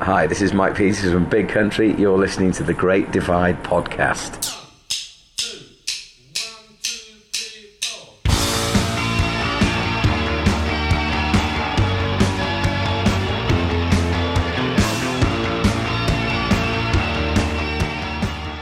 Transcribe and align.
Hi, 0.00 0.26
this 0.26 0.42
is 0.42 0.52
Mike 0.52 0.74
Peters 0.74 1.10
from 1.10 1.26
Big 1.26 1.48
Country. 1.48 1.90
You're 1.94 2.18
listening 2.18 2.52
to 2.52 2.62
the 2.62 2.74
Great 2.74 3.12
Divide 3.12 3.64
podcast. 3.64 4.52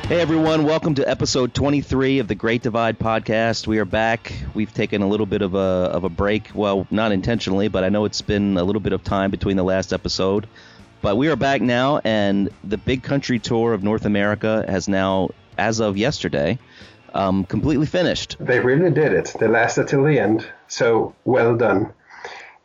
Hey 0.07 0.21
everyone, 0.21 0.63
welcome 0.63 0.95
to 0.95 1.09
episode 1.09 1.53
23 1.53 2.21
of 2.21 2.29
the 2.29 2.37
Great 2.37 2.63
Divide 2.63 3.01
podcast. 3.01 3.67
We 3.67 3.81
are 3.81 3.85
back. 3.85 4.33
We've 4.55 4.73
taken 4.73 5.03
a 5.03 5.09
little 5.09 5.27
bit 5.27 5.43
of 5.43 5.55
a 5.55 5.59
of 5.59 6.05
a 6.05 6.09
break, 6.09 6.51
well, 6.55 6.87
not 6.93 7.11
intentionally, 7.11 7.67
but 7.67 7.83
I 7.83 7.89
know 7.89 8.05
it's 8.05 8.23
been 8.23 8.57
a 8.57 8.63
little 8.63 8.81
bit 8.81 8.93
of 8.93 9.03
time 9.03 9.33
between 9.33 9.57
the 9.57 9.65
last 9.65 9.93
episode. 9.93 10.47
But 11.05 11.19
we 11.19 11.29
are 11.29 11.37
back 11.37 11.61
now 11.61 12.01
and 12.03 12.49
the 12.65 12.79
Big 12.79 13.03
Country 13.03 13.39
Tour 13.39 13.75
of 13.75 13.83
North 13.83 14.07
America 14.07 14.65
has 14.67 14.89
now 14.89 15.29
as 15.59 15.79
of 15.79 15.99
yesterday 15.99 16.59
um, 17.13 17.45
completely 17.45 17.85
finished. 17.85 18.39
They 18.41 18.59
really 18.59 18.91
did 18.91 19.13
it. 19.13 19.37
They 19.39 19.47
lasted 19.47 19.89
till 19.89 20.03
the 20.03 20.19
end. 20.19 20.47
So 20.67 21.15
well 21.27 21.59
done. 21.59 21.93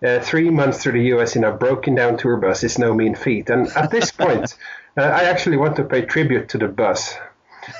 Uh, 0.01 0.21
three 0.21 0.49
months 0.49 0.81
through 0.81 0.93
the 0.93 1.17
US 1.17 1.35
in 1.35 1.43
a 1.43 1.51
broken 1.51 1.95
down 1.95 2.15
tour 2.15 2.37
bus 2.37 2.63
is 2.63 2.79
no 2.79 2.93
mean 2.93 3.13
feat. 3.13 3.49
And 3.49 3.67
at 3.75 3.91
this 3.91 4.09
point, 4.23 4.55
uh, 4.95 5.01
I 5.01 5.23
actually 5.23 5.57
want 5.57 5.75
to 5.75 5.83
pay 5.83 6.03
tribute 6.03 6.47
to 6.47 6.57
the 6.57 6.69
bus. 6.69 7.15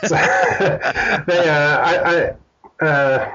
So, 0.04 0.16
they, 0.18 1.50
uh, 1.50 1.78
I, 1.80 2.36
I, 2.82 2.86
uh, 2.86 3.32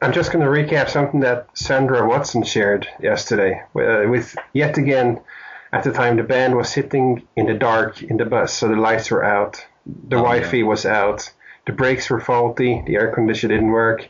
I'm 0.00 0.14
just 0.14 0.32
going 0.32 0.42
to 0.42 0.50
recap 0.50 0.88
something 0.88 1.20
that 1.20 1.48
Sandra 1.52 2.08
Watson 2.08 2.44
shared 2.44 2.88
yesterday. 2.98 3.62
Uh, 3.76 4.08
with 4.08 4.34
yet 4.54 4.78
again, 4.78 5.20
at 5.72 5.84
the 5.84 5.92
time, 5.92 6.16
the 6.16 6.22
band 6.22 6.56
was 6.56 6.68
sitting 6.68 7.26
in 7.36 7.46
the 7.46 7.54
dark 7.54 8.02
in 8.02 8.16
the 8.16 8.24
bus, 8.24 8.52
so 8.52 8.68
the 8.68 8.76
lights 8.76 9.10
were 9.10 9.24
out, 9.24 9.64
the 9.86 10.16
Oh, 10.16 10.22
Wi-Fi 10.22 10.58
yeah. 10.58 10.64
was 10.64 10.84
out, 10.86 11.30
the 11.66 11.72
brakes 11.72 12.10
were 12.10 12.20
faulty, 12.20 12.82
the 12.86 12.96
air 12.96 13.12
conditioner 13.12 13.54
didn't 13.54 13.70
work. 13.70 14.08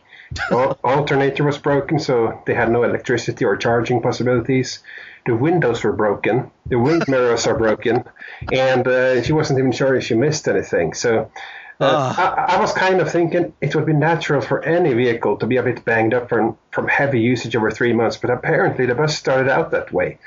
Al- 0.50 0.78
alternator 0.84 1.44
was 1.44 1.58
broken, 1.58 1.98
so 1.98 2.42
they 2.46 2.54
had 2.54 2.70
no 2.70 2.82
electricity 2.84 3.44
or 3.44 3.56
charging 3.56 4.00
possibilities. 4.00 4.80
The 5.26 5.34
windows 5.36 5.84
were 5.84 5.92
broken, 5.92 6.50
the 6.66 6.78
wind 6.78 7.04
mirrors 7.08 7.46
are 7.46 7.58
broken, 7.58 8.04
and 8.50 8.86
uh, 8.86 9.22
she 9.22 9.32
wasn't 9.32 9.58
even 9.58 9.72
sure 9.72 9.94
if 9.96 10.04
she 10.04 10.14
missed 10.14 10.48
anything. 10.48 10.94
So 10.94 11.30
uh, 11.78 12.14
I, 12.16 12.54
I 12.56 12.60
was 12.60 12.72
kind 12.72 13.00
of 13.00 13.10
thinking 13.10 13.52
it 13.60 13.74
would 13.74 13.86
be 13.86 13.92
natural 13.92 14.40
for 14.40 14.62
any 14.62 14.92
vehicle 14.94 15.36
to 15.38 15.46
be 15.46 15.56
a 15.56 15.62
bit 15.62 15.84
banged 15.84 16.14
up 16.14 16.28
from, 16.28 16.56
from 16.70 16.88
heavy 16.88 17.20
usage 17.20 17.54
over 17.56 17.70
three 17.70 17.92
months, 17.92 18.16
but 18.16 18.30
apparently 18.30 18.86
the 18.86 18.94
bus 18.94 19.16
started 19.16 19.50
out 19.50 19.70
that 19.72 19.92
way. 19.92 20.18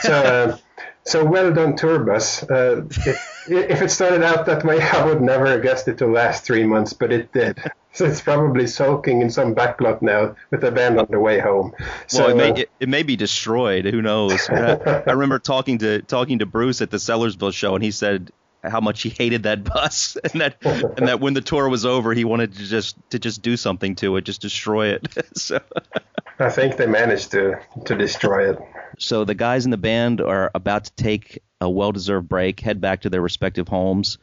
So, 0.00 0.12
uh, 0.12 0.56
so 1.04 1.24
well 1.24 1.52
done, 1.52 1.76
tour 1.76 1.98
bus. 2.00 2.42
Uh, 2.44 2.84
if, 2.88 3.48
if 3.48 3.82
it 3.82 3.90
started 3.90 4.22
out 4.22 4.46
that 4.46 4.64
way, 4.64 4.80
I 4.92 5.04
would 5.04 5.20
never 5.20 5.46
have 5.46 5.62
guessed 5.62 5.88
it 5.88 5.98
to 5.98 6.06
last 6.06 6.44
three 6.44 6.64
months, 6.64 6.92
but 6.92 7.12
it 7.12 7.32
did. 7.32 7.58
So 7.94 8.06
it's 8.06 8.22
probably 8.22 8.66
sulking 8.68 9.20
in 9.20 9.28
some 9.28 9.54
backlot 9.54 10.00
now 10.00 10.34
with 10.50 10.62
the 10.62 10.70
band 10.70 10.98
on 10.98 11.08
the 11.10 11.20
way 11.20 11.40
home. 11.40 11.74
So, 12.06 12.20
well, 12.20 12.28
it 12.28 12.32
uh, 12.32 12.36
may, 12.36 12.60
it, 12.62 12.70
it 12.80 12.88
may 12.88 13.02
be 13.02 13.16
destroyed. 13.16 13.84
Who 13.84 14.00
knows? 14.00 14.48
I, 14.48 15.02
I 15.06 15.10
remember 15.12 15.38
talking 15.38 15.76
to 15.76 16.00
talking 16.00 16.38
to 16.38 16.46
Bruce 16.46 16.80
at 16.80 16.90
the 16.90 16.96
Sellersville 16.96 17.52
show, 17.52 17.74
and 17.74 17.84
he 17.84 17.90
said 17.90 18.30
how 18.62 18.80
much 18.80 19.02
he 19.02 19.08
hated 19.08 19.44
that 19.44 19.64
bus, 19.72 20.16
and 20.32 20.40
that 20.40 20.56
and 20.62 21.08
that 21.08 21.20
when 21.20 21.34
the 21.34 21.40
tour 21.40 21.68
was 21.68 21.84
over, 21.84 22.14
he 22.14 22.24
wanted 22.24 22.54
to 22.54 22.64
just 22.64 22.96
to 23.10 23.18
just 23.18 23.42
do 23.42 23.56
something 23.56 23.94
to 23.96 24.16
it, 24.16 24.24
just 24.24 24.40
destroy 24.40 24.88
it. 24.88 25.06
so, 25.34 25.60
I 26.38 26.50
think 26.50 26.76
they 26.76 26.86
managed 26.86 27.30
to, 27.32 27.60
to 27.84 27.96
destroy 27.96 28.50
it. 28.50 28.58
so 28.98 29.24
the 29.24 29.34
guys 29.34 29.64
in 29.64 29.70
the 29.70 29.76
band 29.76 30.20
are 30.20 30.50
about 30.54 30.84
to 30.84 30.92
take 30.94 31.42
a 31.60 31.70
well-deserved 31.70 32.28
break, 32.28 32.58
head 32.58 32.80
back 32.80 33.02
to 33.02 33.10
their 33.10 33.20
respective 33.20 33.68
homes, 33.68 34.18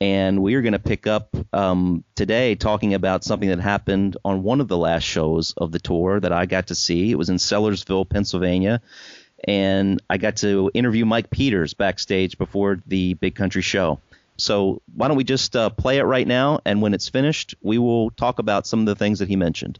and 0.00 0.42
we 0.42 0.54
are 0.54 0.60
going 0.60 0.72
to 0.72 0.78
pick 0.78 1.06
up 1.06 1.34
um, 1.52 2.04
today 2.14 2.56
talking 2.56 2.92
about 2.92 3.24
something 3.24 3.48
that 3.48 3.60
happened 3.60 4.16
on 4.24 4.42
one 4.42 4.60
of 4.60 4.68
the 4.68 4.76
last 4.76 5.04
shows 5.04 5.54
of 5.56 5.72
the 5.72 5.78
tour 5.78 6.20
that 6.20 6.32
I 6.32 6.44
got 6.46 6.66
to 6.66 6.74
see. 6.74 7.10
It 7.10 7.14
was 7.14 7.30
in 7.30 7.36
Sellersville, 7.36 8.08
Pennsylvania, 8.08 8.82
and 9.42 10.00
I 10.08 10.16
got 10.16 10.36
to 10.36 10.70
interview 10.74 11.04
Mike 11.04 11.30
Peters 11.30 11.74
backstage 11.74 12.38
before 12.38 12.80
the 12.86 13.14
Big 13.14 13.34
Country 13.34 13.62
show. 13.62 14.00
So 14.36 14.82
why 14.94 15.08
don't 15.08 15.16
we 15.16 15.24
just 15.24 15.54
uh, 15.54 15.70
play 15.70 15.98
it 15.98 16.04
right 16.04 16.26
now, 16.26 16.60
and 16.64 16.82
when 16.82 16.94
it's 16.94 17.08
finished, 17.08 17.54
we 17.62 17.78
will 17.78 18.10
talk 18.10 18.38
about 18.38 18.66
some 18.66 18.80
of 18.80 18.86
the 18.86 18.94
things 18.94 19.20
that 19.20 19.28
he 19.28 19.36
mentioned. 19.36 19.78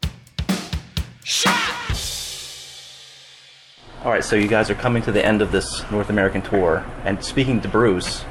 All 4.05 4.13
right, 4.13 4.23
so 4.23 4.37
you 4.37 4.49
guys 4.49 4.69
are 4.69 4.75
coming 4.75 5.03
to 5.05 5.13
the 5.13 5.25
end 5.25 5.41
of 5.41 5.51
this 5.51 5.91
North 5.91 6.11
American 6.11 6.43
tour, 6.43 6.85
and 7.05 7.25
speaking 7.25 7.61
to 7.63 7.69
Bruce, 7.69 8.25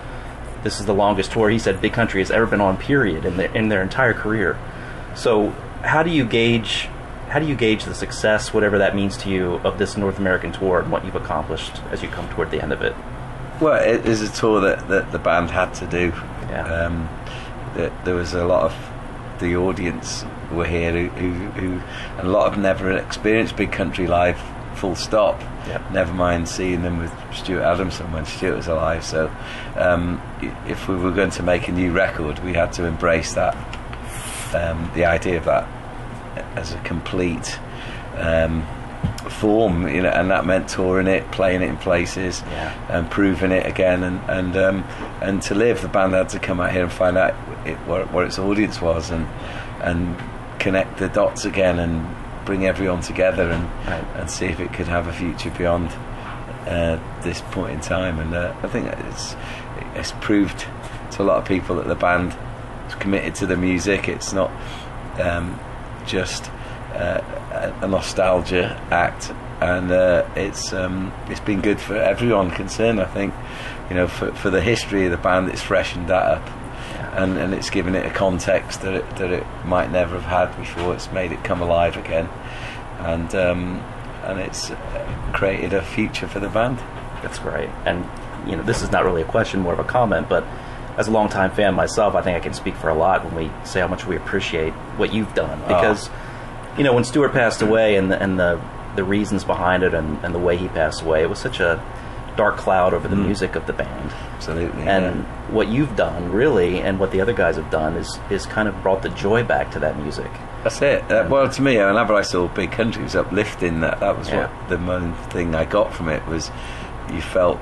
this 0.63 0.79
is 0.79 0.85
the 0.85 0.93
longest 0.93 1.31
tour 1.31 1.49
he 1.49 1.59
said 1.59 1.81
Big 1.81 1.93
Country 1.93 2.21
has 2.21 2.31
ever 2.31 2.45
been 2.45 2.61
on. 2.61 2.77
Period 2.77 3.25
in 3.25 3.37
their 3.37 3.53
in 3.55 3.69
their 3.69 3.81
entire 3.81 4.13
career. 4.13 4.57
So, 5.15 5.49
how 5.81 6.03
do 6.03 6.09
you 6.09 6.25
gauge 6.25 6.87
how 7.33 7.39
do 7.39 7.47
you 7.47 7.55
gauge 7.55 7.85
the 7.85 7.95
success, 7.95 8.53
whatever 8.53 8.77
that 8.77 8.95
means 8.95 9.17
to 9.17 9.27
you, 9.27 9.55
of 9.63 9.79
this 9.79 9.97
North 9.97 10.19
American 10.19 10.51
tour 10.51 10.79
and 10.79 10.91
what 10.91 11.03
you've 11.03 11.15
accomplished 11.15 11.81
as 11.89 12.03
you 12.03 12.07
come 12.07 12.29
toward 12.29 12.51
the 12.51 12.61
end 12.61 12.71
of 12.71 12.83
it? 12.83 12.95
Well, 13.59 13.81
it 13.81 14.05
is 14.05 14.21
a 14.21 14.31
tour 14.31 14.61
that, 14.61 14.87
that 14.89 15.11
the 15.11 15.17
band 15.17 15.49
had 15.49 15.73
to 15.75 15.87
do. 15.87 16.13
Yeah. 16.51 16.85
Um, 16.85 17.09
that 17.73 18.05
there 18.05 18.13
was 18.13 18.35
a 18.35 18.45
lot 18.45 18.65
of 18.65 19.39
the 19.39 19.55
audience 19.55 20.23
were 20.51 20.67
here 20.67 20.91
who, 20.91 21.07
who, 21.07 21.49
who 21.59 21.81
and 22.19 22.27
a 22.27 22.29
lot 22.29 22.45
of 22.45 22.53
them 22.53 22.61
never 22.61 22.91
experienced 22.95 23.55
Big 23.55 23.71
Country 23.71 24.05
live, 24.05 24.39
full 24.75 24.95
stop. 24.95 25.41
Yep. 25.65 25.89
Never 25.89 26.13
mind 26.13 26.47
seeing 26.47 26.83
them 26.83 26.99
with 26.99 27.11
Stuart 27.33 27.63
Adamson 27.63 28.11
when 28.11 28.27
Stuart 28.27 28.57
was 28.57 28.67
alive. 28.67 29.03
So, 29.03 29.35
um, 29.75 30.21
if 30.67 30.87
we 30.87 30.95
were 30.97 31.11
going 31.11 31.31
to 31.31 31.41
make 31.41 31.67
a 31.67 31.71
new 31.71 31.93
record, 31.93 32.37
we 32.43 32.53
had 32.53 32.73
to 32.73 32.85
embrace 32.85 33.33
that, 33.33 33.55
um, 34.53 34.91
the 34.93 35.05
idea 35.05 35.37
of 35.37 35.45
that 35.45 35.67
as 36.55 36.73
a 36.73 36.77
complete 36.79 37.59
um, 38.17 38.65
form, 39.29 39.87
you 39.87 40.01
know, 40.01 40.09
and 40.09 40.29
that 40.31 40.45
meant 40.45 40.67
touring 40.69 41.07
it, 41.07 41.29
playing 41.31 41.61
it 41.61 41.69
in 41.69 41.77
places, 41.77 42.41
Yeah. 42.51 42.73
and 42.89 43.09
proving 43.09 43.51
it 43.51 43.65
again, 43.65 44.03
and 44.03 44.19
and 44.29 44.55
um, 44.57 44.83
and 45.21 45.41
to 45.43 45.55
live, 45.55 45.81
the 45.81 45.87
band 45.87 46.13
had 46.13 46.29
to 46.29 46.39
come 46.39 46.59
out 46.59 46.71
here 46.71 46.83
and 46.83 46.91
find 46.91 47.17
out 47.17 47.33
it, 47.65 47.75
what, 47.87 48.11
what 48.11 48.25
its 48.25 48.37
audience 48.39 48.81
was, 48.81 49.09
and 49.11 49.27
and 49.81 50.15
connect 50.59 50.97
the 50.97 51.09
dots 51.09 51.45
again, 51.45 51.79
and 51.79 52.05
bring 52.45 52.65
everyone 52.65 53.01
together, 53.01 53.49
and 53.51 53.63
Right. 53.87 54.03
and 54.15 54.29
see 54.29 54.45
if 54.45 54.59
it 54.59 54.73
could 54.73 54.87
have 54.87 55.07
a 55.07 55.13
future 55.13 55.51
beyond 55.51 55.89
uh, 56.67 56.99
this 57.23 57.41
point 57.51 57.71
in 57.73 57.81
time. 57.81 58.19
And 58.19 58.33
uh, 58.33 58.53
I 58.63 58.67
think 58.67 58.87
it's 58.87 59.35
it's 59.95 60.11
proved 60.21 60.65
to 61.11 61.21
a 61.21 61.25
lot 61.25 61.37
of 61.37 61.45
people 61.45 61.75
that 61.77 61.87
the 61.87 61.95
band 61.95 62.35
is 62.87 62.95
committed 62.95 63.35
to 63.35 63.45
the 63.47 63.57
music. 63.57 64.07
It's 64.07 64.33
not 64.33 64.51
um, 65.19 65.59
just 66.05 66.49
uh, 66.93 67.73
a, 67.81 67.87
nostalgia 67.87 68.79
act, 68.91 69.31
and 69.61 69.91
uh, 69.91 70.27
it's 70.35 70.73
um, 70.73 71.13
it's 71.27 71.39
been 71.39 71.61
good 71.61 71.79
for 71.79 71.95
everyone 71.95 72.51
concerned. 72.51 73.01
I 73.01 73.05
think 73.05 73.33
you 73.89 73.95
know 73.95 74.07
for 74.07 74.31
for 74.33 74.49
the 74.49 74.61
history 74.61 75.05
of 75.05 75.11
the 75.11 75.17
band, 75.17 75.49
it's 75.49 75.61
freshened 75.61 76.09
that 76.09 76.23
up. 76.23 76.49
And, 77.15 77.37
and 77.37 77.53
it's 77.53 77.69
given 77.69 77.93
it 77.93 78.07
a 78.07 78.09
context 78.09 78.81
that 78.81 78.95
it, 78.95 79.17
that 79.17 79.31
it 79.31 79.45
might 79.65 79.91
never 79.91 80.19
have 80.19 80.23
had 80.23 80.57
before. 80.59 80.95
It's 80.95 81.11
made 81.11 81.31
it 81.31 81.43
come 81.43 81.61
alive 81.61 81.95
again, 81.95 82.27
and 82.99 83.33
um, 83.35 83.79
and 84.23 84.39
it's 84.39 84.71
uh, 84.71 85.31
created 85.31 85.73
a 85.73 85.83
future 85.83 86.27
for 86.27 86.39
the 86.39 86.49
band. 86.49 86.79
That's 87.21 87.37
great. 87.37 87.69
And 87.85 88.03
you 88.49 88.55
know, 88.55 88.63
this 88.63 88.81
is 88.81 88.91
not 88.91 89.05
really 89.05 89.21
a 89.21 89.25
question, 89.25 89.61
more 89.61 89.73
of 89.73 89.79
a 89.79 89.83
comment, 89.83 90.27
but 90.27 90.43
as 90.97 91.07
a 91.07 91.11
longtime 91.11 91.51
fan 91.51 91.73
myself, 91.73 92.15
I 92.15 92.21
think 92.21 92.37
I 92.37 92.39
can 92.39 92.53
speak 92.53 92.75
for 92.75 92.89
a 92.89 92.93
lot 92.93 93.25
when 93.25 93.35
we 93.35 93.51
say 93.65 93.79
how 93.79 93.87
much 93.87 94.05
we 94.05 94.15
appreciate 94.15 94.73
what 94.97 95.13
you've 95.13 95.33
done. 95.33 95.59
Because 95.61 96.09
you 96.77 96.83
know, 96.83 96.93
when 96.93 97.03
Stuart 97.03 97.33
passed 97.33 97.61
away 97.61 97.95
and 97.95 98.11
the, 98.11 98.21
and 98.21 98.39
the 98.39 98.61
the 98.95 99.03
reasons 99.03 99.43
behind 99.43 99.81
it 99.81 99.93
and, 99.93 100.23
and 100.23 100.35
the 100.35 100.39
way 100.39 100.55
he 100.55 100.67
passed 100.67 101.01
away, 101.01 101.23
it 101.23 101.29
was 101.29 101.39
such 101.39 101.59
a 101.59 101.83
dark 102.35 102.57
cloud 102.57 102.93
over 102.93 103.07
the 103.07 103.15
music 103.15 103.55
of 103.55 103.67
the 103.67 103.73
band. 103.73 104.11
Absolutely. 104.35 104.83
And 104.83 105.19
yeah. 105.19 105.51
what 105.51 105.67
you've 105.67 105.95
done, 105.95 106.31
really, 106.31 106.79
and 106.79 106.99
what 106.99 107.11
the 107.11 107.21
other 107.21 107.33
guys 107.33 107.55
have 107.55 107.69
done, 107.69 107.95
is 107.95 108.19
is 108.29 108.45
kind 108.45 108.67
of 108.67 108.81
brought 108.81 109.01
the 109.01 109.09
joy 109.09 109.43
back 109.43 109.71
to 109.71 109.79
that 109.79 109.97
music. 109.99 110.31
That's 110.63 110.81
it. 110.81 111.11
Uh, 111.11 111.27
well, 111.29 111.49
to 111.49 111.61
me, 111.61 111.77
whenever 111.77 112.13
I 112.13 112.21
saw 112.21 112.47
Big 112.47 112.71
Country, 112.71 113.01
it 113.01 113.05
was 113.05 113.15
uplifting. 113.15 113.81
That 113.81 113.99
that 113.99 114.17
was 114.17 114.29
Yeah. 114.29 114.47
what 114.47 114.69
the 114.69 114.77
main 114.77 115.13
thing 115.29 115.55
I 115.55 115.65
got 115.65 115.93
from 115.93 116.09
it 116.09 116.25
was 116.27 116.51
you 117.11 117.21
felt 117.21 117.59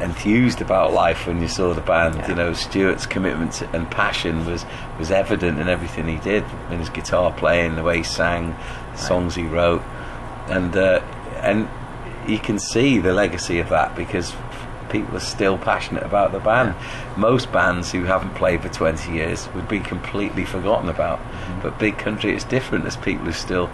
enthused 0.00 0.60
about 0.60 0.92
life 0.92 1.26
when 1.26 1.40
you 1.40 1.48
saw 1.48 1.72
the 1.74 1.80
band. 1.80 2.16
Yeah. 2.16 2.28
You 2.28 2.34
know, 2.34 2.52
Stuart's 2.52 3.06
commitment 3.06 3.52
to- 3.54 3.68
and 3.76 3.90
passion 3.90 4.46
was 4.46 4.64
was 4.98 5.10
evident 5.10 5.58
in 5.58 5.68
everything 5.68 6.08
he 6.08 6.16
did, 6.16 6.44
in 6.70 6.78
his 6.78 6.88
guitar 6.88 7.32
playing, 7.32 7.76
the 7.76 7.82
way 7.82 7.98
he 7.98 8.02
sang, 8.02 8.56
the 8.92 8.98
songs 8.98 9.34
he 9.34 9.44
wrote, 9.44 9.82
and 10.48 10.76
uh, 10.76 11.00
and 11.42 11.68
you 12.26 12.38
can 12.38 12.58
see 12.58 12.98
the 12.98 13.12
legacy 13.12 13.58
of 13.58 13.68
that 13.68 13.94
because 13.94 14.34
people 14.90 15.16
are 15.16 15.20
still 15.20 15.58
passionate 15.58 16.04
about 16.04 16.32
the 16.32 16.40
band. 16.40 16.74
Most 17.16 17.52
bands 17.52 17.92
who 17.92 18.04
haven't 18.04 18.34
played 18.34 18.62
for 18.62 18.68
20 18.68 19.12
years 19.12 19.48
would 19.54 19.68
be 19.68 19.80
completely 19.80 20.44
forgotten 20.44 20.88
about. 20.88 21.18
Mm-hmm. 21.18 21.60
But 21.62 21.78
Big 21.78 21.98
Country 21.98 22.34
is 22.34 22.44
different. 22.44 22.84
There's 22.84 22.96
people 22.96 23.26
who 23.26 23.32
still 23.32 23.68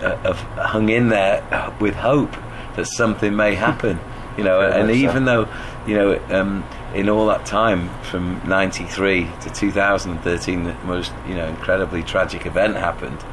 uh, 0.00 0.16
have 0.18 0.38
hung 0.56 0.88
in 0.88 1.08
there 1.08 1.42
with 1.80 1.94
hope 1.94 2.36
that 2.76 2.86
something 2.86 3.34
may 3.34 3.54
happen. 3.54 3.98
You 4.36 4.44
know, 4.44 4.60
Very 4.60 4.72
and 4.72 4.88
much 4.88 4.96
so. 4.96 5.02
even 5.02 5.24
though 5.24 5.48
you 5.86 5.94
know, 5.94 6.20
um, 6.30 6.64
in 6.94 7.08
all 7.08 7.26
that 7.26 7.46
time 7.46 7.88
from 8.02 8.40
'93 8.46 9.28
to 9.42 9.50
2013, 9.50 10.64
the 10.64 10.74
most 10.84 11.12
you 11.26 11.34
know 11.34 11.46
incredibly 11.46 12.02
tragic 12.02 12.46
event 12.46 12.76
happened, 12.76 13.24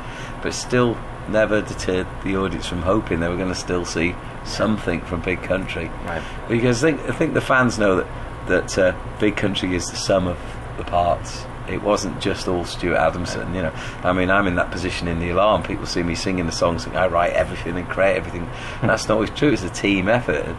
but 0.41 0.53
still 0.53 0.97
never 1.27 1.61
deterred 1.61 2.07
the 2.23 2.35
audience 2.35 2.67
from 2.67 2.81
hoping 2.81 3.19
they 3.19 3.29
were 3.29 3.37
going 3.37 3.49
to 3.49 3.55
still 3.55 3.85
see 3.85 4.15
something 4.45 5.01
from 5.01 5.21
Big 5.21 5.41
Country. 5.41 5.89
Right. 6.05 6.21
Because 6.47 6.83
I 6.83 6.91
think 6.91 7.09
I 7.09 7.13
think 7.13 7.33
the 7.33 7.41
fans 7.41 7.77
know 7.79 7.95
that 7.97 8.07
that 8.47 8.77
uh, 8.77 8.95
Big 9.19 9.35
Country 9.35 9.75
is 9.75 9.85
the 9.87 9.95
sum 9.97 10.27
of 10.27 10.37
the 10.77 10.83
parts. 10.83 11.45
It 11.69 11.81
wasn't 11.81 12.19
just 12.19 12.47
all 12.47 12.65
Stuart 12.65 12.97
Adamson, 12.97 13.53
you 13.55 13.61
know. 13.61 13.73
I 14.03 14.11
mean, 14.13 14.29
I'm 14.29 14.47
in 14.47 14.55
that 14.55 14.69
position 14.71 15.07
in 15.07 15.19
the 15.19 15.29
alarm. 15.29 15.63
People 15.63 15.85
see 15.85 16.03
me 16.03 16.13
singing 16.15 16.45
the 16.45 16.51
songs, 16.51 16.85
and 16.85 16.97
I 16.97 17.07
write 17.07 17.33
everything 17.33 17.77
and 17.77 17.87
create 17.87 18.17
everything. 18.17 18.49
And 18.81 18.89
that's 18.89 19.07
not 19.07 19.15
always 19.15 19.29
true. 19.31 19.51
It's 19.53 19.63
a 19.63 19.69
team 19.69 20.09
effort, 20.09 20.55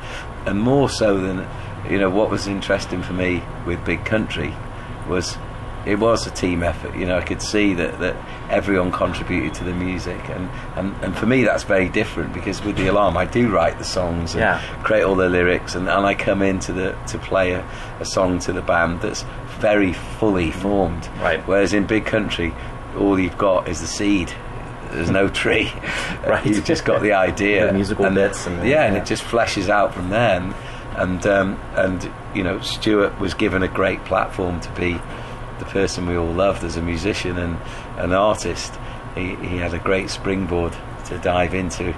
and 0.46 0.58
more 0.60 0.88
so 0.88 1.18
than 1.20 1.46
you 1.90 1.98
know. 1.98 2.08
What 2.10 2.30
was 2.30 2.46
interesting 2.46 3.02
for 3.02 3.12
me 3.12 3.42
with 3.66 3.84
Big 3.84 4.04
Country 4.04 4.54
was 5.08 5.36
it 5.84 5.98
was 5.98 6.26
a 6.26 6.30
team 6.30 6.62
effort. 6.62 6.96
You 6.96 7.04
know, 7.04 7.18
I 7.18 7.20
could 7.20 7.42
see 7.42 7.74
that, 7.74 7.98
that 8.00 8.16
everyone 8.48 8.90
contributed 8.90 9.52
to 9.56 9.64
the 9.64 9.74
music, 9.74 10.18
and, 10.30 10.48
and, 10.76 10.94
and 11.04 11.14
for 11.14 11.26
me 11.26 11.44
that's 11.44 11.64
very 11.64 11.90
different 11.90 12.32
because 12.32 12.64
with 12.64 12.76
the 12.78 12.86
alarm 12.86 13.18
I 13.18 13.26
do 13.26 13.50
write 13.50 13.76
the 13.76 13.84
songs 13.84 14.32
and 14.32 14.40
Yeah. 14.40 14.82
create 14.82 15.02
all 15.02 15.14
the 15.16 15.28
lyrics, 15.28 15.74
and, 15.74 15.86
and 15.90 16.06
I 16.06 16.14
come 16.14 16.40
in 16.40 16.58
to 16.60 16.72
the 16.72 16.96
to 17.08 17.18
play 17.18 17.52
a, 17.52 17.62
a 18.00 18.06
song 18.06 18.38
to 18.40 18.52
the 18.54 18.62
band 18.62 19.02
that's 19.02 19.26
very 19.54 19.92
fully 19.92 20.50
formed. 20.50 21.06
Right. 21.20 21.40
Whereas 21.46 21.72
in 21.72 21.86
Big 21.86 22.06
Country, 22.06 22.52
all 22.98 23.18
you've 23.18 23.38
got 23.38 23.68
is 23.68 23.80
the 23.80 23.86
seed. 23.86 24.32
There's 24.90 25.10
no 25.10 25.28
tree. 25.28 25.72
Right. 26.26 26.46
You've 26.46 26.64
just 26.64 26.84
got 26.86 27.02
the 27.02 27.12
idea, 27.12 27.66
The 27.66 27.72
musical 27.74 28.08
bits 28.10 28.46
and- 28.46 28.66
yeah, 28.66 28.84
and 28.84 28.96
it 28.96 29.04
just 29.04 29.22
fleshes 29.24 29.68
out 29.68 29.92
from 29.92 30.08
there. 30.10 30.40
And 30.40 30.54
and, 30.96 31.26
um, 31.26 31.60
and 31.74 32.10
you 32.34 32.42
know, 32.44 32.60
Stuart 32.60 33.18
was 33.20 33.34
given 33.34 33.62
a 33.64 33.68
great 33.68 34.02
platform 34.04 34.60
to 34.60 34.70
be 34.72 34.92
the 35.58 35.64
person 35.66 36.06
we 36.06 36.16
all 36.16 36.32
loved 36.32 36.62
as 36.64 36.76
a 36.76 36.82
musician 36.82 37.36
and 37.36 37.58
an 37.98 38.12
artist. 38.12 38.72
He, 39.16 39.34
he 39.36 39.56
had 39.58 39.74
a 39.74 39.78
great 39.78 40.08
springboard 40.08 40.72
to 41.06 41.18
dive 41.18 41.52
into 41.52 41.92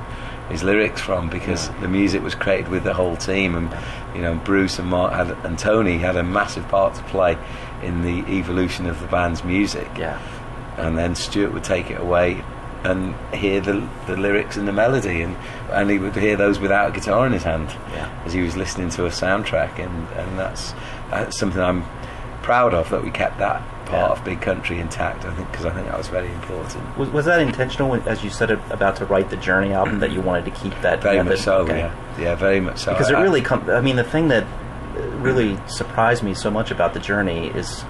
his 0.48 0.62
lyrics 0.62 1.00
from 1.00 1.28
because 1.28 1.68
the 1.80 1.88
music 1.88 2.22
was 2.22 2.34
created 2.34 2.68
with 2.68 2.84
the 2.84 2.94
whole 2.94 3.16
team 3.16 3.54
and 3.56 3.74
you 4.14 4.22
know 4.22 4.34
Bruce 4.44 4.78
and 4.78 4.88
Mark 4.88 5.12
had, 5.12 5.30
and 5.44 5.58
Tony 5.58 5.98
had 5.98 6.16
a 6.16 6.22
massive 6.22 6.66
part 6.68 6.94
to 6.94 7.02
play 7.04 7.36
in 7.82 8.02
the 8.02 8.18
evolution 8.32 8.86
of 8.86 9.00
the 9.00 9.06
band's 9.08 9.42
music 9.44 9.88
Yeah. 9.98 10.20
and 10.78 10.96
then 10.96 11.14
Stuart 11.14 11.52
would 11.52 11.64
take 11.64 11.90
it 11.90 12.00
away 12.00 12.42
and 12.84 13.14
hear 13.34 13.60
the 13.60 13.86
the 14.06 14.16
lyrics 14.16 14.56
and 14.56 14.68
the 14.68 14.72
melody 14.72 15.22
and 15.22 15.36
and 15.72 15.90
he 15.90 15.98
would 15.98 16.14
hear 16.14 16.36
those 16.36 16.60
without 16.60 16.90
a 16.90 16.92
guitar 16.92 17.26
in 17.26 17.32
his 17.32 17.42
hand 17.42 17.68
Yeah. 17.92 18.08
as 18.24 18.32
he 18.32 18.42
was 18.42 18.56
listening 18.56 18.90
to 18.90 19.06
a 19.06 19.10
soundtrack 19.10 19.78
and 19.78 20.08
and 20.18 20.38
that's, 20.38 20.72
that's 21.10 21.36
something 21.36 21.60
I'm 21.60 21.84
proud 22.42 22.72
of 22.74 22.88
that 22.90 23.02
we 23.02 23.10
kept 23.10 23.38
that 23.38 23.62
part 23.86 24.10
Yeah. 24.10 24.12
of 24.18 24.24
Big 24.24 24.40
Country 24.40 24.78
intact 24.80 25.24
I 25.24 25.32
think 25.34 25.50
because 25.50 25.64
I 25.66 25.70
think 25.70 25.86
that 25.86 25.96
was 25.96 26.08
very 26.08 26.30
important 26.32 26.98
Was, 26.98 27.08
was 27.10 27.24
that 27.26 27.40
intentional, 27.40 27.88
when, 27.90 28.02
as 28.02 28.22
you 28.22 28.30
said 28.30 28.50
about 28.50 28.96
to 28.96 29.06
write 29.06 29.30
the 29.30 29.36
Journey 29.36 29.72
album, 29.72 30.00
that 30.00 30.10
you 30.12 30.20
wanted 30.20 30.44
to 30.46 30.50
keep 30.50 30.74
that 30.82 31.02
very 31.02 31.16
method? 31.16 31.30
much 31.30 31.40
so 31.40 31.58
Okay. 31.58 31.78
yeah 31.78 32.18
yeah 32.20 32.34
very 32.34 32.60
much 32.60 32.78
so 32.78 32.92
Because 32.92 33.10
it 33.10 33.14
really 33.16 33.40
com- 33.42 33.70
I 33.70 33.80
mean, 33.80 33.96
the 33.96 34.04
thing 34.04 34.28
that 34.28 34.44
uh, 34.44 35.00
really 35.18 35.58
surprised 35.66 36.22
me 36.22 36.34
so 36.34 36.50
much 36.50 36.70
about 36.70 36.92
the 36.94 37.00
Journey 37.00 37.48
is 37.48 37.84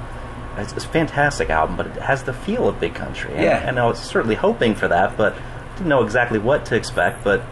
it's, 0.58 0.72
it's 0.72 0.84
a 0.86 0.88
fantastic 0.88 1.50
album, 1.50 1.76
but 1.76 1.86
it 1.86 1.96
has 1.96 2.22
the 2.24 2.32
feel 2.32 2.66
of 2.68 2.80
Big 2.80 2.94
Country. 2.94 3.32
And, 3.34 3.42
Yeah. 3.42 3.58
and 3.68 3.78
I 3.78 3.84
was 3.86 3.98
certainly 3.98 4.36
hoping 4.36 4.74
for 4.74 4.88
that, 4.88 5.16
but 5.16 5.34
didn't 5.76 5.88
know 5.88 6.02
exactly 6.02 6.38
what 6.38 6.64
to 6.66 6.74
expect. 6.76 7.22
But 7.22 7.42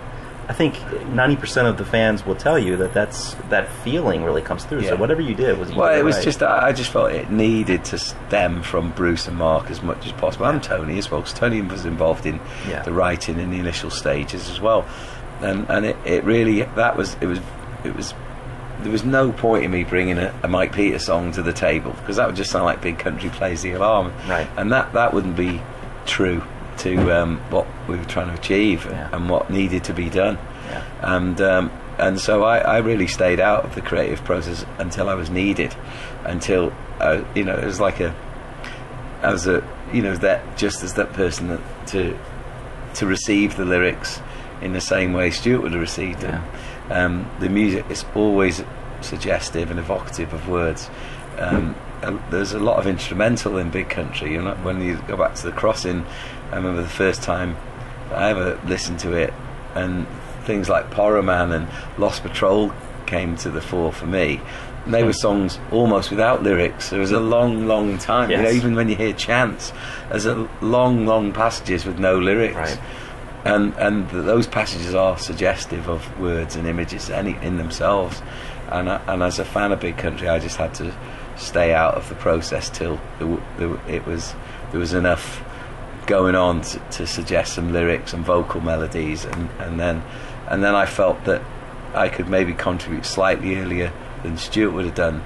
I 0.48 0.52
think 0.52 0.74
ninety 1.08 1.36
percent 1.36 1.68
of 1.68 1.78
the 1.78 1.84
fans 1.84 2.26
will 2.26 2.34
tell 2.34 2.58
you 2.58 2.76
that 2.76 2.92
that's 2.92 3.34
that 3.50 3.68
feeling 3.82 4.24
really 4.24 4.42
comes 4.42 4.64
through. 4.64 4.82
Yeah. 4.82 4.90
So 4.90 4.96
whatever 4.96 5.20
you 5.22 5.34
did 5.34 5.58
was 5.58 5.70
you 5.70 5.76
Well, 5.76 5.90
did 5.92 6.00
it 6.00 6.04
was 6.04 6.16
right. 6.16 6.24
just 6.24 6.42
I 6.42 6.72
just 6.72 6.90
felt 6.90 7.12
it 7.12 7.30
needed 7.30 7.84
to 7.86 7.98
stem 7.98 8.62
from 8.62 8.90
Bruce 8.92 9.26
and 9.26 9.36
Mark 9.38 9.70
as 9.70 9.82
much 9.82 10.04
as 10.06 10.12
possible, 10.12 10.46
and 10.46 10.62
Tony 10.62 10.98
as 10.98 11.10
well, 11.10 11.20
because 11.20 11.32
Tony 11.34 11.60
was 11.62 11.84
involved 11.86 12.26
in 12.26 12.40
Yeah. 12.68 12.82
the 12.82 12.92
writing 12.92 13.38
in 13.38 13.50
the 13.50 13.58
initial 13.58 13.90
stages 13.90 14.50
as 14.50 14.60
well, 14.60 14.84
and 15.40 15.66
and 15.70 15.86
it, 15.86 15.96
it 16.04 16.24
really 16.24 16.62
that 16.62 16.96
was 16.96 17.16
it 17.20 17.26
was 17.26 17.40
it 17.84 17.96
was 17.96 18.12
there 18.82 18.92
was 18.92 19.04
no 19.04 19.32
point 19.32 19.64
in 19.64 19.70
me 19.70 19.82
bringing 19.84 20.18
a, 20.18 20.34
a 20.42 20.48
Mike 20.48 20.74
Peter 20.74 20.98
song 20.98 21.32
to 21.32 21.42
the 21.42 21.52
table 21.54 21.92
because 21.92 22.16
that 22.16 22.26
would 22.26 22.36
just 22.36 22.50
sound 22.50 22.64
like 22.66 22.82
Big 22.82 22.98
Country 22.98 23.30
plays 23.30 23.62
the 23.62 23.72
alarm, 23.72 24.12
Right. 24.28 24.46
And 24.58 24.70
that 24.72 24.92
that 24.92 25.14
wouldn't 25.14 25.36
be 25.36 25.62
true 26.06 26.42
to 26.78 27.10
um, 27.22 27.38
what 27.50 27.66
we 27.88 27.96
were 27.96 28.04
trying 28.04 28.28
to 28.28 28.34
achieve 28.34 28.84
Yeah. 28.86 29.08
and 29.12 29.28
what 29.28 29.50
needed 29.50 29.84
to 29.84 29.94
be 29.94 30.08
done 30.10 30.38
Yeah. 30.68 30.82
and 31.02 31.40
um, 31.40 31.70
and 31.98 32.18
so 32.20 32.42
I, 32.42 32.58
I 32.58 32.78
really 32.78 33.06
stayed 33.06 33.38
out 33.38 33.64
of 33.64 33.74
the 33.76 33.80
creative 33.80 34.24
process 34.24 34.64
until 34.78 35.08
I 35.08 35.14
was 35.14 35.30
needed, 35.30 35.74
until 36.24 36.72
uh, 36.98 37.22
you 37.34 37.44
know 37.44 37.54
it 37.56 37.64
was 37.64 37.78
like 37.78 38.00
a 38.00 38.14
I 39.22 39.30
was 39.30 39.46
a 39.46 39.62
you 39.92 40.02
know 40.02 40.16
that 40.16 40.56
just 40.56 40.82
as 40.82 40.94
that 40.94 41.12
person 41.12 41.48
that, 41.48 41.60
to 41.88 42.18
to 42.94 43.06
receive 43.06 43.56
the 43.56 43.64
lyrics 43.64 44.20
in 44.60 44.72
the 44.72 44.80
same 44.80 45.12
way 45.12 45.30
Stuart 45.30 45.62
would 45.62 45.72
have 45.72 45.80
received 45.80 46.20
them. 46.20 46.42
Um, 46.90 47.30
the 47.40 47.48
music 47.48 47.84
is 47.90 48.04
always 48.14 48.62
suggestive 49.00 49.70
and 49.70 49.78
evocative 49.78 50.32
of 50.32 50.48
words. 50.48 50.90
Um, 51.38 51.74
there's 52.30 52.52
a 52.52 52.58
lot 52.58 52.78
of 52.78 52.86
instrumental 52.86 53.58
in 53.58 53.70
Big 53.70 53.88
Country. 53.88 54.32
You 54.32 54.42
know, 54.42 54.54
when 54.62 54.80
you 54.82 54.96
go 55.08 55.16
back 55.16 55.34
to 55.36 55.42
the 55.46 55.52
crossing, 55.52 56.04
I 56.52 56.56
remember 56.56 56.82
the 56.82 56.88
first 56.88 57.22
time 57.22 57.56
I 58.12 58.30
ever 58.30 58.60
listened 58.66 59.00
to 59.00 59.12
it, 59.12 59.32
and 59.74 60.06
things 60.44 60.68
like 60.68 60.90
Porrohman 60.90 61.54
and 61.54 61.68
Lost 61.98 62.22
Patrol 62.22 62.72
came 63.06 63.36
to 63.38 63.50
the 63.50 63.60
fore 63.60 63.92
for 63.92 64.06
me. 64.06 64.40
And 64.84 64.92
they 64.92 65.02
were 65.02 65.14
songs 65.14 65.58
almost 65.72 66.10
without 66.10 66.42
lyrics. 66.42 66.90
There 66.90 67.00
was 67.00 67.12
a 67.12 67.20
long, 67.20 67.66
long 67.66 67.96
time. 67.96 68.30
You 68.30 68.36
know, 68.42 68.50
even 68.50 68.74
when 68.74 68.88
you 68.90 68.96
hear 68.96 69.14
Chance, 69.14 69.72
there's 70.10 70.26
a 70.26 70.48
long, 70.60 71.06
long 71.06 71.32
passages 71.32 71.86
with 71.86 71.98
no 71.98 72.18
lyrics 72.18 72.56
Right. 72.56 72.80
and 73.46 73.74
and 73.78 74.10
th- 74.10 74.24
those 74.24 74.46
passages 74.46 74.94
are 74.94 75.16
suggestive 75.18 75.88
of 75.88 76.18
words 76.20 76.56
and 76.56 76.66
images 76.66 77.08
any 77.10 77.36
in 77.42 77.56
themselves 77.58 78.22
and 78.70 78.88
I, 78.90 79.00
and 79.06 79.22
as 79.22 79.38
a 79.38 79.44
fan 79.44 79.70
of 79.72 79.80
Big 79.80 79.96
Country 79.98 80.28
I 80.28 80.38
just 80.38 80.56
had 80.56 80.72
to 80.76 80.94
stay 81.36 81.74
out 81.74 81.94
of 81.94 82.08
the 82.08 82.14
process 82.14 82.70
till 82.70 82.96
there, 83.18 83.38
w- 83.58 83.80
it 83.88 84.06
was 84.06 84.34
there 84.70 84.80
was 84.80 84.94
enough 84.94 85.42
going 86.06 86.34
on 86.34 86.60
to, 86.60 86.78
to 86.90 87.06
suggest 87.06 87.54
some 87.54 87.72
lyrics 87.72 88.12
and 88.12 88.24
vocal 88.24 88.60
melodies 88.60 89.24
and, 89.24 89.48
and 89.58 89.80
then 89.80 90.02
and 90.48 90.62
then 90.62 90.74
I 90.74 90.86
felt 90.86 91.24
that 91.24 91.42
I 91.94 92.08
could 92.08 92.28
maybe 92.28 92.52
contribute 92.52 93.06
slightly 93.06 93.56
earlier 93.56 93.92
than 94.22 94.36
Stuart 94.36 94.72
would 94.72 94.84
have 94.84 94.94
done 94.94 95.22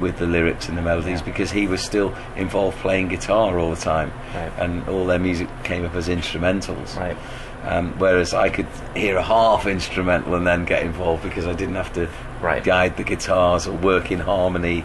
with 0.00 0.18
the 0.18 0.26
lyrics 0.26 0.68
and 0.68 0.76
the 0.78 0.82
melodies 0.82 1.20
Yeah. 1.20 1.26
because 1.26 1.50
he 1.50 1.66
was 1.66 1.82
still 1.82 2.14
involved 2.36 2.78
playing 2.78 3.08
guitar 3.08 3.58
all 3.58 3.70
the 3.70 3.80
time 3.80 4.12
Right. 4.34 4.52
and 4.58 4.88
all 4.88 5.06
their 5.06 5.18
music 5.18 5.48
came 5.62 5.84
up 5.84 5.94
as 5.94 6.08
instrumentals 6.08 6.96
Right. 6.98 7.16
um, 7.64 7.92
whereas 7.98 8.32
I 8.34 8.48
could 8.48 8.66
hear 8.96 9.16
a 9.18 9.22
half 9.22 9.66
instrumental 9.66 10.34
and 10.34 10.46
then 10.46 10.64
get 10.64 10.82
involved 10.82 11.22
because 11.22 11.46
I 11.46 11.52
didn't 11.52 11.74
have 11.76 11.92
to 11.94 12.08
Right. 12.40 12.64
guide 12.64 12.96
the 12.96 13.04
guitars 13.04 13.66
or 13.66 13.72
work 13.76 14.10
in 14.10 14.18
harmony 14.20 14.84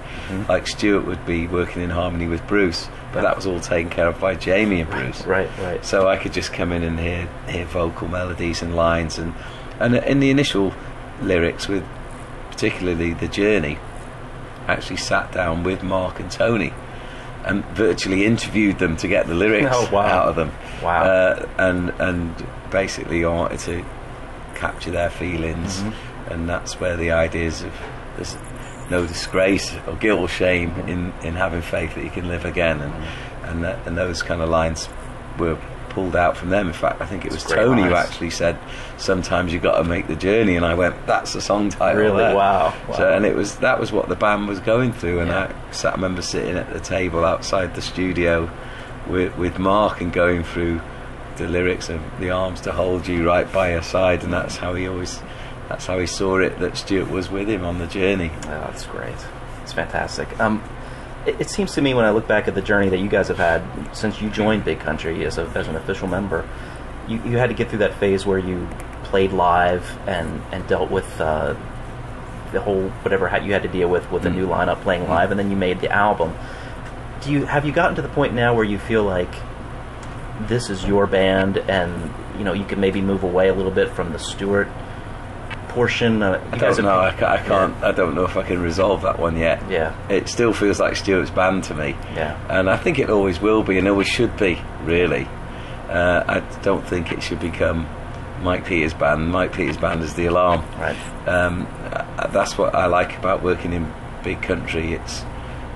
like 0.50 0.68
Stuart 0.68 1.06
would 1.06 1.26
be 1.26 1.48
working 1.48 1.82
in 1.82 1.90
harmony 1.90 2.28
with 2.28 2.46
Bruce. 2.48 2.90
But 3.14 3.22
that 3.22 3.36
was 3.36 3.46
all 3.46 3.62
taken 3.62 3.90
care 3.90 4.08
of 4.08 4.20
by 4.20 4.36
Jamie 4.36 4.82
and 4.82 4.90
Bruce. 4.90 5.26
Right. 5.26 5.50
Right. 5.60 5.86
So 5.86 6.08
I 6.10 6.18
could 6.18 6.34
just 6.34 6.52
come 6.52 6.72
in 6.74 6.84
and 6.84 7.00
hear 7.00 7.28
hear 7.48 7.66
vocal 7.66 8.08
melodies 8.10 8.62
and 8.62 8.76
lines 8.76 9.18
and 9.18 9.34
and 9.80 9.96
in 9.96 10.20
the 10.20 10.30
initial 10.30 10.74
lyrics 11.22 11.68
with 11.68 11.84
particularly 12.52 13.14
the 13.14 13.28
journey, 13.28 13.78
I 14.68 14.74
actually 14.74 14.98
sat 14.98 15.32
down 15.32 15.64
with 15.64 15.82
Mark 15.84 16.20
and 16.20 16.30
Tony 16.32 16.74
and 17.46 17.64
virtually 17.68 18.26
interviewed 18.26 18.80
them 18.80 18.98
to 18.98 19.08
get 19.08 19.28
the 19.28 19.34
lyrics 19.36 19.70
Oh, 19.72 19.90
wow. 19.94 20.02
out 20.08 20.28
of 20.30 20.36
them. 20.36 20.52
Wow. 20.84 21.04
Uh, 21.04 21.50
and 21.58 21.90
and 22.00 22.48
basically 22.72 23.24
I 23.24 23.30
wanted 23.30 23.60
to 23.60 23.86
capture 24.56 24.92
their 24.92 25.10
feelings, 25.10 25.82
Mm-hmm. 25.82 26.15
And 26.28 26.50
that's 26.50 26.80
where 26.80 26.98
the 26.98 27.12
ideas 27.12 27.62
of 27.64 27.74
there's 28.16 28.36
no 28.90 29.06
disgrace 29.06 29.76
or 29.88 29.96
guilt 29.96 30.20
or 30.20 30.28
shame 30.28 30.72
in, 30.88 31.12
in 31.24 31.34
having 31.34 31.62
faith 31.62 31.96
that 31.96 32.04
you 32.04 32.10
can 32.10 32.28
live 32.28 32.46
again, 32.46 32.82
and 32.82 32.94
and 33.44 33.64
that, 33.64 33.88
and 33.88 33.98
those 33.98 34.24
kind 34.24 34.42
of 34.42 34.50
lines 34.50 34.90
were 35.38 35.58
pulled 35.90 36.16
out 36.16 36.36
from 36.36 36.50
them. 36.50 36.68
In 36.68 36.74
fact, 36.74 37.02
I 37.02 37.06
think 37.06 37.26
it 37.26 37.32
was 37.32 37.44
Tony 37.44 37.84
who 37.84 37.94
actually 37.94 38.30
said, 38.30 38.58
"Sometimes 38.98 39.54
you 39.54 39.60
got 39.60 39.78
to 39.78 39.84
make 39.84 40.08
the 40.08 40.16
journey," 40.16 40.56
and 40.56 40.66
I 40.66 40.74
went, 40.74 40.96
"That's 41.08 41.34
the 41.34 41.42
song 41.42 41.70
title." 41.70 42.02
Really? 42.02 42.18
there." 42.24 42.36
Wow. 42.36 42.74
So, 42.96 43.10
and 43.12 43.26
it 43.26 43.36
was 43.36 43.56
that 43.58 43.80
was 43.80 43.92
what 43.92 44.10
the 44.10 44.16
band 44.16 44.48
was 44.48 44.60
going 44.60 44.94
through, 44.94 45.20
and 45.20 45.30
Yeah. 45.30 45.52
I 45.70 45.72
sat. 45.72 45.94
I 45.94 45.96
remember 45.96 46.22
sitting 46.22 46.58
at 46.58 46.72
the 46.74 46.80
table 46.80 47.24
outside 47.24 47.76
the 47.76 47.82
studio 47.82 48.50
with 49.08 49.38
with 49.38 49.58
Mark 49.58 50.02
and 50.02 50.12
going 50.12 50.44
through 50.44 50.82
the 51.38 51.48
lyrics 51.48 51.90
of 51.90 52.02
"The 52.20 52.30
arms 52.30 52.62
to 52.62 52.72
hold 52.72 53.08
you 53.08 53.26
right 53.26 53.52
by 53.52 53.72
your 53.72 53.82
side," 53.84 54.24
and 54.24 54.34
that's 54.34 54.58
how 54.58 54.74
he 54.74 54.88
always. 54.88 55.22
That's 55.70 55.86
how 55.86 56.00
he 56.00 56.06
saw 56.08 56.38
it. 56.38 56.60
That 56.60 56.78
Stuart 56.78 57.10
was 57.10 57.30
with 57.30 57.50
him 57.50 57.64
on 57.66 57.80
the 57.80 57.88
journey. 57.88 58.32
Oh, 58.34 58.48
that's 58.48 58.86
great. 58.86 59.16
It's 59.64 59.74
fantastic. 59.74 60.40
Um, 60.40 60.64
it, 61.26 61.42
it 61.42 61.50
seems 61.50 61.74
to 61.74 61.82
me 61.82 61.94
when 61.94 62.06
I 62.06 62.12
look 62.12 62.28
back 62.28 62.48
at 62.48 62.54
the 62.56 62.62
journey 62.62 62.90
that 62.90 63.00
you 63.00 63.10
guys 63.10 63.28
have 63.30 63.38
had 63.38 63.64
since 63.96 64.22
you 64.22 64.30
joined 64.30 64.64
Big 64.64 64.80
Country 64.80 65.26
as, 65.26 65.38
a, 65.38 65.44
as 65.56 65.68
an 65.68 65.76
official 65.76 66.08
member, 66.08 66.48
you, 67.08 67.22
you 67.24 67.38
had 67.38 67.48
to 67.48 67.56
get 67.56 67.70
through 67.70 67.80
that 67.80 67.96
phase 68.00 68.26
where 68.26 68.38
you 68.40 68.68
played 69.04 69.32
live 69.32 69.84
and, 70.08 70.42
and 70.52 70.68
dealt 70.68 70.92
with 70.92 71.20
uh, 71.20 71.56
the 72.52 72.62
whole 72.62 72.90
whatever 73.02 73.26
you 73.44 73.54
had 73.54 73.64
to 73.64 73.68
deal 73.70 73.90
with 73.90 74.10
with 74.12 74.24
the 74.24 74.30
Mm. 74.30 74.36
new 74.36 74.48
lineup 74.48 74.82
playing 74.82 75.08
live, 75.10 75.32
and 75.32 75.40
then 75.40 75.50
you 75.50 75.56
made 75.58 75.82
the 75.82 75.92
album. 75.92 76.34
Do 77.22 77.32
you 77.32 77.46
have 77.46 77.66
you 77.66 77.72
gotten 77.72 77.96
to 77.96 78.02
the 78.04 78.08
point 78.10 78.34
now 78.34 78.54
where 78.54 78.64
you 78.64 78.78
feel 78.78 79.04
like 79.04 79.34
this 80.48 80.70
is 80.70 80.86
your 80.86 81.08
band, 81.08 81.58
and 81.58 82.14
you 82.38 82.44
know 82.44 82.54
you 82.54 82.66
can 82.66 82.80
maybe 82.80 83.02
move 83.02 83.24
away 83.24 83.48
a 83.50 83.54
little 83.54 83.72
bit 83.72 83.90
from 83.90 84.12
the 84.14 84.20
Stuart 84.20 84.68
portion? 85.76 86.24
Uh, 86.24 86.42
I 86.52 86.58
don't 86.58 86.82
know. 86.82 87.00
I, 87.00 87.12
ca- 87.12 87.32
I 87.34 87.38
can't. 87.38 87.76
I 87.84 87.92
don't 87.92 88.16
know 88.16 88.24
if 88.26 88.36
I 88.38 88.44
can 88.44 88.62
resolve 88.62 89.04
that 89.04 89.20
one 89.20 89.38
yet. 89.38 89.62
Yeah. 89.70 89.94
It 90.10 90.28
still 90.30 90.54
feels 90.54 90.80
like 90.80 90.96
Stuart's 90.96 91.30
band 91.30 91.66
to 91.66 91.76
me. 91.76 91.90
Yeah. 92.16 92.36
And 92.50 92.70
I 92.70 92.78
think 92.78 92.98
it 92.98 93.10
always 93.12 93.40
will 93.40 93.62
be, 93.62 93.78
and 93.78 93.88
always 93.88 94.08
should 94.08 94.36
be. 94.38 94.60
Really. 94.84 95.28
Uh, 95.90 96.24
I 96.28 96.40
don't 96.64 96.86
think 96.88 97.12
it 97.12 97.22
should 97.22 97.40
become 97.40 97.88
Mike 98.42 98.66
Peters' 98.66 98.94
band. 98.96 99.30
Mike 99.32 99.54
Peters' 99.54 99.78
band 99.78 100.02
is 100.02 100.16
the 100.16 100.26
alarm. 100.26 100.62
Right. 100.80 100.98
Um, 101.28 101.68
uh, 101.92 102.28
that's 102.28 102.58
what 102.58 102.74
I 102.74 102.88
like 102.88 103.16
about 103.18 103.44
working 103.44 103.72
in 103.74 103.94
big 104.24 104.42
country. 104.42 104.94
It's 104.94 105.24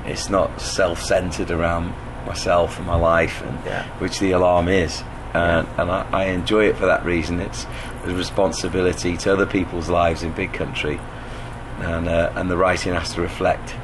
it's 0.06 0.30
not 0.30 0.60
self-centered 0.60 1.52
around 1.52 1.94
myself 2.26 2.78
and 2.80 2.88
my 2.88 2.96
life, 2.96 3.44
and 3.44 3.60
Yeah. 3.66 3.84
which 4.00 4.20
the 4.20 4.32
alarm 4.32 4.68
is. 4.68 5.04
And, 5.34 5.68
and 5.78 5.92
I, 5.92 6.08
I 6.12 6.26
enjoy 6.26 6.66
it 6.70 6.76
for 6.78 6.88
that 6.88 7.06
reason. 7.06 7.40
It's 7.40 7.66
a 8.06 8.14
responsibility 8.14 9.16
to 9.18 9.34
other 9.34 9.46
people's 9.46 9.88
lives 9.90 10.24
in 10.24 10.32
big 10.32 10.54
country, 10.54 11.00
and 11.80 12.08
uh, 12.10 12.32
and 12.36 12.50
the 12.50 12.58
writing 12.58 12.94
has 12.94 13.14
to 13.14 13.22
reflect 13.22 13.76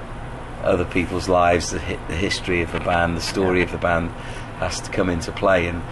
other 0.64 0.86
people's 0.86 1.30
lives. 1.30 1.70
The, 1.72 1.80
hi- 1.80 2.00
the 2.08 2.16
history 2.16 2.62
of 2.64 2.72
the 2.72 2.80
band, 2.80 3.16
the 3.16 3.22
story 3.22 3.62
of 3.62 3.72
the 3.72 3.78
band, 3.78 4.10
has 4.60 4.82
to 4.82 4.90
come 4.92 5.10
into 5.10 5.32
play. 5.32 5.68
And 5.68 5.84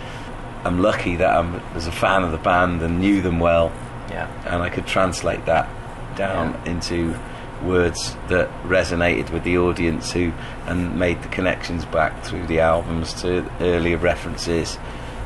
I'm 0.65 0.81
lucky 0.81 1.17
that 1.17 1.35
I'm 1.37 1.61
was 1.75 1.85
a 1.87 1.91
fan 1.91 2.23
of 2.23 2.31
the 2.31 2.37
band 2.39 2.81
and 2.81 2.99
knew 2.99 3.21
them 3.21 3.39
well 3.39 3.71
Yeah. 4.09 4.27
and 4.45 4.63
I 4.63 4.69
could 4.69 4.87
translate 4.87 5.45
that 5.45 5.67
down 6.15 6.53
Yeah. 6.65 6.71
into 6.71 7.19
words 7.63 8.15
that 8.29 8.49
resonated 8.63 9.29
with 9.31 9.43
the 9.43 9.57
audience 9.57 10.11
who 10.11 10.31
and 10.65 10.97
made 10.97 11.21
the 11.21 11.27
connections 11.29 11.85
back 11.85 12.23
through 12.23 12.47
the 12.47 12.59
albums 12.59 13.13
to 13.21 13.49
earlier 13.61 13.97
references 13.97 14.77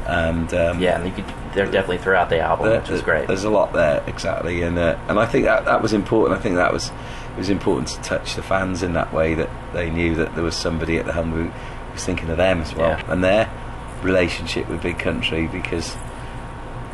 and 0.07 0.53
um, 0.53 0.79
Yeah, 0.79 0.97
and 0.97 1.05
you 1.05 1.11
could, 1.13 1.25
they're 1.53 1.65
definitely 1.65 1.97
throughout 1.99 2.29
the 2.29 2.39
album, 2.39 2.67
there- 2.69 2.79
which 2.79 2.89
is 2.89 3.01
great. 3.01 3.27
There's 3.27 3.43
a 3.43 3.49
lot 3.49 3.73
there, 3.73 4.03
exactly, 4.07 4.61
and 4.61 4.77
uh, 4.77 4.97
and 5.07 5.19
I 5.19 5.25
think 5.25 5.45
that 5.45 5.65
that 5.65 5.81
was 5.81 5.93
important. 5.93 6.39
I 6.39 6.41
think 6.41 6.55
that 6.55 6.71
was 6.73 6.87
it 6.89 7.37
was 7.37 7.49
important 7.49 7.89
to 7.89 8.01
touch 8.01 8.35
the 8.35 8.41
fans 8.43 8.81
in 8.83 8.93
that 8.93 9.13
way 9.13 9.35
that 9.35 9.49
they 9.73 9.89
knew 9.89 10.15
that 10.15 10.33
there 10.35 10.43
was 10.43 10.55
somebody 10.55 10.97
at 10.97 11.05
the 11.05 11.13
helm 11.13 11.31
who 11.31 11.51
was 11.93 12.03
thinking 12.05 12.29
of 12.29 12.37
them 12.37 12.61
as 12.61 12.73
well 12.73 12.89
Yeah. 12.97 13.11
and 13.11 13.23
their 13.23 13.49
relationship 14.01 14.67
with 14.69 14.81
Big 14.81 14.97
Country 14.99 15.47
because 15.47 15.95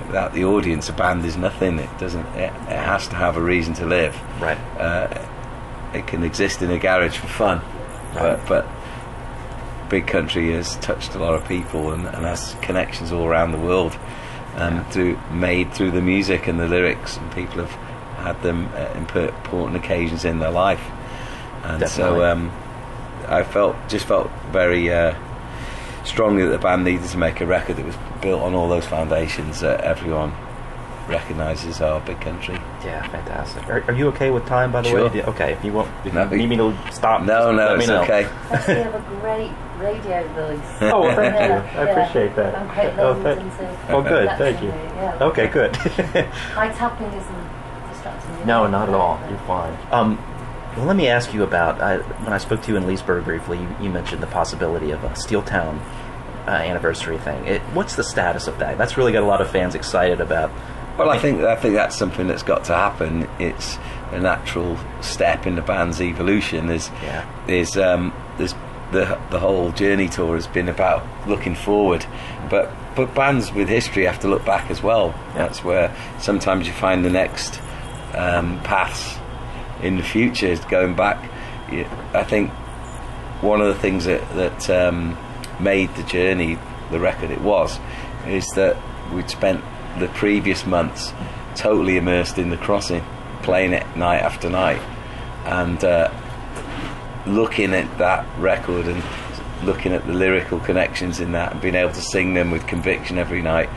without 0.08 0.34
the 0.34 0.44
audience, 0.46 0.90
a 0.90 0.94
band 0.94 1.26
is 1.26 1.38
nothing. 1.38 1.80
It 1.80 1.90
doesn't. 2.00 2.26
It, 2.36 2.52
it 2.52 2.80
has 2.80 3.08
to 3.10 3.16
have 3.16 3.38
a 3.38 3.42
reason 3.42 3.74
to 3.76 3.86
live. 3.86 4.16
Right. 4.42 4.58
Uh, 4.80 5.08
it 5.94 6.08
can 6.08 6.24
exist 6.24 6.62
in 6.62 6.72
a 6.72 6.80
garage 6.80 7.18
for 7.18 7.28
fun, 7.28 7.62
Right. 8.16 8.40
but 8.48 8.48
but 8.48 8.66
Big 9.94 10.08
Country 10.08 10.52
has 10.54 10.76
touched 10.78 11.14
a 11.14 11.20
lot 11.20 11.36
of 11.36 11.48
people 11.48 11.92
and, 11.92 12.08
and 12.08 12.26
has 12.26 12.56
connections 12.64 13.12
all 13.12 13.26
around 13.28 13.52
the 13.52 13.60
world, 13.60 13.94
um, 14.56 14.78
Yeah. 14.78 14.84
through 14.90 15.20
made 15.32 15.72
through 15.72 15.92
the 15.92 16.02
music 16.02 16.48
and 16.48 16.60
the 16.60 16.68
lyrics, 16.68 17.16
and 17.18 17.32
people 17.32 17.58
have 17.64 17.70
had 18.26 18.42
them 18.42 18.70
at 18.76 18.96
important 18.96 19.76
occasions 19.78 20.26
in 20.26 20.40
their 20.40 20.50
life, 20.50 20.82
and 21.64 21.80
Definitely. 21.80 21.90
so 22.20 22.26
um, 22.26 22.52
I 23.28 23.44
felt 23.44 23.76
just 23.88 24.06
felt 24.08 24.32
very. 24.52 24.92
Uh, 24.92 25.14
strongly 26.06 26.44
that 26.44 26.50
the 26.52 26.58
band 26.58 26.84
needed 26.84 27.08
to 27.08 27.18
make 27.18 27.40
a 27.40 27.46
record 27.46 27.78
that 27.78 27.86
was 27.86 27.96
built 28.22 28.42
on 28.42 28.54
all 28.54 28.68
those 28.68 28.86
foundations 28.86 29.62
that 29.62 29.80
everyone 29.82 30.34
recognises 31.08 31.80
our 31.80 32.02
big 32.02 32.20
country. 32.20 32.56
Yeah, 32.84 33.08
fantastic. 33.08 33.66
Are, 33.70 33.84
are 33.88 33.94
you 33.94 34.08
okay 34.10 34.30
with 34.30 34.46
time, 34.46 34.74
by 34.74 34.82
the 34.82 34.90
Sure. 34.90 35.08
way? 35.10 35.18
Yeah, 35.20 35.30
Okay, 35.30 35.54
if 35.54 35.64
you 35.64 35.72
want, 35.72 35.90
if 36.06 36.14
No, 36.14 36.30
you 36.30 36.36
need 36.40 36.50
me 36.50 36.58
to 36.58 36.76
stop, 36.92 37.22
No, 37.22 37.28
just 37.28 37.56
no, 37.56 37.68
let 37.68 37.78
it's 37.78 37.88
know. 37.88 38.02
okay. 38.04 38.28
Plus, 38.48 38.68
you 38.68 38.76
have 38.76 38.96
a 38.96 39.20
great 39.22 39.52
radio 39.84 40.28
voice. 40.34 40.60
Oh, 40.82 41.02
well, 41.02 41.16
thank 41.16 41.34
you. 41.36 41.40
Yeah, 41.42 41.80
I 41.80 41.90
appreciate 41.90 42.36
that. 42.36 42.56
I'm 42.58 42.70
quite 42.70 42.98
Oh, 43.00 43.22
thank- 43.22 43.40
to 43.40 43.94
Oh, 43.94 44.02
good. 44.02 44.30
Thank 44.38 44.62
you. 44.62 44.70
Yeah. 44.70 45.18
Okay, 45.22 45.48
good. 45.48 45.72
My 46.56 46.70
tapping 46.70 47.08
isn't 47.08 47.50
distracting 47.90 48.40
you. 48.40 48.46
no, 48.46 48.68
not 48.68 48.90
at 48.90 48.96
all. 48.96 49.20
You're 49.30 49.38
fine. 49.40 49.78
Um, 49.92 50.18
well, 50.78 50.86
let 50.86 50.96
me 50.96 51.08
ask 51.08 51.34
you 51.34 51.44
about 51.44 51.80
I, 51.82 51.98
when 51.98 52.34
I 52.34 52.38
spoke 52.38 52.62
to 52.64 52.72
you 52.72 52.78
in 52.78 52.88
Leesburg 52.88 53.26
briefly. 53.26 53.60
You, 53.60 53.76
you 53.82 53.90
mentioned 53.90 54.24
the 54.24 54.28
possibility 54.28 54.92
of 54.92 55.04
a 55.04 55.10
Steeltown 55.10 55.80
uh, 56.48 56.52
anniversary 56.52 57.18
thing. 57.20 57.46
It, 57.46 57.62
what's 57.74 57.96
the 57.96 58.04
status 58.04 58.48
of 58.48 58.58
that? 58.60 58.78
That's 58.78 58.98
really 58.98 59.12
got 59.12 59.24
a 59.24 59.28
lot 59.28 59.40
of 59.42 59.50
fans 59.52 59.76
excited 59.76 60.20
about. 60.20 60.52
Well, 60.98 61.10
I 61.10 61.18
think 61.18 61.42
I 61.42 61.56
think 61.56 61.74
that's 61.76 61.96
something 61.96 62.28
that's 62.28 62.44
got 62.44 62.66
to 62.66 62.76
happen. 62.76 63.28
It's 63.40 63.78
a 64.12 64.20
natural 64.20 64.78
step 65.02 65.48
in 65.48 65.56
the 65.56 65.62
band's 65.64 66.00
evolution. 66.02 66.68
There's 66.68 66.90
Yeah. 67.02 67.26
there's 67.48 67.78
um, 67.78 68.14
there's 68.38 68.54
the 68.94 69.20
the 69.30 69.40
whole 69.40 69.72
journey 69.72 70.08
tour 70.08 70.36
has 70.36 70.48
been 70.48 70.70
about 70.70 71.06
looking 71.28 71.56
forward, 71.56 72.06
but 72.50 72.72
but 72.96 73.14
bands 73.14 73.52
with 73.52 73.68
history 73.68 74.06
have 74.06 74.20
to 74.22 74.28
look 74.28 74.46
back 74.46 74.70
as 74.70 74.82
well. 74.82 75.14
That's 75.34 75.64
where 75.64 75.96
sometimes 76.20 76.68
you 76.68 76.74
find 76.74 77.04
the 77.04 77.10
next 77.10 77.60
um, 78.14 78.62
paths 78.62 79.18
in 79.82 79.98
the 79.98 80.04
future 80.04 80.48
is 80.48 80.60
going 80.66 80.96
back. 80.96 81.30
I 82.14 82.24
think 82.24 82.52
one 83.42 83.60
of 83.60 83.68
the 83.68 83.80
things 83.82 84.06
that 84.06 84.22
that 84.36 84.70
um, 84.70 85.18
made 85.60 85.94
the 85.96 86.04
journey 86.04 86.58
the 86.92 87.00
record 87.00 87.32
it 87.32 87.42
was 87.42 87.80
is 88.28 88.48
that 88.56 88.78
we'd 89.12 89.30
spent 89.30 89.64
the 90.00 90.08
previous 90.10 90.66
months 90.66 91.14
totally 91.56 91.98
immersed 91.98 92.38
in 92.38 92.50
the 92.50 92.58
crossing, 92.58 93.04
playing 93.42 93.74
it 93.74 93.86
night 93.96 94.22
after 94.22 94.50
night, 94.50 94.82
and 95.46 95.84
uh, 95.84 96.10
looking 97.26 97.74
at 97.74 97.98
that 97.98 98.26
record 98.40 98.86
and 98.88 99.02
looking 99.66 99.94
at 99.94 100.06
the 100.06 100.14
lyrical 100.14 100.60
connections 100.60 101.20
in 101.20 101.32
that 101.32 101.54
and 101.54 101.62
being 101.62 101.76
able 101.76 101.94
to 101.94 102.02
sing 102.02 102.34
them 102.34 102.52
with 102.52 102.68
conviction 102.68 103.18
every 103.18 103.42
night. 103.42 103.70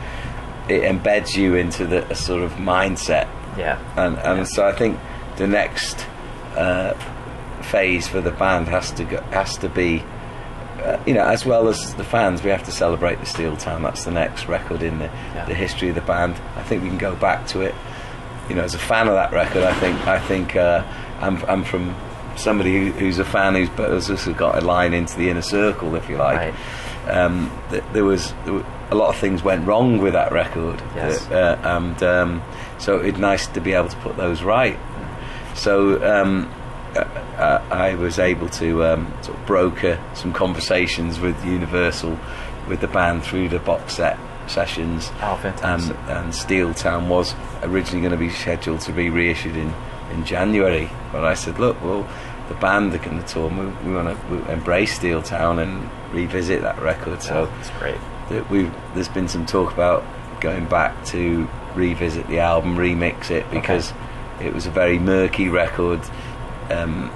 It 0.67 0.81
embeds 0.83 1.35
you 1.35 1.55
into 1.55 1.85
the 1.85 2.05
a 2.11 2.15
sort 2.15 2.43
of 2.43 2.51
mindset 2.53 3.27
Yeah. 3.57 3.79
and 3.95 4.17
and 4.19 4.47
so 4.47 4.67
I 4.67 4.73
think 4.73 4.99
the 5.37 5.47
next 5.47 6.05
uh, 6.57 6.93
phase 7.61 8.07
for 8.07 8.19
the 8.21 8.31
band 8.31 8.67
has 8.67 8.91
to 8.93 9.03
go, 9.05 9.21
has 9.31 9.55
to 9.59 9.69
be 9.69 10.03
uh, 10.83 10.99
you 11.05 11.13
know 11.13 11.23
as 11.23 11.45
well 11.45 11.69
as 11.69 11.93
the 11.95 12.03
fans 12.03 12.43
we 12.43 12.49
have 12.49 12.63
to 12.65 12.71
celebrate 12.71 13.19
the 13.21 13.25
Steel 13.25 13.55
Town 13.55 13.81
that's 13.83 14.03
the 14.03 14.11
next 14.11 14.47
record 14.47 14.83
in 14.83 14.99
the, 14.99 15.05
Yeah. 15.35 15.45
the 15.45 15.53
history 15.55 15.87
of 15.89 15.95
the 15.95 16.01
band 16.01 16.35
I 16.57 16.63
think 16.63 16.83
we 16.83 16.89
can 16.89 16.97
go 16.97 17.15
back 17.15 17.47
to 17.47 17.61
it 17.61 17.73
you 18.49 18.55
know 18.55 18.63
as 18.63 18.75
a 18.75 18.79
fan 18.79 19.07
of 19.07 19.13
that 19.13 19.31
record 19.31 19.63
I 19.63 19.73
think 19.79 20.05
I 20.05 20.19
think 20.19 20.55
uh, 20.57 20.83
I'm, 21.21 21.41
I'm 21.47 21.63
from 21.63 21.95
somebody 22.37 22.77
who, 22.77 22.91
who's 22.91 23.19
a 23.19 23.25
fan 23.25 23.55
who's 23.55 23.69
but 23.69 23.89
has 23.89 24.09
also 24.09 24.33
got 24.33 24.61
a 24.61 24.65
line 24.65 24.93
into 24.93 25.17
the 25.17 25.29
inner 25.29 25.41
circle 25.41 25.95
if 25.95 26.09
you 26.09 26.17
like. 26.17 26.53
Right. 26.53 27.09
um, 27.09 27.51
th- 27.69 27.83
there 27.93 28.05
was 28.05 28.33
a 28.89 28.95
lot 28.95 29.09
of 29.09 29.17
things 29.17 29.43
went 29.43 29.67
wrong 29.67 29.97
with 29.97 30.13
that 30.13 30.31
record. 30.31 30.81
Yes. 30.95 31.27
uh, 31.29 31.59
and 31.63 32.01
um, 32.03 32.43
so 32.79 32.97
it's 32.97 33.17
nice 33.17 33.47
to 33.47 33.61
be 33.61 33.73
able 33.73 33.89
to 33.89 33.97
put 33.97 34.17
those 34.17 34.43
right. 34.43 34.77
So 35.55 36.01
um, 36.03 36.53
uh, 36.95 36.99
uh, 36.99 37.67
I 37.71 37.95
was 37.95 38.19
able 38.19 38.49
to 38.49 38.85
um, 38.85 39.13
sort 39.21 39.37
of 39.37 39.45
broker 39.45 40.01
some 40.13 40.33
conversations 40.33 41.19
with 41.19 41.43
Universal 41.45 42.17
with 42.67 42.81
the 42.81 42.87
band 42.87 43.23
through 43.23 43.49
the 43.49 43.59
box 43.59 43.95
set 43.95 44.17
sessions. 44.47 45.11
Oh, 45.21 45.39
and, 45.63 45.91
and 46.09 46.33
Steel 46.33 46.73
Town 46.73 47.09
was 47.09 47.35
originally 47.63 48.01
going 48.07 48.11
to 48.11 48.17
be 48.17 48.29
scheduled 48.29 48.81
to 48.81 48.91
be 48.93 49.09
reissued 49.09 49.55
in, 49.55 49.73
in 50.11 50.25
January. 50.25 50.89
But 51.11 51.25
I 51.25 51.33
said 51.33 51.59
look 51.59 51.81
well 51.81 52.07
the 52.47 52.55
band 52.55 52.93
are 52.93 52.97
going 52.99 53.21
to 53.21 53.27
tour 53.27 53.49
we, 53.49 53.65
we 53.87 53.93
want 53.95 54.17
to 54.29 54.51
embrace 54.51 54.95
Steel 54.95 55.21
Town 55.21 55.59
and 55.59 55.89
revisit 56.13 56.61
that 56.61 56.79
record 56.81 57.21
so 57.21 57.41
oh, 57.41 57.45
that's 57.57 57.69
great. 57.79 57.97
that 58.29 58.49
we 58.49 58.71
there's 58.93 59.09
been 59.09 59.27
some 59.27 59.45
talk 59.45 59.73
about 59.73 60.03
going 60.39 60.65
back 60.65 61.03
to 61.05 61.47
revisit 61.75 62.27
the 62.27 62.39
album, 62.39 62.75
remix 62.75 63.29
it 63.31 63.49
because 63.51 63.93
it 64.41 64.53
was 64.53 64.65
a 64.67 64.71
very 64.71 64.99
murky 64.99 65.49
record. 65.49 65.99
Um, 66.69 67.11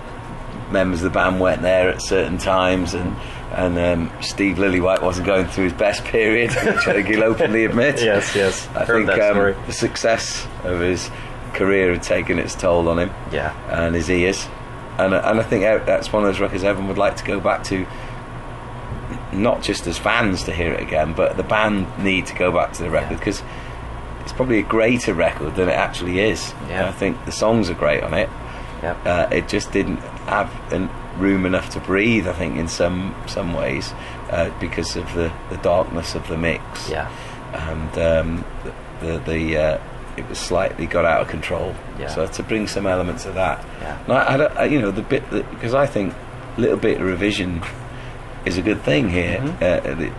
members 0.72 1.04
of 1.04 1.12
the 1.12 1.20
band 1.20 1.40
went 1.40 1.62
there 1.62 1.90
at 1.90 2.02
certain 2.02 2.38
times, 2.38 2.94
and 2.94 3.16
and 3.52 3.78
um, 3.78 4.22
Steve 4.22 4.58
Lillywhite 4.58 5.02
wasn't 5.02 5.28
going 5.28 5.46
through 5.48 5.66
his 5.66 5.74
best 5.74 6.04
period, 6.06 6.50
which 6.64 6.88
I 6.88 6.94
think 6.94 7.08
he'll 7.08 7.24
openly 7.24 7.66
admit. 7.66 8.00
Yes, 8.04 8.36
yes. 8.36 8.68
I 8.76 8.86
Heard 8.86 9.08
think 9.08 9.22
um, 9.22 9.66
the 9.68 9.74
success 9.74 10.48
of 10.64 10.80
his 10.80 11.12
career 11.54 11.92
had 11.94 12.02
taken 12.02 12.40
its 12.40 12.56
toll 12.56 12.88
on 12.88 12.98
him 13.00 13.12
Yeah. 13.32 13.54
and 13.70 13.94
his 13.94 14.10
ears. 14.10 14.48
And, 14.98 15.14
and 15.14 15.40
I 15.40 15.44
think 15.44 15.64
that's 15.86 16.12
one 16.12 16.24
of 16.24 16.30
those 16.30 16.40
records 16.40 16.64
everyone 16.64 16.90
would 16.90 16.98
like 16.98 17.18
to 17.18 17.24
go 17.24 17.40
back 17.40 17.64
to, 17.66 17.86
not 19.34 19.64
just 19.64 19.88
as 19.88 19.98
fans 19.98 20.44
to 20.44 20.54
hear 20.54 20.74
it 20.74 20.82
again, 20.82 21.14
but 21.14 21.38
the 21.38 21.44
band 21.44 21.88
need 22.04 22.26
to 22.28 22.36
go 22.36 22.52
back 22.52 22.74
to 22.74 22.84
the 22.84 22.90
record 22.90 23.12
Yeah. 23.14 23.18
because 23.18 23.44
it's 24.22 24.34
probably 24.34 24.60
a 24.60 24.64
greater 24.64 25.14
record 25.14 25.56
than 25.56 25.70
it 25.70 25.74
actually 25.74 26.20
is. 26.20 26.54
Yeah. 26.70 26.88
I 26.88 26.92
think 26.92 27.24
the 27.26 27.32
songs 27.32 27.70
are 27.70 27.74
great 27.74 28.04
on 28.04 28.14
it. 28.14 28.30
Yep. 28.84 29.06
Uh, 29.06 29.28
it 29.32 29.48
just 29.48 29.72
didn't 29.72 29.98
have 30.28 30.52
an, 30.74 30.90
room 31.18 31.46
enough 31.46 31.70
to 31.72 31.80
breathe. 31.80 32.28
I 32.28 32.34
think 32.34 32.58
in 32.58 32.68
some 32.68 33.16
some 33.28 33.54
ways 33.54 33.94
uh, 34.30 34.50
because 34.60 34.96
of 34.96 35.14
the, 35.14 35.32
the 35.50 35.58
darkness 35.58 36.16
of 36.16 36.28
the 36.28 36.38
mix 36.38 36.90
yeah. 36.90 37.12
and 37.54 37.98
um, 38.00 38.46
the 38.64 38.74
the, 39.06 39.20
the 39.20 39.58
uh, 39.58 39.78
it 40.22 40.30
was 40.30 40.40
slightly 40.40 40.86
got 40.86 41.06
out 41.06 41.22
of 41.22 41.28
control. 41.28 41.76
Yeah. 42.00 42.08
So 42.08 42.28
to 42.28 42.44
bring 42.44 42.68
some 42.68 42.86
elements 42.88 43.26
of 43.26 43.36
that, 43.36 43.64
Yeah. 43.82 43.98
and 44.06 44.42
I, 44.44 44.46
I 44.62 44.66
you 44.66 44.80
know, 44.82 44.92
the 44.92 45.02
bit 45.02 45.30
because 45.30 45.74
I 45.74 45.86
think 45.86 46.14
a 46.58 46.62
little 46.62 46.78
bit 46.78 47.00
of 47.00 47.06
revision 47.06 47.62
is 48.46 48.58
a 48.58 48.62
good 48.62 48.82
thing 48.84 49.10
here. 49.10 49.38
Mhm. 49.40 50.12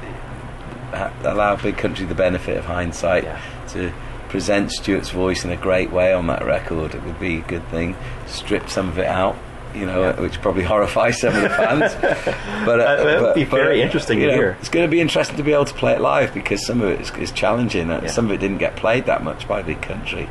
Uh, 0.93 0.97
ha- 0.97 1.13
allow 1.25 1.57
Big 1.57 1.77
Country 1.77 2.05
the 2.07 2.15
benefit 2.15 2.57
of 2.57 2.65
hindsight 2.67 3.25
Yeah. 3.25 3.39
to 3.69 3.93
present 4.29 4.71
Stuart's 4.73 5.11
voice 5.11 5.45
in 5.45 5.51
a 5.51 5.57
great 5.57 5.91
way 5.93 6.13
on 6.13 6.27
that 6.29 6.45
record. 6.45 6.95
It 6.95 7.03
would 7.05 7.21
be 7.21 7.39
a 7.39 7.43
good 7.43 7.67
thing. 7.69 7.97
Strip 8.27 8.69
some 8.71 8.89
of 8.89 8.99
it 8.99 9.07
out. 9.07 9.37
You 9.75 9.87
know, 9.87 10.01
Yeah. 10.03 10.21
which 10.21 10.41
probably 10.41 10.65
horrifies 10.65 11.21
some 11.21 11.35
of 11.35 11.43
the 11.43 11.49
fans. 11.49 11.95
but 12.67 12.81
uh, 12.81 12.97
That- 12.97 13.05
would 13.05 13.21
but- 13.21 13.35
be 13.35 13.45
but, 13.45 13.57
very 13.57 13.81
uh, 13.81 13.85
interesting 13.85 14.21
to 14.21 14.27
know, 14.27 14.35
hear. 14.35 14.57
It's 14.61 14.69
going 14.69 14.85
to 14.87 14.91
be 14.91 15.01
interesting 15.01 15.37
to 15.37 15.43
be 15.43 15.53
able 15.53 15.65
to 15.65 15.75
play 15.75 15.93
it 15.93 16.01
live 16.01 16.35
because 16.35 16.65
some 16.67 16.81
of 16.83 16.91
it 16.91 17.01
is, 17.01 17.11
is 17.19 17.33
challenging. 17.33 17.91
Uh, 17.91 18.01
Yeah. 18.03 18.11
Some 18.11 18.27
of 18.27 18.33
it 18.33 18.39
didn't 18.39 18.59
get 18.59 18.77
played 18.77 19.07
that 19.07 19.23
much 19.25 19.49
by 19.49 19.63
the 19.63 19.75
Country 19.77 20.29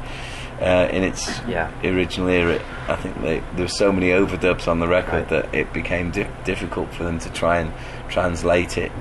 uh, 0.62 0.88
in 0.92 1.04
its 1.04 1.40
Yeah. 1.48 1.72
original 1.84 2.30
era. 2.30 2.60
I 2.88 2.96
think 2.98 3.20
they, 3.22 3.40
there 3.56 3.66
were 3.66 3.68
so 3.68 3.92
many 3.92 4.10
overdubs 4.10 4.68
on 4.68 4.80
the 4.80 4.88
record 4.88 5.14
Right. 5.14 5.30
that 5.30 5.56
it 5.56 5.74
became 5.74 6.12
di- 6.12 6.28
difficult 6.44 6.94
for 6.94 7.04
them 7.04 7.18
to 7.20 7.30
try 7.32 7.58
and 7.60 7.72
translate 8.10 8.78
it 8.78 8.92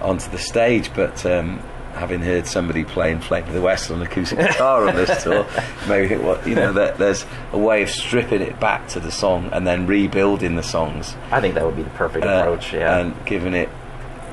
onto 0.00 0.30
the 0.30 0.38
stage. 0.38 0.90
But 0.94 1.24
um, 1.26 1.60
having 1.96 2.20
heard 2.20 2.46
somebody 2.46 2.84
playing 2.84 3.20
Flame 3.20 3.52
the 3.52 3.60
West 3.60 3.90
on 3.90 4.00
acoustic 4.02 4.38
guitar 4.38 4.86
on 4.88 4.94
this 4.96 5.22
tour, 5.22 5.46
maybe 5.88 6.08
think, 6.08 6.22
well, 6.22 6.46
you 6.48 6.54
know, 6.54 6.72
that 6.72 6.98
there's 6.98 7.24
a 7.52 7.58
way 7.58 7.82
of 7.82 7.90
stripping 7.90 8.42
it 8.42 8.58
back 8.60 8.86
to 8.88 9.00
the 9.00 9.10
song 9.10 9.48
and 9.52 9.66
then 9.66 9.86
rebuilding 9.86 10.56
the 10.56 10.62
songs 10.62 11.16
I 11.30 11.40
think 11.40 11.54
that 11.54 11.64
would 11.64 11.76
be 11.76 11.82
the 11.82 11.90
perfect 11.90 12.24
uh, 12.24 12.28
approach. 12.28 12.72
Yeah. 12.72 12.98
and 12.98 13.26
giving 13.26 13.54
it, 13.54 13.68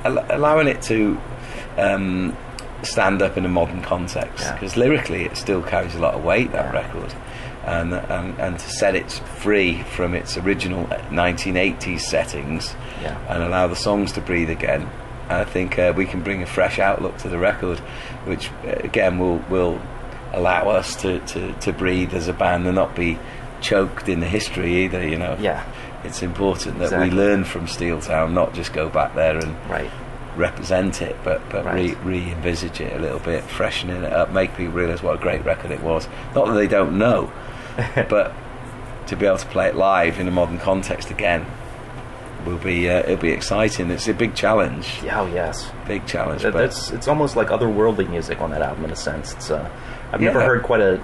al- 0.04 0.26
allowing 0.30 0.68
it 0.68 0.82
to 0.84 1.20
um, 1.78 2.36
stand 2.84 3.22
up 3.22 3.38
in 3.38 3.46
a 3.46 3.50
modern 3.50 3.82
context. 3.82 4.44
Yeah. 4.44 4.54
Because 4.54 4.76
lyrically, 4.78 5.24
it 5.26 5.38
still 5.38 5.62
carries 5.64 5.96
a 5.96 6.00
lot 6.00 6.14
of 6.14 6.24
weight. 6.24 6.52
That 6.52 6.74
Yeah. 6.74 6.82
record, 6.82 7.14
and, 7.66 7.94
and 7.94 8.38
and 8.40 8.60
to 8.60 8.70
set 8.70 8.94
it 8.96 9.10
free 9.10 9.84
from 9.84 10.14
its 10.14 10.38
original 10.38 10.86
1980s 10.88 12.02
settings, 12.02 12.76
Yeah. 13.02 13.18
and 13.30 13.42
allow 13.42 13.68
the 13.68 13.76
songs 13.76 14.12
to 14.14 14.22
breathe 14.22 14.50
again. 14.50 14.90
I 15.42 15.46
think 15.46 15.78
uh, 15.80 15.94
we 15.96 16.06
can 16.06 16.22
bring 16.22 16.42
a 16.42 16.46
fresh 16.46 16.80
outlook 16.80 17.18
to 17.20 17.30
the 17.30 17.38
record, 17.38 17.80
which 18.26 18.50
uh, 18.66 18.72
again 18.84 19.20
will 19.20 19.38
will 19.50 19.82
allow 20.34 20.70
us 20.70 20.96
to, 20.96 21.20
to, 21.28 21.54
to 21.54 21.72
breathe 21.72 22.14
as 22.16 22.28
a 22.28 22.34
band 22.34 22.66
and 22.66 22.74
not 22.76 22.96
be 22.96 23.20
choked 23.62 24.10
in 24.10 24.20
the 24.20 24.26
history 24.28 24.84
either. 24.86 25.08
You 25.08 25.18
know, 25.20 25.38
yeah. 25.40 25.64
it's 26.04 26.24
important 26.24 26.80
that 26.80 26.86
Exactly. 26.86 27.10
we 27.12 27.16
learn 27.16 27.44
from 27.44 27.68
Steel 27.68 28.02
Town, 28.02 28.34
not 28.34 28.54
just 28.54 28.74
go 28.74 28.90
back 28.90 29.14
there 29.14 29.38
and 29.38 29.56
Right. 29.70 29.92
represent 30.36 31.02
it, 31.04 31.16
but 31.24 31.42
but 31.50 31.66
Right. 31.66 31.96
re, 32.04 32.20
re-envisage 32.20 32.82
it 32.82 32.94
a 32.96 33.00
little 33.00 33.20
bit, 33.20 33.44
freshen 33.44 33.90
it 33.92 34.12
up, 34.12 34.32
make 34.32 34.56
people 34.58 34.74
realise 34.74 35.04
what 35.04 35.16
a 35.16 35.20
great 35.20 35.46
record 35.46 35.70
it 35.72 35.82
was. 35.82 36.08
Not 36.36 36.48
that 36.48 36.54
they 36.54 36.68
don't 36.68 36.98
know, 36.98 37.32
but 38.10 38.34
to 39.08 39.16
be 39.16 39.26
able 39.28 39.38
to 39.38 39.46
play 39.48 39.68
it 39.68 39.76
live 39.76 40.20
in 40.20 40.28
a 40.28 40.32
modern 40.32 40.58
context 40.58 41.12
again 41.12 41.46
will 42.46 42.58
be 42.58 42.90
uh, 42.90 43.00
it'll 43.00 43.18
be 43.18 43.32
exciting. 43.32 43.90
It's 43.92 44.08
a 44.08 44.14
big 44.14 44.36
challenge, 44.36 45.00
Yeah, 45.04 45.22
oh 45.22 45.28
yes. 45.34 45.72
big 45.88 46.06
challenge. 46.06 46.42
That- 46.44 46.54
but 46.54 46.62
That's 46.62 46.92
it's 46.92 47.08
almost 47.08 47.36
like 47.36 47.48
otherworldly 47.50 48.10
music 48.10 48.42
on 48.42 48.52
that 48.52 48.62
album 48.62 48.86
in 48.86 48.92
a 48.92 48.96
sense. 48.96 49.34
It's 49.34 49.50
uh, 49.52 49.70
I've 50.12 50.22
never 50.22 50.42
heard 50.42 50.64
quite 50.64 50.82
a. 50.82 51.04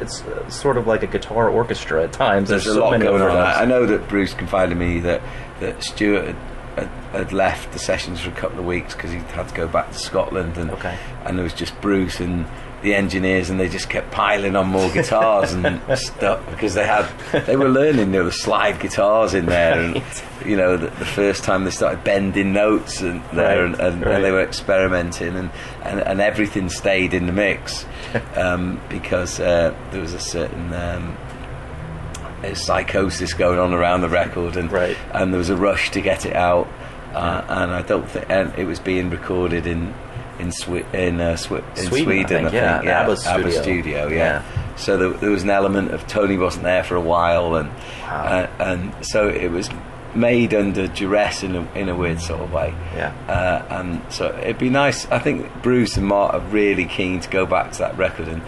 It's 0.00 0.22
uh, 0.22 0.48
sort 0.50 0.76
of 0.76 0.86
like 0.88 1.04
a 1.04 1.06
guitar 1.06 1.48
orchestra 1.48 2.02
at 2.02 2.12
times. 2.12 2.48
there's 2.48 2.66
a 2.66 2.74
so 2.74 2.80
lot 2.80 3.00
going 3.00 3.22
on. 3.22 3.30
I, 3.36 3.62
I 3.62 3.64
know 3.64 3.86
that 3.86 4.08
Bruce 4.08 4.34
confided 4.34 4.72
in 4.72 4.78
me 4.78 4.98
that 5.00 5.22
that 5.60 5.82
Stuart 5.84 6.26
had, 6.26 6.36
had, 6.76 6.88
had 7.12 7.32
left 7.32 7.72
the 7.72 7.78
sessions 7.78 8.20
for 8.20 8.30
a 8.30 8.34
couple 8.34 8.58
of 8.58 8.64
weeks 8.64 8.94
because 8.94 9.12
he 9.12 9.18
had 9.18 9.48
to 9.48 9.54
go 9.54 9.68
back 9.68 9.92
to 9.92 9.98
Scotland, 9.98 10.56
and 10.58 10.70
Okay. 10.72 10.98
and 11.24 11.38
there 11.38 11.44
was 11.44 11.54
just 11.54 11.80
Bruce 11.80 12.18
and 12.18 12.44
the 12.82 12.94
engineers, 12.94 13.50
and 13.50 13.58
they 13.58 13.68
just 13.68 13.88
kept 13.90 14.10
piling 14.12 14.54
on 14.54 14.68
more 14.68 14.88
guitars 14.92 15.52
and 15.52 15.80
stuff 15.98 16.44
because 16.50 16.74
they 16.74 16.86
had 16.86 17.06
they 17.46 17.56
were 17.56 17.68
learning 17.68 18.12
there 18.12 18.22
were 18.24 18.30
slide 18.30 18.78
guitars 18.80 19.34
in 19.34 19.46
there, 19.46 19.78
and 19.80 19.94
Right. 19.96 20.24
you 20.46 20.56
know 20.56 20.76
the, 20.76 20.86
the 20.86 21.04
first 21.04 21.42
time 21.44 21.64
they 21.64 21.70
started 21.70 22.04
bending 22.04 22.52
notes 22.52 23.00
and 23.00 23.20
there, 23.32 23.64
Right, 23.64 23.72
and, 23.72 23.80
and, 23.80 24.04
right. 24.06 24.14
and 24.16 24.24
they 24.24 24.30
were 24.30 24.42
experimenting, 24.42 25.36
and, 25.36 25.50
and, 25.82 26.00
and 26.00 26.20
everything 26.20 26.68
stayed 26.68 27.14
in 27.14 27.26
the 27.26 27.32
mix 27.32 27.84
um, 28.36 28.80
because 28.88 29.40
uh, 29.40 29.74
there 29.90 30.00
was 30.00 30.14
a 30.14 30.20
certain. 30.20 30.72
Um, 30.72 31.16
uh, 32.44 32.54
psychosis 32.54 33.32
going 33.34 33.58
on 33.58 33.74
around 33.74 34.00
the 34.02 34.08
record, 34.08 34.56
and 34.56 34.70
Right. 34.70 34.96
and 35.12 35.32
there 35.32 35.38
was 35.38 35.50
a 35.50 35.56
rush 35.56 35.90
to 35.90 36.00
get 36.00 36.24
it 36.24 36.36
out, 36.36 36.68
uh, 37.12 37.42
and 37.48 37.72
I 37.72 37.82
don't 37.82 38.08
think 38.08 38.26
and 38.28 38.54
it 38.56 38.64
was 38.64 38.78
being 38.78 39.10
recorded 39.10 39.66
in 39.66 39.92
in 40.38 40.52
Swe- 40.52 40.84
in, 40.92 41.20
uh, 41.20 41.36
Swe- 41.36 41.62
in 41.76 41.86
Sweden, 41.86 41.86
I 41.86 41.86
Sweden, 42.04 42.26
think, 42.26 42.52
yeah, 42.52 43.00
ABBA's 43.02 43.26
ABBA 43.26 43.50
studio. 43.50 43.62
studio, 43.62 44.08
yeah. 44.08 44.16
Yeah. 44.16 44.42
So 44.76 44.96
there, 44.96 45.10
there 45.10 45.30
was 45.30 45.42
an 45.42 45.50
element 45.50 45.90
of 45.92 46.06
Tony 46.06 46.36
wasn't 46.36 46.64
there 46.64 46.84
for 46.84 46.94
a 46.94 47.00
while, 47.00 47.56
and 47.56 47.68
Wow. 48.02 48.22
uh, 48.24 48.62
and 48.62 48.92
so 49.04 49.28
it 49.28 49.50
was 49.50 49.68
made 50.14 50.54
under 50.54 50.86
duress 50.88 51.42
in 51.42 51.54
a, 51.54 51.68
in 51.74 51.88
a 51.88 51.94
weird 51.94 52.20
sort 52.20 52.40
of 52.40 52.52
way. 52.52 52.72
Yeah. 52.96 53.12
Uh, 53.28 53.62
and 53.80 54.00
so 54.10 54.34
it'd 54.42 54.58
be 54.58 54.70
nice. 54.70 55.06
I 55.10 55.18
think 55.18 55.62
Bruce 55.62 55.96
and 55.96 56.06
Mark 56.06 56.32
are 56.34 56.40
really 56.40 56.86
keen 56.86 57.20
to 57.20 57.28
go 57.28 57.44
back 57.44 57.72
to 57.72 57.78
that 57.80 57.96
record 57.98 58.28
and 58.28 58.42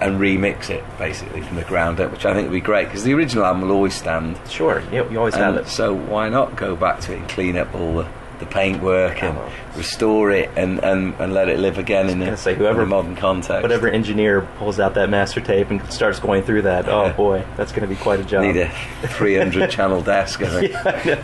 and 0.00 0.18
remix 0.18 0.70
it 0.70 0.82
basically 0.98 1.42
from 1.42 1.56
the 1.56 1.64
ground 1.64 2.00
up, 2.00 2.10
which 2.10 2.24
I 2.24 2.32
think 2.32 2.48
would 2.48 2.54
be 2.54 2.60
great 2.62 2.86
because 2.86 3.04
the 3.04 3.12
original 3.12 3.44
album 3.44 3.60
will 3.62 3.72
always 3.72 3.94
stand. 3.94 4.40
Sure, 4.48 4.82
you, 4.90 5.06
you 5.10 5.18
always 5.18 5.34
have 5.34 5.56
it. 5.56 5.68
so 5.68 5.92
why 5.92 6.30
not 6.30 6.56
go 6.56 6.74
back 6.74 7.00
to 7.00 7.12
it 7.12 7.18
and 7.18 7.28
clean 7.28 7.58
up 7.58 7.74
all 7.74 7.96
the, 7.98 8.08
the 8.40 8.46
paintwork 8.46 9.22
and 9.22 9.38
restore 9.76 10.30
it 10.32 10.50
and, 10.56 10.82
and, 10.82 11.14
and 11.20 11.32
let 11.32 11.48
it 11.48 11.58
live 11.60 11.78
again 11.78 12.08
in 12.10 12.18
the, 12.18 12.36
say, 12.36 12.54
whoever- 12.54 12.82
in 12.82 12.88
modern 12.88 13.14
context. 13.16 13.62
Whatever 13.62 13.88
engineer 13.88 14.42
pulls 14.58 14.80
out 14.80 14.94
that 14.94 15.08
master 15.10 15.40
tape 15.40 15.70
and 15.70 15.80
starts 15.92 16.18
going 16.18 16.42
through 16.42 16.62
that, 16.62 16.88
oh 16.88 17.12
boy, 17.12 17.44
that's 17.56 17.70
going 17.72 17.82
to 17.88 17.94
be 17.94 18.00
quite 18.00 18.18
a 18.20 18.24
job. 18.24 18.42
Need 18.42 18.56
a 18.56 18.68
300 19.08 19.70
channel 19.76 20.02
desk. 20.02 20.42
I 20.42 20.48
think. 20.60 20.72
yeah. 21.04 21.22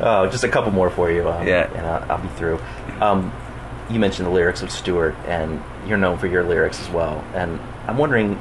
Oh, 0.00 0.26
just 0.30 0.44
a 0.44 0.48
couple 0.48 0.72
more 0.72 0.90
for 0.90 1.10
you. 1.10 1.28
Um, 1.28 1.46
Yeah. 1.46 1.70
and 1.74 1.86
I'll, 1.86 2.12
I'll 2.12 2.22
be 2.22 2.28
through. 2.36 2.60
Um, 3.00 3.32
you 3.88 3.98
mentioned 3.98 4.26
the 4.26 4.32
lyrics 4.32 4.62
of 4.62 4.70
Stuart, 4.70 5.14
and 5.26 5.62
you're 5.86 5.98
known 5.98 6.18
for 6.18 6.26
your 6.26 6.44
lyrics 6.44 6.80
as 6.80 6.88
well. 6.90 7.24
And 7.34 7.58
I'm 7.86 7.96
wondering, 7.98 8.38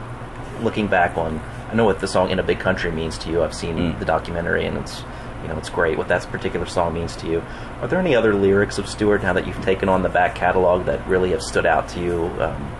looking 0.62 0.88
back 0.88 1.18
on, 1.18 1.40
I 1.72 1.74
know 1.76 1.86
what 1.86 2.00
the 2.00 2.08
song 2.08 2.30
"In 2.30 2.40
a 2.40 2.44
Big 2.44 2.60
Country" 2.60 2.92
means 2.92 3.18
to 3.20 3.30
you. 3.32 3.44
I've 3.44 3.54
seen 3.56 3.76
Mm. 3.78 4.00
the 4.00 4.06
documentary, 4.06 4.66
and 4.66 4.78
it's 4.78 5.02
you 5.42 5.48
know 5.48 5.58
it's 5.58 5.70
great 5.70 5.98
what 5.98 6.08
that 6.10 6.24
particular 6.32 6.66
song 6.66 6.94
means 6.94 7.16
to 7.18 7.28
you. 7.28 7.44
Are 7.82 7.88
there 7.88 8.00
any 8.00 8.16
other 8.16 8.34
lyrics 8.34 8.78
of 8.78 8.88
Stuart 8.88 9.24
now 9.24 9.34
that 9.34 9.48
you've 9.48 9.62
taken 9.64 9.90
on 9.90 10.04
the 10.04 10.10
back 10.10 10.36
catalog 10.36 10.86
that 10.86 11.06
really 11.08 11.32
have 11.32 11.42
stood 11.42 11.66
out 11.66 11.88
to 11.90 12.00
you? 12.02 12.26
Um, 12.42 12.76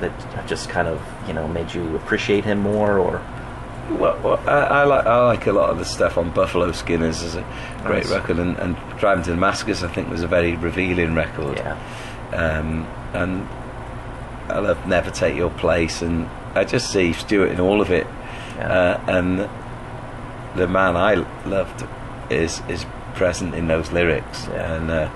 that 0.00 0.46
just 0.48 0.68
kind 0.68 0.88
of 0.88 1.00
you 1.28 1.32
know 1.32 1.46
made 1.48 1.72
you 1.72 1.94
appreciate 1.96 2.44
him 2.44 2.58
more, 2.58 2.98
or 2.98 3.22
Well, 3.90 4.18
well 4.22 4.38
I, 4.48 4.80
I 4.80 4.84
like 4.84 5.06
I 5.06 5.24
like 5.26 5.46
a 5.46 5.52
lot 5.52 5.70
of 5.70 5.78
the 5.78 5.84
stuff 5.84 6.18
on 6.18 6.30
Buffalo 6.30 6.72
Skinners 6.72 7.22
as 7.22 7.36
a 7.36 7.42
great 7.84 8.04
Nice. 8.04 8.10
record, 8.10 8.38
and, 8.38 8.56
and 8.58 8.76
Driving 8.98 9.22
to 9.24 9.30
Damascus 9.30 9.82
I 9.84 9.88
think 9.88 10.10
was 10.10 10.22
a 10.22 10.26
very 10.28 10.56
revealing 10.56 11.14
record. 11.14 11.56
yeah, 11.58 11.78
um, 12.32 12.84
and 13.14 13.48
I 14.50 14.58
love 14.58 14.84
Never 14.88 15.10
Take 15.10 15.36
Your 15.36 15.50
Place, 15.50 16.02
and 16.02 16.26
I 16.54 16.64
just 16.64 16.90
see 16.92 17.12
Stuart 17.12 17.52
in 17.52 17.60
all 17.60 17.80
of 17.80 17.90
it, 17.92 18.06
Yeah. 18.56 18.72
uh, 18.72 19.04
and 19.06 19.48
the 20.56 20.66
man 20.68 20.96
I 20.96 21.14
loved 21.46 21.84
is 22.30 22.60
is 22.68 22.84
present 23.14 23.54
in 23.54 23.66
those 23.68 23.92
lyrics, 23.92 24.46
Yeah. 24.48 24.74
and 24.74 24.90
uh, 24.90 25.10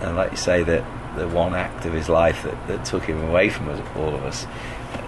and 0.00 0.16
like 0.16 0.30
you 0.32 0.36
say 0.36 0.62
that 0.62 0.84
the 1.16 1.28
one 1.28 1.54
act 1.54 1.84
of 1.84 1.92
his 1.92 2.08
life 2.08 2.42
that, 2.42 2.66
that 2.68 2.84
took 2.86 3.04
him 3.04 3.22
away 3.28 3.50
from 3.50 3.68
us, 3.68 3.80
all 3.96 4.14
of 4.14 4.22
us, 4.24 4.46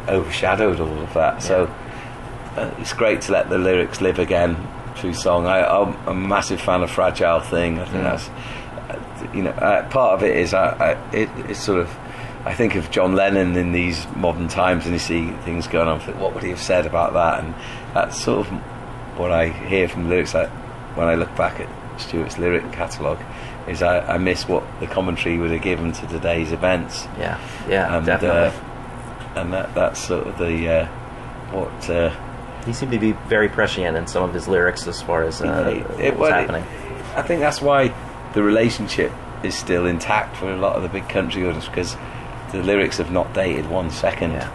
overshadowed 0.08 0.78
all 0.80 1.00
of 1.00 1.14
that. 1.14 1.42
So 1.42 1.64
uh, 2.56 2.70
it's 2.78 2.92
great 2.92 3.22
to 3.22 3.32
let 3.32 3.48
the 3.48 3.58
lyrics 3.58 4.00
live 4.00 4.18
again 4.18 4.56
through 4.96 5.14
song. 5.14 5.46
I, 5.46 5.64
I'm 5.66 5.96
a 6.06 6.14
massive 6.14 6.60
fan 6.60 6.82
of 6.82 6.90
Fragile 6.90 7.40
Thing. 7.40 7.78
I 7.80 7.84
think 7.86 8.04
Mm. 8.04 8.04
that's 8.04 8.28
uh, 8.90 9.32
you 9.34 9.42
know 9.42 9.50
uh, 9.50 9.88
part 9.88 10.12
of 10.14 10.22
it 10.22 10.36
is 10.36 10.52
I, 10.54 10.68
I 10.68 10.90
it, 11.14 11.28
it's 11.48 11.60
sort 11.60 11.80
of 11.80 11.88
I 12.44 12.52
think 12.54 12.74
of 12.74 12.90
John 12.90 13.14
Lennon 13.14 13.56
in 13.56 13.72
these 13.72 14.06
modern 14.14 14.48
times 14.48 14.84
and 14.84 14.92
you 14.92 14.98
see 14.98 15.30
things 15.44 15.66
going 15.66 15.88
on. 15.88 16.00
What 16.20 16.34
would 16.34 16.42
he 16.42 16.50
have 16.50 16.60
said 16.60 16.84
about 16.84 17.14
that? 17.14 17.42
And 17.42 17.54
that's 17.94 18.22
sort 18.22 18.46
of 18.46 18.52
what 19.16 19.30
I 19.32 19.48
hear 19.48 19.88
from 19.88 20.04
the 20.04 20.08
lyrics. 20.10 20.34
Like, 20.34 20.48
when 20.96 21.08
I 21.08 21.14
look 21.14 21.34
back 21.36 21.60
at 21.60 21.68
Stuart's 22.00 22.38
lyric 22.38 22.70
catalogue, 22.72 23.20
is 23.68 23.82
I, 23.82 24.00
I 24.14 24.18
miss 24.18 24.46
what 24.48 24.64
the 24.80 24.86
commentary 24.86 25.38
would 25.38 25.50
have 25.50 25.62
given 25.62 25.92
to 25.92 26.06
today's 26.06 26.52
events. 26.52 27.04
yeah, 27.18 27.38
yeah, 27.68 27.96
and, 27.96 28.06
definitely. 28.06 28.58
Uh, 28.58 29.40
and 29.40 29.52
that 29.52 29.74
that's 29.74 30.00
sort 30.00 30.26
of 30.26 30.38
the 30.38 30.68
uh, 30.68 30.86
what. 31.52 31.90
Uh, 31.90 32.14
He 32.66 32.72
seemed 32.72 32.92
to 32.92 32.98
be 32.98 33.12
very 33.28 33.48
prescient 33.48 33.96
in 33.96 34.06
some 34.06 34.22
of 34.22 34.32
his 34.34 34.46
lyrics 34.48 34.86
as 34.86 35.02
far 35.02 35.22
as 35.24 35.40
uh, 35.42 35.46
It- 35.46 35.88
what 35.88 36.00
it- 36.00 36.16
was 36.16 36.20
well, 36.30 36.38
it- 36.38 36.40
happening. 36.40 36.64
I 37.16 37.22
think 37.22 37.40
that's 37.40 37.60
why 37.62 37.92
the 38.32 38.42
relationship 38.42 39.12
is 39.42 39.54
still 39.54 39.86
intact 39.86 40.36
for 40.36 40.50
a 40.50 40.56
lot 40.56 40.74
of 40.76 40.82
the 40.82 40.88
big 40.88 41.08
country 41.08 41.44
audience 41.46 41.66
because 41.68 41.96
the 42.52 42.62
lyrics 42.62 42.98
have 42.98 43.10
not 43.10 43.32
dated 43.34 43.68
one 43.70 43.90
second. 43.90 44.32
Yeah. 44.32 44.48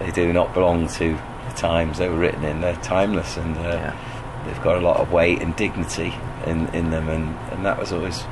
They 0.00 0.10
do 0.10 0.32
not 0.32 0.52
belong 0.54 0.88
to 0.88 1.18
times 1.56 1.98
they 1.98 2.08
were 2.08 2.18
written 2.18 2.44
in. 2.44 2.60
They're 2.60 2.76
timeless 2.76 3.36
and 3.36 3.56
uh, 3.56 3.60
Yeah. 3.62 4.42
they've 4.46 4.62
got 4.62 4.76
a 4.76 4.80
lot 4.80 4.98
of 5.00 5.10
weight 5.12 5.40
and 5.42 5.54
dignity 5.56 6.14
in, 6.46 6.68
in 6.68 6.90
them. 6.90 7.08
And, 7.08 7.36
and 7.52 7.64
that 7.66 7.78
was 7.78 7.92
always 7.92 8.24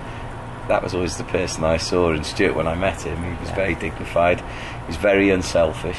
that 0.69 0.83
was 0.83 0.95
always 0.95 1.19
the 1.19 1.25
person 1.25 1.63
I 1.63 1.77
saw 1.77 2.13
in 2.13 2.25
Stuart 2.25 2.55
when 2.55 2.67
I 2.67 2.75
met 2.75 3.03
him. 3.03 3.23
He 3.23 3.39
was 3.41 3.49
Yeah. 3.51 3.55
very 3.57 3.75
dignified. 3.75 4.41
He 4.41 4.87
was 4.87 4.97
very 4.97 5.31
unselfish. 5.31 5.99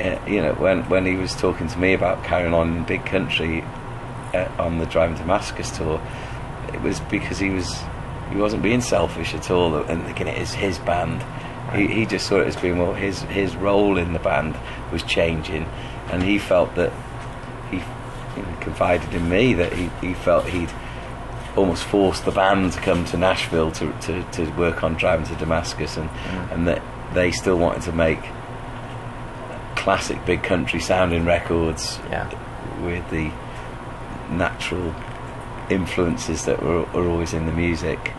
uh, 0.00 0.18
you 0.26 0.40
know, 0.42 0.54
when 0.54 0.82
when 0.88 1.06
he 1.06 1.14
was 1.16 1.34
talking 1.36 1.68
to 1.68 1.78
me 1.78 1.92
about 1.94 2.24
carrying 2.24 2.52
on 2.54 2.76
in 2.78 2.84
Big 2.84 3.04
Country 3.06 3.62
uh, 4.34 4.48
on 4.58 4.78
the 4.78 4.86
Driving 4.86 5.16
Damascus 5.16 5.70
tour, 5.76 6.00
it 6.72 6.80
was 6.82 6.98
because 7.00 7.38
he 7.38 7.50
was 7.50 7.80
he 8.30 8.36
wasn't 8.36 8.62
being 8.62 8.80
selfish 8.80 9.34
at 9.34 9.50
all 9.50 9.76
and 9.76 10.02
thinking 10.04 10.26
it 10.26 10.38
is 10.38 10.52
his 10.52 10.78
band. 10.80 11.22
He, 11.74 11.86
he 11.86 12.06
just 12.06 12.26
saw 12.26 12.40
it 12.40 12.46
as 12.48 12.56
being 12.56 12.78
well, 12.78 12.92
his 12.94 13.22
his 13.22 13.54
role 13.54 13.96
in 13.98 14.12
the 14.12 14.18
band 14.18 14.56
was 14.92 15.02
changing, 15.04 15.66
and 16.14 16.22
he 16.22 16.38
felt 16.38 16.74
that 16.76 16.92
he, 17.70 17.76
you 18.36 18.42
know, 18.42 18.56
confided 18.60 19.12
in 19.14 19.28
me 19.28 19.54
that 19.54 19.72
he, 19.72 19.90
he 20.00 20.14
felt 20.14 20.46
he'd 20.46 20.70
almost 21.56 21.84
forced 21.84 22.24
the 22.24 22.30
band 22.32 22.72
to 22.72 22.80
come 22.80 23.04
to 23.06 23.16
Nashville 23.16 23.70
to, 23.72 23.92
to, 24.00 24.22
to 24.32 24.50
work 24.56 24.82
on 24.82 24.94
driving 24.94 25.26
to 25.26 25.34
Damascus, 25.36 25.96
and 25.96 26.08
and 26.50 26.66
that 26.66 26.82
they 27.14 27.30
still 27.30 27.56
wanted 27.58 27.82
to 27.82 27.92
make 27.92 28.20
classic 29.76 30.24
big 30.24 30.42
country 30.42 30.80
sounding 30.80 31.24
records 31.24 31.98
Yeah. 32.10 32.28
with 32.84 33.08
the 33.10 33.30
natural 34.34 34.94
influences 35.70 36.44
that 36.46 36.62
were, 36.62 36.82
were 36.84 37.08
always 37.08 37.32
in 37.34 37.46
the 37.46 37.52
music. 37.52 38.12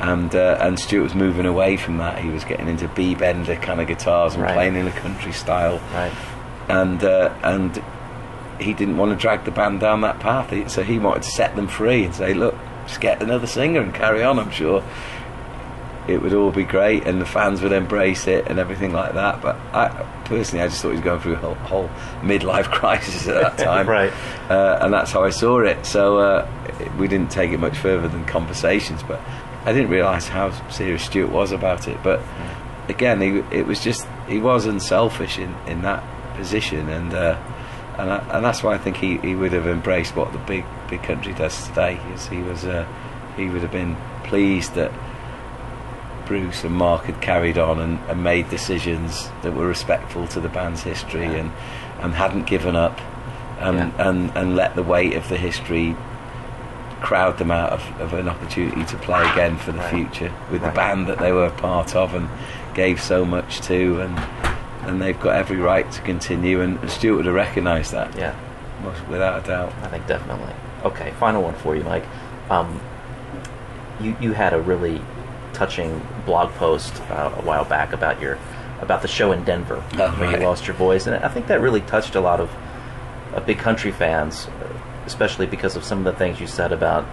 And 0.00 0.34
uh, 0.34 0.58
and 0.60 0.78
Stuart 0.78 1.04
was 1.04 1.14
moving 1.14 1.46
away 1.46 1.76
from 1.76 1.98
that. 1.98 2.18
He 2.18 2.28
was 2.28 2.44
getting 2.44 2.66
into 2.68 2.88
B 2.88 3.14
bender 3.14 3.54
kind 3.56 3.80
of 3.80 3.86
guitars 3.86 4.34
and 4.34 4.42
Right. 4.42 4.54
playing 4.54 4.74
in 4.74 4.88
a 4.88 4.92
country 4.92 5.32
style. 5.32 5.80
Right. 5.94 6.12
And 6.72 7.02
uh, 7.04 7.32
and 7.42 7.82
he 8.60 8.72
didn't 8.74 8.96
want 8.96 9.10
to 9.12 9.16
drag 9.20 9.44
the 9.44 9.50
band 9.50 9.80
down 9.80 10.00
that 10.02 10.18
path. 10.20 10.50
He- 10.50 10.68
So 10.68 10.82
he 10.82 10.98
wanted 10.98 11.22
to 11.24 11.30
set 11.30 11.54
them 11.56 11.68
free 11.68 12.04
and 12.04 12.14
say, 12.14 12.32
look, 12.34 12.54
just 12.86 13.00
get 13.00 13.22
another 13.22 13.46
singer 13.46 13.80
and 13.80 13.92
carry 13.94 14.22
on. 14.22 14.38
I'm 14.38 14.50
sure 14.50 14.82
it 16.08 16.20
would 16.20 16.34
all 16.34 16.50
be 16.50 16.64
great 16.64 17.06
and 17.06 17.20
the 17.20 17.24
fans 17.26 17.62
would 17.62 17.70
embrace 17.70 18.26
it 18.26 18.46
and 18.48 18.58
everything 18.58 18.92
like 18.92 19.14
that. 19.14 19.40
But 19.40 19.54
I 19.72 19.88
personally, 20.24 20.64
I 20.64 20.68
just 20.68 20.82
thought 20.82 20.88
he 20.90 20.96
was 20.96 21.04
going 21.04 21.20
through 21.20 21.34
a 21.34 21.36
whole, 21.36 21.54
whole 21.54 21.88
midlife 22.22 22.64
crisis 22.78 23.28
at 23.28 23.40
that 23.40 23.58
time, 23.58 23.88
Right. 24.00 24.12
Uh, 24.50 24.78
and 24.80 24.92
that's 24.92 25.12
how 25.12 25.22
I 25.24 25.30
saw 25.30 25.60
it. 25.60 25.84
So 25.86 26.18
uh, 26.18 26.48
we 26.98 27.06
didn't 27.06 27.30
take 27.30 27.52
it 27.52 27.58
much 27.60 27.76
further 27.78 28.08
than 28.08 28.24
conversations, 28.24 29.02
but 29.04 29.20
I 29.64 29.72
didn't 29.72 29.90
realise 29.90 30.26
how 30.26 30.50
serious 30.70 31.04
Stuart 31.04 31.30
was 31.30 31.52
about 31.52 31.86
it. 31.86 31.98
But 32.02 32.20
again, 32.88 33.20
he, 33.20 33.56
it 33.56 33.66
was 33.66 33.78
just 33.80 34.06
he 34.28 34.40
was 34.40 34.66
unselfish 34.66 35.38
in, 35.38 35.54
in 35.68 35.82
that 35.82 36.02
position, 36.36 36.88
and 36.88 37.12
uh, 37.14 37.36
and 37.98 38.10
I, 38.10 38.18
and 38.36 38.44
that's 38.44 38.62
why 38.62 38.74
I 38.74 38.78
think 38.78 38.96
he, 38.96 39.18
he 39.18 39.34
would 39.34 39.52
have 39.52 39.66
embraced 39.66 40.16
what 40.16 40.32
the 40.32 40.38
big 40.38 40.64
big 40.88 41.02
country 41.02 41.32
does 41.34 41.68
today. 41.68 42.00
Is 42.14 42.26
he 42.28 42.38
was 42.38 42.64
uh, 42.64 42.86
he 43.36 43.48
would 43.48 43.62
have 43.62 43.72
been 43.72 43.96
pleased 44.24 44.74
that 44.74 44.90
Bruce 46.26 46.64
and 46.64 46.74
Mark 46.74 47.04
had 47.04 47.20
carried 47.20 47.58
on 47.58 47.78
and, 47.80 47.98
and 48.08 48.22
made 48.22 48.48
decisions 48.48 49.28
that 49.42 49.52
were 49.54 49.66
respectful 49.66 50.26
to 50.28 50.40
the 50.40 50.48
band's 50.48 50.82
history 50.82 51.22
Yeah. 51.24 51.32
and 51.32 51.52
and 52.00 52.14
hadn't 52.14 52.46
given 52.46 52.74
up 52.76 53.00
and, 53.60 53.76
Yeah. 53.78 54.08
and 54.08 54.30
and 54.36 54.56
let 54.56 54.74
the 54.74 54.82
weight 54.82 55.14
of 55.14 55.28
the 55.28 55.36
history 55.36 55.94
crowd 57.00 57.36
them 57.38 57.50
out 57.50 57.70
of, 57.72 58.00
of 58.00 58.14
an 58.14 58.28
opportunity 58.28 58.84
to 58.84 58.96
play 58.98 59.28
again 59.32 59.56
for 59.56 59.72
the 59.72 59.78
Right. 59.78 59.90
future 59.90 60.32
with 60.52 60.62
Right. 60.62 60.72
the 60.72 60.76
band 60.76 61.06
that 61.08 61.18
they 61.18 61.32
were 61.32 61.50
part 61.50 61.96
of 61.96 62.14
and 62.14 62.28
gave 62.74 63.02
so 63.02 63.24
much 63.24 63.60
to 63.62 64.00
and 64.00 64.16
and 64.82 65.00
they've 65.00 65.18
got 65.20 65.36
every 65.36 65.56
right 65.56 65.90
to 65.92 66.00
continue 66.02 66.60
and 66.60 66.90
Stuart 66.90 67.16
would 67.16 67.26
have 67.26 67.34
recognised 67.34 67.92
that 67.92 68.16
Yeah. 68.16 68.34
most- 68.84 69.06
without 69.08 69.44
a 69.44 69.46
doubt. 69.46 69.72
I 69.82 69.86
think 69.88 70.06
definitely. 70.06 70.52
Okay, 70.84 71.12
final 71.20 71.42
one 71.42 71.54
for 71.54 71.76
you, 71.76 71.84
Mike. 71.84 72.04
Um, 72.50 72.80
you 74.00 74.16
you 74.20 74.32
had 74.32 74.52
a 74.52 74.60
really 74.60 75.00
touching 75.52 76.04
blog 76.26 76.50
post 76.54 77.00
uh, 77.10 77.30
a 77.36 77.42
while 77.42 77.64
back 77.64 77.92
about 77.92 78.20
your 78.20 78.38
about 78.80 79.02
the 79.02 79.08
show 79.08 79.30
in 79.30 79.44
Denver 79.44 79.82
Oh, 79.94 80.10
where 80.18 80.30
right. 80.30 80.40
you 80.40 80.46
lost 80.46 80.66
your 80.66 80.74
voice, 80.74 81.06
and 81.06 81.14
I 81.24 81.28
think 81.28 81.46
that 81.46 81.60
really 81.60 81.82
touched 81.82 82.16
a 82.16 82.20
lot 82.20 82.40
of 82.40 82.50
uh, 83.34 83.40
big 83.40 83.58
country 83.58 83.92
fans, 83.92 84.48
especially 85.06 85.46
because 85.46 85.76
of 85.76 85.84
some 85.84 85.98
of 85.98 86.04
the 86.04 86.12
things 86.18 86.40
you 86.40 86.48
said 86.48 86.72
about 86.72 87.04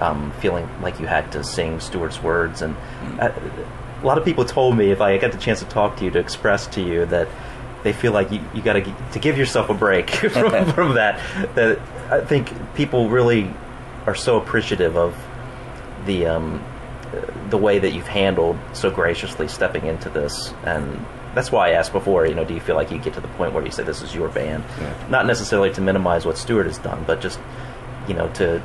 um, 0.00 0.32
feeling 0.40 0.68
like 0.82 1.00
you 1.00 1.06
had 1.06 1.32
to 1.32 1.42
sing 1.42 1.80
Stuart's 1.80 2.22
words, 2.22 2.60
and 2.60 2.76
uh, 3.18 3.30
a 4.02 4.06
lot 4.06 4.18
of 4.18 4.24
people 4.24 4.44
told 4.44 4.76
me 4.76 4.90
if 4.90 5.00
I 5.00 5.16
got 5.18 5.32
the 5.32 5.38
chance 5.38 5.58
to 5.60 5.66
talk 5.66 5.96
to 5.98 6.04
you 6.04 6.10
to 6.12 6.18
express 6.18 6.66
to 6.68 6.80
you 6.82 7.06
that 7.06 7.28
they 7.82 7.92
feel 7.92 8.12
like 8.12 8.30
you, 8.32 8.40
you 8.54 8.62
got 8.62 8.74
to 8.74 8.94
to 9.12 9.18
give 9.18 9.38
yourself 9.38 9.70
a 9.70 9.74
break 9.74 10.10
from, 10.10 10.72
from 10.72 10.94
that. 10.94 11.20
That 11.54 11.78
I 12.10 12.20
think 12.24 12.52
people 12.74 13.08
really 13.08 13.50
are 14.06 14.14
so 14.14 14.36
appreciative 14.40 14.96
of 14.96 15.16
the 16.06 16.26
um, 16.26 16.64
the 17.50 17.56
way 17.58 17.78
that 17.78 17.92
you've 17.92 18.06
handled 18.08 18.58
so 18.72 18.90
graciously 18.90 19.48
stepping 19.48 19.86
into 19.86 20.08
this, 20.10 20.52
and 20.64 21.04
that's 21.34 21.50
why 21.52 21.68
I 21.68 21.72
asked 21.72 21.92
before. 21.92 22.26
You 22.26 22.34
know, 22.34 22.44
do 22.44 22.54
you 22.54 22.60
feel 22.60 22.76
like 22.76 22.90
you 22.90 22.98
get 22.98 23.14
to 23.14 23.20
the 23.20 23.28
point 23.28 23.52
where 23.52 23.64
you 23.64 23.70
say 23.70 23.82
this 23.84 24.02
is 24.02 24.14
your 24.14 24.28
band, 24.28 24.64
Yeah. 24.80 24.92
not 25.08 25.26
necessarily 25.26 25.72
to 25.74 25.80
minimize 25.80 26.24
what 26.26 26.36
Stuart 26.38 26.66
has 26.66 26.78
done, 26.78 27.04
but 27.06 27.20
just 27.20 27.38
you 28.06 28.14
know 28.14 28.28
to 28.34 28.62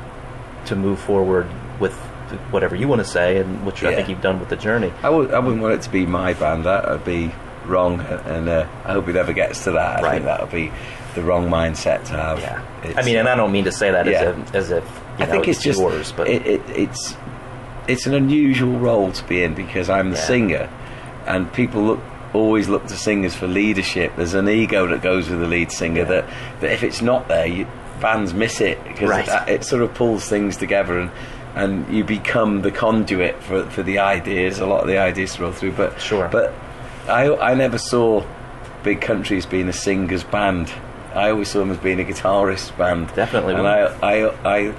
to 0.66 0.76
move 0.76 0.98
forward 1.00 1.46
with 1.80 1.94
whatever 2.50 2.74
you 2.76 2.88
want 2.88 3.00
to 3.00 3.04
say, 3.06 3.38
and 3.38 3.64
which 3.66 3.82
I 3.84 3.94
think 3.94 4.08
you've 4.08 4.20
done 4.22 4.40
with 4.40 4.48
the 4.48 4.56
journey. 4.56 4.92
I 4.98 5.10
w- 5.10 5.30
I 5.32 5.38
wouldn't 5.38 5.62
want 5.62 5.74
it 5.74 5.82
to 5.82 5.90
be 5.90 6.06
my 6.06 6.32
band. 6.34 6.64
That 6.64 6.88
would 6.88 7.04
be 7.04 7.32
wrong, 7.66 8.00
and 8.00 8.48
uh, 8.48 8.66
I 8.84 8.92
hope 8.92 9.08
it 9.08 9.14
never 9.14 9.32
gets 9.32 9.64
to 9.64 9.72
that. 9.72 10.00
I 10.00 10.02
Right. 10.02 10.12
think 10.12 10.24
that 10.26 10.40
would 10.42 10.50
be 10.52 10.70
the 11.14 11.22
wrong 11.22 11.48
mindset 11.48 12.04
to 12.06 12.12
have. 12.12 12.40
Yeah, 12.40 12.60
It's- 12.84 12.96
I 12.96 13.06
mean, 13.06 13.16
and 13.16 13.28
I 13.28 13.34
don't 13.36 13.52
mean 13.52 13.64
to 13.64 13.72
say 13.72 13.90
that 13.90 14.06
Yeah. 14.06 14.22
as 14.22 14.36
if 14.36 14.54
as 14.54 14.70
if 14.70 15.00
I 15.18 15.24
know, 15.26 15.30
think 15.32 15.48
it's, 15.48 15.62
just 15.62 15.80
yours, 15.80 16.12
but 16.12 16.28
it, 16.28 16.46
it, 16.46 16.60
it's 16.74 17.16
it's 17.86 18.06
an 18.06 18.14
unusual 18.14 18.78
role 18.78 19.12
to 19.12 19.24
be 19.24 19.42
in 19.42 19.54
because 19.54 19.88
I'm 19.90 20.10
the 20.10 20.16
Yeah. 20.16 20.22
singer, 20.24 20.68
and 21.26 21.52
people 21.52 21.82
look 21.82 22.00
always 22.32 22.68
look 22.68 22.84
to 22.88 22.96
singers 22.96 23.34
for 23.34 23.46
leadership. 23.46 24.12
There's 24.16 24.34
an 24.34 24.48
ego 24.48 24.88
that 24.88 25.02
goes 25.02 25.30
with 25.30 25.38
the 25.40 25.46
lead 25.46 25.70
singer 25.70 26.00
Yeah. 26.02 26.04
that 26.08 26.24
that 26.60 26.72
if 26.72 26.82
it's 26.82 27.00
not 27.00 27.28
there, 27.28 27.46
you, 27.46 27.66
bands 28.00 28.34
miss 28.34 28.60
it 28.60 28.82
because 28.84 29.08
Right. 29.08 29.28
it, 29.48 29.48
it 29.48 29.64
sort 29.64 29.82
of 29.82 29.94
pulls 29.94 30.28
things 30.28 30.56
together 30.56 30.98
and. 30.98 31.10
And 31.54 31.88
you 31.92 32.02
become 32.02 32.62
the 32.62 32.70
conduit 32.70 33.40
for, 33.42 33.64
for 33.70 33.82
the 33.82 33.98
ideas. 33.98 34.58
A 34.58 34.66
lot 34.66 34.80
of 34.80 34.88
the 34.88 34.98
ideas 34.98 35.38
roll 35.38 35.52
through, 35.52 35.72
but 35.72 36.00
Sure. 36.00 36.28
But 36.28 36.52
I 37.08 37.34
I 37.36 37.54
never 37.54 37.78
saw 37.78 38.24
big 38.82 39.00
countries 39.00 39.46
being 39.46 39.68
a 39.68 39.72
singer's 39.72 40.24
band. 40.24 40.72
I 41.14 41.30
always 41.30 41.48
saw 41.48 41.60
them 41.60 41.70
as 41.70 41.78
being 41.78 42.00
a 42.00 42.04
guitarist 42.04 42.76
band. 42.76 43.14
Definitely 43.14 43.54
And. 43.54 43.66
I, 43.66 43.86
I, 44.02 44.56
I 44.56 44.74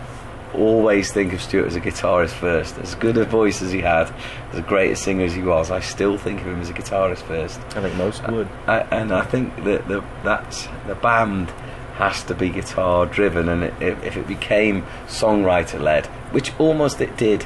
always 0.54 1.12
think 1.12 1.34
of 1.34 1.42
Stuart 1.42 1.68
as 1.68 1.76
a 1.76 1.82
guitarist 1.82 2.32
first. 2.32 2.78
As 2.78 2.96
good 2.96 3.18
a 3.18 3.26
voice 3.26 3.62
as 3.62 3.72
he 3.72 3.82
had, 3.82 4.14
as 4.52 4.62
great 4.62 4.92
a 4.92 4.96
singer 4.96 5.26
as 5.26 5.34
he 5.34 5.42
was, 5.42 5.72
I 5.72 5.80
still 5.80 6.18
think 6.18 6.42
of 6.42 6.48
him 6.48 6.60
as 6.62 6.70
a 6.70 6.74
guitarist 6.74 7.24
first. 7.24 7.60
I 7.76 7.82
think 7.82 7.96
most 7.96 8.28
would. 8.28 8.50
I, 8.68 8.80
and 8.92 9.14
I 9.14 9.24
think 9.24 9.64
that 9.64 9.88
the 9.88 10.04
that's 10.24 10.68
the 10.88 10.96
band 10.96 11.50
has 11.96 12.24
to 12.24 12.36
be 12.36 12.50
guitar 12.50 13.06
driven, 13.06 13.48
and 13.48 13.64
it, 13.64 13.74
if, 13.82 14.04
if 14.04 14.18
it 14.18 14.28
became 14.28 14.84
songwriter 15.08 15.80
led, 15.80 16.10
which 16.36 16.52
almost 16.60 17.00
it 17.00 17.16
did, 17.16 17.46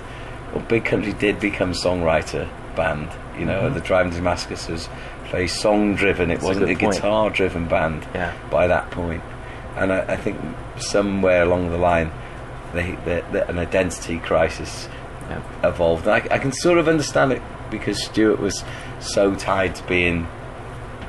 or 0.54 0.62
Big 0.62 0.84
Country 0.84 1.14
did 1.14 1.40
become 1.40 1.74
songwriter 1.74 2.50
band. 2.76 3.08
You 3.38 3.46
know, 3.46 3.70
the 3.70 3.80
Driving 3.80 4.12
Damascus 4.12 4.68
was 4.68 4.90
very 5.32 5.48
song 5.48 5.94
driven. 5.96 6.32
It 6.32 6.36
That's 6.42 6.46
wasn't 6.48 6.72
a, 6.72 6.76
point. 6.76 6.96
guitar 6.96 7.30
driven 7.30 7.68
band 7.68 8.08
Yeah. 8.16 8.34
by 8.50 8.66
that 8.66 8.90
point. 8.90 9.22
And 9.78 9.94
I, 9.94 10.00
I 10.14 10.18
think 10.18 10.40
somewhere 10.80 11.44
along 11.44 11.70
the 11.70 11.78
line, 11.78 12.12
they, 12.74 12.98
they, 13.06 13.24
they, 13.32 13.42
an 13.44 13.60
identity 13.60 14.18
crisis 14.18 14.90
Yeah. 15.30 15.42
evolved. 15.64 16.08
And 16.08 16.16
I, 16.16 16.36
I 16.36 16.40
can 16.40 16.52
sort 16.52 16.80
of 16.80 16.88
understand 16.88 17.32
it 17.32 17.42
because 17.70 18.04
Stuart 18.04 18.40
was 18.40 18.64
so 19.00 19.36
tied 19.36 19.76
to 19.76 19.84
being 19.84 20.28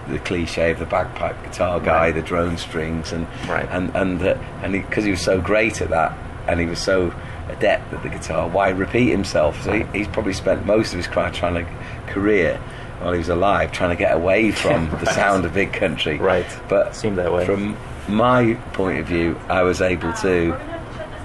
the 0.09 0.19
cliche 0.19 0.71
of 0.73 0.79
the 0.81 0.87
bagpipe 0.87 1.43
guitar 1.45 1.81
guy, 1.81 1.93
Right. 2.07 2.15
the 2.15 2.21
drone 2.23 2.59
strings, 2.59 3.11
and 3.13 3.27
Right. 3.49 3.67
and 3.71 3.91
and 3.97 4.21
uh, 4.23 4.35
and 4.63 4.73
because 4.73 5.05
he, 5.05 5.11
was 5.11 5.23
so 5.23 5.41
great 5.41 5.81
at 5.81 5.89
that, 5.91 6.13
and 6.47 6.61
he 6.61 6.67
was 6.67 6.79
so 6.81 7.13
adept 7.53 7.93
at 7.93 8.03
the 8.03 8.09
guitar, 8.09 8.49
why 8.49 8.71
repeat 8.71 9.11
himself? 9.11 9.63
So 9.63 9.73
he, 9.73 9.99
he's 9.99 10.09
probably 10.09 10.33
spent 10.33 10.67
most 10.67 10.93
of 10.93 10.99
his 10.99 11.07
trying 11.07 11.33
to 11.33 11.67
career 12.07 12.57
while 13.01 13.13
he 13.13 13.19
was 13.19 13.29
alive 13.29 13.73
trying 13.73 13.91
to 13.91 13.97
get 13.97 14.15
away 14.15 14.51
from 14.63 14.91
the 14.91 15.07
sound 15.07 15.45
of 15.45 15.55
big 15.55 15.73
country. 15.73 16.19
Right. 16.19 16.47
But 16.69 16.95
Seemed 16.95 17.19
that 17.19 17.33
way. 17.33 17.47
From 17.47 17.77
my 18.09 18.55
point 18.73 18.99
of 18.99 19.07
view, 19.07 19.39
I 19.49 19.63
was 19.63 19.81
able 19.81 20.13
to 20.15 20.59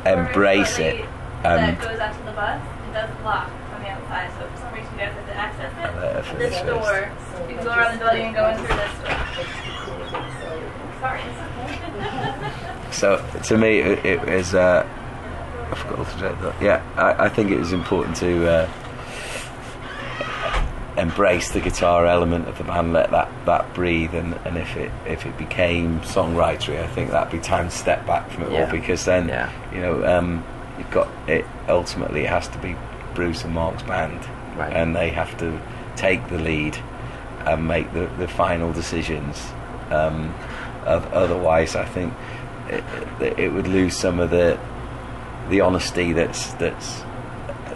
embrace 0.06 0.78
it 0.80 1.06
and 1.46 1.78
that 1.78 1.82
goes 1.82 2.00
out 2.00 2.18
to 2.18 2.24
the 2.26 2.32
bus. 2.32 2.62
It 2.90 2.94
doesn't 2.94 3.24
lock 3.24 3.50
from 3.70 3.82
the 3.84 3.90
outside, 3.90 4.32
so 4.38 4.48
for 4.50 4.58
some 4.58 4.74
reason 4.74 4.92
you 4.94 5.00
guys 5.00 5.14
have 5.14 5.28
to 5.28 5.36
access 5.36 5.72
it. 5.72 5.78
I'll 5.78 6.02
let 6.02 6.26
her 6.26 6.38
this 6.38 6.62
door, 6.62 7.12
you 7.50 7.56
can 7.56 7.64
go 7.64 7.72
around 7.72 7.94
the 7.94 8.06
building 8.06 8.26
and 8.26 8.36
go 8.36 8.48
in 8.50 8.58
through 8.58 8.68
this 8.68 8.94
door. 9.06 9.14
Sorry. 11.02 11.22
So 12.92 13.42
to 13.44 13.58
me, 13.58 13.80
it, 13.80 14.06
it 14.06 14.26
was. 14.26 14.56
Uh, 14.56 14.88
I 15.72 15.76
forgot 15.76 16.06
to 16.06 16.12
say. 16.20 16.20
That. 16.42 16.56
Yeah, 16.62 16.84
I, 16.96 17.26
I 17.26 17.30
think 17.30 17.52
it 17.52 17.58
was 17.60 17.74
important 17.74 18.16
to 18.18 18.48
uh, 18.50 18.70
embrace 20.98 21.52
the 21.52 21.60
guitar 21.60 22.06
element 22.06 22.48
of 22.48 22.58
the 22.58 22.64
band, 22.64 22.94
let 22.94 23.12
that, 23.12 23.30
that 23.46 23.74
breathe, 23.74 24.14
and, 24.14 24.34
and 24.46 24.58
if 24.58 24.76
it 24.78 24.92
if 25.06 25.26
it 25.26 25.38
became 25.38 26.00
songwritery, 26.02 26.82
I 26.82 26.88
think 26.88 27.12
that'd 27.12 27.32
be 27.32 27.40
time 27.40 27.70
to 27.70 27.76
step 27.76 28.06
back 28.08 28.30
from 28.32 28.44
it 28.44 28.52
Yeah. 28.54 28.66
all 28.66 28.72
because 28.72 29.04
then 29.06 29.28
Yeah. 29.28 29.52
you 29.74 29.82
know 29.82 30.06
um, 30.06 30.44
you've 30.78 30.92
got 30.92 31.08
it. 31.28 31.46
Ultimately, 31.68 32.22
it 32.24 32.30
has 32.30 32.48
to 32.50 32.58
be 32.60 32.76
Bruce 33.14 33.44
and 33.44 33.54
Mark's 33.54 33.84
band, 33.84 34.20
Right. 34.58 34.72
and 34.74 34.96
they 34.96 35.10
have 35.10 35.38
to 35.40 35.60
take 35.98 36.28
the 36.30 36.38
lead 36.38 36.78
and 37.46 37.68
make 37.68 37.92
the, 37.94 38.08
the 38.18 38.28
final 38.28 38.72
decisions. 38.72 39.46
Um, 39.92 40.34
otherwise, 40.86 41.76
I 41.76 41.86
think 41.86 42.14
it, 42.70 42.84
it 43.40 43.54
would 43.54 43.68
lose 43.68 43.96
some 43.98 44.20
of 44.20 44.30
the 44.30 44.58
the 45.50 45.62
honesty 45.62 46.14
that's 46.14 46.54
that's 46.54 47.04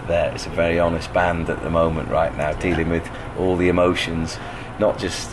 there. 0.08 0.32
It's 0.34 0.46
a 0.48 0.50
very 0.50 0.80
honest 0.80 1.14
band 1.14 1.50
at 1.50 1.62
the 1.62 1.70
moment 1.70 2.10
right 2.10 2.36
now, 2.36 2.54
dealing 2.54 2.90
with 2.90 3.08
all 3.38 3.56
the 3.56 3.70
emotions, 3.70 4.38
not 4.80 4.98
just 4.98 5.32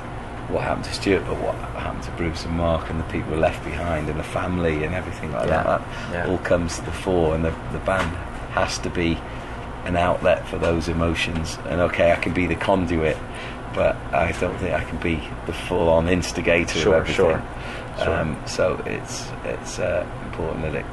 what 0.48 0.62
happened 0.62 0.84
to 0.84 0.94
Stuart, 0.94 1.24
but 1.26 1.36
what 1.40 1.54
happened 1.80 2.04
to 2.04 2.10
Bruce 2.12 2.44
and 2.44 2.56
Mark 2.56 2.88
and 2.90 3.00
the 3.00 3.04
people 3.04 3.36
left 3.36 3.64
behind 3.64 4.08
and 4.08 4.18
the 4.18 4.24
family 4.24 4.84
and 4.84 4.94
everything 4.94 5.32
like 5.32 5.48
Yeah. 5.48 5.62
that. 5.62 5.80
That 6.12 6.26
Yeah. 6.26 6.30
all 6.30 6.38
comes 6.38 6.76
to 6.78 6.84
the 6.84 6.92
fore, 6.92 7.34
and 7.34 7.44
the 7.44 7.52
the 7.72 7.78
band 7.78 8.10
has 8.54 8.78
to 8.78 8.90
be 8.90 9.18
an 9.84 9.96
outlet 9.96 10.46
for 10.48 10.58
those 10.58 10.88
emotions. 10.88 11.58
And 11.68 11.80
okay, 11.80 12.12
I 12.12 12.16
can 12.16 12.32
be 12.32 12.46
the 12.46 12.54
conduit, 12.56 13.16
but 13.74 13.96
I 14.12 14.32
don't 14.40 14.56
think 14.58 14.74
I 14.74 14.84
can 14.84 14.98
be 14.98 15.20
the 15.46 15.52
full-on 15.52 16.08
instigator 16.08 16.78
Sure, 16.78 16.94
of 16.96 17.00
everything. 17.02 17.14
sure, 17.26 17.42
sure. 18.04 18.14
Um, 18.20 18.36
so 18.46 18.80
it's 18.86 19.30
it's 19.44 19.78
uh, 19.78 20.04
important 20.26 20.62
that 20.62 20.74
it 20.76 20.86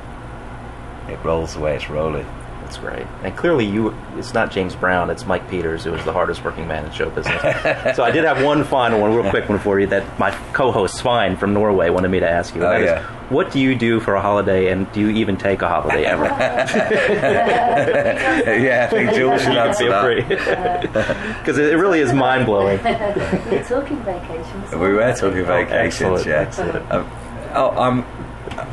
it 1.07 1.23
rolls 1.23 1.53
the 1.53 1.59
way 1.59 1.75
it's 1.75 1.89
rolling. 1.89 2.25
That's 2.73 2.77
great. 2.77 3.05
And 3.23 3.35
clearly, 3.35 3.65
you 3.65 3.95
it's 4.17 4.33
not 4.33 4.49
James 4.49 4.73
Brown, 4.75 5.09
it's 5.09 5.25
Mike 5.25 5.47
Peters, 5.49 5.83
who 5.83 5.93
is 5.93 6.03
the 6.05 6.13
hardest 6.13 6.43
working 6.43 6.67
man 6.67 6.85
in 6.85 6.91
show 6.91 7.09
business. 7.09 7.41
so 7.95 8.03
I 8.03 8.09
did 8.09 8.23
have 8.23 8.43
one 8.43 8.63
final 8.63 8.99
one, 9.01 9.13
real 9.13 9.29
quick 9.29 9.47
one 9.47 9.59
for 9.59 9.79
you 9.79 9.87
that 9.87 10.17
my 10.17 10.31
co 10.53 10.71
host, 10.71 10.95
Svein 10.95 11.37
from 11.37 11.53
Norway, 11.53 11.89
wanted 11.89 12.07
me 12.09 12.19
to 12.21 12.29
ask 12.29 12.55
you. 12.55 12.63
Oh, 12.63 12.69
that 12.69 12.81
is, 12.81 12.85
yeah. 12.85 13.03
what 13.29 13.51
do 13.51 13.59
you 13.59 13.75
do 13.75 13.99
for 13.99 14.15
a 14.15 14.21
holiday, 14.21 14.71
and 14.71 14.91
do 14.91 15.01
you 15.01 15.09
even 15.09 15.37
take 15.37 15.61
a 15.61 15.67
holiday 15.67 16.05
ever? 16.05 16.23
yeah, 18.63 18.87
I 18.89 18.93
think 18.95 19.13
Jules 19.13 19.43
should 19.43 19.57
answer 19.57 19.83
Feel 19.83 19.91
that. 19.91 21.37
Because 21.39 21.57
it, 21.57 21.73
it 21.73 21.77
really 21.77 21.99
is 21.99 22.13
mind 22.13 22.45
blowing. 22.45 22.81
We're 22.81 23.63
talking 23.67 24.01
vacations. 24.03 24.71
We 24.71 24.93
were 24.93 25.13
talking 25.13 25.45
vacations, 25.45 26.25
excellent, 26.25 26.25
yeah. 26.25 26.39
excellent. 26.39 26.91
Um, 26.91 27.11
oh, 27.53 27.69
I'm 27.71 28.05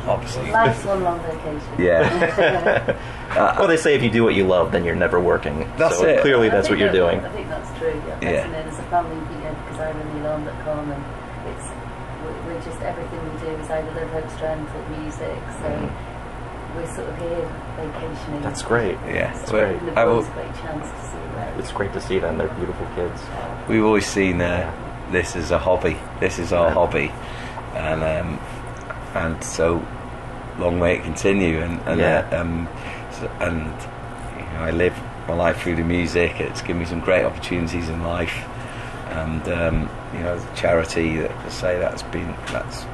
obviously. 0.07 0.51
Life's 0.51 0.83
one 0.85 1.03
long 1.03 1.19
vacation. 1.21 1.61
Yeah, 1.79 2.95
well, 3.59 3.67
they 3.67 3.77
say 3.77 3.95
if 3.95 4.03
you 4.03 4.09
do 4.09 4.23
what 4.23 4.35
you 4.35 4.45
love, 4.45 4.71
then 4.71 4.83
you're 4.85 4.95
never 4.95 5.19
working. 5.19 5.69
That's 5.77 5.97
so 5.97 6.05
it. 6.05 6.21
clearly, 6.21 6.47
I 6.47 6.51
that's 6.51 6.69
what 6.69 6.79
you're 6.79 6.89
that- 6.89 6.95
doing. 6.95 7.19
I 7.19 7.29
think 7.29 7.47
that's 7.49 7.77
true. 7.79 7.89
Yeah. 8.07 8.19
Yeah. 8.21 8.29
yeah. 8.31 8.47
There's 8.63 8.79
a 8.79 8.83
family 8.83 9.15
here 9.41 9.55
because 9.65 9.79
I'm 9.79 10.23
run 10.23 10.25
Elon.com 10.25 10.91
and 10.91 11.03
it's 11.49 11.67
we- 12.25 12.53
we're 12.53 12.61
just 12.61 12.81
everything 12.81 13.19
we 13.33 13.39
do 13.39 13.47
is 13.61 13.69
either 13.69 13.91
love 13.99 14.09
hope 14.11 14.29
strength 14.31 14.71
or 14.75 14.99
music. 14.99 15.37
So 15.61 15.91
we're 16.75 16.95
sort 16.95 17.09
of 17.09 17.17
here 17.17 17.51
vacationing. 17.75 18.41
That's 18.41 18.61
great. 18.61 18.97
yeah. 19.07 19.37
It's 19.39 19.51
We're- 19.51 19.77
the 19.79 19.99
I've 19.99 20.07
boys 20.07 20.25
al- 20.25 20.31
a 20.31 20.35
great 20.35 20.55
chance 20.61 20.87
to 20.89 21.05
see 21.07 21.17
where 21.35 21.53
It's 21.59 21.71
great 21.71 21.93
to 21.93 22.01
see 22.01 22.19
them. 22.19 22.37
They're 22.37 22.47
beautiful 22.49 22.87
kids. 22.95 23.21
we've 23.67 23.83
always 23.83 24.05
seen 24.05 24.41
uh, 24.41 24.71
this 25.11 25.35
as 25.35 25.51
a 25.51 25.57
hobby. 25.57 25.97
This 26.19 26.39
is 26.39 26.53
our 26.53 26.65
Right. 26.67 26.73
hobby, 26.73 27.11
and 27.75 28.01
um, 28.03 28.39
and 29.15 29.43
so 29.43 29.85
long 30.59 30.79
may 30.79 30.95
it 30.97 31.03
continue. 31.03 31.59
And 31.61 31.79
and 31.85 31.99
Yeah. 31.99 32.27
uh, 32.31 32.41
um, 32.41 32.67
so, 33.11 33.29
and 33.39 33.57
you 34.37 34.45
know, 34.53 34.63
I 34.63 34.71
live 34.71 34.93
my 35.27 35.33
life 35.35 35.61
through 35.61 35.75
the 35.75 35.83
music. 35.83 36.39
It's 36.39 36.61
given 36.61 36.79
me 36.79 36.85
some 36.85 36.99
great 36.99 37.25
opportunities 37.25 37.89
in 37.89 38.03
life, 38.03 38.35
and 39.11 39.47
um, 39.49 39.89
you 40.13 40.19
know, 40.23 40.37
the 40.39 40.55
charity 40.55 41.17
that 41.17 41.31
I 41.31 41.49
say 41.49 41.79
that's 41.79 42.03
been 42.03 42.33
that's 42.51 42.85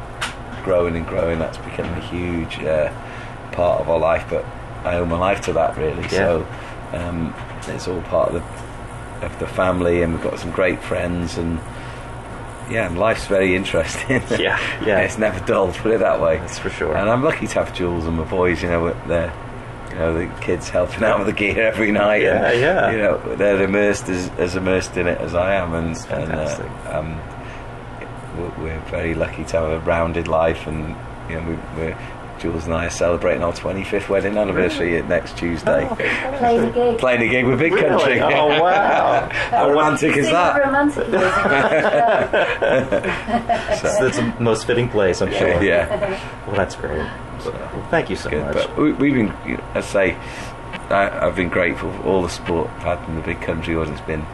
growing 0.63 0.95
and 0.95 1.07
growing. 1.07 1.39
That's 1.39 1.57
become 1.57 1.85
a 1.93 2.01
huge 2.01 2.59
uh, 2.59 2.91
part 3.53 3.81
of 3.81 3.89
our 3.89 3.99
life. 3.99 4.25
But 4.29 4.45
I 4.83 4.95
owe 4.97 5.05
my 5.05 5.17
life 5.17 5.41
to 5.41 5.53
that 5.53 5.77
really. 5.77 6.07
So 6.09 6.45
um, 6.93 7.33
it's 7.67 7.87
all 7.87 8.01
part 8.03 8.29
of 8.29 8.35
the 8.35 9.25
of 9.25 9.39
the 9.39 9.47
family, 9.47 10.03
and 10.03 10.13
we've 10.13 10.23
got 10.23 10.37
some 10.39 10.51
great 10.51 10.79
friends, 10.81 11.37
and 11.37 11.59
yeah, 12.69 12.87
and 12.87 12.97
life's 12.97 13.27
very 13.27 13.55
interesting. 13.55 14.21
Yeah, 14.37 14.59
yeah. 14.85 14.99
it's 14.99 15.17
never 15.17 15.43
dull. 15.45 15.71
Put 15.73 15.93
it 15.93 15.99
that 15.99 16.21
way. 16.21 16.37
That's 16.37 16.59
for 16.59 16.69
sure. 16.69 16.95
And 16.95 17.09
I'm 17.09 17.23
lucky 17.23 17.47
to 17.47 17.53
have 17.55 17.73
Jules 17.73 18.05
and 18.05 18.17
my 18.17 18.23
boys. 18.23 18.61
You 18.61 18.69
know, 18.69 18.93
they're 19.07 19.33
you 19.89 19.95
know 19.95 20.13
the 20.13 20.41
kids 20.41 20.69
helping 20.69 21.03
out 21.03 21.19
with 21.19 21.27
the 21.27 21.33
gear 21.33 21.67
every 21.67 21.91
night. 21.91 22.21
Yeah, 22.21 22.51
and, 22.51 22.61
yeah. 22.61 22.91
You 22.91 22.97
know, 22.97 23.35
they're 23.35 23.63
immersed 23.63 24.09
as, 24.09 24.29
as 24.37 24.55
immersed 24.55 24.97
in 24.97 25.07
it 25.07 25.19
as 25.19 25.33
I 25.33 25.55
am, 25.55 25.73
and, 25.73 25.97
and 26.09 26.31
uh, 26.31 26.89
um, 26.91 27.19
we're, 28.37 28.63
we're 28.63 28.79
very 28.89 29.15
lucky 29.15 29.43
to 29.45 29.57
have 29.57 29.71
a 29.71 29.79
rounded 29.79 30.27
life, 30.27 30.67
and 30.67 30.95
you 31.29 31.35
know, 31.35 31.49
we, 31.49 31.55
we're 31.81 31.97
Jules 32.39 32.65
and 32.65 32.73
I 32.73 32.85
are 32.85 32.89
celebrating 32.89 33.43
our 33.43 33.53
25th 33.53 34.09
wedding 34.09 34.37
anniversary 34.37 35.01
next 35.03 35.37
Tuesday. 35.37 35.87
Oh, 35.89 35.95
playing 35.95 36.63
a 36.65 36.71
gig. 36.71 36.97
Playing 36.99 37.21
a 37.21 37.27
gig 37.29 37.45
with 37.45 37.59
Big 37.59 37.73
Country. 37.73 38.19
Oh 38.21 38.47
wow! 38.61 39.27
How 39.51 39.69
romantic 39.69 40.15
is 40.17 40.27
that? 40.29 40.63
romantic 40.63 41.07
it 41.07 41.13
is. 41.13 41.21
That's 43.81 43.99
that's 43.99 44.17
the 44.17 44.33
most 44.39 44.65
fitting 44.67 44.89
place, 44.89 45.21
I'm 45.21 45.31
sure. 45.31 45.61
yeah. 45.63 46.19
Well, 46.45 46.55
that's 46.55 46.75
great. 46.75 46.97
Well, 47.45 47.87
thank 47.89 48.09
you 48.09 48.15
so 48.15 48.29
good. 48.29 48.43
much. 48.43 48.55
But 48.67 48.77
we, 48.77 48.91
we've 48.93 49.13
been, 49.13 49.33
you 49.45 49.57
know, 49.57 49.63
I 49.75 49.81
say, 49.81 50.15
I, 50.89 51.25
I've 51.27 51.35
been 51.35 51.49
grateful 51.49 51.91
for 51.93 52.03
all 52.03 52.21
the 52.21 52.29
support 52.29 52.69
I've 52.77 52.83
had 52.83 53.05
from 53.05 53.15
the 53.15 53.21
big 53.21 53.41
country 53.41 53.75
audience. 53.75 53.99
It's 53.99 54.07
been 54.07 54.25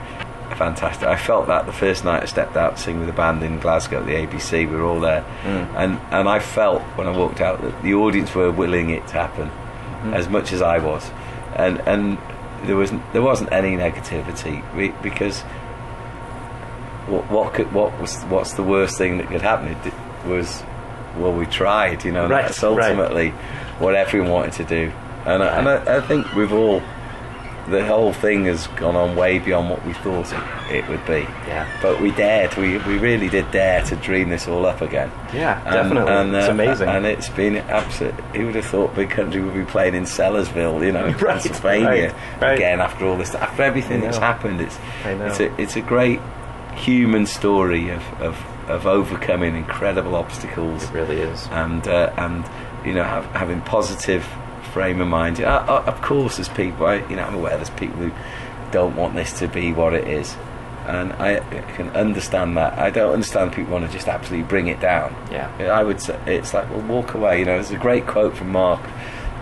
fantastic. 0.55 1.07
I 1.07 1.15
felt 1.17 1.47
that 1.47 1.65
the 1.65 1.73
first 1.73 2.03
night 2.05 2.23
I 2.23 2.25
stepped 2.25 2.55
out 2.55 2.77
to 2.77 2.81
sing 2.81 2.97
with 2.99 3.07
the 3.07 3.13
band 3.13 3.43
in 3.43 3.59
Glasgow 3.59 3.99
at 3.99 4.05
the 4.05 4.13
ABC. 4.13 4.69
We 4.69 4.75
were 4.75 4.83
all 4.83 4.99
there, 4.99 5.23
Mm. 5.43 5.67
and 5.75 5.99
and 6.11 6.29
I 6.29 6.39
felt 6.39 6.81
when 6.97 7.07
I 7.07 7.11
walked 7.17 7.41
out 7.41 7.61
that 7.61 7.81
the 7.83 7.93
audience 7.93 8.33
were 8.35 8.51
willing 8.51 8.89
it 8.89 9.05
to 9.07 9.13
happen, 9.13 9.49
Mm-hmm. 9.49 10.13
as 10.13 10.27
much 10.29 10.51
as 10.53 10.61
I 10.61 10.79
was, 10.79 11.09
and 11.55 11.79
and 11.85 12.17
there 12.65 12.75
was 12.75 12.91
there 13.13 13.21
wasn't 13.21 13.51
any 13.51 13.75
negativity 13.77 14.61
we, 14.75 14.89
because 15.01 15.41
what 17.07 17.29
what 17.29 17.53
could 17.53 17.71
what 17.73 17.99
was 17.99 18.21
what's 18.23 18.53
the 18.53 18.63
worst 18.63 18.97
thing 18.97 19.17
that 19.17 19.27
could 19.27 19.41
happen? 19.41 19.67
It 19.69 19.83
di- 19.83 20.29
was 20.29 20.63
well 21.17 21.33
we 21.33 21.45
tried, 21.45 22.05
you 22.05 22.11
know. 22.11 22.27
Right, 22.27 22.43
That's 22.43 22.63
right. 22.63 22.71
ultimately 22.91 23.29
what 23.79 23.95
everyone 23.95 24.31
wanted 24.31 24.53
to 24.53 24.63
do, 24.63 24.91
and 25.25 25.43
I, 25.43 25.47
and 25.57 25.67
I, 25.69 25.97
I 25.97 26.01
think 26.01 26.33
we've 26.35 26.53
all 26.53 26.81
the 27.69 27.85
whole 27.85 28.11
thing 28.11 28.45
has 28.45 28.67
gone 28.67 28.95
on 28.95 29.15
way 29.15 29.39
beyond 29.39 29.69
what 29.69 29.85
we 29.85 29.93
thought 29.93 30.31
it, 30.33 30.75
it 30.75 30.89
would 30.89 31.05
be. 31.05 31.21
Yeah. 31.47 31.65
But 31.81 32.01
we 32.01 32.11
dared. 32.11 32.55
We 32.57 32.77
we 32.79 32.97
really 32.97 33.29
did 33.29 33.49
dare 33.51 33.83
to 33.85 33.95
dream 33.95 34.29
this 34.29 34.47
all 34.47 34.65
up 34.65 34.81
again. 34.81 35.09
Yeah, 35.33 35.61
And- 35.65 35.73
definitely. 35.73 36.11
And, 36.13 36.35
It's 36.35 36.47
uh, 36.47 36.51
amazing. 36.51 36.89
And 36.89 37.05
it's 37.05 37.29
been 37.29 37.55
absolute. 37.57 38.13
Who 38.35 38.47
would 38.47 38.55
have 38.55 38.65
thought 38.65 38.93
Big 38.95 39.09
Country 39.09 39.41
would 39.41 39.53
be 39.53 39.63
playing 39.63 39.95
in 39.95 40.03
Sellersville, 40.03 40.85
you 40.85 40.91
know, 40.91 41.05
in 41.05 41.13
Right, 41.17 41.41
Pennsylvania 41.41 41.85
right, 42.13 42.41
right. 42.41 42.55
again 42.55 42.81
after 42.81 43.05
all 43.05 43.15
this, 43.17 43.33
after 43.33 43.63
everything 43.63 44.01
that's 44.01 44.17
happened? 44.17 44.59
It's 44.61 44.77
I 45.05 45.13
know. 45.13 45.25
it's 45.27 45.39
a 45.39 45.61
it's 45.61 45.75
a 45.77 45.81
great 45.81 46.19
human 46.75 47.25
story 47.25 47.89
of 47.89 48.01
of, 48.21 48.35
of 48.69 48.87
overcoming 48.87 49.55
incredible 49.55 50.15
obstacles 50.15 50.83
it 50.83 50.91
really 50.91 51.17
is. 51.21 51.47
and 51.51 51.87
uh, 51.87 52.11
and 52.17 52.43
you 52.85 52.93
know 52.93 53.03
have, 53.03 53.25
having 53.27 53.61
positive 53.61 54.25
frame 54.73 54.99
of 54.99 55.07
mind. 55.07 55.39
Uh, 55.39 55.65
uh, 55.67 55.83
of 55.85 56.01
course, 56.01 56.37
there's 56.37 56.49
people. 56.49 56.87
I, 56.87 56.95
you 57.07 57.15
know, 57.15 57.23
I'm 57.23 57.35
aware 57.35 57.55
there's 57.55 57.69
people 57.69 57.97
who 57.97 58.11
don't 58.71 58.95
want 58.95 59.13
this 59.13 59.31
to 59.39 59.47
be 59.47 59.71
what 59.71 59.93
it 59.93 60.07
is, 60.07 60.35
and 60.87 61.13
I 61.13 61.39
can 61.75 61.89
understand 61.91 62.57
that. 62.57 62.77
I 62.79 62.89
don't 62.89 63.13
understand 63.13 63.53
people 63.53 63.73
want 63.73 63.85
to 63.85 63.91
just 63.91 64.07
absolutely 64.07 64.47
bring 64.47 64.67
it 64.67 64.79
down. 64.79 65.15
Yeah. 65.31 65.49
I 65.71 65.83
would 65.83 66.01
say 66.01 66.19
it's 66.25 66.53
like 66.53 66.69
well, 66.71 66.81
walk 66.81 67.13
away. 67.13 67.39
You 67.39 67.45
know, 67.45 67.53
there's 67.53 67.71
a 67.71 67.77
great 67.77 68.07
quote 68.07 68.35
from 68.35 68.51
Mark 68.51 68.81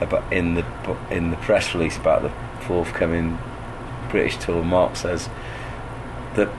about 0.01 0.31
in 0.33 0.55
the 0.55 0.65
in 1.09 1.31
the 1.31 1.37
press 1.37 1.73
release 1.73 1.97
about 1.97 2.23
the 2.23 2.31
forthcoming 2.65 3.39
British 4.09 4.37
tour. 4.37 4.63
Mark 4.63 4.97
says 4.97 5.29
that 6.35 6.51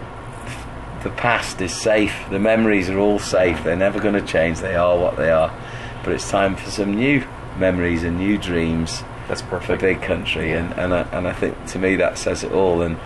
the 1.02 1.11
past 1.11 1.61
is 1.61 1.74
safe. 1.74 2.14
The 2.30 2.38
memories 2.38 2.88
are 2.88 2.98
all 2.98 3.18
safe. 3.18 3.62
They're 3.64 3.76
never 3.76 4.00
going 4.00 4.14
to 4.14 4.26
change. 4.26 4.61
They 4.61 4.76
are 4.76 4.96
what 4.96 5.16
they 5.16 5.30
are. 5.30 5.52
But 6.04 6.14
it's 6.14 6.30
time 6.30 6.56
for 6.56 6.70
some 6.70 6.94
new 6.94 7.24
memories 7.58 8.02
and 8.02 8.18
new 8.18 8.38
dreams 8.38 9.02
That's 9.28 9.40
for 9.42 9.58
perfect. 9.58 9.80
big 9.82 10.02
country. 10.02 10.52
And 10.52 10.72
and 10.74 10.92
I, 10.94 11.02
and 11.12 11.26
I 11.28 11.32
think 11.32 11.64
to 11.68 11.78
me 11.78 11.96
that 11.96 12.18
says 12.18 12.42
it 12.44 12.52
all. 12.52 12.82
And 12.82 12.98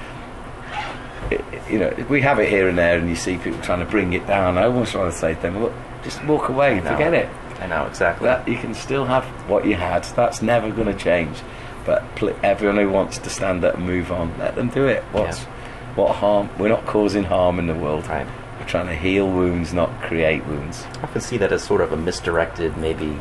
it, 1.31 1.45
you 1.71 1.79
know 1.79 1.93
we 2.09 2.21
have 2.23 2.39
it 2.39 2.49
here 2.49 2.69
and 2.69 2.79
there, 2.79 2.99
and 2.99 3.09
you 3.09 3.17
see 3.17 3.37
people 3.39 3.61
trying 3.63 3.81
to 3.81 3.87
bring 3.91 4.13
it 4.13 4.27
down. 4.27 4.59
I 4.59 4.65
almost 4.65 4.95
want 4.95 5.13
to 5.13 5.19
say 5.19 5.35
to 5.35 5.41
them, 5.41 5.63
look, 5.63 5.73
just 6.05 6.23
walk 6.25 6.49
away. 6.49 6.79
Forget 6.81 7.15
it. 7.15 7.29
I 7.61 7.67
know 7.67 7.87
exactly. 7.87 8.27
That 8.27 8.47
you 8.47 8.57
can 8.59 8.75
still 8.75 9.07
have 9.07 9.25
what 9.49 9.65
you 9.67 9.75
had. 9.75 10.05
That's 10.05 10.43
never 10.43 10.71
going 10.71 10.87
to 10.89 10.95
change. 10.95 11.39
But 11.87 12.05
pl- 12.17 12.37
everyone 12.43 12.77
who 12.77 12.91
wants 12.91 13.19
to 13.19 13.31
stand 13.31 13.65
up 13.65 13.77
and 13.77 13.87
move 13.87 14.13
on, 14.13 14.37
let 14.39 14.57
them 14.57 14.69
do 14.69 14.87
it. 14.87 15.03
What's 15.13 15.41
Yeah. 15.41 15.47
what 15.95 16.17
harm? 16.17 16.51
We're 16.59 16.69
not 16.69 16.85
causing 16.85 17.25
harm 17.25 17.59
in 17.59 17.67
the 17.67 17.75
world. 17.75 18.07
Right. 18.09 18.27
We're 18.61 18.67
trying 18.67 18.87
to 18.89 18.95
heal 18.95 19.27
wounds, 19.29 19.73
not 19.73 19.91
create 20.03 20.45
wounds. 20.47 20.85
I 21.03 21.07
can 21.07 21.21
see 21.21 21.39
that 21.39 21.51
as 21.53 21.63
sort 21.63 21.81
of 21.81 21.93
a 21.93 21.97
misdirected, 21.97 22.77
maybe 22.77 23.17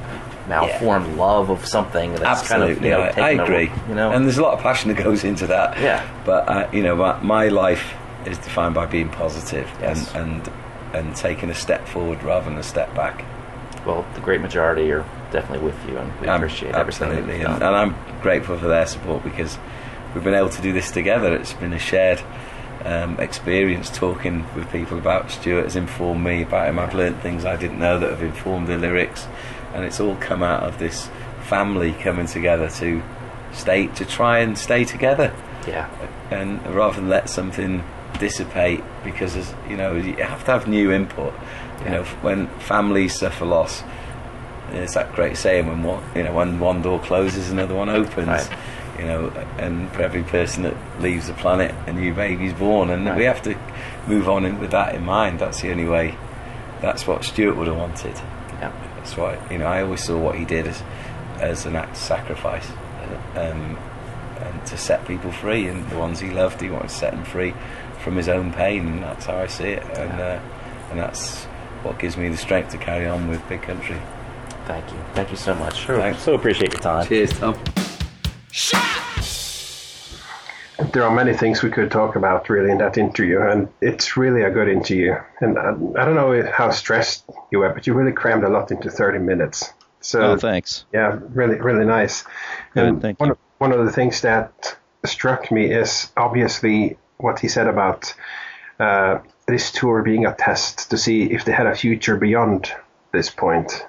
malformed 0.48 1.16
love 1.18 1.50
of 1.50 1.66
something 1.66 2.14
that's 2.16 2.48
kind 2.48 2.64
of 2.64 2.70
Absolutely, 2.70 2.90
you 2.90 2.94
know 2.96 3.02
I, 3.02 3.08
I 3.08 3.12
taken 3.12 3.40
over, 3.42 3.54
agree. 3.54 3.72
you 3.90 3.96
know, 3.96 4.12
and 4.12 4.26
there's 4.26 4.38
a 4.38 4.42
lot 4.44 4.54
of 4.54 4.62
passion 4.62 4.94
that 4.94 5.04
goes 5.04 5.24
into 5.24 5.48
that. 5.48 5.80
Yeah. 5.80 6.08
But 6.26 6.48
uh, 6.50 6.70
you 6.72 6.84
know, 6.84 6.96
my, 6.96 7.20
my 7.22 7.48
life 7.48 7.94
is 8.26 8.38
defined 8.38 8.74
by 8.76 8.86
being 8.86 9.10
positive 9.10 9.70
Yes. 9.82 10.14
and, 10.16 10.42
and 10.48 10.52
and 11.08 11.16
taking 11.16 11.50
a 11.50 11.56
step 11.56 11.88
forward 11.88 12.24
rather 12.24 12.46
than 12.50 12.58
a 12.58 12.64
step 12.64 12.94
back. 12.96 13.26
well, 13.86 14.06
the 14.16 14.22
great 14.22 14.42
majority 14.42 14.92
are 14.92 15.04
definitely 15.32 15.66
with 15.66 15.78
you, 15.90 15.98
and 15.98 16.12
we 16.22 16.28
Um, 16.28 16.36
appreciate 16.42 16.74
everything. 16.74 17.10
absolutely, 17.10 17.42
and, 17.42 17.56
and 17.62 17.76
I'm 17.76 17.96
grateful 18.22 18.58
for 18.58 18.68
their 18.68 18.86
support 18.86 19.24
because 19.24 19.58
we've 20.14 20.24
been 20.24 20.34
able 20.34 20.50
to 20.50 20.62
do 20.62 20.72
this 20.74 20.92
together. 20.92 21.36
It's 21.36 21.54
been 21.54 21.74
a 21.74 21.80
shared 21.80 22.22
um, 22.86 23.20
experience 23.20 23.90
talking 23.90 24.46
with 24.56 24.72
people 24.72 24.98
about 24.98 25.32
Stuart 25.32 25.64
has 25.64 25.76
informed 25.76 26.24
me 26.24 26.44
about 26.44 26.68
him. 26.70 26.80
I've 26.80 26.94
learned 26.94 27.20
things 27.22 27.44
I 27.44 27.56
didn't 27.58 27.80
know 27.80 28.00
that 28.00 28.10
have 28.12 28.22
informed 28.24 28.68
the 28.68 28.78
lyrics, 28.78 29.28
and 29.76 29.86
it's 29.86 30.00
all 30.00 30.16
come 30.16 30.42
out 30.42 30.64
of 30.64 30.80
this 30.80 31.10
family 31.44 31.92
coming 31.94 32.26
together 32.26 32.70
to 32.70 33.04
stay 33.54 33.88
to 33.88 34.06
try 34.06 34.40
and 34.40 34.58
stay 34.58 34.84
together, 34.86 35.32
Yeah. 35.68 35.88
and 36.32 36.66
rather 36.74 36.96
than 37.00 37.10
let 37.10 37.30
something 37.30 37.84
dissipate 38.20 38.82
because 39.04 39.36
as 39.36 39.54
you 39.70 39.76
know 39.78 39.94
you 39.96 40.14
have 40.24 40.44
to 40.46 40.52
have 40.54 40.68
new 40.68 40.92
input. 40.92 41.34
You 41.84 41.90
know 41.92 42.04
when 42.22 42.48
families 42.60 43.14
suffer 43.20 43.46
loss. 43.46 43.84
It's 44.72 44.96
that 44.96 45.14
great 45.14 45.38
saying 45.38 45.68
when 45.68 45.84
one, 45.84 46.04
you 46.16 46.24
know 46.24 46.34
when 46.34 46.60
one 46.60 46.82
door 46.82 47.00
closes, 47.00 47.52
another 47.52 47.76
one 47.76 47.90
opens. 47.90 48.28
Right. 48.28 48.50
You 48.98 49.06
know, 49.06 49.28
and 49.60 49.92
for 49.92 50.02
every 50.02 50.24
person 50.24 50.64
that 50.64 50.76
leaves 51.02 51.28
the 51.28 51.34
planet, 51.34 51.76
a 51.86 51.92
new 51.94 52.14
baby's 52.14 52.54
born, 52.54 52.90
and 52.90 53.06
Right. 53.06 53.18
we 53.18 53.24
have 53.26 53.42
to 53.44 53.56
move 54.08 54.28
on 54.30 54.46
in, 54.46 54.58
with 54.60 54.72
that 54.72 54.96
in 54.96 55.04
mind. 55.06 55.40
That's 55.40 55.60
the 55.62 55.70
only 55.70 55.86
way. 55.86 56.16
That's 56.82 57.06
what 57.06 57.26
Stuart 57.26 57.58
would 57.58 57.68
have 57.68 57.76
wanted. 57.78 58.16
Yeah. 58.62 58.72
That's 59.06 59.18
why 59.18 59.38
you 59.52 59.60
know 59.60 59.68
I 59.68 59.84
always 59.84 60.04
saw 60.04 60.18
what 60.18 60.34
he 60.34 60.46
did 60.46 60.66
as 60.66 60.82
as 61.40 61.68
an 61.68 61.76
act 61.76 61.92
of 61.92 61.98
sacrifice, 61.98 62.68
uh, 62.72 63.40
um, 63.40 63.78
and 64.40 64.66
to 64.66 64.78
set 64.78 65.08
people 65.08 65.32
free. 65.32 65.68
And 65.68 65.88
the 65.92 65.98
ones 66.00 66.20
he 66.20 66.32
loved, 66.32 66.60
he 66.60 66.72
wanted 66.72 66.90
to 66.90 66.96
set 66.96 67.14
them 67.14 67.24
free 67.24 67.54
from 68.04 68.16
his 68.16 68.28
own 68.28 68.52
pain. 68.52 68.88
And 68.88 69.04
that's 69.04 69.26
how 69.28 69.38
I 69.38 69.46
see 69.46 69.66
it. 69.66 69.84
And 69.96 70.20
uh, 70.20 70.40
and 70.90 71.00
that's 71.00 71.44
what 71.84 72.00
gives 72.00 72.18
me 72.18 72.30
the 72.30 72.38
strength 72.38 72.72
to 72.72 72.80
carry 72.80 73.06
on 73.06 73.28
with 73.28 73.48
Big 73.48 73.62
Country. 73.62 74.02
Thank 74.66 74.92
you. 74.92 74.98
Thank 75.14 75.30
you 75.30 75.38
so 75.38 75.54
much. 75.54 75.78
Sure. 75.78 75.98
Thanks. 75.98 76.24
So 76.24 76.34
appreciate 76.34 76.74
your 76.74 76.82
time. 76.82 77.06
Cheers, 77.06 77.34
Tom. 77.34 77.56
There 80.94 81.04
are 81.04 81.14
many 81.14 81.34
things 81.34 81.62
we 81.64 81.70
could 81.72 81.92
talk 81.92 82.16
about 82.16 82.50
really 82.50 82.72
in 82.72 82.78
that 82.80 82.98
interview, 82.98 83.42
and 83.42 83.68
it's 83.82 84.18
really 84.18 84.44
a 84.44 84.52
good 84.52 84.68
interview. 84.68 85.16
And 85.40 85.58
I, 85.58 85.70
I 85.70 86.06
don't 86.06 86.16
know 86.16 86.50
how 86.52 86.72
stressed 86.72 87.24
you 87.52 87.60
were, 87.60 87.74
but 87.74 87.88
you 87.88 87.94
really 87.94 88.12
crammed 88.12 88.44
a 88.44 88.50
lot 88.50 88.72
into 88.72 88.90
30 88.90 89.20
minutes. 89.20 89.74
So 90.02 90.22
Oh, 90.22 90.38
thanks. 90.38 90.86
yeah, 90.94 91.20
really, 91.30 91.60
really 91.60 91.86
nice. 91.86 92.24
Good, 92.74 92.86
and 92.86 93.02
thank 93.02 93.20
one 93.20 93.30
you. 93.30 93.34
Of, 93.34 93.40
one 93.58 93.72
of 93.72 93.86
the 93.86 93.92
things 93.92 94.22
that 94.22 94.78
struck 95.06 95.52
me 95.52 95.72
is 95.72 96.12
obviously 96.18 96.98
what 97.18 97.40
he 97.40 97.48
said 97.48 97.68
about 97.68 98.14
uh, 98.80 99.20
this 99.48 99.72
tour 99.72 100.04
being 100.04 100.26
a 100.26 100.34
test 100.34 100.90
to 100.92 100.98
see 100.98 101.24
if 101.24 101.46
they 101.46 101.52
had 101.52 101.68
a 101.68 101.76
future 101.76 102.18
beyond 102.18 102.72
this 103.12 103.30
point, 103.30 103.86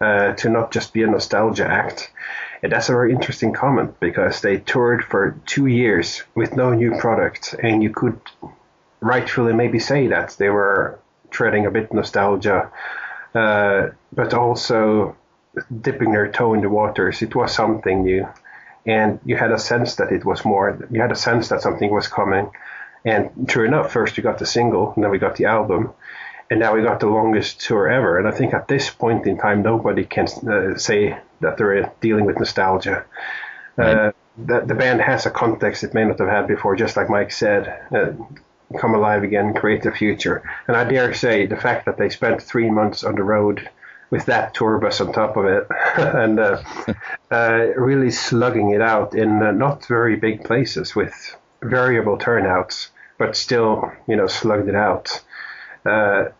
uh, 0.00 0.32
to 0.34 0.48
not 0.50 0.70
just 0.70 0.92
be 0.92 1.02
a 1.02 1.06
nostalgia 1.06 1.66
act. 1.66 2.10
And 2.62 2.72
that's 2.72 2.88
a 2.88 2.92
very 2.92 3.12
interesting 3.12 3.52
comment 3.52 4.00
because 4.00 4.40
they 4.40 4.58
toured 4.58 5.04
for 5.04 5.38
two 5.46 5.66
years 5.66 6.22
with 6.34 6.56
no 6.56 6.72
new 6.72 6.96
product, 6.98 7.54
and 7.62 7.82
you 7.82 7.90
could 7.90 8.18
rightfully 9.00 9.52
maybe 9.52 9.78
say 9.78 10.06
that 10.08 10.36
they 10.38 10.48
were 10.48 10.98
treading 11.30 11.66
a 11.66 11.70
bit 11.70 11.92
nostalgia, 11.92 12.70
uh, 13.34 13.88
but 14.12 14.32
also 14.34 15.16
dipping 15.80 16.12
their 16.12 16.30
toe 16.30 16.54
in 16.54 16.62
the 16.62 16.70
waters. 16.70 17.22
It 17.22 17.34
was 17.34 17.54
something 17.54 18.04
new, 18.04 18.26
and 18.86 19.20
you 19.24 19.36
had 19.36 19.52
a 19.52 19.58
sense 19.58 19.96
that 19.96 20.12
it 20.12 20.24
was 20.24 20.44
more. 20.44 20.78
You 20.90 21.00
had 21.00 21.12
a 21.12 21.16
sense 21.16 21.48
that 21.48 21.60
something 21.60 21.90
was 21.90 22.08
coming, 22.08 22.50
and 23.04 23.48
true 23.48 23.66
enough, 23.66 23.92
first 23.92 24.16
we 24.16 24.22
got 24.22 24.38
the 24.38 24.46
single, 24.46 24.92
and 24.94 25.04
then 25.04 25.10
we 25.10 25.18
got 25.18 25.36
the 25.36 25.44
album, 25.44 25.92
and 26.50 26.60
now 26.60 26.74
we 26.74 26.82
got 26.82 27.00
the 27.00 27.08
longest 27.08 27.60
tour 27.60 27.88
ever. 27.88 28.18
And 28.18 28.28
I 28.28 28.30
think 28.30 28.54
at 28.54 28.68
this 28.68 28.90
point 28.90 29.26
in 29.26 29.38
time, 29.38 29.62
nobody 29.62 30.04
can 30.04 30.26
uh, 30.48 30.76
say 30.76 31.18
that 31.40 31.56
they're 31.56 31.92
dealing 32.00 32.24
with 32.24 32.38
nostalgia. 32.38 33.04
Uh, 33.76 34.12
the, 34.38 34.60
the 34.60 34.74
band 34.74 35.00
has 35.00 35.26
a 35.26 35.30
context 35.30 35.84
it 35.84 35.94
may 35.94 36.04
not 36.04 36.18
have 36.18 36.28
had 36.28 36.46
before, 36.46 36.76
just 36.76 36.96
like 36.96 37.10
Mike 37.10 37.32
said. 37.32 37.68
Uh, 37.94 38.12
come 38.78 38.94
alive 38.94 39.22
again, 39.22 39.54
create 39.54 39.82
the 39.82 39.92
future. 39.92 40.42
And 40.66 40.76
I 40.76 40.84
dare 40.84 41.14
say 41.14 41.46
the 41.46 41.56
fact 41.56 41.86
that 41.86 41.98
they 41.98 42.08
spent 42.08 42.42
three 42.42 42.70
months 42.70 43.04
on 43.04 43.14
the 43.14 43.22
road 43.22 43.68
with 44.10 44.26
that 44.26 44.54
tour 44.54 44.78
bus 44.78 45.00
on 45.00 45.12
top 45.12 45.36
of 45.36 45.46
it 45.46 45.66
and 45.96 46.38
uh, 46.38 46.62
uh, 47.30 47.66
really 47.76 48.10
slugging 48.10 48.70
it 48.70 48.80
out 48.80 49.14
in 49.14 49.42
uh, 49.42 49.50
not 49.50 49.86
very 49.86 50.16
big 50.16 50.44
places 50.44 50.94
with 50.94 51.36
variable 51.62 52.16
turnouts, 52.16 52.90
but 53.18 53.36
still, 53.36 53.92
you 54.06 54.16
know, 54.16 54.26
slugged 54.26 54.68
it 54.68 54.74
out. 54.74 55.22
Uh, 55.86 56.30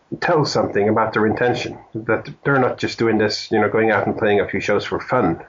something 0.43 0.89
about 0.89 1.13
their 1.13 1.25
intention 1.25 1.77
that 1.93 2.29
they're 2.43 2.59
not 2.59 2.77
just 2.77 2.99
doing 2.99 3.17
this, 3.17 3.49
you 3.51 3.59
know, 3.59 3.69
going 3.69 3.91
out 3.91 4.05
and 4.05 4.17
playing 4.17 4.39
a 4.41 4.47
few 4.47 4.59
shows 4.59 4.85
for 4.85 4.99
fun. 4.99 5.43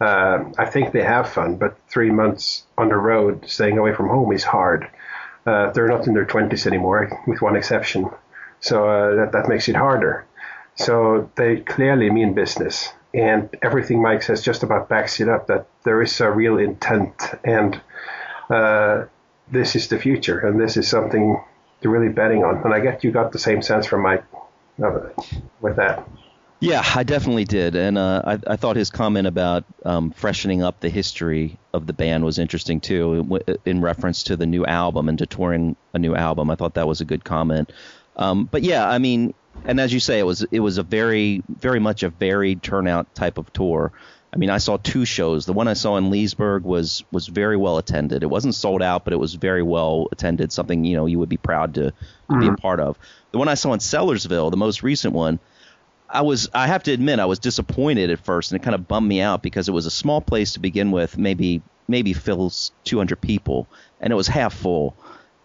Uh, 0.00 0.44
I 0.58 0.66
think 0.66 0.92
they 0.92 1.02
have 1.02 1.28
fun, 1.28 1.56
but 1.56 1.76
three 1.88 2.10
months 2.10 2.64
on 2.78 2.88
the 2.88 2.96
road, 2.96 3.44
staying 3.48 3.78
away 3.78 3.94
from 3.94 4.08
home 4.08 4.32
is 4.32 4.44
hard. 4.44 4.88
Uh, 5.44 5.70
they're 5.72 5.88
not 5.88 6.06
in 6.06 6.14
their 6.14 6.26
20s 6.26 6.66
anymore, 6.66 7.10
with 7.26 7.42
one 7.42 7.56
exception. 7.56 8.10
So 8.60 8.88
uh, 8.88 9.14
that, 9.16 9.32
that 9.32 9.48
makes 9.48 9.68
it 9.68 9.76
harder. 9.76 10.26
So 10.76 11.30
they 11.36 11.60
clearly 11.60 12.10
mean 12.10 12.34
business. 12.34 12.92
And 13.14 13.48
everything 13.62 14.02
Mike 14.02 14.22
says 14.22 14.42
just 14.42 14.62
about 14.62 14.88
backs 14.88 15.20
it 15.20 15.28
up 15.28 15.46
that 15.46 15.66
there 15.84 16.02
is 16.02 16.20
a 16.20 16.30
real 16.30 16.58
intent 16.58 17.14
and 17.44 17.80
uh, 18.50 19.04
this 19.50 19.74
is 19.74 19.88
the 19.88 19.98
future 19.98 20.38
and 20.40 20.60
this 20.60 20.76
is 20.76 20.86
something 20.86 21.42
they're 21.80 21.90
really 21.90 22.12
betting 22.12 22.44
on. 22.44 22.62
And 22.62 22.72
I 22.72 22.80
guess 22.80 23.04
you 23.04 23.10
got 23.10 23.32
the 23.32 23.38
same 23.38 23.62
sense 23.62 23.86
from 23.86 24.02
Mike 24.02 24.24
with 24.78 25.76
that. 25.76 26.08
Yeah, 26.58 26.82
I 26.94 27.02
definitely 27.02 27.44
did, 27.44 27.76
and 27.76 27.98
uh, 27.98 28.22
I, 28.24 28.38
I 28.46 28.56
thought 28.56 28.76
his 28.76 28.88
comment 28.88 29.26
about 29.26 29.64
um, 29.84 30.10
freshening 30.10 30.62
up 30.62 30.80
the 30.80 30.88
history 30.88 31.58
of 31.74 31.86
the 31.86 31.92
band 31.92 32.24
was 32.24 32.38
interesting 32.38 32.80
too, 32.80 33.42
in 33.66 33.82
reference 33.82 34.22
to 34.24 34.36
the 34.38 34.46
new 34.46 34.64
album 34.64 35.10
and 35.10 35.18
to 35.18 35.26
touring 35.26 35.76
a 35.92 35.98
new 35.98 36.14
album. 36.14 36.50
I 36.50 36.54
thought 36.54 36.74
that 36.74 36.88
was 36.88 37.02
a 37.02 37.04
good 37.04 37.24
comment. 37.24 37.72
Um, 38.16 38.46
but 38.46 38.62
yeah, 38.62 38.88
I 38.88 38.96
mean, 38.96 39.34
and 39.66 39.78
as 39.78 39.92
you 39.92 40.00
say, 40.00 40.18
it 40.18 40.22
was 40.22 40.46
it 40.50 40.60
was 40.60 40.78
a 40.78 40.82
very 40.82 41.42
very 41.48 41.78
much 41.78 42.02
a 42.02 42.08
varied 42.08 42.62
turnout 42.62 43.14
type 43.14 43.36
of 43.36 43.52
tour. 43.52 43.92
I 44.36 44.38
mean, 44.38 44.50
I 44.50 44.58
saw 44.58 44.76
two 44.76 45.06
shows. 45.06 45.46
The 45.46 45.54
one 45.54 45.66
I 45.66 45.72
saw 45.72 45.96
in 45.96 46.10
Leesburg 46.10 46.62
was 46.62 47.02
was 47.10 47.26
very 47.26 47.56
well 47.56 47.78
attended. 47.78 48.22
It 48.22 48.26
wasn't 48.26 48.54
sold 48.54 48.82
out, 48.82 49.02
but 49.02 49.14
it 49.14 49.16
was 49.16 49.32
very 49.32 49.62
well 49.62 50.08
attended. 50.12 50.52
Something 50.52 50.84
you 50.84 50.94
know 50.94 51.06
you 51.06 51.18
would 51.18 51.30
be 51.30 51.38
proud 51.38 51.72
to, 51.76 51.84
to 51.84 52.38
be 52.38 52.44
a 52.44 52.50
mm-hmm. 52.50 52.54
part 52.56 52.78
of. 52.78 52.98
The 53.32 53.38
one 53.38 53.48
I 53.48 53.54
saw 53.54 53.72
in 53.72 53.78
Sellersville, 53.78 54.50
the 54.50 54.58
most 54.58 54.82
recent 54.82 55.14
one, 55.14 55.38
I 56.06 56.20
was 56.20 56.50
I 56.52 56.66
have 56.66 56.82
to 56.82 56.92
admit 56.92 57.18
I 57.18 57.24
was 57.24 57.38
disappointed 57.38 58.10
at 58.10 58.18
first 58.18 58.52
and 58.52 58.60
it 58.60 58.62
kind 58.62 58.74
of 58.74 58.86
bummed 58.86 59.08
me 59.08 59.22
out 59.22 59.42
because 59.42 59.70
it 59.70 59.72
was 59.72 59.86
a 59.86 59.90
small 59.90 60.20
place 60.20 60.52
to 60.52 60.60
begin 60.60 60.90
with, 60.90 61.16
maybe 61.16 61.62
maybe 61.88 62.12
fills 62.12 62.72
200 62.84 63.18
people 63.18 63.66
and 64.02 64.12
it 64.12 64.16
was 64.16 64.28
half 64.28 64.52
full. 64.52 64.94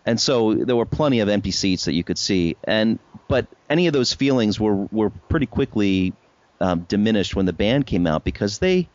And 0.05 0.19
so 0.19 0.53
there 0.53 0.75
were 0.75 0.85
plenty 0.85 1.21
of 1.21 1.29
empty 1.29 1.51
seats 1.51 1.85
that 1.85 1.93
you 1.93 2.03
could 2.03 2.17
see 2.17 2.57
and 2.65 2.99
but 3.29 3.47
any 3.69 3.87
of 3.87 3.93
those 3.93 4.11
feelings 4.11 4.59
were 4.59 4.75
were 4.91 5.11
pretty 5.11 5.45
quickly 5.45 6.11
um, 6.61 6.81
diminished 6.81 7.35
when 7.35 7.45
the 7.45 7.53
band 7.53 7.85
came 7.85 8.07
out 8.07 8.23
because 8.23 8.59
they 8.59 8.87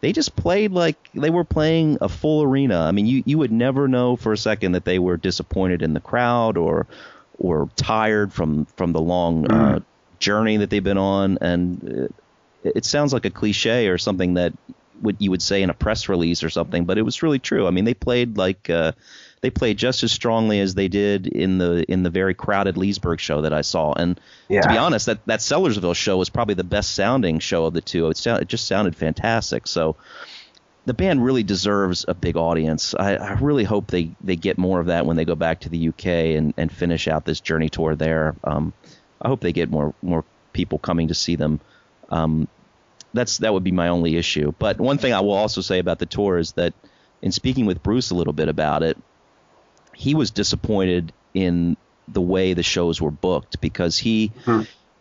they 0.00 0.12
just 0.12 0.36
played 0.36 0.72
like 0.72 0.96
they 1.14 1.30
were 1.30 1.44
playing 1.44 1.98
a 2.00 2.08
full 2.08 2.42
arena. 2.42 2.80
I 2.80 2.92
mean, 2.92 3.06
you 3.06 3.22
you 3.26 3.38
would 3.38 3.52
never 3.52 3.88
know 3.88 4.16
for 4.16 4.32
a 4.32 4.38
second 4.38 4.72
that 4.72 4.84
they 4.84 4.98
were 4.98 5.16
disappointed 5.16 5.82
in 5.82 5.94
the 5.94 6.00
crowd 6.00 6.56
or 6.56 6.86
or 7.38 7.68
tired 7.76 8.32
from 8.32 8.66
from 8.76 8.92
the 8.92 9.00
long 9.00 9.50
uh, 9.50 9.80
journey 10.18 10.58
that 10.58 10.70
they've 10.70 10.82
been 10.82 10.98
on. 10.98 11.38
And 11.40 11.82
it, 12.62 12.76
it 12.76 12.84
sounds 12.84 13.12
like 13.12 13.24
a 13.24 13.30
cliche 13.30 13.88
or 13.88 13.98
something 13.98 14.34
that 14.34 14.52
would 15.02 15.16
you 15.18 15.30
would 15.30 15.42
say 15.42 15.62
in 15.62 15.70
a 15.70 15.74
press 15.74 16.08
release 16.08 16.42
or 16.42 16.50
something, 16.50 16.84
but 16.84 16.98
it 16.98 17.02
was 17.02 17.22
really 17.22 17.38
true. 17.38 17.66
I 17.66 17.70
mean, 17.70 17.84
they 17.84 17.94
played 17.94 18.36
like 18.36 18.70
uh, 18.70 18.92
they 19.40 19.50
played 19.50 19.76
just 19.76 20.02
as 20.02 20.12
strongly 20.12 20.60
as 20.60 20.74
they 20.74 20.88
did 20.88 21.26
in 21.26 21.58
the 21.58 21.84
in 21.90 22.02
the 22.02 22.10
very 22.10 22.34
crowded 22.34 22.76
Leesburg 22.76 23.20
show 23.20 23.42
that 23.42 23.52
I 23.52 23.60
saw. 23.60 23.92
And 23.92 24.20
to 24.62 24.68
be 24.68 24.76
honest, 24.76 25.06
that 25.06 25.24
that 25.26 25.40
Sellersville 25.40 25.94
show 25.94 26.16
was 26.16 26.28
probably 26.28 26.54
the 26.54 26.64
best 26.64 26.94
sounding 26.94 27.38
show 27.38 27.66
of 27.66 27.74
the 27.74 27.80
two. 27.80 28.08
It, 28.08 28.16
sound, 28.16 28.42
it 28.42 28.48
just 28.48 28.66
sounded 28.66 28.96
fantastic. 28.96 29.66
So 29.66 29.96
the 30.86 30.94
band 30.94 31.22
really 31.22 31.42
deserves 31.42 32.06
a 32.08 32.14
big 32.14 32.36
audience. 32.36 32.94
I, 32.94 33.16
I 33.16 33.32
really 33.34 33.64
hope 33.64 33.88
they, 33.88 34.10
they 34.22 34.36
get 34.36 34.56
more 34.56 34.80
of 34.80 34.86
that 34.86 35.04
when 35.04 35.16
they 35.18 35.26
go 35.26 35.34
back 35.34 35.60
to 35.60 35.68
the 35.68 35.88
UK 35.88 36.06
and, 36.06 36.54
and 36.56 36.72
finish 36.72 37.06
out 37.06 37.26
this 37.26 37.40
journey 37.40 37.68
tour 37.68 37.94
there. 37.94 38.34
Um, 38.42 38.72
I 39.20 39.28
hope 39.28 39.40
they 39.40 39.52
get 39.52 39.70
more 39.70 39.94
more 40.02 40.24
people 40.52 40.78
coming 40.78 41.08
to 41.08 41.14
see 41.14 41.36
them. 41.36 41.60
Um, 42.08 42.48
that's 43.12 43.38
that 43.38 43.52
would 43.52 43.64
be 43.64 43.72
my 43.72 43.88
only 43.88 44.16
issue. 44.16 44.52
But 44.58 44.78
one 44.78 44.98
thing 44.98 45.12
I 45.12 45.20
will 45.20 45.32
also 45.32 45.60
say 45.60 45.78
about 45.78 45.98
the 45.98 46.06
tour 46.06 46.38
is 46.38 46.52
that 46.52 46.72
in 47.20 47.32
speaking 47.32 47.66
with 47.66 47.82
Bruce 47.82 48.10
a 48.10 48.14
little 48.14 48.32
bit 48.32 48.48
about 48.48 48.82
it, 48.82 48.96
he 49.98 50.14
was 50.14 50.30
disappointed 50.30 51.12
in 51.34 51.76
the 52.06 52.20
way 52.20 52.54
the 52.54 52.62
shows 52.62 53.02
were 53.02 53.10
booked 53.10 53.60
because 53.60 53.98
he 53.98 54.30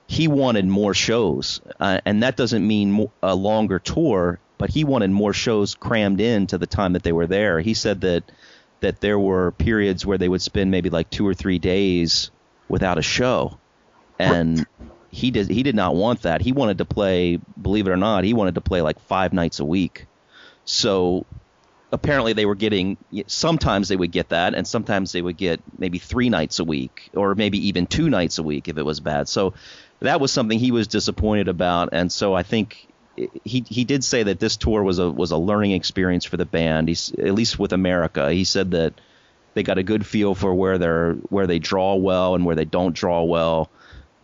he 0.08 0.28
wanted 0.28 0.66
more 0.66 0.96
shows, 0.96 1.62
uh, 1.80 2.02
and 2.04 2.24
that 2.24 2.36
doesn't 2.36 2.66
mean 2.66 2.92
mo- 2.94 3.12
a 3.22 3.36
longer 3.36 3.78
tour, 3.78 4.40
but 4.58 4.72
he 4.72 4.84
wanted 4.84 5.12
more 5.12 5.34
shows 5.34 5.76
crammed 5.76 6.20
in 6.20 6.48
to 6.48 6.58
the 6.58 6.66
time 6.66 6.94
that 6.94 7.04
they 7.04 7.12
were 7.12 7.28
there. 7.28 7.60
He 7.60 7.76
said 7.76 8.02
that 8.02 8.24
that 8.80 9.00
there 9.00 9.20
were 9.20 9.52
periods 9.52 10.04
where 10.04 10.18
they 10.18 10.30
would 10.30 10.42
spend 10.42 10.72
maybe 10.72 10.90
like 10.90 11.10
two 11.12 11.28
or 11.28 11.36
three 11.36 11.60
days 11.60 12.32
without 12.68 12.98
a 12.98 13.04
show, 13.04 13.60
and 14.18 14.66
he 15.12 15.30
did 15.30 15.48
he 15.50 15.62
did 15.62 15.76
not 15.76 15.96
want 15.96 16.24
that. 16.24 16.42
He 16.42 16.54
wanted 16.54 16.80
to 16.80 16.86
play, 16.86 17.40
believe 17.62 17.86
it 17.88 17.92
or 17.92 17.98
not, 17.98 18.24
he 18.24 18.34
wanted 18.34 18.56
to 18.56 18.62
play 18.62 18.82
like 18.82 19.00
five 19.02 19.32
nights 19.32 19.60
a 19.60 19.66
week. 19.66 20.08
So 20.66 21.26
apparently 21.92 22.34
they 22.34 22.46
were 22.46 22.56
getting 22.56 22.98
sometimes 23.28 23.88
they 23.88 23.96
would 23.96 24.12
get 24.12 24.30
that 24.30 24.54
and 24.54 24.68
sometimes 24.68 25.12
they 25.12 25.22
would 25.22 25.38
get 25.38 25.62
maybe 25.78 26.00
three 26.00 26.30
nights 26.30 26.60
a 26.60 26.64
week 26.64 27.10
or 27.14 27.36
maybe 27.36 27.68
even 27.68 27.88
two 27.88 28.10
nights 28.10 28.38
a 28.38 28.44
week 28.44 28.68
if 28.68 28.78
it 28.78 28.84
was 28.84 29.00
bad. 29.00 29.30
So 29.30 29.54
that 30.02 30.20
was 30.20 30.32
something 30.32 30.60
he 30.60 30.72
was 30.72 30.88
disappointed 30.88 31.48
about 31.48 31.90
and 31.92 32.12
so 32.12 32.34
i 32.34 32.44
think 32.44 32.88
he 33.44 33.66
he 33.68 33.84
did 33.84 34.04
say 34.04 34.24
that 34.24 34.40
this 34.40 34.58
tour 34.58 34.84
was 34.84 35.00
a 35.00 35.10
was 35.10 35.32
a 35.32 35.38
learning 35.38 35.72
experience 35.72 36.24
for 36.24 36.38
the 36.38 36.46
band 36.46 36.88
he's 36.88 37.12
at 37.14 37.34
least 37.34 37.58
with 37.58 37.74
america. 37.74 38.32
He 38.32 38.44
said 38.44 38.72
that 38.72 38.94
they 39.56 39.64
got 39.64 39.80
a 39.80 39.84
good 39.84 40.06
feel 40.06 40.36
for 40.36 40.54
where 40.54 40.78
they're 40.78 41.14
where 41.30 41.48
they 41.48 41.58
draw 41.58 41.96
well 41.96 42.36
and 42.36 42.46
where 42.46 42.56
they 42.56 42.66
don't 42.66 42.94
draw 42.96 43.24
well 43.24 43.72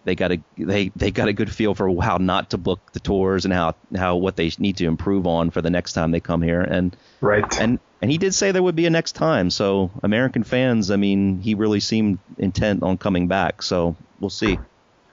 they 0.05 0.15
got 0.15 0.31
a 0.31 0.39
they 0.57 0.89
they 0.95 1.11
got 1.11 1.27
a 1.27 1.33
good 1.33 1.51
feel 1.51 1.73
for 1.73 1.89
how 2.01 2.17
not 2.17 2.51
to 2.51 2.57
book 2.57 2.91
the 2.93 2.99
tours 2.99 3.45
and 3.45 3.53
how 3.53 3.75
how 3.95 4.15
what 4.15 4.35
they 4.35 4.51
need 4.57 4.77
to 4.77 4.85
improve 4.85 5.25
on 5.27 5.49
for 5.49 5.61
the 5.61 5.69
next 5.69 5.93
time 5.93 6.11
they 6.11 6.19
come 6.19 6.41
here. 6.41 6.61
And 6.61 6.95
right. 7.21 7.59
and 7.59 7.79
and 8.01 8.11
he 8.11 8.17
did 8.17 8.33
say 8.33 8.51
there 8.51 8.63
would 8.63 8.75
be 8.75 8.85
a 8.85 8.89
next 8.89 9.13
time. 9.13 9.49
So 9.49 9.91
American 10.01 10.43
fans 10.43 10.91
I 10.91 10.97
mean 10.97 11.41
he 11.41 11.55
really 11.55 11.79
seemed 11.79 12.19
intent 12.37 12.83
on 12.83 12.97
coming 12.97 13.27
back. 13.27 13.61
So 13.61 13.95
we'll 14.19 14.29
see. 14.29 14.59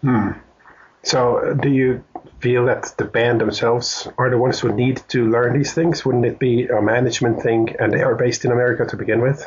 Hmm. 0.00 0.30
so 1.02 1.54
do 1.60 1.68
you 1.68 2.02
feel 2.38 2.64
that 2.64 2.94
the 2.96 3.04
band 3.04 3.38
themselves 3.38 4.08
are 4.16 4.30
the 4.30 4.38
ones 4.38 4.58
who 4.58 4.72
need 4.72 5.02
to 5.08 5.28
learn 5.28 5.56
these 5.56 5.74
things? 5.74 6.06
Wouldn't 6.06 6.24
it 6.24 6.38
be 6.38 6.68
a 6.68 6.80
management 6.80 7.42
thing 7.42 7.76
and 7.78 7.92
they 7.92 8.02
are 8.02 8.14
based 8.14 8.46
in 8.46 8.50
America 8.50 8.86
to 8.86 8.96
begin 8.96 9.20
with 9.20 9.44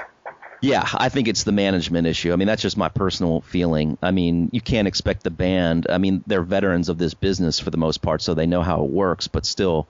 yeah, 0.64 0.88
I 0.94 1.10
think 1.10 1.28
it's 1.28 1.44
the 1.44 1.52
management 1.52 2.08
issue. 2.08 2.32
I 2.32 2.38
mean, 2.38 2.48
that's 2.48 2.62
just 2.62 2.78
my 2.78 2.88
personal 2.88 3.42
feeling. 3.42 3.98
I 4.02 4.12
mean, 4.12 4.50
you 4.54 4.62
can't 4.62 4.88
expect 4.88 5.24
the 5.24 5.30
band. 5.30 5.88
I 5.90 5.98
mean, 5.98 6.24
they're 6.26 6.42
veterans 6.42 6.88
of 6.88 6.98
this 6.98 7.14
business 7.14 7.60
for 7.60 7.70
the 7.70 7.78
most 7.78 8.02
part, 8.02 8.22
so 8.22 8.34
they 8.34 8.46
know 8.48 8.62
how 8.62 8.86
it 8.86 8.90
works. 8.90 9.28
But 9.28 9.46
still, 9.46 9.90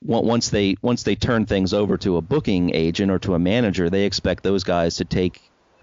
once 0.00 0.48
they 0.48 0.76
once 0.80 1.02
they 1.02 1.14
turn 1.14 1.44
things 1.44 1.74
over 1.74 1.98
to 1.98 2.16
a 2.16 2.22
booking 2.22 2.74
agent 2.74 3.12
or 3.12 3.18
to 3.18 3.34
a 3.34 3.38
manager, 3.38 3.90
they 3.90 4.06
expect 4.06 4.42
those 4.42 4.64
guys 4.64 4.96
to 4.96 5.04
take 5.04 5.42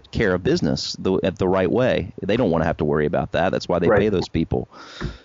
care 0.10 0.34
of 0.34 0.42
business 0.42 0.96
the, 0.98 1.20
at 1.22 1.38
the 1.38 1.48
right 1.48 1.70
way. 1.70 2.12
They 2.24 2.36
don't 2.36 2.50
want 2.50 2.64
to 2.64 2.66
have 2.66 2.78
to 2.78 2.86
worry 2.86 3.06
about 3.06 3.34
that. 3.34 3.52
That's 3.52 3.68
why 3.68 3.78
they 3.78 3.90
right. 3.90 4.00
pay 4.00 4.10
those 4.10 4.30
people. 4.30 4.68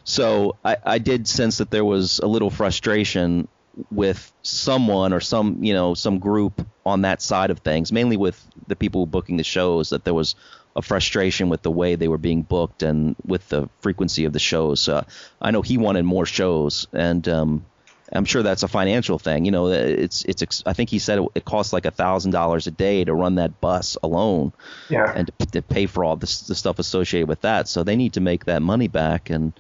So 0.05 0.57
I, 0.63 0.77
I 0.85 0.99
did 0.99 1.27
sense 1.27 1.59
that 1.59 1.71
there 1.71 1.87
was 1.87 2.19
a 2.19 2.27
little 2.27 2.51
frustration 2.51 3.49
with 3.91 4.33
someone 4.43 5.13
or 5.13 5.21
some 5.21 5.63
you 5.63 5.73
know 5.73 5.95
some 5.95 6.19
group 6.19 6.67
on 6.85 7.03
that 7.03 7.23
side 7.23 7.51
of 7.51 7.61
things, 7.61 7.93
mainly 7.93 8.17
with 8.17 8.43
the 8.67 8.77
people 8.77 9.07
booking 9.07 9.37
the 9.37 9.45
shows, 9.45 9.91
that 9.91 10.05
there 10.05 10.15
was 10.15 10.35
a 10.77 10.83
frustration 10.83 11.49
with 11.49 11.63
the 11.63 11.71
way 11.71 11.95
they 11.95 12.09
were 12.09 12.19
being 12.19 12.43
booked 12.43 12.83
and 12.83 13.17
with 13.27 13.49
the 13.49 13.69
frequency 13.81 14.25
of 14.25 14.33
the 14.33 14.39
shows. 14.39 14.89
Uh, 14.89 15.05
I 15.41 15.51
know 15.51 15.63
he 15.63 15.79
wanted 15.79 16.05
more 16.05 16.27
shows, 16.27 16.87
and 16.93 17.29
um, 17.29 17.67
I'm 18.13 18.25
sure 18.25 18.43
that's 18.43 18.63
a 18.63 18.69
financial 18.69 19.19
thing. 19.19 19.45
You 19.45 19.51
know, 19.51 19.69
it's 19.69 20.25
it's. 20.25 20.63
I 20.67 20.73
think 20.73 20.91
he 20.91 20.99
said 20.99 21.19
it, 21.19 21.29
it 21.35 21.45
costs 21.45 21.73
like 21.73 21.87
a 21.87 21.91
thousand 21.91 22.33
dollars 22.33 22.67
a 22.67 22.71
day 22.71 23.05
to 23.05 23.15
run 23.15 23.37
that 23.37 23.61
bus 23.61 23.97
alone, 24.03 24.53
yeah, 24.89 25.13
and 25.15 25.31
to, 25.39 25.47
to 25.47 25.63
pay 25.63 25.87
for 25.87 26.05
all 26.05 26.17
the, 26.17 26.27
the 26.49 26.55
stuff 26.55 26.79
associated 26.79 27.29
with 27.29 27.43
that. 27.43 27.69
So 27.69 27.83
they 27.83 27.97
need 27.97 28.15
to 28.15 28.21
make 28.21 28.47
that 28.47 28.63
money 28.63 28.89
back, 28.89 29.31
and 29.31 29.53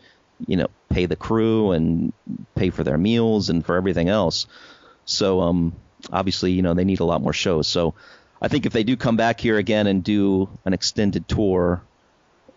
you 0.46 0.56
know, 0.56 0.68
pay 0.88 1.06
the 1.06 1.16
crew 1.16 1.72
and 1.72 2.12
pay 2.54 2.70
for 2.70 2.84
their 2.84 2.98
meals 2.98 3.50
and 3.50 3.64
for 3.64 3.76
everything 3.76 4.08
else. 4.08 4.46
So 5.04 5.40
um, 5.40 5.74
obviously, 6.12 6.52
you 6.52 6.62
know, 6.62 6.74
they 6.74 6.84
need 6.84 7.00
a 7.00 7.04
lot 7.04 7.22
more 7.22 7.32
shows. 7.32 7.66
So 7.66 7.94
I 8.40 8.48
think 8.48 8.66
if 8.66 8.72
they 8.72 8.84
do 8.84 8.96
come 8.96 9.16
back 9.16 9.40
here 9.40 9.58
again 9.58 9.86
and 9.86 10.02
do 10.02 10.48
an 10.64 10.72
extended 10.72 11.28
tour 11.28 11.82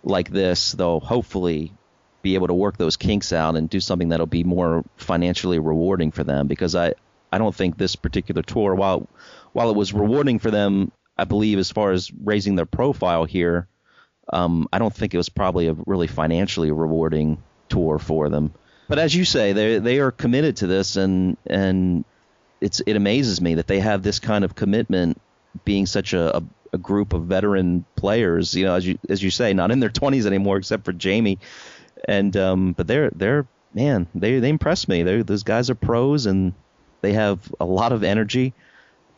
like 0.04 0.30
this, 0.30 0.72
they'll 0.74 1.00
hopefully 1.00 1.72
be 2.22 2.36
able 2.36 2.48
to 2.48 2.54
work 2.54 2.78
those 2.78 2.96
kinks 2.96 3.34
out 3.34 3.56
and 3.56 3.70
do 3.70 3.80
something 3.80 4.10
that'll 4.10 4.26
be 4.26 4.44
more 4.44 4.84
financially 4.96 5.60
rewarding 5.60 6.12
for 6.12 6.24
them. 6.24 6.48
Because 6.48 6.76
I, 6.76 6.94
I 7.32 7.38
don't 7.38 7.54
think 7.54 7.78
this 7.78 7.96
particular 7.96 8.42
tour, 8.42 8.76
while 8.76 9.10
while 9.52 9.70
it 9.70 9.76
was 9.76 9.94
rewarding 9.94 10.40
for 10.40 10.52
them, 10.52 10.92
I 11.18 11.26
believe 11.26 11.60
as 11.60 11.70
far 11.70 11.92
as 11.92 12.12
raising 12.12 12.56
their 12.56 12.66
profile 12.66 13.26
here, 13.26 13.68
um, 14.32 14.68
I 14.72 14.80
don't 14.80 14.94
think 14.94 15.14
it 15.14 15.18
was 15.18 15.30
probably 15.30 15.68
a 15.68 15.76
really 15.86 16.08
financially 16.08 16.72
rewarding 16.72 17.44
tour 17.74 17.98
for 17.98 18.30
them. 18.30 18.54
But 18.88 19.00
as 19.00 19.16
you 19.16 19.26
say, 19.26 19.54
they 19.54 19.80
they 19.80 20.00
are 20.00 20.12
committed 20.12 20.58
to 20.58 20.68
this, 20.68 20.96
and 20.96 21.38
and 21.48 22.06
it's 22.62 22.82
it 22.86 22.96
amazes 22.96 23.42
me 23.42 23.56
that 23.56 23.68
they 23.68 23.80
have 23.80 24.04
this 24.04 24.20
kind 24.20 24.44
of 24.44 24.56
commitment, 24.56 25.20
being 25.66 25.86
such 25.86 26.14
a, 26.14 26.38
a, 26.38 26.44
a 26.74 26.78
group 26.78 27.14
of 27.14 27.24
veteran 27.24 27.86
players. 27.96 28.54
You 28.54 28.66
know, 28.66 28.76
as 28.76 28.86
you 28.86 29.00
as 29.10 29.24
you 29.24 29.32
say, 29.32 29.54
not 29.54 29.72
in 29.72 29.80
their 29.80 29.90
twenties 29.90 30.26
anymore, 30.26 30.58
except 30.58 30.86
for 30.86 30.94
Jamie. 30.94 31.40
And 32.08 32.36
um, 32.38 32.74
but 32.74 32.86
they're 32.88 33.10
they're 33.16 33.48
man, 33.74 34.08
they 34.14 34.40
they 34.40 34.50
impress 34.50 34.88
me. 34.88 35.04
They 35.04 35.24
those 35.24 35.44
guys 35.44 35.70
are 35.70 35.76
pros, 35.76 36.26
and 36.26 36.54
they 37.02 37.14
have 37.14 37.40
a 37.60 37.66
lot 37.66 37.94
of 37.94 38.04
energy 38.04 38.54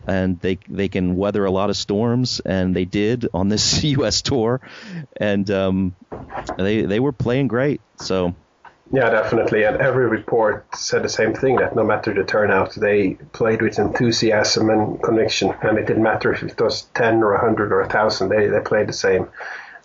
and 0.08 0.39
they 0.39 0.60
they 0.70 0.88
can 0.88 1.16
weather 1.16 1.45
a 1.45 1.51
lot 1.51 1.70
of 1.72 1.78
storms, 1.78 2.39
and 2.39 2.76
they 2.76 2.86
did 2.86 3.28
on 3.34 3.49
this 3.49 3.84
U.S. 3.97 4.22
tour, 4.22 4.62
and 5.18 5.49
um, 5.49 5.95
they 6.58 6.84
they 6.84 6.99
were 6.99 7.12
playing 7.12 7.47
great. 7.47 7.82
So 7.97 8.36
yeah, 8.91 9.09
definitely. 9.09 9.63
And 9.63 9.77
every 9.77 10.07
report 10.07 10.65
said 10.75 11.03
the 11.03 11.09
same 11.09 11.33
thing 11.33 11.55
that 11.57 11.75
no 11.75 11.83
matter 11.83 12.13
the 12.13 12.23
turnout, 12.23 12.75
they 12.75 13.15
played 13.33 13.61
with 13.61 13.79
enthusiasm 13.79 14.69
and 14.69 15.01
conviction. 15.01 15.53
And 15.63 15.77
it 15.77 15.88
didn't 15.88 16.03
matter 16.03 16.31
if 16.31 16.43
it 16.43 16.59
was 16.61 16.83
10 16.93 17.23
or 17.23 17.33
100 17.33 17.71
or 17.71 17.81
1,000, 17.81 18.29
they, 18.29 18.47
they 18.47 18.59
played 18.59 18.88
the 18.88 18.93
same. 18.93 19.27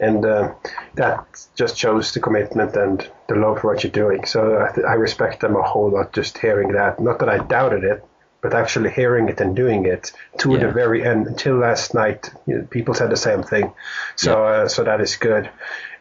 And 0.01 0.25
uh, 0.25 0.55
that 0.95 1.27
just 1.55 1.77
shows 1.77 2.13
the 2.13 2.21
commitment 2.21 2.75
and 2.77 3.07
the 3.29 3.35
love 3.35 3.61
for 3.61 3.73
what 3.73 3.85
you're 3.85 3.93
doing. 3.93 4.25
So 4.25 4.61
I, 4.61 4.73
th- 4.75 4.87
I 4.87 4.95
respect 4.95 5.41
them 5.41 5.57
a 5.57 5.63
whole 5.63 5.91
lot 5.91 6.13
just 6.13 6.39
hearing 6.39 6.73
that. 6.73 7.01
Not 7.01 7.19
that 7.19 7.29
I 7.29 7.39
doubted 7.39 7.85
it, 7.85 8.05
but 8.43 8.55
actually 8.55 8.91
hearing 8.91 9.29
it 9.29 9.41
and 9.41 9.55
doing 9.55 9.87
it 9.87 10.13
to 10.39 10.53
yeah. 10.53 10.59
the 10.59 10.73
very 10.73 11.05
end 11.05 11.27
until 11.27 11.57
last 11.57 11.95
night 11.95 12.31
you 12.47 12.59
know, 12.59 12.65
people 12.71 12.95
said 12.95 13.11
the 13.11 13.17
same 13.17 13.43
thing 13.43 13.73
so 14.17 14.33
yeah. 14.33 14.51
uh, 14.51 14.69
so 14.69 14.85
that 14.85 15.01
is 15.01 15.17
good 15.17 15.51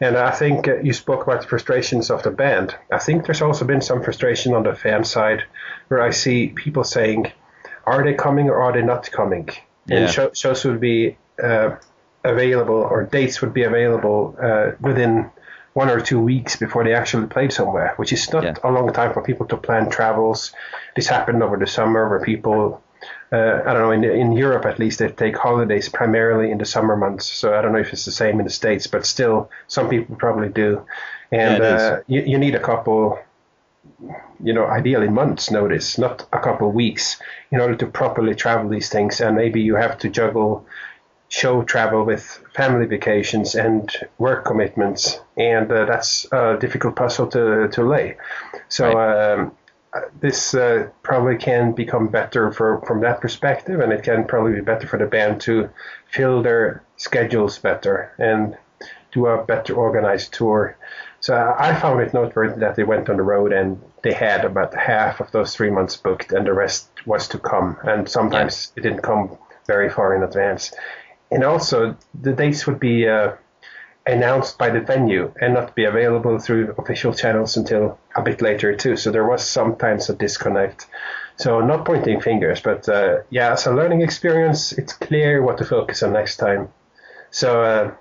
and 0.00 0.16
i 0.16 0.30
think 0.30 0.68
uh, 0.68 0.76
you 0.76 0.92
spoke 0.92 1.22
about 1.22 1.42
the 1.42 1.46
frustrations 1.46 2.10
of 2.10 2.22
the 2.22 2.30
band 2.30 2.74
i 2.90 2.98
think 2.98 3.26
there's 3.26 3.42
also 3.42 3.64
been 3.64 3.80
some 3.80 4.02
frustration 4.02 4.54
on 4.54 4.62
the 4.62 4.74
fan 4.74 5.04
side 5.04 5.42
where 5.88 6.02
i 6.02 6.10
see 6.10 6.48
people 6.48 6.84
saying 6.84 7.30
are 7.86 8.04
they 8.04 8.14
coming 8.14 8.48
or 8.48 8.62
are 8.62 8.72
they 8.72 8.82
not 8.82 9.10
coming 9.10 9.48
yeah. 9.86 9.98
and 9.98 10.10
show, 10.10 10.30
shows 10.32 10.64
would 10.64 10.80
be 10.80 11.16
uh, 11.42 11.76
available 12.24 12.74
or 12.74 13.04
dates 13.04 13.40
would 13.40 13.54
be 13.54 13.64
available 13.64 14.36
uh, 14.40 14.72
within 14.80 15.30
one 15.72 15.88
or 15.88 16.00
two 16.00 16.20
weeks 16.20 16.56
before 16.56 16.84
they 16.84 16.94
actually 16.94 17.26
played 17.26 17.52
somewhere, 17.52 17.94
which 17.96 18.12
is 18.12 18.32
not 18.32 18.42
yeah. 18.42 18.54
a 18.64 18.70
long 18.70 18.92
time 18.92 19.12
for 19.12 19.22
people 19.22 19.46
to 19.46 19.56
plan 19.56 19.88
travels. 19.88 20.52
This 20.96 21.06
happened 21.06 21.42
over 21.42 21.56
the 21.56 21.66
summer 21.66 22.08
where 22.08 22.20
people, 22.24 22.82
uh, 23.32 23.60
I 23.64 23.72
don't 23.72 23.82
know, 23.82 23.92
in, 23.92 24.04
in 24.04 24.32
Europe 24.32 24.66
at 24.66 24.78
least, 24.78 24.98
they 24.98 25.08
take 25.08 25.36
holidays 25.36 25.88
primarily 25.88 26.50
in 26.50 26.58
the 26.58 26.64
summer 26.64 26.96
months. 26.96 27.26
So 27.26 27.56
I 27.56 27.62
don't 27.62 27.72
know 27.72 27.78
if 27.78 27.92
it's 27.92 28.04
the 28.04 28.10
same 28.10 28.40
in 28.40 28.44
the 28.44 28.50
States, 28.50 28.88
but 28.88 29.06
still, 29.06 29.50
some 29.68 29.88
people 29.88 30.16
probably 30.16 30.48
do. 30.48 30.84
And 31.30 31.62
yeah, 31.62 31.68
uh, 31.68 32.00
you, 32.08 32.22
you 32.22 32.38
need 32.38 32.56
a 32.56 32.60
couple, 32.60 33.20
you 34.42 34.52
know, 34.52 34.66
ideally 34.66 35.08
months 35.08 35.52
notice, 35.52 35.98
not 35.98 36.26
a 36.32 36.40
couple 36.40 36.72
weeks, 36.72 37.20
in 37.52 37.60
order 37.60 37.76
to 37.76 37.86
properly 37.86 38.34
travel 38.34 38.68
these 38.68 38.88
things. 38.88 39.20
And 39.20 39.36
maybe 39.36 39.60
you 39.60 39.76
have 39.76 39.98
to 39.98 40.08
juggle 40.08 40.66
show 41.30 41.62
travel 41.62 42.04
with 42.04 42.42
family 42.54 42.86
vacations 42.86 43.54
and 43.54 43.88
work 44.18 44.44
commitments, 44.44 45.20
and 45.40 45.70
uh, 45.72 45.86
that's 45.86 46.26
a 46.32 46.56
difficult 46.60 46.96
puzzle 46.96 47.26
to 47.28 47.68
to 47.68 47.82
lay. 47.82 48.16
So. 48.68 48.92
Right. 48.92 49.32
Um, 49.32 49.52
this 50.20 50.54
uh, 50.54 50.88
probably 51.02 51.36
can 51.36 51.72
become 51.72 52.06
better 52.06 52.52
for, 52.52 52.80
from 52.86 53.00
that 53.00 53.20
perspective, 53.20 53.80
and 53.80 53.92
it 53.92 54.04
can 54.04 54.24
probably 54.24 54.52
be 54.52 54.60
better 54.60 54.86
for 54.86 55.00
the 55.00 55.06
band 55.06 55.40
to 55.40 55.68
fill 56.06 56.44
their 56.44 56.84
schedules 56.96 57.58
better 57.58 58.12
and 58.16 58.56
do 59.10 59.26
a 59.26 59.44
better 59.44 59.74
organized 59.74 60.32
tour. 60.32 60.76
So 61.18 61.34
I 61.58 61.74
found 61.74 62.00
it 62.02 62.14
noteworthy 62.14 62.60
that 62.60 62.76
they 62.76 62.84
went 62.84 63.08
on 63.08 63.16
the 63.16 63.24
road 63.24 63.52
and 63.52 63.82
they 64.02 64.12
had 64.12 64.44
about 64.44 64.76
half 64.76 65.18
of 65.18 65.32
those 65.32 65.56
three 65.56 65.70
months 65.70 65.96
booked, 65.96 66.30
and 66.30 66.46
the 66.46 66.54
rest 66.54 66.88
was 67.04 67.26
to 67.26 67.40
come. 67.40 67.76
And 67.82 68.08
sometimes 68.08 68.70
yeah. 68.76 68.80
it 68.80 68.82
didn't 68.84 69.02
come 69.02 69.38
very 69.66 69.90
far 69.90 70.14
in 70.14 70.22
advance 70.22 70.72
and 71.30 71.44
also 71.44 71.96
the 72.20 72.32
dates 72.32 72.66
would 72.66 72.80
be 72.80 73.08
uh, 73.08 73.32
announced 74.06 74.58
by 74.58 74.70
the 74.70 74.80
venue 74.80 75.32
and 75.40 75.54
not 75.54 75.74
be 75.74 75.84
available 75.84 76.38
through 76.38 76.74
official 76.78 77.12
channels 77.12 77.56
until 77.56 77.98
a 78.16 78.22
bit 78.22 78.40
later 78.40 78.74
too. 78.74 78.96
So 78.96 79.10
there 79.10 79.26
was 79.26 79.44
sometimes 79.44 80.08
a 80.08 80.14
disconnect. 80.14 80.86
So 81.36 81.60
not 81.60 81.84
pointing 81.84 82.20
fingers, 82.20 82.60
but 82.60 82.88
uh, 82.88 83.18
yeah, 83.30 83.52
as 83.52 83.66
a 83.66 83.72
learning 83.72 84.02
experience, 84.02 84.72
it's 84.72 84.92
clear 84.92 85.42
what 85.42 85.58
to 85.58 85.64
focus 85.64 86.02
on 86.02 86.12
next 86.12 86.36
time. 86.36 86.68
So 87.30 87.62
uh, 87.62 87.94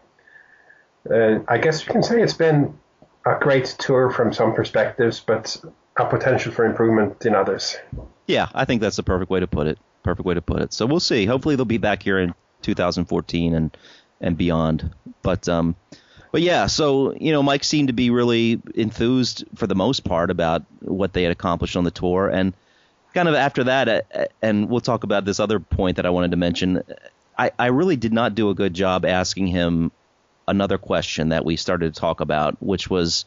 uh 1.14 1.39
I 1.47 1.58
guess 1.58 1.86
we 1.86 1.93
can 1.93 2.04
say 2.04 2.22
it's 2.22 2.34
been 2.34 2.78
a 3.26 3.38
great 3.39 3.66
tour 3.78 4.10
from 4.10 4.34
some 4.34 4.54
perspectives, 4.54 5.20
but 5.20 5.56
a 5.97 6.06
potential 6.06 6.52
for 6.52 6.66
improvement 6.66 7.26
in 7.26 7.36
others. 7.36 7.78
Yeah, 8.26 8.47
I 8.54 8.66
think 8.66 8.82
that's 8.82 8.95
the 8.95 9.04
perfect 9.04 9.30
way 9.30 9.39
to 9.39 9.47
put 9.47 9.68
it. 9.68 9.78
Perfect 10.04 10.26
way 10.26 10.34
to 10.34 10.41
put 10.41 10.62
it. 10.62 10.74
So 10.74 10.86
we'll 10.86 11.00
see. 11.00 11.26
Hopefully 11.26 11.56
they'll 11.56 11.66
be 11.66 11.78
back 11.78 12.04
here 12.04 12.20
in 12.20 12.34
2014 12.62 13.54
and 13.54 13.76
and 14.22 14.38
beyond. 14.38 14.92
But 15.22 15.48
um, 15.50 15.76
but 16.32 16.42
yeah, 16.42 16.68
so 16.68 17.14
you 17.14 17.32
know, 17.32 17.44
Mike 17.44 17.64
seemed 17.64 17.90
to 17.90 17.94
be 17.94 18.10
really 18.10 18.62
enthused 18.76 19.46
for 19.56 19.68
the 19.68 19.76
most 19.76 20.04
part 20.04 20.32
about 20.32 20.64
what 20.82 21.14
they 21.14 21.24
had 21.24 21.32
accomplished 21.32 21.76
on 21.76 21.84
the 21.84 21.92
tour, 21.92 22.30
and 22.30 22.54
kind 23.14 23.28
of 23.28 23.36
after 23.36 23.66
that, 23.66 23.88
uh, 23.90 24.26
and 24.42 24.70
we'll 24.70 24.82
talk 24.82 25.04
about 25.04 25.26
this 25.26 25.40
other 25.40 25.60
point 25.60 25.98
that 25.98 26.06
I 26.06 26.10
wanted 26.10 26.32
to 26.32 26.38
mention. 26.38 26.84
I, 27.38 27.52
I 27.58 27.68
really 27.68 27.96
did 27.96 28.12
not 28.12 28.36
do 28.36 28.50
a 28.50 28.54
good 28.54 28.74
job 28.74 29.06
asking 29.06 29.48
him 29.48 29.92
another 30.48 30.78
question 30.78 31.30
that 31.30 31.46
we 31.46 31.56
started 31.56 31.94
to 31.94 32.00
talk 32.00 32.20
about, 32.20 32.62
which 32.62 32.90
was 32.90 33.24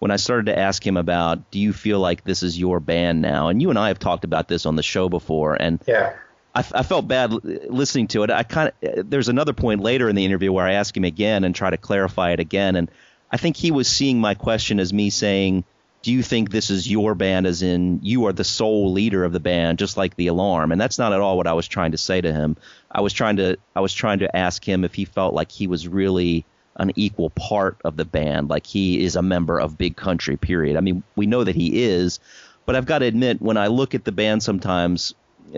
when 0.00 0.10
I 0.10 0.16
started 0.16 0.46
to 0.46 0.58
ask 0.58 0.86
him 0.86 0.98
about, 0.98 1.50
do 1.50 1.58
you 1.58 1.72
feel 1.72 1.98
like 1.98 2.24
this 2.24 2.42
is 2.42 2.58
your 2.58 2.78
band 2.78 3.22
now? 3.22 3.48
And 3.48 3.62
you 3.62 3.70
and 3.70 3.78
I 3.78 3.88
have 3.88 3.98
talked 3.98 4.24
about 4.24 4.48
this 4.48 4.66
on 4.66 4.76
the 4.76 4.82
show 4.82 5.08
before, 5.08 5.54
and 5.54 5.80
Yeah. 5.86 6.12
I, 6.54 6.64
I 6.72 6.82
felt 6.82 7.08
bad 7.08 7.32
listening 7.32 8.08
to 8.08 8.22
it. 8.22 8.30
I 8.30 8.42
kind 8.42 8.72
of 8.82 9.10
there's 9.10 9.28
another 9.28 9.52
point 9.52 9.80
later 9.80 10.08
in 10.08 10.16
the 10.16 10.24
interview 10.24 10.52
where 10.52 10.66
I 10.66 10.74
ask 10.74 10.96
him 10.96 11.04
again 11.04 11.44
and 11.44 11.54
try 11.54 11.70
to 11.70 11.76
clarify 11.76 12.30
it 12.32 12.40
again, 12.40 12.76
and 12.76 12.90
I 13.30 13.36
think 13.36 13.56
he 13.56 13.70
was 13.70 13.88
seeing 13.88 14.20
my 14.20 14.34
question 14.34 14.78
as 14.78 14.92
me 14.92 15.10
saying, 15.10 15.64
"Do 16.02 16.12
you 16.12 16.22
think 16.22 16.50
this 16.50 16.70
is 16.70 16.88
your 16.88 17.14
band? 17.14 17.46
As 17.46 17.62
in 17.62 18.00
you 18.02 18.26
are 18.26 18.32
the 18.32 18.44
sole 18.44 18.92
leader 18.92 19.24
of 19.24 19.32
the 19.32 19.40
band, 19.40 19.78
just 19.78 19.96
like 19.96 20.14
the 20.16 20.28
Alarm?" 20.28 20.70
And 20.70 20.80
that's 20.80 20.98
not 20.98 21.12
at 21.12 21.20
all 21.20 21.36
what 21.36 21.48
I 21.48 21.54
was 21.54 21.66
trying 21.66 21.92
to 21.92 21.98
say 21.98 22.20
to 22.20 22.32
him. 22.32 22.56
I 22.90 23.00
was 23.00 23.12
trying 23.12 23.36
to 23.36 23.56
I 23.74 23.80
was 23.80 23.92
trying 23.92 24.20
to 24.20 24.36
ask 24.36 24.66
him 24.66 24.84
if 24.84 24.94
he 24.94 25.04
felt 25.04 25.34
like 25.34 25.50
he 25.50 25.66
was 25.66 25.88
really 25.88 26.44
an 26.76 26.92
equal 26.96 27.30
part 27.30 27.78
of 27.84 27.96
the 27.96 28.04
band, 28.04 28.48
like 28.48 28.66
he 28.66 29.04
is 29.04 29.16
a 29.16 29.22
member 29.22 29.60
of 29.60 29.78
Big 29.78 29.96
Country. 29.96 30.36
Period. 30.36 30.76
I 30.76 30.80
mean, 30.80 31.02
we 31.16 31.26
know 31.26 31.42
that 31.42 31.56
he 31.56 31.82
is, 31.82 32.20
but 32.66 32.76
I've 32.76 32.86
got 32.86 33.00
to 33.00 33.06
admit, 33.06 33.42
when 33.42 33.56
I 33.56 33.66
look 33.66 33.94
at 33.94 34.04
the 34.04 34.12
band 34.12 34.42
sometimes, 34.42 35.14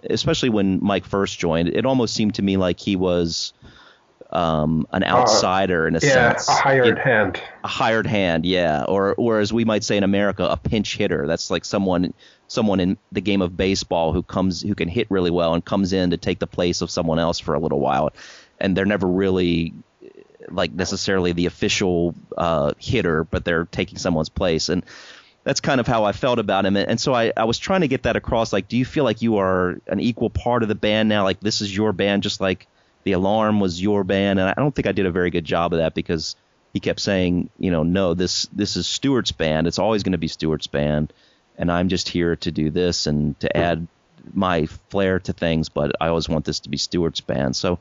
especially 0.08 0.48
when 0.50 0.78
Mike 0.82 1.04
first 1.04 1.38
joined, 1.38 1.68
it 1.68 1.86
almost 1.86 2.14
seemed 2.14 2.34
to 2.36 2.42
me 2.42 2.56
like 2.56 2.80
he 2.80 2.96
was 2.96 3.52
um, 4.30 4.86
an 4.92 5.04
outsider 5.04 5.86
in 5.86 5.94
a 5.94 6.00
Yeah, 6.02 6.34
sense. 6.36 6.48
a 6.48 6.52
hired 6.52 6.86
In- 6.88 6.96
hand. 6.96 7.40
a 7.62 7.68
hired 7.68 8.06
hand, 8.06 8.44
yeah, 8.44 8.84
or 8.84 9.14
or 9.14 9.38
as 9.40 9.52
we 9.52 9.64
might 9.64 9.84
say 9.84 9.96
in 9.96 10.02
America, 10.04 10.44
a 10.44 10.56
pinch 10.56 10.96
hitter. 10.96 11.26
That's 11.26 11.50
like 11.50 11.64
someone 11.64 12.12
someone 12.48 12.80
in 12.80 12.98
the 13.12 13.20
game 13.20 13.42
of 13.42 13.56
baseball 13.56 14.12
who 14.12 14.22
comes 14.22 14.62
who 14.62 14.74
can 14.74 14.88
hit 14.88 15.06
really 15.10 15.30
well 15.30 15.54
and 15.54 15.64
comes 15.64 15.92
in 15.92 16.10
to 16.10 16.16
take 16.16 16.38
the 16.40 16.46
place 16.46 16.80
of 16.80 16.90
someone 16.90 17.18
else 17.18 17.38
for 17.38 17.54
a 17.54 17.60
little 17.60 17.80
while, 17.80 18.10
and 18.58 18.76
they're 18.76 18.84
never 18.84 19.06
really 19.06 19.74
like 20.48 20.72
necessarily 20.72 21.32
the 21.32 21.46
official 21.46 22.14
uh, 22.36 22.72
hitter, 22.78 23.24
but 23.24 23.44
they're 23.44 23.64
taking 23.66 23.98
someone's 23.98 24.28
place 24.28 24.68
and. 24.68 24.84
That's 25.46 25.60
kind 25.60 25.78
of 25.80 25.86
how 25.86 26.02
I 26.02 26.10
felt 26.10 26.40
about 26.40 26.66
him, 26.66 26.74
and 26.74 27.00
so 27.00 27.14
I, 27.14 27.32
I 27.36 27.44
was 27.44 27.56
trying 27.56 27.82
to 27.82 27.88
get 27.88 28.02
that 28.02 28.16
across. 28.16 28.52
Like, 28.52 28.66
do 28.66 28.76
you 28.76 28.84
feel 28.84 29.04
like 29.04 29.22
you 29.22 29.36
are 29.36 29.80
an 29.86 30.00
equal 30.00 30.28
part 30.28 30.64
of 30.64 30.68
the 30.68 30.74
band 30.74 31.08
now? 31.08 31.22
Like, 31.22 31.38
this 31.38 31.60
is 31.60 31.74
your 31.74 31.92
band, 31.92 32.24
just 32.24 32.40
like 32.40 32.66
the 33.04 33.12
Alarm 33.12 33.60
was 33.60 33.80
your 33.80 34.02
band, 34.02 34.40
and 34.40 34.48
I 34.48 34.54
don't 34.54 34.74
think 34.74 34.88
I 34.88 34.92
did 34.92 35.06
a 35.06 35.12
very 35.12 35.30
good 35.30 35.44
job 35.44 35.72
of 35.72 35.78
that 35.78 35.94
because 35.94 36.34
he 36.72 36.80
kept 36.80 36.98
saying, 36.98 37.48
you 37.60 37.70
know, 37.70 37.84
no, 37.84 38.14
this 38.14 38.48
this 38.52 38.74
is 38.74 38.88
Stuart's 38.88 39.30
band. 39.30 39.68
It's 39.68 39.78
always 39.78 40.02
going 40.02 40.12
to 40.12 40.18
be 40.18 40.26
Stuart's 40.26 40.66
band, 40.66 41.12
and 41.56 41.70
I'm 41.70 41.90
just 41.90 42.08
here 42.08 42.34
to 42.34 42.50
do 42.50 42.70
this 42.70 43.06
and 43.06 43.38
to 43.38 43.56
add 43.56 43.86
my 44.34 44.66
flair 44.90 45.20
to 45.20 45.32
things. 45.32 45.68
But 45.68 45.92
I 46.00 46.08
always 46.08 46.28
want 46.28 46.44
this 46.44 46.58
to 46.58 46.70
be 46.70 46.76
Stuart's 46.76 47.20
band. 47.20 47.54
So 47.54 47.78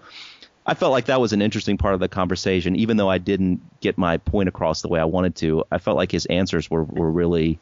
I 0.66 0.74
felt 0.74 0.92
like 0.92 1.06
that 1.06 1.22
was 1.22 1.32
an 1.32 1.42
interesting 1.42 1.78
part 1.78 1.94
of 1.94 2.00
the 2.00 2.08
conversation, 2.08 2.76
even 2.76 2.98
though 2.98 3.10
I 3.10 3.20
didn't 3.20 3.62
get 3.82 3.98
my 3.98 4.18
point 4.18 4.50
across 4.50 4.82
the 4.82 4.88
way 4.88 5.00
I 5.00 5.06
wanted 5.06 5.36
to. 5.38 5.64
I 5.72 5.78
felt 5.78 5.96
like 5.96 6.12
his 6.12 6.26
answers 6.26 6.70
were 6.70 6.84
were 6.84 7.12
really 7.12 7.60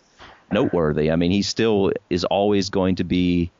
noteworthy. 0.51 1.11
I 1.11 1.15
mean, 1.17 1.31
he 1.31 1.41
still 1.41 1.91
is 2.09 2.23
always 2.23 2.69
going 2.69 2.95
to 2.95 3.03
be 3.03 3.51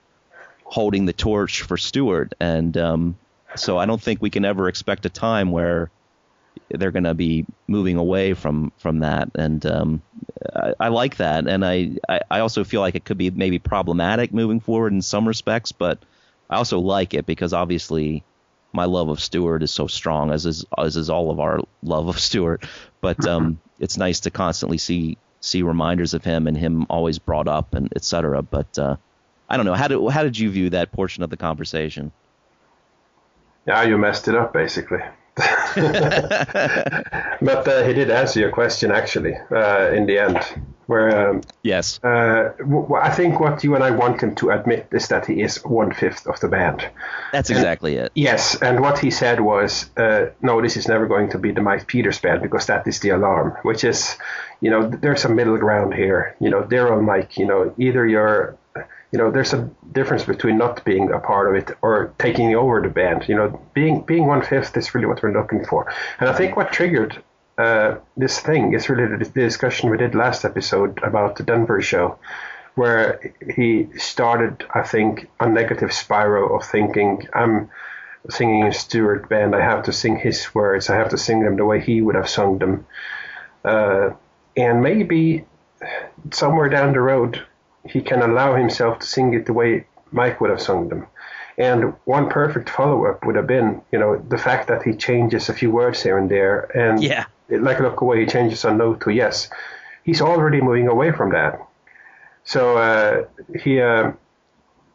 holding 0.64 1.06
the 1.06 1.14
torch 1.14 1.62
for 1.64 1.78
Stuart, 1.78 2.34
and 2.40 2.78
um, 2.78 3.18
so 3.56 3.78
I 3.78 3.86
don't 3.86 4.02
think 4.02 4.22
we 4.22 4.30
can 4.30 4.46
ever 4.46 4.70
expect 4.70 5.06
a 5.06 5.10
time 5.10 5.52
where 5.52 5.92
they're 6.70 6.92
going 6.92 7.04
to 7.04 7.14
be 7.14 7.46
moving 7.68 7.98
away 7.98 8.34
from 8.34 8.72
from 8.78 9.00
that. 9.00 9.30
And 9.36 9.66
um, 9.66 10.02
I, 10.56 10.74
I 10.80 10.88
like 10.88 11.18
that, 11.18 11.48
and 11.48 11.66
I, 11.66 11.98
I 12.08 12.22
I 12.32 12.40
also 12.40 12.64
feel 12.64 12.80
like 12.80 12.96
it 12.96 13.04
could 13.04 13.18
be 13.18 13.30
maybe 13.30 13.60
problematic 13.60 14.34
moving 14.34 14.62
forward 14.62 14.94
in 14.94 15.02
some 15.02 15.28
respects, 15.28 15.74
but 15.74 16.00
I 16.50 16.56
also 16.56 16.80
like 16.80 17.14
it 17.14 17.26
because 17.26 17.52
obviously 17.52 18.24
my 18.74 18.86
love 18.86 19.10
of 19.10 19.22
Stuart 19.22 19.64
is 19.64 19.72
so 19.72 19.88
strong, 19.88 20.32
as 20.32 20.46
is 20.46 20.66
as 20.78 20.98
is 20.98 21.10
all 21.10 21.32
of 21.32 21.40
our 21.40 21.60
love 21.84 22.08
of 22.08 22.20
Stuart. 22.20 22.66
But 23.02 23.26
um, 23.28 23.60
it's 23.80 23.98
nice 23.98 24.22
to 24.22 24.32
constantly 24.32 24.78
see 24.78 25.18
see 25.40 25.62
reminders 25.62 26.14
of 26.14 26.24
him 26.24 26.48
and 26.48 26.58
him 26.58 26.86
always 26.90 27.20
brought 27.20 27.48
up 27.48 27.74
and 27.74 27.92
et 27.96 28.04
cetera. 28.04 28.42
But 28.42 28.78
uh, 28.80 28.96
I 29.50 29.58
don't 29.58 29.66
know 29.66 29.76
how 29.76 29.88
did 29.88 30.10
how 30.10 30.24
did 30.24 30.38
you 30.38 30.50
view 30.50 30.72
that 30.72 30.92
portion 30.92 31.24
of 31.24 31.30
the 31.30 31.38
conversation? 31.38 32.12
Yeah, 33.68 33.84
you 33.84 33.98
messed 33.98 34.28
it 34.28 34.36
up 34.36 34.52
basically. 34.52 35.00
but 37.42 37.68
uh, 37.68 37.84
he 37.84 37.94
did 37.94 38.10
answer 38.12 38.40
your 38.40 38.52
question 38.52 38.92
actually 38.92 39.34
uh, 39.52 39.92
in 39.92 40.06
the 40.06 40.20
end, 40.20 40.40
where 40.88 41.30
um, 41.30 41.42
Yes. 41.64 42.00
uh, 42.04 42.52
w- 42.60 42.84
w- 42.84 43.02
I 43.02 43.10
think 43.10 43.40
what 43.40 43.64
you 43.64 43.74
and 43.76 43.84
I 43.84 43.92
want 43.92 44.22
him 44.22 44.36
to 44.36 44.52
admit 44.52 44.88
is 44.92 45.08
that 45.08 45.26
he 45.26 45.42
is 45.42 45.64
one 45.64 45.94
fifth 45.94 46.28
of 46.28 46.40
the 46.40 46.48
band. 46.48 46.88
That's 47.32 47.50
exactly 47.50 47.96
it. 47.96 48.12
Yes, 48.16 48.62
and 48.62 48.80
what 48.80 49.00
he 49.00 49.10
said 49.12 49.40
was, 49.40 49.90
uh, 49.98 50.28
no, 50.42 50.62
this 50.62 50.78
is 50.78 50.88
never 50.88 51.08
going 51.08 51.30
to 51.30 51.40
be 51.40 51.52
the 51.52 51.62
Mike 51.62 51.88
Peters 51.88 52.20
band 52.20 52.42
because 52.42 52.68
that 52.68 52.88
is 52.88 53.00
the 53.00 53.10
alarm, 53.10 53.58
which 53.64 53.84
is, 53.84 54.18
you 54.62 54.70
know, 54.70 54.88
there's 54.88 55.26
a 55.26 55.30
middle 55.30 55.58
ground 55.58 55.94
here. 55.94 56.36
You 56.40 56.50
know, 56.50 56.64
they're 56.64 56.96
Mike. 57.02 57.38
You 57.38 57.48
know, 57.48 57.74
either 57.78 58.06
you're, 58.06 58.56
you 59.14 59.20
know, 59.20 59.30
there's 59.30 59.54
a 59.54 59.70
difference 59.92 60.26
between 60.26 60.58
not 60.58 60.84
being 60.84 61.12
a 61.12 61.20
part 61.20 61.48
of 61.48 61.56
it 61.56 61.78
or 61.84 62.12
taking 62.18 62.56
over 62.56 62.82
the 62.82 62.90
band. 62.90 63.30
You 63.30 63.36
know, 63.36 63.62
being 63.76 64.02
being 64.02 64.26
one 64.26 64.42
fifth 64.42 64.76
is 64.76 64.94
really 64.96 65.06
what 65.06 65.22
we're 65.22 65.32
looking 65.32 65.64
for. 65.64 65.94
And 66.20 66.28
I 66.28 66.34
think 66.34 66.58
what 66.58 66.74
triggered 66.74 67.24
uh, 67.60 67.98
this 68.18 68.40
thing 68.40 68.74
is 68.74 68.90
really 68.90 69.06
the, 69.16 69.24
the 69.24 69.42
discussion 69.42 69.92
we 69.92 69.98
did 69.98 70.16
last 70.16 70.44
episode 70.44 71.00
about 71.04 71.36
the 71.36 71.44
Denver 71.44 71.80
show 71.80 72.18
where 72.74 73.36
he 73.56 73.88
started, 74.00 74.66
I 74.74 74.82
think, 74.82 75.30
a 75.40 75.48
negative 75.48 75.94
spiral 75.94 76.56
of 76.58 76.66
thinking, 76.66 77.28
I'm 77.36 77.70
singing 78.32 78.66
in 78.66 78.74
Stuart 78.74 79.30
band, 79.30 79.56
I 79.56 79.62
have 79.62 79.84
to 79.84 79.94
sing 79.94 80.18
his 80.18 80.56
words, 80.56 80.90
I 80.90 80.96
have 80.96 81.10
to 81.10 81.20
sing 81.20 81.44
them 81.44 81.56
the 81.56 81.66
way 81.66 81.80
he 81.80 82.02
would 82.02 82.16
have 82.16 82.28
sung 82.28 82.58
them. 82.58 82.88
Uh, 83.64 84.10
and 84.58 84.82
maybe 84.82 85.46
somewhere 86.32 86.68
down 86.68 86.94
the 86.94 87.00
road, 87.00 87.44
he 87.88 88.02
can 88.02 88.22
allow 88.22 88.56
himself 88.56 89.00
to 89.00 89.06
sing 89.06 89.34
it 89.34 89.46
the 89.46 89.54
way 89.54 89.86
Mike 90.12 90.40
would 90.42 90.50
have 90.50 90.62
sung 90.62 90.90
them. 90.90 91.08
And 91.58 91.94
one 92.06 92.30
perfect 92.30 92.70
follow 92.70 93.06
up 93.06 93.26
would 93.26 93.36
have 93.36 93.48
been, 93.48 93.82
you 93.92 94.00
know, 94.00 94.18
the 94.18 94.38
fact 94.38 94.68
that 94.70 94.84
he 94.84 94.94
changes 94.94 95.50
a 95.50 95.54
few 95.54 95.70
words 95.70 96.02
here 96.02 96.18
and 96.18 96.30
there. 96.30 96.62
And 96.76 97.04
Yeah. 97.04 97.26
like 97.50 97.80
look 97.80 98.02
away, 98.02 98.22
he 98.22 98.26
changes 98.26 98.66
a 98.66 98.74
no 98.74 98.96
to 98.96 99.12
yes. 99.12 99.50
He's 100.04 100.22
already 100.22 100.62
moving 100.62 100.88
away 100.88 101.12
from 101.12 101.32
that. 101.32 101.60
So 102.44 102.78
uh, 102.78 103.26
he 103.64 103.80
uh, 103.82 104.12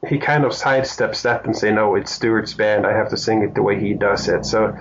he 0.09 0.18
kind 0.18 0.45
of 0.45 0.53
sidesteps 0.53 1.22
that 1.22 1.45
and 1.45 1.57
say, 1.57 1.70
no, 1.72 1.95
it's 1.95 2.12
Stuart's 2.12 2.55
band. 2.55 2.86
I 2.86 2.93
have 2.97 3.09
to 3.11 3.16
sing 3.16 3.43
it 3.43 3.55
the 3.55 3.62
way 3.62 3.80
he 3.80 3.95
does 3.95 4.28
it. 4.28 4.45
So 4.45 4.76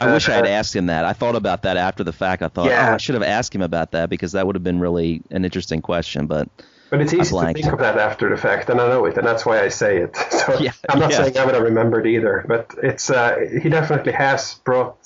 I 0.00 0.12
wish 0.12 0.28
I 0.28 0.32
had 0.34 0.46
uh, 0.46 0.50
asked 0.50 0.74
him 0.74 0.86
that. 0.86 1.04
I 1.04 1.12
thought 1.12 1.36
about 1.36 1.62
that 1.62 1.76
after 1.76 2.04
the 2.04 2.12
fact. 2.12 2.42
I 2.42 2.48
thought, 2.48 2.66
Yeah. 2.66 2.90
oh, 2.90 2.94
I 2.94 2.96
should 2.98 3.14
have 3.14 3.22
asked 3.22 3.54
him 3.54 3.62
about 3.62 3.92
that 3.92 4.10
because 4.10 4.32
that 4.32 4.46
would 4.46 4.54
have 4.56 4.64
been 4.64 4.80
really 4.80 5.22
an 5.30 5.44
interesting 5.44 5.82
question. 5.82 6.26
But 6.26 6.48
But 6.90 7.00
it's 7.00 7.12
easy 7.12 7.34
to 7.36 7.52
think 7.52 7.66
of 7.72 7.78
that 7.80 7.98
after 7.98 8.28
the 8.30 8.36
fact, 8.36 8.70
and 8.70 8.80
I 8.80 8.88
know 8.88 9.06
it, 9.06 9.16
and 9.18 9.26
that's 9.26 9.44
why 9.44 9.60
I 9.60 9.68
say 9.68 9.98
it. 9.98 10.16
So 10.30 10.58
Yeah, 10.60 10.72
I'm 10.88 11.00
not 11.00 11.10
yeah. 11.10 11.16
saying 11.24 11.36
I 11.38 11.44
would 11.44 11.54
have 11.54 11.64
remembered 11.64 12.06
either, 12.06 12.44
but 12.46 12.74
it's 12.82 13.10
uh, 13.10 13.36
he 13.62 13.68
definitely 13.68 14.12
has 14.12 14.54
brought 14.64 14.96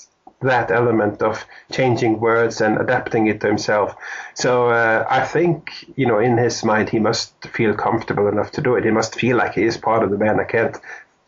that 0.43 0.71
element 0.71 1.23
of 1.23 1.45
changing 1.73 2.19
words 2.21 2.61
and 2.61 2.79
adapting 2.81 3.27
it 3.27 3.41
to 3.43 3.47
himself. 3.47 3.95
So 4.35 4.71
uh, 4.71 5.07
I 5.09 5.25
think 5.25 5.71
you 5.97 6.07
know 6.07 6.19
in 6.19 6.37
his 6.39 6.63
mind 6.65 6.91
he 6.91 6.99
must 6.99 7.33
feel 7.49 7.75
comfortable 7.75 8.29
enough 8.29 8.51
to 8.53 8.61
do 8.63 8.75
it. 8.77 8.85
He 8.85 8.91
must 8.91 9.15
feel 9.15 9.37
like 9.39 9.55
he 9.55 9.65
is 9.65 9.77
part 9.79 10.03
of 10.03 10.11
the 10.11 10.17
band. 10.19 10.41
I 10.41 10.45
can't 10.45 10.77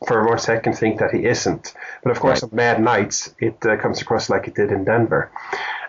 for 0.06 0.26
one 0.26 0.38
second 0.38 0.74
think 0.74 0.98
that 0.98 1.12
he 1.12 1.24
isn't. 1.24 1.74
But 2.02 2.10
of 2.10 2.20
course, 2.20 2.42
Right. 2.42 2.50
on 2.52 2.56
bad 2.56 2.82
nights, 2.82 3.34
it 3.38 3.64
uh, 3.64 3.76
comes 3.76 4.02
across 4.02 4.28
like 4.28 4.48
it 4.48 4.54
did 4.54 4.72
in 4.72 4.84
Denver. 4.84 5.30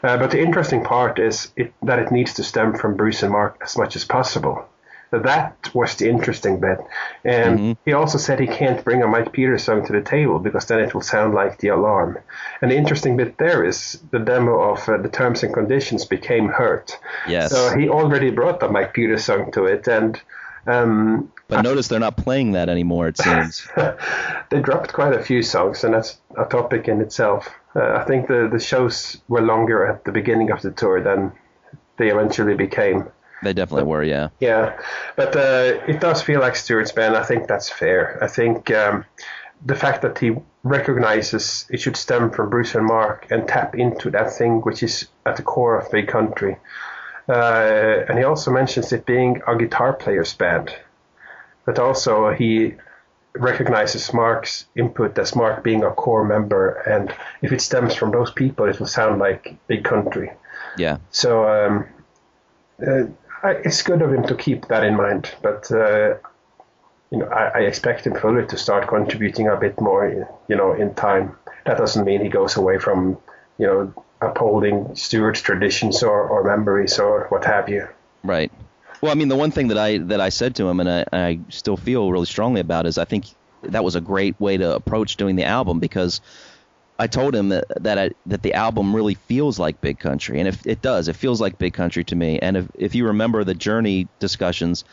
Uh, 0.03 0.17
but 0.17 0.31
the 0.31 0.41
interesting 0.41 0.83
part 0.83 1.17
is 1.17 1.51
it, 1.55 1.73
that 1.81 1.99
it 1.99 2.11
needs 2.11 2.33
to 2.33 2.43
stem 2.43 2.75
from 2.75 2.95
Bruce 2.95 3.23
and 3.23 3.31
Mark 3.31 3.57
as 3.61 3.77
much 3.77 3.95
as 3.95 4.03
possible. 4.03 4.67
That 5.11 5.69
was 5.75 5.95
the 5.95 6.09
interesting 6.09 6.59
bit. 6.59 6.79
And 7.23 7.77
he 7.85 7.93
also 7.93 8.17
said 8.17 8.39
he 8.39 8.47
can't 8.47 8.83
bring 8.83 9.03
a 9.03 9.07
Mike 9.07 9.31
Peters 9.31 9.63
song 9.63 9.85
to 9.85 9.93
the 9.93 10.01
table 10.01 10.39
because 10.39 10.65
then 10.65 10.79
it 10.79 10.95
will 10.95 11.01
sound 11.01 11.35
like 11.35 11.59
the 11.59 11.67
alarm. 11.67 12.17
And 12.61 12.71
the 12.71 12.75
interesting 12.75 13.15
bit 13.15 13.37
there 13.37 13.63
is 13.63 14.01
the 14.09 14.17
demo 14.17 14.71
of 14.71 14.89
uh, 14.89 14.97
the 14.97 15.09
terms 15.09 15.43
and 15.43 15.53
conditions 15.53 16.05
became 16.05 16.49
hurt. 16.49 16.97
yes. 17.27 17.51
So 17.51 17.77
he 17.77 17.89
already 17.89 18.31
brought 18.31 18.59
the 18.59 18.69
Mike 18.69 18.95
Peters 18.95 19.23
song 19.23 19.51
to 19.51 19.65
it. 19.65 19.87
And 19.87 20.19
um, 20.65 21.31
but 21.47 21.61
notice 21.61 21.89
they're 21.89 21.99
not 21.99 22.17
playing 22.17 22.53
that 22.53 22.69
anymore. 22.69 23.07
It 23.07 23.17
seems. 23.17 23.67
they 24.49 24.61
dropped 24.61 24.93
quite 24.93 25.13
a 25.13 25.21
few 25.21 25.43
songs, 25.43 25.83
and 25.83 25.93
that's 25.93 26.17
a 26.37 26.45
topic 26.45 26.87
in 26.87 27.01
itself. 27.01 27.49
Uh, 27.75 27.93
I 27.93 28.03
think 28.05 28.27
the, 28.27 28.47
the 28.51 28.59
shows 28.59 29.21
were 29.27 29.41
longer 29.41 29.85
at 29.87 30.03
the 30.05 30.11
beginning 30.11 30.51
of 30.51 30.61
the 30.61 30.71
tour 30.71 31.01
than 31.01 31.31
they 31.97 32.09
eventually 32.09 32.53
became. 32.55 33.07
they 33.43 33.53
definitely 33.53 33.83
were. 33.89 34.03
Yeah. 34.03 34.29
Yeah, 34.39 34.79
but 35.15 35.35
uh, 35.35 35.79
it 35.87 35.99
does 35.99 36.21
feel 36.21 36.39
like 36.39 36.55
Stuart's 36.55 36.91
band. 36.91 37.15
I 37.17 37.23
think 37.23 37.47
that's 37.47 37.69
fair. 37.69 38.17
I 38.23 38.27
think 38.27 38.71
um, 38.71 39.05
the 39.65 39.75
fact 39.75 40.01
that 40.03 40.17
he 40.19 40.35
recognizes 40.63 41.65
it 41.69 41.79
should 41.81 41.97
stem 41.97 42.29
from 42.31 42.49
Bruce 42.49 42.73
and 42.75 42.85
Mark 42.85 43.27
and 43.31 43.47
tap 43.47 43.75
into 43.75 44.09
that 44.11 44.31
thing 44.33 44.61
which 44.61 44.81
is 44.83 45.07
at 45.25 45.35
the 45.35 45.43
core 45.43 45.77
of 45.79 45.91
Big 45.91 46.07
Country. 46.07 46.57
Uh, 47.27 48.03
and 48.07 48.17
he 48.17 48.23
also 48.25 48.51
mentions 48.51 48.91
it 48.93 49.05
being 49.05 49.41
a 49.47 49.55
guitar 49.57 49.93
player's 49.93 50.33
band. 50.33 50.73
but 51.65 51.79
also 51.79 52.31
he 52.33 52.75
recognizes 53.35 54.13
Mark's 54.13 54.65
input 54.75 55.17
as 55.17 55.35
Mark 55.35 55.63
being 55.63 55.83
a 55.83 55.91
core 55.91 56.23
member, 56.23 56.75
and 56.87 57.13
if 57.41 57.51
it 57.51 57.61
stems 57.61 57.95
from 57.95 58.11
those 58.11 58.31
people, 58.31 58.65
it 58.65 58.79
will 58.79 58.87
sound 58.87 59.19
like 59.19 59.55
Big 59.67 59.83
Country. 59.83 60.31
Yeah. 60.77 60.97
So 61.11 61.47
um, 61.47 61.85
uh, 62.85 63.05
I, 63.43 63.51
it's 63.65 63.81
good 63.81 64.01
of 64.01 64.13
him 64.13 64.23
to 64.27 64.35
keep 64.35 64.67
that 64.67 64.83
in 64.83 64.95
mind, 64.95 65.31
but 65.41 65.71
uh, 65.71 66.15
you 67.11 67.19
know 67.19 67.27
I, 67.27 67.59
I, 67.59 67.59
expect 67.61 68.07
him 68.07 68.15
fully 68.15 68.45
to 68.47 68.57
start 68.57 68.87
contributing 68.87 69.47
a 69.47 69.55
bit 69.55 69.79
more, 69.79 70.27
you 70.47 70.55
know, 70.55 70.73
in 70.73 70.93
time. 70.95 71.35
That 71.65 71.77
doesn't 71.77 72.05
mean 72.05 72.21
he 72.21 72.29
goes 72.29 72.55
away 72.55 72.77
from 72.77 73.17
you 73.57 73.67
know 73.67 73.93
upholding 74.21 74.95
Stuart's 74.95 75.41
traditions 75.41 76.01
or, 76.01 76.27
or 76.27 76.43
memories 76.43 76.99
or 76.99 77.27
what 77.29 77.45
have 77.45 77.67
you. 77.67 77.87
Right. 78.23 78.51
Well, 79.03 79.11
I 79.11 79.15
mean, 79.15 79.27
the 79.27 79.35
one 79.35 79.51
thing 79.51 79.67
that 79.67 79.77
I 79.77 79.97
that 79.97 80.21
I 80.21 80.29
said 80.29 80.55
to 80.55 80.69
him, 80.69 80.79
and 80.79 80.89
I, 80.89 81.05
I 81.11 81.39
still 81.49 81.75
feel 81.75 82.09
really 82.09 82.25
strongly 82.25 82.61
about, 82.61 82.85
is 82.85 82.97
I 82.97 83.03
think 83.03 83.25
that 83.63 83.83
was 83.83 83.95
a 83.95 83.99
great 83.99 84.39
way 84.39 84.55
to 84.55 84.75
approach 84.75 85.17
doing 85.17 85.35
the 85.35 85.43
album 85.43 85.81
because 85.81 86.21
I 86.97 87.07
told 87.07 87.35
him 87.35 87.49
that 87.49 87.65
that 87.83 87.99
I, 87.99 88.11
that 88.27 88.43
the 88.43 88.53
album 88.53 88.95
really 88.95 89.15
feels 89.15 89.59
like 89.59 89.81
Big 89.81 89.99
Country, 89.99 90.39
and 90.39 90.47
if 90.47 90.65
it 90.65 90.81
does, 90.81 91.09
it 91.09 91.17
feels 91.17 91.41
like 91.41 91.57
Big 91.57 91.73
Country 91.73 92.05
to 92.05 92.15
me. 92.15 92.39
And 92.39 92.55
if 92.55 92.67
if 92.75 92.95
you 92.95 93.07
remember 93.07 93.43
the 93.43 93.53
Journey 93.53 94.07
discussions, 94.19 94.85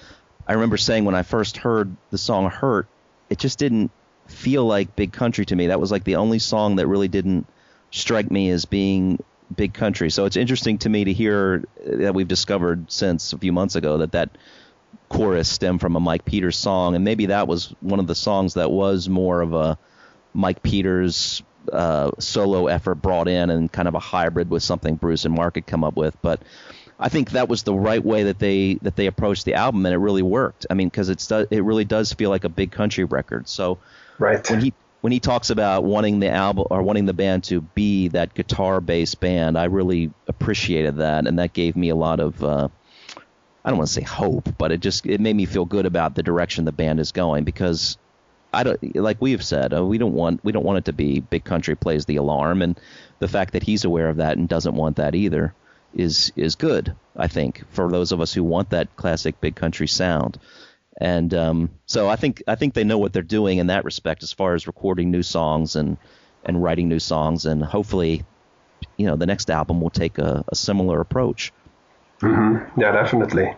I 0.45 0.55
remember 0.55 0.77
saying 0.77 1.05
when 1.05 1.15
I 1.15 1.23
first 1.23 1.59
heard 1.59 1.95
the 2.11 2.19
song 2.19 2.51
"Hurt," 2.51 2.89
it 3.29 3.39
just 3.39 3.61
didn't 3.61 3.93
feel 4.27 4.65
like 4.65 4.97
Big 4.97 5.13
Country 5.13 5.47
to 5.47 5.55
me. 5.55 5.69
That 5.69 5.79
was 5.79 5.93
like 5.93 6.03
the 6.03 6.17
only 6.17 6.41
song 6.41 6.75
that 6.77 6.89
really 6.89 7.07
didn't 7.07 7.47
strike 7.93 8.29
me 8.29 8.51
as 8.51 8.65
being 8.65 9.23
big 9.55 9.75
country. 9.75 10.11
So 10.11 10.25
it's 10.25 10.37
interesting 10.37 10.79
to 10.79 10.89
me 10.89 11.05
to 11.05 11.13
hear 11.13 11.65
that 11.85 12.15
we've 12.15 12.29
discovered 12.29 12.91
since 12.91 13.33
a 13.33 13.39
few 13.39 13.53
months 13.53 13.77
ago 13.77 13.99
that 13.99 14.13
that 14.13 14.31
chorus 15.09 15.49
stemmed 15.49 15.81
from 15.81 15.97
a 15.97 16.01
Mike 16.01 16.25
Peters 16.25 16.57
song, 16.57 16.95
and 16.95 17.05
maybe 17.05 17.27
that 17.27 17.49
was 17.49 17.75
one 17.81 18.01
of 18.01 18.07
the 18.07 18.15
songs 18.15 18.55
that 18.55 18.71
was 18.71 19.09
more 19.09 19.41
of 19.41 19.53
a 19.53 19.79
Mike 20.33 20.63
Peters 20.63 21.43
uh, 21.73 22.11
solo 22.19 22.69
effort 22.69 22.97
brought 22.97 23.29
in 23.29 23.51
and 23.51 23.71
kind 23.71 23.89
of 23.89 23.95
a 23.95 23.99
hybrid 23.99 24.51
with 24.51 24.63
something 24.63 24.97
Bruce 24.97 25.25
and 25.25 25.35
Mark 25.35 25.57
had 25.57 25.67
come 25.67 25.85
up 25.85 25.97
with. 25.97 26.17
But 26.23 26.43
I 26.99 27.09
think 27.09 27.31
that 27.31 27.49
was 27.49 27.63
the 27.63 27.75
right 27.75 28.05
way 28.05 28.25
that 28.25 28.39
they 28.39 28.75
that 28.83 28.97
they 28.97 29.07
approached 29.07 29.45
the 29.45 29.55
album, 29.55 29.85
and 29.87 29.95
it 29.95 29.99
really 29.99 30.23
worked. 30.23 30.67
I 30.71 30.75
mean, 30.75 30.89
because 30.89 31.09
it's 31.09 31.31
it 31.31 31.65
really 31.65 31.85
does 31.85 32.13
feel 32.13 32.31
like 32.31 32.45
a 32.45 32.49
big 32.49 32.71
country 32.71 33.05
record. 33.05 33.49
So 33.49 33.79
right. 34.19 34.49
when 34.51 34.61
he 34.61 34.73
when 35.01 35.13
he 35.13 35.21
talks 35.21 35.51
about 35.51 35.85
wanting 35.85 36.21
the 36.21 36.29
album 36.29 36.67
or 36.71 36.83
wanting 36.83 37.07
the 37.07 37.15
band 37.15 37.45
to 37.45 37.61
be 37.61 38.09
that 38.09 38.35
guitar 38.35 38.81
based 38.81 39.21
band, 39.21 39.57
I 39.57 39.65
really 39.65 40.11
appreciated 40.29 40.97
that, 40.97 41.27
and 41.27 41.39
that 41.39 41.53
gave 41.53 41.77
me 41.77 41.89
a 41.89 41.97
lot 41.97 42.21
of 42.21 42.43
uh, 42.45 42.69
I 43.65 43.71
don't 43.71 43.79
want 43.79 43.89
to 43.89 43.95
say 43.95 44.03
hope, 44.03 44.49
but 44.59 44.73
it 44.73 44.81
just 44.81 45.07
it 45.07 45.21
made 45.21 45.37
me 45.37 45.47
feel 45.47 45.65
good 45.65 45.87
about 45.87 46.15
the 46.15 46.23
direction 46.23 46.65
the 46.65 46.73
band 46.73 47.01
is 47.01 47.13
going 47.13 47.45
because 47.45 47.99
I 48.53 48.63
don't 48.63 48.97
like 48.97 49.21
we 49.21 49.33
have 49.33 49.45
said 49.45 49.73
uh, 49.73 49.85
we 49.85 49.99
don't 49.99 50.15
want 50.15 50.45
we 50.45 50.53
don't 50.53 50.65
want 50.65 50.79
it 50.79 50.85
to 50.87 50.93
be 50.93 51.21
Big 51.21 51.45
Country 51.45 51.75
plays 51.75 52.05
the 52.05 52.17
alarm, 52.17 52.63
and 52.63 52.79
the 53.19 53.29
fact 53.29 53.53
that 53.55 53.63
he's 53.63 53.85
aware 53.85 54.09
of 54.09 54.19
that 54.19 54.37
and 54.37 54.49
doesn't 54.49 54.75
want 54.75 54.97
that 54.97 55.15
either 55.15 55.55
is 55.95 56.33
is 56.37 56.57
good. 56.57 56.95
I 57.17 57.29
think 57.29 57.65
for 57.71 57.91
those 57.91 58.13
of 58.13 58.21
us 58.21 58.33
who 58.33 58.45
want 58.45 58.71
that 58.71 58.97
classic 58.97 59.41
Big 59.41 59.57
Country 59.57 59.89
sound. 59.89 60.39
And 60.97 61.33
um, 61.35 61.71
so 61.87 62.09
I 62.09 62.17
think 62.17 62.43
I 62.47 62.57
think 62.57 62.75
they 62.75 62.85
know 62.85 62.99
what 62.99 63.13
they're 63.13 63.23
doing 63.23 63.59
in 63.59 63.69
that 63.69 63.85
respect, 63.85 64.23
as 64.23 64.33
far 64.33 64.55
as 64.55 64.67
recording 64.67 65.11
new 65.11 65.23
songs 65.23 65.77
and 65.77 65.97
and 66.45 66.63
writing 66.63 66.89
new 66.89 66.99
songs, 66.99 67.47
and 67.47 67.63
hopefully, 67.63 68.25
you 68.97 69.07
know, 69.07 69.17
the 69.17 69.27
next 69.27 69.51
album 69.51 69.81
will 69.81 69.91
take 69.91 70.19
a, 70.19 70.45
a 70.49 70.55
similar 70.57 71.01
approach. 71.01 71.53
Mm-hmm. 72.21 72.81
Yeah, 72.81 72.93
definitely. 72.93 73.55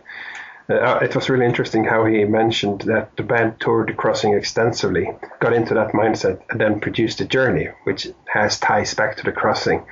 Uh, 0.69 0.99
it 1.01 1.13
was 1.13 1.29
really 1.29 1.45
interesting 1.45 1.83
how 1.83 2.05
he 2.05 2.23
mentioned 2.23 2.81
that 2.81 3.15
the 3.17 3.23
band 3.23 3.59
toured 3.59 3.89
the 3.89 3.93
crossing 3.93 4.33
extensively, 4.33 5.09
got 5.41 5.51
into 5.51 5.73
that 5.73 5.91
mindset, 5.91 6.41
and 6.49 6.61
then 6.61 6.79
produced 6.79 7.19
a 7.19 7.25
journey, 7.25 7.67
which 7.83 8.07
has 8.31 8.59
ties 8.59 8.93
back 8.93 9.17
to 9.17 9.23
the 9.23 9.31
crossing. 9.31 9.83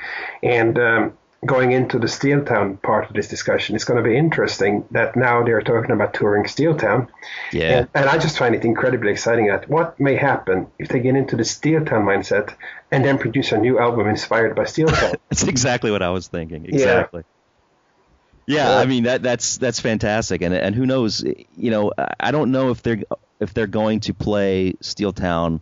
And 0.42 0.80
um, 0.80 1.18
going 1.46 1.72
into 1.72 1.98
the 1.98 2.08
Steeltown 2.08 2.80
part 2.82 3.10
of 3.10 3.16
this 3.16 3.28
discussion, 3.28 3.76
it's 3.76 3.84
going 3.84 4.02
to 4.02 4.08
be 4.08 4.16
interesting 4.16 4.86
that 4.92 5.16
now 5.16 5.44
they're 5.44 5.62
talking 5.62 5.92
about 5.92 6.14
touring 6.14 6.44
Steeltown. 6.44 7.08
Yeah. 7.52 7.80
And, 7.80 7.88
and, 7.96 8.06
I 8.10 8.20
just 8.20 8.38
find 8.38 8.54
it 8.54 8.64
incredibly 8.64 9.12
exciting 9.12 9.48
that 9.48 9.68
what 9.68 10.00
may 10.00 10.16
happen 10.16 10.68
if 10.78 10.89
they 10.89 11.00
get 11.00 11.16
into 11.16 11.36
the 11.36 11.44
Steeltown 11.44 12.04
mindset 12.04 12.54
and 12.92 13.04
then 13.04 13.18
produce 13.18 13.52
a 13.52 13.58
new 13.58 13.80
album 13.80 14.08
inspired 14.08 14.56
by 14.56 14.64
Steeltown. 14.64 15.16
that's 15.30 15.44
exactly 15.44 15.89
what 15.89 16.04
I 16.04 16.12
was 16.12 16.28
thinking. 16.28 16.66
Exactly. 16.66 17.24
Yeah. 18.46 18.76
yeah, 18.76 18.78
I 18.78 18.86
mean 18.86 19.04
that 19.04 19.22
that's 19.22 19.58
that's 19.58 19.80
fantastic, 19.80 20.42
and 20.42 20.54
and 20.54 20.76
who 20.76 20.86
knows? 20.86 21.24
You 21.24 21.72
know, 21.72 21.92
I 22.20 22.32
don't 22.32 22.52
know 22.52 22.72
if 22.72 22.82
they're 22.82 23.04
if 23.39 23.54
they're 23.54 23.68
going 23.68 24.02
to 24.02 24.14
play 24.14 24.74
Steeltown 24.82 25.62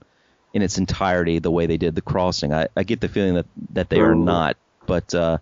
in 0.53 0.61
its 0.61 0.77
entirety 0.77 1.39
the 1.39 1.51
way 1.51 1.65
they 1.65 1.77
did 1.77 1.93
the 1.93 2.01
Crossing. 2.01 2.53
I, 2.53 2.67
I 2.75 2.83
get 2.83 3.01
the 3.01 3.09
feeling 3.09 3.35
that 3.35 3.45
that 3.73 3.89
they 3.89 3.99
are 3.99 4.15
not, 4.15 4.57
but 4.87 5.13
uh, 5.13 5.39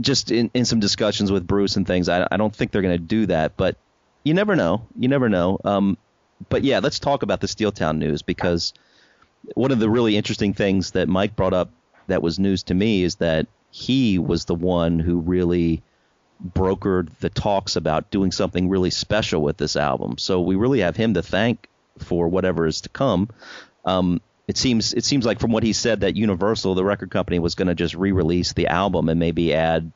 just 0.00 0.30
in, 0.30 0.50
in 0.54 0.64
some 0.64 0.80
discussions 0.80 1.30
with 1.30 1.46
Bruce 1.46 1.76
and 1.76 1.86
things, 1.86 2.08
I, 2.08 2.26
I 2.30 2.36
don't 2.36 2.54
think 2.54 2.70
they're 2.70 2.82
going 2.82 2.98
to 2.98 3.04
do 3.04 3.26
that. 3.26 3.56
But 3.56 3.76
you 4.22 4.34
never 4.34 4.56
know. 4.56 4.86
You 4.98 5.08
never 5.08 5.28
know. 5.28 5.58
Um, 5.64 5.98
but 6.48 6.64
yeah, 6.64 6.80
let's 6.80 6.98
talk 6.98 7.22
about 7.22 7.40
the 7.40 7.46
Steeltown 7.46 7.98
news 7.98 8.22
because 8.22 8.74
one 9.54 9.70
of 9.70 9.78
the 9.78 9.90
really 9.90 10.16
interesting 10.16 10.54
things 10.54 10.92
that 10.92 11.08
Mike 11.08 11.36
brought 11.36 11.52
up 11.52 11.70
that 12.06 12.22
was 12.22 12.38
news 12.38 12.62
to 12.64 12.74
me 12.74 13.02
is 13.02 13.16
that 13.16 13.46
he 13.70 14.18
was 14.18 14.44
the 14.44 14.54
one 14.54 14.98
who 14.98 15.18
really 15.18 15.82
brokered 16.52 17.08
the 17.20 17.30
talks 17.30 17.76
about 17.76 18.10
doing 18.10 18.32
something 18.32 18.68
really 18.68 18.90
special 18.90 19.42
with 19.42 19.56
this 19.56 19.76
album. 19.76 20.18
So 20.18 20.40
we 20.40 20.56
really 20.56 20.80
have 20.80 20.96
him 20.96 21.14
to 21.14 21.22
thank 21.22 21.68
for 21.98 22.28
whatever 22.28 22.66
is 22.66 22.82
to 22.82 22.88
come. 22.88 23.28
Um, 23.84 24.20
it 24.46 24.56
seems 24.56 24.92
it 24.92 25.04
seems 25.04 25.24
like 25.24 25.40
from 25.40 25.52
what 25.52 25.62
he 25.62 25.72
said 25.72 26.00
that 26.00 26.16
Universal, 26.16 26.74
the 26.74 26.84
record 26.84 27.10
company, 27.10 27.38
was 27.38 27.54
going 27.54 27.68
to 27.68 27.74
just 27.74 27.94
re-release 27.94 28.52
the 28.52 28.66
album 28.66 29.08
and 29.08 29.18
maybe 29.18 29.54
add 29.54 29.90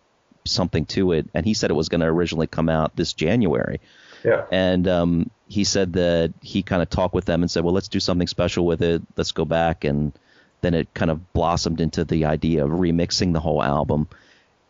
something 0.45 0.87
to 0.87 1.13
it. 1.13 1.29
And 1.35 1.45
he 1.45 1.55
said 1.55 1.71
it 1.71 1.75
was 1.75 1.89
going 1.89 2.01
to 2.01 2.07
originally 2.07 2.47
come 2.47 2.69
out 2.69 2.97
this 2.97 3.13
January. 3.13 3.81
Yeah. 4.25 4.47
And 4.51 4.89
um, 4.89 5.31
he 5.47 5.65
said 5.65 5.93
that 5.93 6.33
he 6.43 6.63
kind 6.63 6.83
of 6.83 6.91
talked 6.91 7.15
with 7.15 7.27
them 7.27 7.43
and 7.43 7.51
said, 7.51 7.63
well, 7.63 7.75
let's 7.75 7.89
do 7.89 8.01
something 8.01 8.27
special 8.27 8.67
with 8.67 8.83
it. 8.83 9.03
Let's 9.17 9.33
go 9.33 9.45
back. 9.45 9.85
And 9.85 10.13
then 10.61 10.75
it 10.75 10.93
kind 10.95 11.11
of 11.11 11.33
blossomed 11.33 11.81
into 11.81 12.05
the 12.05 12.25
idea 12.25 12.65
of 12.65 12.71
remixing 12.71 13.33
the 13.33 13.41
whole 13.41 13.63
album. 13.63 14.09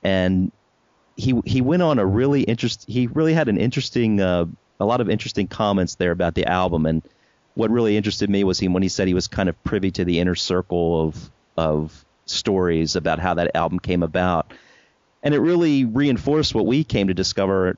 And 0.03 0.53
he 1.17 1.41
he 1.47 1.61
went 1.61 1.83
on 1.83 1.99
a 1.99 2.07
really 2.07 2.43
interest. 2.43 2.85
He 2.87 3.07
really 3.07 3.33
had 3.33 3.49
an 3.49 3.59
interesting, 3.59 4.21
uh, 4.21 4.47
a 4.79 4.85
lot 4.85 5.01
of 5.01 5.09
interesting 5.09 5.49
comments 5.49 5.95
there 5.95 6.13
about 6.13 6.35
the 6.35 6.47
album. 6.47 6.85
And 6.87 7.03
what 7.59 7.73
really 7.73 7.97
interested 7.97 8.31
me 8.31 8.45
was 8.45 8.61
he 8.61 8.69
when 8.69 8.85
he 8.85 8.89
said 8.89 9.09
he 9.09 9.15
was 9.15 9.27
kind 9.27 9.49
of 9.49 9.65
privy 9.65 9.91
to 9.91 10.05
the 10.05 10.21
inner 10.21 10.37
circle 10.37 11.05
of 11.09 11.31
of 11.57 12.05
stories 12.25 12.95
about 12.95 13.19
how 13.19 13.35
that 13.35 13.51
album 13.57 13.81
came 13.81 14.05
about, 14.05 14.53
and 15.25 15.35
it 15.35 15.41
really 15.41 15.85
reinforced 15.85 16.55
what 16.55 16.67
we 16.67 16.85
came 16.85 17.09
to 17.09 17.15
discover 17.15 17.77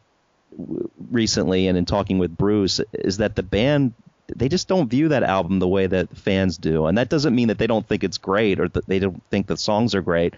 recently 1.11 1.67
and 1.67 1.79
in 1.79 1.87
talking 1.87 2.19
with 2.19 2.37
Bruce 2.37 2.79
is 2.93 3.17
that 3.19 3.37
the 3.37 3.43
band 3.43 3.95
they 4.37 4.51
just 4.51 4.69
don't 4.69 4.91
view 4.91 5.09
that 5.09 5.23
album 5.23 5.61
the 5.61 5.67
way 5.67 5.87
that 5.87 6.15
fans 6.15 6.59
do, 6.59 6.85
and 6.85 6.99
that 6.99 7.09
doesn't 7.09 7.35
mean 7.35 7.49
that 7.49 7.57
they 7.57 7.67
don't 7.67 7.89
think 7.89 8.05
it's 8.05 8.19
great 8.19 8.61
or 8.61 8.69
that 8.69 8.87
they 8.87 8.99
don't 8.99 9.23
think 9.31 9.47
the 9.47 9.57
songs 9.57 9.95
are 9.95 10.03
great. 10.03 10.35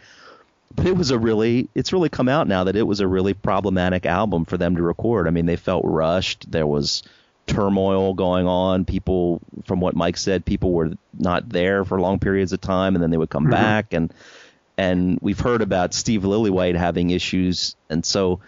But 0.73 0.87
it 0.87 0.97
was 0.97 1.11
a 1.11 1.19
really, 1.19 1.69
it's 1.75 1.93
really 1.93 2.09
come 2.09 2.29
out 2.29 2.47
now 2.47 2.65
that 2.65 2.77
it 2.77 2.87
was 2.87 3.01
a 3.01 3.09
really 3.09 3.35
problematic 3.35 4.07
album 4.07 4.45
for 4.45 4.57
them 4.57 4.77
to 4.77 4.83
record. 4.83 5.27
I 5.27 5.31
mean, 5.31 5.47
they 5.47 5.57
felt 5.57 5.85
rushed. 5.85 6.51
There 6.51 6.67
was 6.67 7.03
turmoil 7.53 8.15
going 8.15 8.47
on. 8.47 8.85
People, 8.85 9.41
from 9.65 9.81
what 9.81 9.95
Mike 9.95 10.17
said, 10.17 10.45
people 10.45 10.73
were 10.73 10.93
not 11.19 11.49
there 11.49 11.85
for 11.85 12.01
long 12.01 12.19
periods 12.19 12.53
of 12.53 12.61
time, 12.61 12.95
and 12.95 13.03
then 13.03 13.11
they 13.11 13.17
would 13.17 13.31
come 13.31 13.45
mm-hmm. 13.45 13.53
back. 13.53 13.93
And 13.93 14.13
and 14.79 15.19
we've 15.21 15.41
heard 15.41 15.63
about 15.63 15.95
Steve 15.95 16.23
Lillywhite 16.23 16.77
having 16.77 17.11
issues, 17.11 17.77
and 17.91 18.05
so 18.05 18.41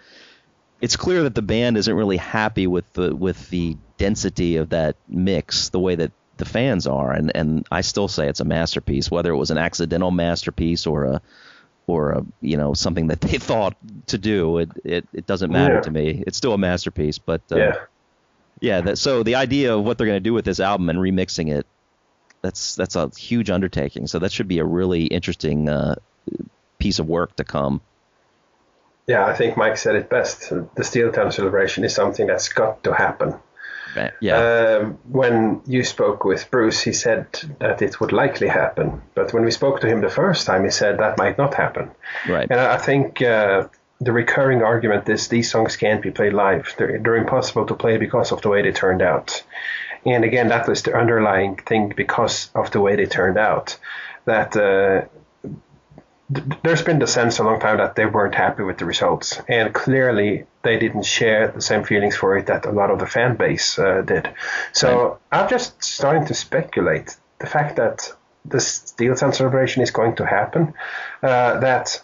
it's 0.81 0.95
clear 0.95 1.23
that 1.23 1.35
the 1.35 1.41
band 1.41 1.77
isn't 1.77 1.95
really 1.95 2.17
happy 2.17 2.67
with 2.67 2.91
the 2.93 3.15
with 3.15 3.49
the 3.49 3.77
density 3.97 4.57
of 4.57 4.69
that 4.69 4.95
mix, 5.07 5.69
the 5.69 5.79
way 5.79 5.95
that 5.95 6.11
the 6.37 6.45
fans 6.45 6.87
are. 6.87 7.11
And 7.11 7.31
and 7.35 7.65
I 7.71 7.81
still 7.81 8.07
say 8.07 8.27
it's 8.27 8.39
a 8.39 8.45
masterpiece, 8.45 9.09
whether 9.11 9.31
it 9.31 9.37
was 9.37 9.51
an 9.51 9.57
accidental 9.57 10.11
masterpiece 10.11 10.87
or 10.87 11.05
a 11.05 11.21
or 11.87 12.11
a 12.13 12.25
you 12.41 12.57
know 12.57 12.73
something 12.73 13.07
that 13.07 13.21
they 13.21 13.37
thought 13.49 13.77
to 14.07 14.17
do. 14.17 14.57
It 14.57 14.69
it, 14.83 15.07
it 15.13 15.25
doesn't 15.27 15.51
matter 15.51 15.75
yeah. 15.75 15.81
to 15.81 15.91
me. 15.91 16.23
It's 16.25 16.37
still 16.37 16.53
a 16.53 16.57
masterpiece, 16.57 17.19
but 17.19 17.41
uh, 17.51 17.57
yeah 17.57 17.75
yeah, 18.65 18.81
that, 18.81 18.97
so 18.97 19.21
the 19.21 19.35
idea 19.35 19.75
of 19.75 19.83
what 19.85 19.97
they're 19.97 20.07
going 20.07 20.15
to 20.15 20.29
do 20.29 20.33
with 20.33 20.43
this 20.43 20.59
album 20.59 20.89
and 20.89 20.97
remixing 20.97 21.55
it, 21.55 21.67
that's 22.41 22.75
that's 22.75 22.95
a 22.95 23.11
huge 23.15 23.51
undertaking. 23.51 24.07
So 24.07 24.17
that 24.19 24.31
should 24.31 24.47
be 24.47 24.57
a 24.57 24.65
really 24.65 25.05
interesting 25.05 25.69
uh, 25.69 25.95
piece 26.79 26.97
of 26.97 27.07
work 27.07 27.35
to 27.35 27.43
come. 27.43 27.81
Yeah, 29.07 29.23
I 29.23 29.35
think 29.35 29.55
Mike 29.55 29.77
said 29.77 29.95
it 29.95 30.09
best. 30.09 30.49
The 30.49 30.83
Steeltown 30.83 31.31
celebration 31.31 31.83
is 31.83 31.93
something 31.93 32.25
that's 32.25 32.49
got 32.49 32.83
to 32.85 32.93
happen. 32.93 33.35
Yeah. 34.19 34.79
Um, 34.81 34.97
when 35.09 35.61
you 35.67 35.83
spoke 35.83 36.25
with 36.25 36.49
Bruce, 36.51 36.81
he 36.81 36.91
said 36.91 37.27
that 37.59 37.81
it 37.81 37.99
would 38.01 38.11
likely 38.11 38.47
happen. 38.47 39.01
But 39.13 39.31
when 39.31 39.45
we 39.45 39.51
spoke 39.51 39.79
to 39.81 39.87
him 39.87 40.01
the 40.01 40.09
first 40.09 40.45
time, 40.45 40.63
he 40.63 40.71
said 40.71 40.97
that 40.97 41.17
might 41.17 41.37
not 41.37 41.53
happen. 41.53 41.91
Right. 42.27 42.47
And 42.49 42.59
I 42.59 42.77
think 42.77 43.21
uh, 43.21 43.67
the 44.01 44.11
recurring 44.11 44.61
argument 44.61 45.07
is 45.09 45.27
these 45.27 45.49
songs 45.49 45.77
can't 45.77 46.01
be 46.01 46.11
played 46.11 46.33
live. 46.33 46.73
They're, 46.77 46.99
they're 46.99 47.15
impossible 47.15 47.65
to 47.67 47.75
play 47.75 47.97
because 47.97 48.31
of 48.31 48.41
the 48.41 48.49
way 48.49 48.61
they 48.61 48.71
turned 48.71 49.01
out. 49.01 49.43
And 50.05 50.23
again, 50.23 50.49
that 50.49 50.67
was 50.67 50.83
the 50.83 50.95
underlying 50.95 51.55
thing 51.55 51.93
because 51.95 52.49
of 52.53 52.71
the 52.71 52.79
way 52.79 52.95
they 52.95 53.05
turned 53.05 53.37
out. 53.37 53.77
That 54.25 54.55
uh, 54.55 55.07
th- 56.33 56.59
there's 56.63 56.83
been 56.83 56.99
the 56.99 57.07
sense 57.07 57.39
a 57.39 57.43
long 57.43 57.59
time 57.59 57.77
that 57.77 57.95
they 57.95 58.05
weren't 58.05 58.35
happy 58.35 58.63
with 58.63 58.77
the 58.77 58.85
results, 58.85 59.41
and 59.47 59.73
clearly 59.73 60.45
they 60.61 60.77
didn't 60.77 61.05
share 61.05 61.47
the 61.47 61.61
same 61.61 61.83
feelings 61.83 62.15
for 62.15 62.37
it 62.37 62.47
that 62.47 62.65
a 62.65 62.71
lot 62.71 62.91
of 62.91 62.99
the 62.99 63.07
fan 63.07 63.35
base 63.35 63.79
uh, 63.79 64.01
did. 64.01 64.29
So 64.73 65.19
I'm 65.31 65.49
just 65.49 65.83
starting 65.83 66.25
to 66.25 66.33
speculate 66.33 67.15
the 67.39 67.47
fact 67.47 67.77
that 67.77 68.11
the 68.43 68.57
Steeltown 68.57 69.33
celebration 69.33 69.81
is 69.81 69.91
going 69.91 70.15
to 70.17 70.25
happen. 70.25 70.73
Uh, 71.23 71.59
that 71.59 72.01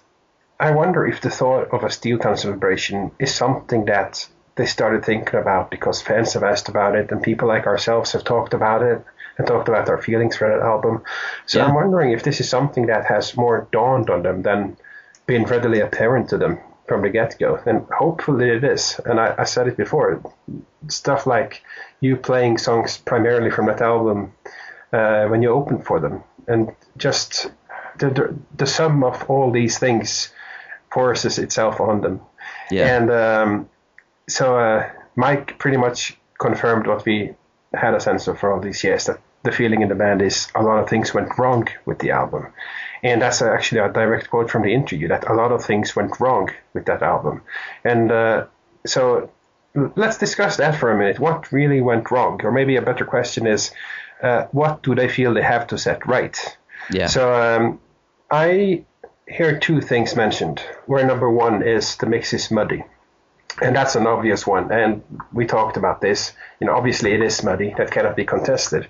I 0.62 0.70
wonder 0.70 1.08
if 1.08 1.22
the 1.22 1.32
thought 1.32 1.70
of 1.74 1.84
a 1.84 1.88
Steeltown 1.88 2.38
celebration 2.38 3.10
is 3.18 3.34
something 3.34 3.86
that 3.86 4.28
they 4.56 4.68
started 4.68 5.04
thinking 5.04 5.40
about 5.40 5.72
because 5.72 6.04
fans 6.04 6.34
have 6.34 6.44
asked 6.44 6.70
about 6.70 6.96
it 6.96 7.12
and 7.12 7.24
people 7.24 7.48
like 7.48 7.66
ourselves 7.66 8.12
have 8.12 8.24
talked 8.24 8.54
about 8.54 8.84
it 8.84 9.04
and 9.40 9.48
talked 9.48 9.70
about 9.70 9.90
our 9.90 10.00
feelings 10.00 10.36
for 10.38 10.48
that 10.48 10.64
album. 10.64 11.02
So 11.48 11.58
Yeah. 11.58 11.66
I'm 11.66 11.74
wondering 11.74 12.12
if 12.12 12.22
this 12.22 12.40
is 12.40 12.48
something 12.48 12.86
that 12.86 13.06
has 13.06 13.36
more 13.36 13.68
dawned 13.72 14.12
on 14.12 14.22
them 14.22 14.44
than 14.44 14.78
been 15.26 15.46
readily 15.46 15.80
apparent 15.80 16.30
to 16.30 16.38
them 16.38 16.60
from 16.88 17.02
the 17.02 17.10
get 17.10 17.40
go. 17.40 17.60
And 17.66 17.88
hopefully 17.90 18.50
it 18.52 18.64
is. 18.64 19.00
And 19.04 19.20
I, 19.20 19.34
I 19.40 19.46
said 19.46 19.68
it 19.68 19.78
before 19.78 20.22
stuff 20.90 21.26
like 21.26 21.64
you 22.02 22.18
playing 22.18 22.60
songs 22.60 23.00
primarily 23.00 23.50
from 23.50 23.66
that 23.66 23.82
album 23.82 24.34
uh, 24.94 25.26
when 25.26 25.42
you 25.42 25.50
open 25.50 25.82
for 25.82 26.00
them. 26.00 26.24
And 26.48 26.76
just 26.98 27.50
the, 27.98 28.10
the, 28.12 28.36
the 28.58 28.68
sum 28.68 29.04
of 29.04 29.28
all 29.28 29.50
these 29.50 29.80
things 29.80 30.32
forces 30.92 31.40
itself 31.40 31.80
on 31.80 32.02
them. 32.02 32.22
Yeah. 32.70 32.96
And 32.96 33.12
um, 33.12 33.70
so 34.28 34.58
uh, 34.58 34.90
Mike 35.16 35.58
pretty 35.60 35.78
much 35.78 36.18
confirmed 36.40 36.88
what 36.88 37.06
we 37.06 37.34
had 37.74 37.94
a 37.94 38.00
sense 38.00 38.28
of 38.28 38.40
for 38.40 38.52
all 38.52 38.60
these 38.60 38.84
years 38.84 39.06
that 39.06 39.20
the 39.44 39.52
feeling 39.52 39.82
in 39.82 39.90
the 39.90 39.96
band 39.96 40.22
is 40.22 40.48
a 40.56 40.62
lot 40.62 40.80
of 40.80 40.90
things 40.90 41.14
went 41.14 41.38
wrong 41.38 41.68
with 41.86 42.00
the 42.00 42.12
album. 42.12 42.48
And 43.04 43.22
that's 43.22 43.42
actually 43.42 43.80
a 43.80 43.92
direct 43.92 44.30
quote 44.30 44.52
from 44.52 44.62
the 44.62 44.74
interview 44.74 45.08
that 45.08 45.28
a 45.28 45.34
lot 45.34 45.52
of 45.52 45.66
things 45.66 45.96
went 45.96 46.20
wrong 46.20 46.50
with 46.74 46.86
that 46.86 47.02
album. 47.02 47.42
And 47.84 48.12
uh, 48.12 48.46
so 48.86 49.32
let's 49.96 50.18
discuss 50.18 50.58
that 50.58 50.76
for 50.76 50.92
a 50.92 50.98
minute. 50.98 51.20
What 51.20 51.52
really 51.52 51.82
went 51.82 52.12
wrong? 52.12 52.40
Or 52.44 52.52
maybe 52.52 52.76
a 52.76 52.82
better 52.82 53.06
question 53.06 53.48
is 53.48 53.72
uh, 54.22 54.46
what 54.52 54.84
do 54.84 54.94
they 54.94 55.10
feel 55.10 55.34
they 55.34 55.42
have 55.42 55.68
to 55.68 55.78
set 55.78 56.06
right? 56.06 56.38
yeah. 56.92 57.08
So 57.08 57.34
um, 57.34 57.80
I 58.30 58.86
hear 59.32 59.60
two 59.60 59.82
things 59.82 60.16
mentioned. 60.16 60.60
Where 60.86 61.06
number 61.06 61.30
one 61.30 61.64
is 61.64 61.96
the 61.96 62.06
mix 62.06 62.34
is 62.34 62.52
muddy, 62.52 62.84
and 63.62 63.76
that's 63.76 63.96
an 63.96 64.08
obvious 64.08 64.46
one. 64.46 64.72
And 64.72 65.04
we 65.32 65.46
talked 65.46 65.78
about 65.78 66.02
this. 66.02 66.34
You 66.60 66.68
know, 66.68 66.76
obviously 66.76 67.14
it 67.14 67.22
is 67.22 67.44
muddy. 67.44 67.74
That 67.78 67.92
cannot 67.92 68.16
be 68.16 68.26
contested. 68.26 68.90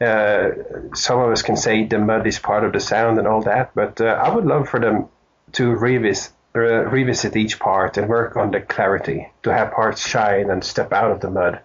Uh, 0.00 0.50
some 0.94 1.20
of 1.20 1.30
us 1.30 1.42
can 1.42 1.56
say 1.56 1.84
the 1.84 1.98
mud 1.98 2.26
is 2.26 2.38
part 2.38 2.64
of 2.64 2.72
the 2.72 2.80
sound 2.80 3.18
and 3.18 3.28
all 3.28 3.42
that, 3.42 3.74
but 3.74 4.00
uh, 4.00 4.04
I 4.04 4.34
would 4.34 4.46
love 4.46 4.68
for 4.68 4.80
them 4.80 5.08
to 5.52 5.70
revisit 5.70 6.32
revisit 6.54 7.34
each 7.36 7.58
part 7.58 7.96
and 7.96 8.08
work 8.08 8.36
on 8.36 8.52
the 8.52 8.60
clarity 8.60 9.28
to 9.42 9.52
have 9.52 9.72
parts 9.72 10.06
shine 10.06 10.50
and 10.50 10.62
step 10.62 10.92
out 10.92 11.10
of 11.10 11.20
the 11.20 11.28
mud. 11.28 11.60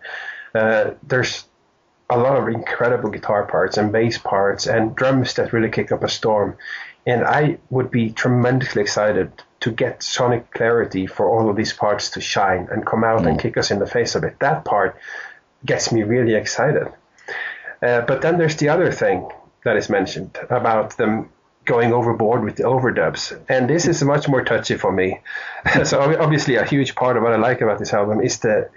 Uh, 0.56 0.92
there's 1.04 1.46
a 2.10 2.18
lot 2.18 2.38
of 2.38 2.48
incredible 2.48 3.12
guitar 3.12 3.46
parts 3.46 3.78
and 3.78 3.92
bass 3.92 4.18
parts 4.18 4.66
and 4.66 4.96
drums 4.96 5.36
that 5.36 5.54
really 5.54 5.70
kick 5.70 5.92
up 5.92 6.04
a 6.04 6.10
storm. 6.10 6.58
And 7.06 7.24
I 7.24 7.58
would 7.70 7.92
be 7.92 8.12
tremendously 8.12 8.82
excited 8.82 9.32
to 9.62 9.72
get 9.72 10.04
sonic 10.04 10.52
clarity 10.52 11.08
for 11.08 11.28
all 11.30 11.50
of 11.50 11.56
these 11.56 11.74
parts 11.74 12.12
to 12.12 12.22
shine 12.22 12.68
and 12.72 12.86
come 12.86 13.04
out 13.04 13.26
and 13.28 13.40
kick 13.40 13.58
us 13.58 13.72
in 13.72 13.80
the 13.80 13.88
face 13.88 14.16
a 14.16 14.22
bit. 14.22 14.40
That 14.40 14.64
part 14.64 14.98
gets 15.66 15.92
me 15.92 16.04
really 16.04 16.36
excited. 16.36 16.88
Uh, 17.82 18.02
but 18.02 18.22
then 18.22 18.38
there's 18.38 18.58
the 18.58 18.70
other 18.70 18.92
thing 18.92 19.30
that 19.64 19.78
is 19.78 19.90
mentioned 19.90 20.38
about 20.50 20.96
them 20.98 21.30
going 21.66 21.94
overboard 21.94 22.44
with 22.44 22.56
the 22.56 22.64
overdubs. 22.64 23.40
And 23.48 23.70
this 23.70 23.86
is 23.86 24.04
much 24.04 24.28
more 24.28 24.44
touchy 24.44 24.76
for 24.76 24.92
me. 24.92 25.20
so 25.84 26.00
obviously 26.20 26.56
a 26.56 26.66
huge 26.66 26.96
part 26.96 27.18
of 27.18 27.24
what 27.24 27.34
I 27.34 27.38
like 27.38 27.62
about 27.62 27.80
this 27.80 27.94
album 27.94 28.22
is 28.22 28.40
the 28.40 28.70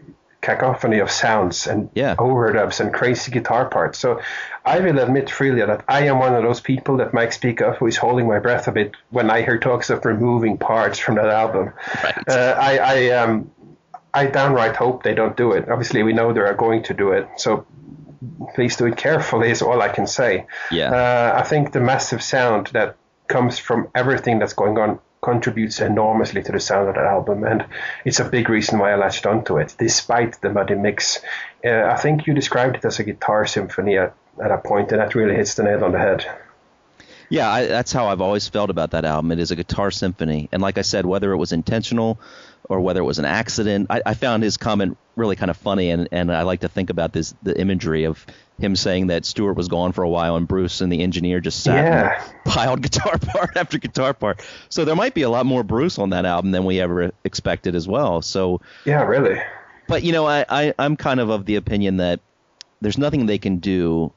cacophony 0.43 0.99
of 0.99 1.11
sounds 1.11 1.67
and 1.67 1.89
Yeah. 1.95 2.17
overdubs 2.17 2.81
and 2.81 2.93
crazy 2.93 3.31
guitar 3.31 3.67
parts. 3.67 3.99
So 3.99 4.21
I 4.65 4.81
will 4.81 4.99
admit 4.99 5.31
freely 5.31 5.65
that 5.65 5.85
I 5.89 6.07
am 6.09 6.19
one 6.19 6.35
of 6.35 6.43
those 6.43 6.61
people 6.61 6.97
that 6.99 7.15
Mike 7.15 7.33
speak 7.33 7.61
of 7.63 7.77
who 7.77 7.87
is 7.87 7.97
holding 7.97 8.27
my 8.27 8.41
breath 8.41 8.69
a 8.69 8.73
bit 8.73 8.93
when 9.11 9.31
I 9.31 9.43
hear 9.43 9.59
talks 9.59 9.89
of 9.89 10.05
removing 10.05 10.59
parts 10.59 10.99
from 10.99 11.15
that 11.15 11.29
album. 11.29 11.73
Right. 12.05 12.29
Uh, 12.29 12.57
I, 12.61 12.79
I, 12.79 13.11
um, 13.11 13.51
I 14.13 14.27
downright 14.27 14.77
hope 14.77 15.05
they 15.05 15.15
don't 15.15 15.37
do 15.37 15.53
it. 15.53 15.69
Obviously, 15.71 16.03
we 16.03 16.13
know 16.13 16.33
they 16.33 16.41
are 16.41 16.55
going 16.55 16.83
to 16.85 16.95
do 16.95 17.13
it. 17.13 17.29
So 17.37 17.65
please 18.55 18.77
do 18.77 18.87
it 18.87 18.97
carefully 18.97 19.51
is 19.51 19.63
all 19.63 19.81
I 19.81 19.89
can 19.89 20.07
say. 20.07 20.47
Yeah. 20.73 20.91
Uh, 20.93 21.39
I 21.39 21.43
think 21.45 21.73
the 21.73 21.81
massive 21.81 22.23
sound 22.23 22.67
that 22.73 22.97
comes 23.29 23.59
from 23.59 23.89
everything 23.95 24.41
that's 24.41 24.53
going 24.55 24.77
on 24.77 24.99
contributes 25.23 25.81
enormously 25.81 26.43
to 26.43 26.53
the 26.53 26.61
sound 26.61 26.89
of 26.89 26.97
that 26.97 27.05
album, 27.05 27.45
and 27.45 27.65
it's 28.05 28.21
a 28.21 28.29
big 28.29 28.49
reason 28.49 28.79
why 28.79 28.93
I 28.93 28.97
latched 28.97 29.25
onto 29.25 29.57
it, 29.59 29.75
despite 29.79 30.41
the 30.41 30.51
muddy 30.51 30.75
mix. 30.75 31.21
Uh, 31.65 31.85
I 31.85 31.97
think 31.97 32.27
you 32.27 32.35
described 32.35 32.77
it 32.77 32.85
as 32.85 32.99
a 32.99 33.05
guitar 33.05 33.47
symphony 33.47 33.97
at, 33.97 34.15
at 34.43 34.51
a 34.51 34.59
point, 34.59 34.91
and 34.91 35.01
that 35.01 35.15
really 35.15 35.37
hits 35.37 35.55
the 35.55 35.63
nail 35.63 35.85
on 35.85 35.93
the 35.93 35.99
head. 35.99 36.27
Yeah, 37.29 37.49
I, 37.49 37.67
that's 37.67 37.93
how 37.93 38.09
I've 38.09 38.21
always 38.21 38.47
felt 38.49 38.69
about 38.69 38.91
that 38.91 39.07
album. 39.07 39.33
It 39.33 39.39
is 39.39 39.53
a 39.53 39.57
guitar 39.57 39.91
symphony, 39.91 40.49
and 40.51 40.61
like 40.61 40.77
I 40.77 40.83
said, 40.83 41.07
whether 41.07 41.33
it 41.33 41.39
was 41.39 41.53
intentional 41.53 42.21
or 42.65 42.81
whether 42.81 43.01
it 43.01 43.05
was 43.05 43.19
an 43.19 43.25
accident, 43.25 43.87
I, 43.91 44.03
I 44.05 44.15
found 44.15 44.43
his 44.43 44.57
comment 44.57 44.99
really 45.17 45.37
kind 45.37 45.51
of 45.51 45.57
funny, 45.57 45.91
and, 45.91 46.09
and 46.11 46.33
I 46.33 46.43
like 46.43 46.61
to 46.61 46.69
think 46.69 46.91
about 46.91 47.13
this 47.13 47.33
the 47.43 47.59
imagery 47.59 48.05
of 48.05 48.27
him 48.63 48.77
saying 48.77 49.09
that 49.09 49.25
Stuart 49.27 49.55
was 49.55 49.69
gone 49.69 49.93
for 49.93 50.03
a 50.03 50.09
while 50.09 50.37
and 50.37 50.47
Bruce 50.49 50.81
and 50.81 50.91
the 50.93 51.03
engineer 51.03 51.41
just 51.41 51.63
sat 51.63 51.85
Yeah. 51.85 52.23
and 52.25 52.45
piled 52.45 52.81
guitar 52.83 53.19
part 53.19 53.57
after 53.57 53.79
guitar 53.79 54.15
part. 54.15 54.41
So 54.69 54.85
there 54.85 54.97
might 54.97 55.15
be 55.15 55.23
a 55.23 55.31
lot 55.31 55.45
more 55.47 55.63
Bruce 55.63 55.99
on 55.99 56.11
that 56.11 56.25
album 56.25 56.51
than 56.53 56.65
we 56.65 56.81
ever 56.81 57.13
expected 57.25 57.75
as 57.75 57.87
well. 57.89 58.23
So 58.23 58.61
Yeah, 58.85 59.03
really. 59.03 59.41
but 59.89 60.03
you 60.03 60.13
know, 60.13 60.27
I, 60.27 60.45
I 60.49 60.75
I'm 60.79 60.97
kind 60.97 61.21
of 61.21 61.29
of 61.31 61.45
the 61.45 61.57
opinion 61.57 61.99
that 61.99 62.21
there's 62.81 62.99
nothing 62.99 63.27
they 63.27 63.39
can 63.39 63.59
do 63.59 64.13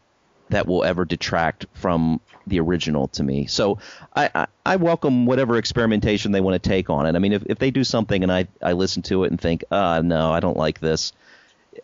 that 0.50 0.68
will 0.68 0.84
ever 0.84 1.06
detract 1.06 1.66
from 1.74 2.22
the 2.46 2.60
original 2.60 3.08
to 3.08 3.24
me. 3.24 3.48
So 3.48 3.80
I, 4.16 4.30
I, 4.36 4.48
I 4.64 4.76
welcome 4.76 5.26
whatever 5.26 5.58
experimentation 5.58 6.32
they 6.32 6.40
want 6.42 6.62
to 6.62 6.70
take 6.70 6.88
on 6.92 7.08
it. 7.08 7.16
I 7.16 7.20
mean, 7.20 7.34
if, 7.34 7.44
if 7.48 7.58
they 7.58 7.72
do 7.72 7.84
something 7.84 8.22
and 8.22 8.32
I, 8.32 8.48
I 8.62 8.74
listen 8.74 9.02
to 9.04 9.24
it 9.24 9.32
and 9.32 9.42
think, 9.42 9.64
ah, 9.72 10.02
no, 10.02 10.32
I 10.32 10.40
don't 10.42 10.56
like 10.58 10.80
this, 10.80 11.14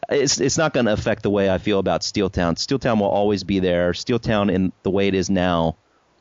it's 0.09 0.39
it's 0.39 0.57
not 0.57 0.73
going 0.73 0.85
to 0.85 0.93
affect 0.93 1.23
the 1.23 1.29
way 1.29 1.49
I 1.49 1.57
feel 1.57 1.79
about 1.79 2.01
Steeltown. 2.01 2.55
Steeltown 2.55 2.99
will 2.99 3.07
always 3.09 3.43
be 3.43 3.59
there. 3.59 3.91
Steeltown 3.93 4.51
in 4.51 4.71
the 4.83 4.91
way 4.91 5.07
it 5.07 5.13
is 5.15 5.29
now 5.29 5.75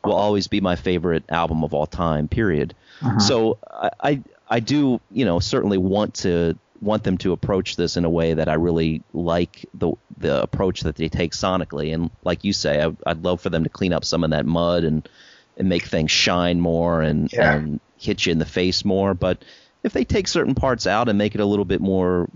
will 0.04 0.14
always 0.14 0.48
be 0.48 0.60
my 0.60 0.76
favorite 0.76 1.24
album 1.28 1.62
of 1.64 1.74
all 1.74 1.86
time. 1.86 2.28
Period. 2.28 2.74
Uh-huh. 3.02 3.18
So 3.18 3.58
I, 3.70 3.90
I 4.00 4.22
I 4.48 4.60
do 4.60 5.00
you 5.10 5.24
know 5.24 5.40
certainly 5.40 5.78
want 5.78 6.14
to 6.14 6.58
want 6.82 7.04
them 7.04 7.18
to 7.18 7.32
approach 7.32 7.76
this 7.76 7.98
in 7.98 8.06
a 8.06 8.10
way 8.10 8.32
that 8.34 8.48
I 8.48 8.54
really 8.54 9.02
like 9.12 9.66
the 9.74 9.92
the 10.16 10.42
approach 10.42 10.80
that 10.82 10.96
they 10.96 11.08
take 11.08 11.32
sonically. 11.32 11.92
And 11.94 12.10
like 12.24 12.44
you 12.44 12.52
say, 12.52 12.82
I, 12.82 12.94
I'd 13.06 13.22
love 13.22 13.40
for 13.40 13.50
them 13.50 13.64
to 13.64 13.70
clean 13.70 13.92
up 13.92 14.04
some 14.04 14.24
of 14.24 14.30
that 14.30 14.46
mud 14.46 14.84
and 14.84 15.08
and 15.56 15.68
make 15.68 15.84
things 15.84 16.10
shine 16.10 16.60
more 16.60 17.02
and 17.02 17.30
Yeah. 17.32 17.54
and 17.54 17.80
hit 17.98 18.24
you 18.24 18.32
in 18.32 18.38
the 18.38 18.46
face 18.46 18.84
more. 18.84 19.12
But 19.12 19.44
if 19.82 19.92
they 19.92 20.04
take 20.04 20.26
certain 20.28 20.54
parts 20.54 20.86
out 20.86 21.08
and 21.10 21.18
make 21.18 21.34
it 21.34 21.40
a 21.40 21.46
little 21.46 21.64
bit 21.66 21.80
more 21.82 22.28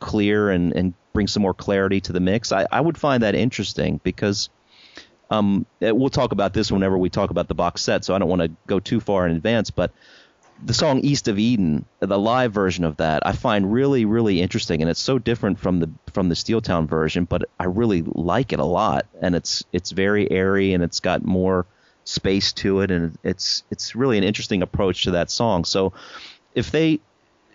clear 0.00 0.50
and, 0.50 0.72
and 0.72 0.94
bring 1.12 1.26
some 1.26 1.42
more 1.42 1.54
clarity 1.54 2.00
to 2.02 2.12
the 2.12 2.20
mix, 2.20 2.52
I, 2.52 2.66
I 2.70 2.80
would 2.80 2.98
find 2.98 3.22
that 3.22 3.34
interesting 3.34 4.00
because 4.02 4.48
um, 5.30 5.66
eh, 5.80 5.90
we'll 5.90 6.10
talk 6.10 6.32
about 6.32 6.52
this 6.52 6.70
whenever 6.70 6.96
we 6.96 7.10
talk 7.10 7.30
about 7.30 7.48
the 7.48 7.54
box 7.54 7.82
set, 7.82 8.04
so 8.04 8.14
I 8.14 8.18
don't 8.18 8.28
want 8.28 8.42
to 8.42 8.50
go 8.66 8.80
too 8.80 9.00
far 9.00 9.26
in 9.26 9.34
advance. 9.34 9.70
But 9.70 9.92
the 10.64 10.74
song 10.74 11.00
"East 11.00 11.28
of 11.28 11.38
Eden," 11.38 11.84
the 12.00 12.18
live 12.18 12.52
version 12.52 12.84
of 12.84 12.98
that, 12.98 13.26
I 13.26 13.32
find 13.32 13.72
really, 13.72 14.04
really 14.04 14.40
interesting, 14.40 14.80
and 14.82 14.90
it's 14.90 15.00
so 15.00 15.18
different 15.18 15.58
from 15.58 15.80
the 15.80 15.90
from 16.12 16.28
the 16.28 16.34
Steeltown 16.34 16.86
version, 16.86 17.24
but 17.24 17.48
I 17.58 17.64
really 17.64 18.02
like 18.02 18.52
it 18.52 18.60
a 18.60 18.64
lot, 18.64 19.06
and 19.20 19.34
it's 19.34 19.64
it's 19.72 19.90
very 19.90 20.30
airy 20.30 20.74
and 20.74 20.82
it's 20.82 21.00
got 21.00 21.24
more 21.24 21.66
space 22.04 22.52
to 22.54 22.80
it, 22.80 22.90
and 22.90 23.18
it's 23.24 23.64
it's 23.70 23.96
really 23.96 24.18
an 24.18 24.24
interesting 24.24 24.62
approach 24.62 25.02
to 25.02 25.12
that 25.12 25.30
song. 25.30 25.64
So 25.64 25.92
if 26.54 26.70
they 26.70 27.00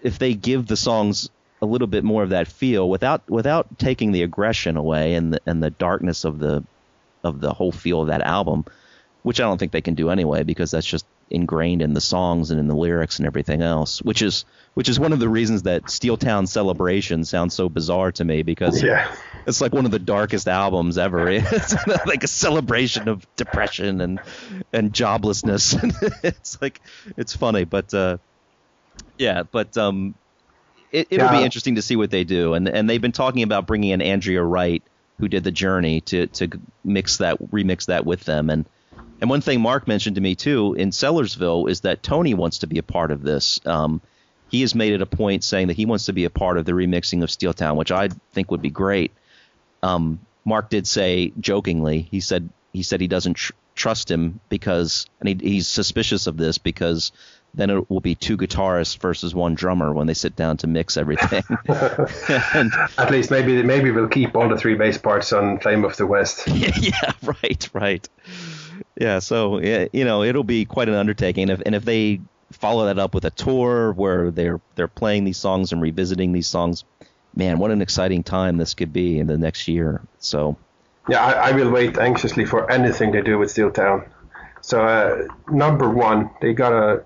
if 0.03 0.19
they 0.19 0.33
give 0.33 0.67
the 0.67 0.77
songs 0.77 1.29
a 1.62 1.66
little 1.66 1.88
bit 1.88 2.03
more 2.03 2.24
of 2.24 2.30
that 2.30 2.47
feel 2.47 2.89
without 2.89 3.30
without 3.30 3.78
taking 3.78 4.12
the 4.12 4.24
aggression 4.24 4.78
away 4.78 5.14
and 5.14 5.34
the 5.34 5.41
and 5.45 5.62
the 5.62 5.70
darkness 5.70 6.24
of 6.26 6.39
the 6.39 6.64
of 7.24 7.39
the 7.39 7.53
whole 7.53 7.72
feel 7.72 8.01
of 8.01 8.07
that 8.07 8.22
album, 8.22 8.66
which 9.24 9.39
I 9.39 9.43
don't 9.43 9.57
think 9.57 9.72
they 9.72 9.82
can 9.82 9.93
do 9.95 10.09
anyway 10.09 10.43
because 10.43 10.72
that's 10.72 10.88
just 10.88 11.05
ingrained 11.30 11.82
in 11.82 11.93
the 11.93 12.01
songs 12.01 12.51
and 12.51 12.59
in 12.59 12.68
the 12.68 12.76
lyrics 12.76 13.20
and 13.20 13.26
everything 13.26 13.62
else. 13.62 14.01
Which 14.01 14.22
is 14.22 14.43
which 14.74 14.89
is 14.89 14.99
one 14.99 15.14
of 15.14 15.20
the 15.20 15.30
reasons 15.30 15.64
that 15.64 15.84
Steeltown 15.84 16.47
Celebration 16.47 17.26
sounds 17.26 17.53
so 17.53 17.70
bizarre 17.70 18.12
to 18.14 18.26
me 18.26 18.41
because 18.41 18.82
Yeah. 18.82 19.14
it's 19.45 19.62
like 19.62 19.74
one 19.74 19.86
of 19.86 19.91
the 19.91 19.99
darkest 19.99 20.47
albums 20.47 20.97
ever. 20.97 21.30
It's 21.30 21.76
like 22.07 22.24
a 22.24 22.28
celebration 22.28 23.07
of 23.07 23.28
depression 23.36 24.01
and 24.01 24.20
and 24.74 24.91
joblessness. 24.91 25.78
it's 26.24 26.59
like 26.62 26.82
it's 27.18 27.36
funny, 27.36 27.66
but 27.66 27.93
uh, 27.93 28.18
yeah, 29.18 29.43
but 29.43 29.78
um, 29.78 30.16
it, 30.91 31.07
it'll 31.09 31.29
be 31.29 31.43
interesting 31.43 31.75
to 31.75 31.81
see 31.81 31.95
what 31.95 32.11
they 32.11 32.23
do. 32.23 32.53
And 32.53 32.67
and 32.67 32.89
they've 32.89 33.01
been 33.01 33.11
talking 33.11 33.43
about 33.43 33.67
bringing 33.67 33.91
in 33.91 34.01
Andrea 34.01 34.43
Wright, 34.43 34.83
who 35.19 35.27
did 35.27 35.43
the 35.43 35.51
Journey 35.51 36.01
to 36.01 36.27
to 36.27 36.49
mix 36.83 37.17
that 37.17 37.39
remix 37.51 37.85
that 37.87 38.05
with 38.05 38.23
them 38.23 38.49
and. 38.49 38.65
And 39.19 39.29
one 39.29 39.41
thing 39.41 39.61
Mark 39.61 39.87
mentioned 39.87 40.15
to 40.15 40.21
me 40.21 40.33
too 40.33 40.73
in 40.73 40.89
Sellersville 40.89 41.69
is 41.69 41.81
that 41.81 42.01
Tony 42.01 42.33
wants 42.33 42.57
to 42.59 42.67
be 42.67 42.79
a 42.79 42.83
part 42.83 43.11
of 43.11 43.21
this. 43.21 43.59
Um, 43.67 44.01
he 44.49 44.61
has 44.61 44.73
made 44.73 44.93
it 44.93 45.01
a 45.01 45.05
point 45.05 45.43
saying 45.43 45.67
that 45.67 45.77
he 45.77 45.85
wants 45.85 46.07
to 46.07 46.13
be 46.13 46.25
a 46.25 46.31
part 46.31 46.57
of 46.57 46.65
the 46.65 46.71
remixing 46.71 47.21
of 47.21 47.29
Steeltown, 47.29 47.75
which 47.75 47.91
I 47.91 48.09
think 48.33 48.49
would 48.49 48.63
be 48.63 48.71
great. 48.71 49.11
Um, 49.83 50.19
Mark 50.43 50.69
did 50.69 50.87
say 50.87 51.33
jokingly, 51.39 52.07
he 52.09 52.19
said 52.19 52.49
he 52.73 52.83
said 52.83 52.99
he 52.99 53.07
doesn't 53.07 53.35
tr- 53.35 53.53
trust 53.75 54.09
him 54.09 54.39
because, 54.49 55.05
and 55.19 55.29
he, 55.29 55.49
he's 55.49 55.67
suspicious 55.67 56.27
of 56.27 56.37
this 56.37 56.57
because 56.57 57.11
then 57.54 57.70
it 57.70 57.89
will 57.89 57.99
be 57.99 58.16
two 58.16 58.38
guitarists 58.38 58.97
versus 58.97 59.36
one 59.36 59.56
drummer 59.56 59.93
when 59.93 60.08
they 60.08 60.14
sit 60.14 60.36
down 60.36 60.58
to 60.58 60.68
mix 60.68 60.95
everything. 60.97 61.43
and, 62.54 62.72
At 62.97 63.12
least 63.12 63.32
maybe 63.32 63.62
maybe 63.64 63.91
we'll 63.91 64.08
keep 64.08 64.36
all 64.36 64.47
the 64.47 64.58
three 64.58 64.76
bass 64.76 64.97
parts 64.97 65.34
on 65.34 65.60
Flame 65.60 65.84
of 65.84 65.97
the 65.97 66.08
West. 66.08 66.47
yeah, 66.47 67.12
right, 67.24 67.70
right. 67.74 68.10
Yeah, 68.99 69.20
so 69.20 69.60
you 69.60 70.06
know 70.06 70.24
it'll 70.24 70.43
be 70.43 70.66
quite 70.66 70.89
an 70.89 70.95
undertaking, 70.95 71.49
if, 71.49 71.62
and 71.66 71.76
if 71.76 71.84
they 71.86 72.22
follow 72.52 72.86
that 72.86 72.99
up 72.99 73.14
with 73.14 73.26
a 73.26 73.30
tour 73.30 73.93
where 73.93 74.32
they're 74.32 74.62
they're 74.76 74.88
playing 74.88 75.24
these 75.24 75.38
songs 75.38 75.72
and 75.72 75.82
revisiting 75.82 76.32
these 76.32 76.47
songs, 76.47 76.84
man, 77.36 77.60
what 77.60 77.72
an 77.72 77.82
exciting 77.82 78.24
time 78.24 78.58
this 78.58 78.74
could 78.74 78.93
be 78.93 79.20
in 79.20 79.28
the 79.28 79.38
next 79.38 79.68
year. 79.68 80.02
So 80.20 80.58
Yeah, 81.10 81.24
I, 81.24 81.49
I 81.49 81.52
will 81.52 81.70
wait 81.70 81.97
anxiously 81.97 82.45
for 82.45 82.70
anything 82.72 83.12
they 83.12 83.22
do 83.22 83.38
with 83.38 83.54
Steeltown. 83.54 84.08
So 84.62 84.86
uh, 84.86 85.28
number 85.49 85.89
one, 85.89 86.30
they 86.41 86.54
gotta 86.54 87.04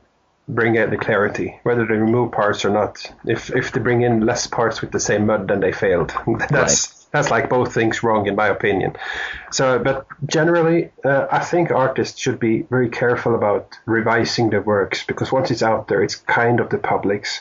bring 0.48 0.78
out 0.78 0.90
the 0.90 0.98
clarity, 0.98 1.60
whether 1.64 1.86
they 1.86 1.96
remove 1.96 2.32
parts 2.32 2.66
or 2.66 2.70
not. 2.70 3.12
If 3.26 3.50
if 3.56 3.72
they 3.72 3.82
bring 3.82 4.02
in 4.02 4.26
less 4.26 4.48
parts 4.48 4.82
with 4.82 4.92
the 4.92 5.00
same 5.00 5.26
mud, 5.26 5.48
then 5.48 5.60
they 5.60 5.72
failed. 5.72 6.14
That's 6.50 7.06
that's 7.16 7.32
like 7.32 7.50
both 7.50 7.74
things 7.74 8.04
wrong 8.04 8.28
in 8.28 8.36
my 8.36 8.48
opinion. 8.48 8.98
So, 9.50 9.80
but 9.80 10.06
generally, 10.26 10.92
uh, 11.06 11.28
I 11.32 11.40
think 11.40 11.72
artists 11.72 12.20
should 12.20 12.40
be 12.40 12.64
very 12.64 12.90
careful 12.90 13.36
about 13.36 13.74
revising 13.86 14.50
their 14.50 14.62
works 14.62 15.06
because 15.06 15.32
once 15.32 15.50
it's 15.50 15.64
out 15.64 15.88
there, 15.88 16.04
it's 16.04 16.16
kind 16.16 16.60
of 16.60 16.70
the 16.70 16.78
public's. 16.78 17.40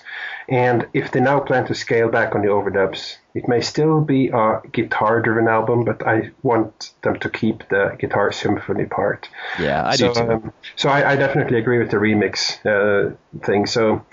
And 0.48 0.86
if 0.94 1.10
they 1.10 1.20
now 1.20 1.40
plan 1.40 1.66
to 1.66 1.74
scale 1.74 2.08
back 2.08 2.36
on 2.36 2.42
the 2.42 2.48
overdubs, 2.48 3.16
it 3.34 3.48
may 3.48 3.60
still 3.60 4.00
be 4.00 4.28
a 4.28 4.60
guitar-driven 4.70 5.48
album, 5.48 5.84
but 5.84 6.06
I 6.06 6.30
want 6.42 6.92
them 7.02 7.18
to 7.18 7.28
keep 7.28 7.68
the 7.68 7.96
guitar 7.98 8.30
symphony 8.30 8.86
part. 8.86 9.28
yeah, 9.58 9.84
I 9.84 9.96
so, 9.96 10.14
do 10.14 10.20
too. 10.20 10.32
Um, 10.32 10.52
so 10.76 10.88
I, 10.88 11.12
I 11.12 11.16
definitely 11.16 11.58
agree 11.58 11.78
with 11.78 11.90
the 11.90 11.96
remix 11.96 12.64
uh, 12.64 13.14
thing. 13.44 13.66
So 13.66 14.06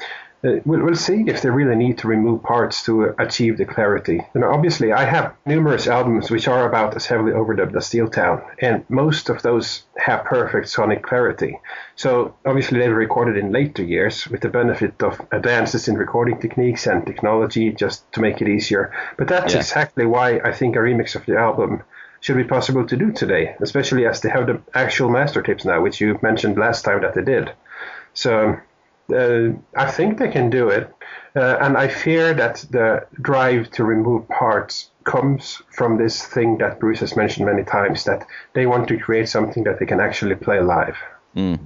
we'll, 0.44 0.62
we'll 0.84 0.96
see 0.96 1.24
if 1.28 1.42
they 1.42 1.50
really 1.50 1.76
need 1.76 1.98
to 2.00 2.08
remove 2.08 2.44
parts 2.44 2.84
to 2.86 3.10
uh, 3.10 3.14
achieve 3.20 3.58
the 3.58 3.66
clarity. 3.66 4.22
You 4.34 4.42
know, 4.42 4.52
obviously, 4.52 4.92
I 4.92 5.06
have 5.06 5.34
numerous 5.46 5.88
albums 5.88 6.30
which 6.32 6.48
are 6.48 6.68
about 6.68 6.96
as 6.96 7.06
heavily 7.06 7.32
overdubbed 7.34 7.76
as 7.76 7.88
Steeltown, 7.89 8.44
and 8.60 8.84
most 8.89 9.30
of 9.30 9.42
those 9.42 9.84
have 9.98 10.26
perfect 10.26 10.70
sonic 10.70 11.04
clarity. 11.04 11.60
So 11.96 12.36
obviously, 12.46 12.80
they 12.80 12.89
were 12.89 12.96
recorded 12.96 13.38
in 13.38 13.52
later 13.52 13.84
years 13.84 14.28
with 14.28 14.42
the 14.42 14.50
benefit 14.50 15.02
of 15.04 15.22
advances 15.32 15.88
in 15.88 15.96
recording 15.96 16.39
techniques 16.39 16.88
and 16.88 17.06
technology 17.06 17.72
just 17.72 18.12
to 18.14 18.22
make 18.22 18.42
it 18.42 18.48
easier. 18.48 18.92
But 19.18 19.28
that's 19.28 19.54
Yeah. 19.54 19.60
exactly 19.60 20.06
why 20.06 20.39
I 20.44 20.52
think 20.52 20.76
a 20.76 20.80
remix 20.80 21.16
of 21.16 21.26
the 21.26 21.38
album 21.38 21.84
should 22.20 22.38
be 22.38 22.44
possible 22.44 22.86
to 22.86 22.96
do 22.96 23.12
today, 23.12 23.56
especially 23.62 24.06
as 24.06 24.22
they 24.22 24.30
have 24.30 24.46
the 24.46 24.62
actual 24.76 25.10
master 25.10 25.42
tapes 25.42 25.66
now, 25.66 25.82
which 25.82 26.00
you 26.00 26.20
mentioned 26.22 26.58
last 26.58 26.84
time 26.86 27.02
that 27.02 27.16
they 27.16 27.24
did. 27.24 27.52
So 28.14 28.58
uh, 29.12 29.53
I 29.76 29.89
think 29.91 30.18
they 30.18 30.30
can 30.30 30.49
do 30.49 30.70
it, 30.70 30.93
uh, 31.36 31.57
and 31.62 31.78
I 31.78 31.88
fear 31.88 32.34
that 32.34 32.66
the 32.70 33.07
drive 33.22 33.72
to 33.72 33.84
remove 33.84 34.28
parts 34.28 34.89
comes 35.03 35.62
from 35.72 35.97
this 35.97 36.24
thing 36.26 36.57
that 36.59 36.80
Bruce 36.80 36.99
has 36.99 37.16
mentioned 37.16 37.45
many 37.45 37.64
times 37.64 38.03
that 38.05 38.26
they 38.53 38.66
want 38.66 38.88
to 38.89 38.97
create 38.97 39.30
something 39.30 39.64
that 39.64 39.80
they 39.80 39.86
can 39.86 39.99
actually 39.99 40.36
play 40.36 40.59
live. 40.59 40.97
Mm. 41.36 41.59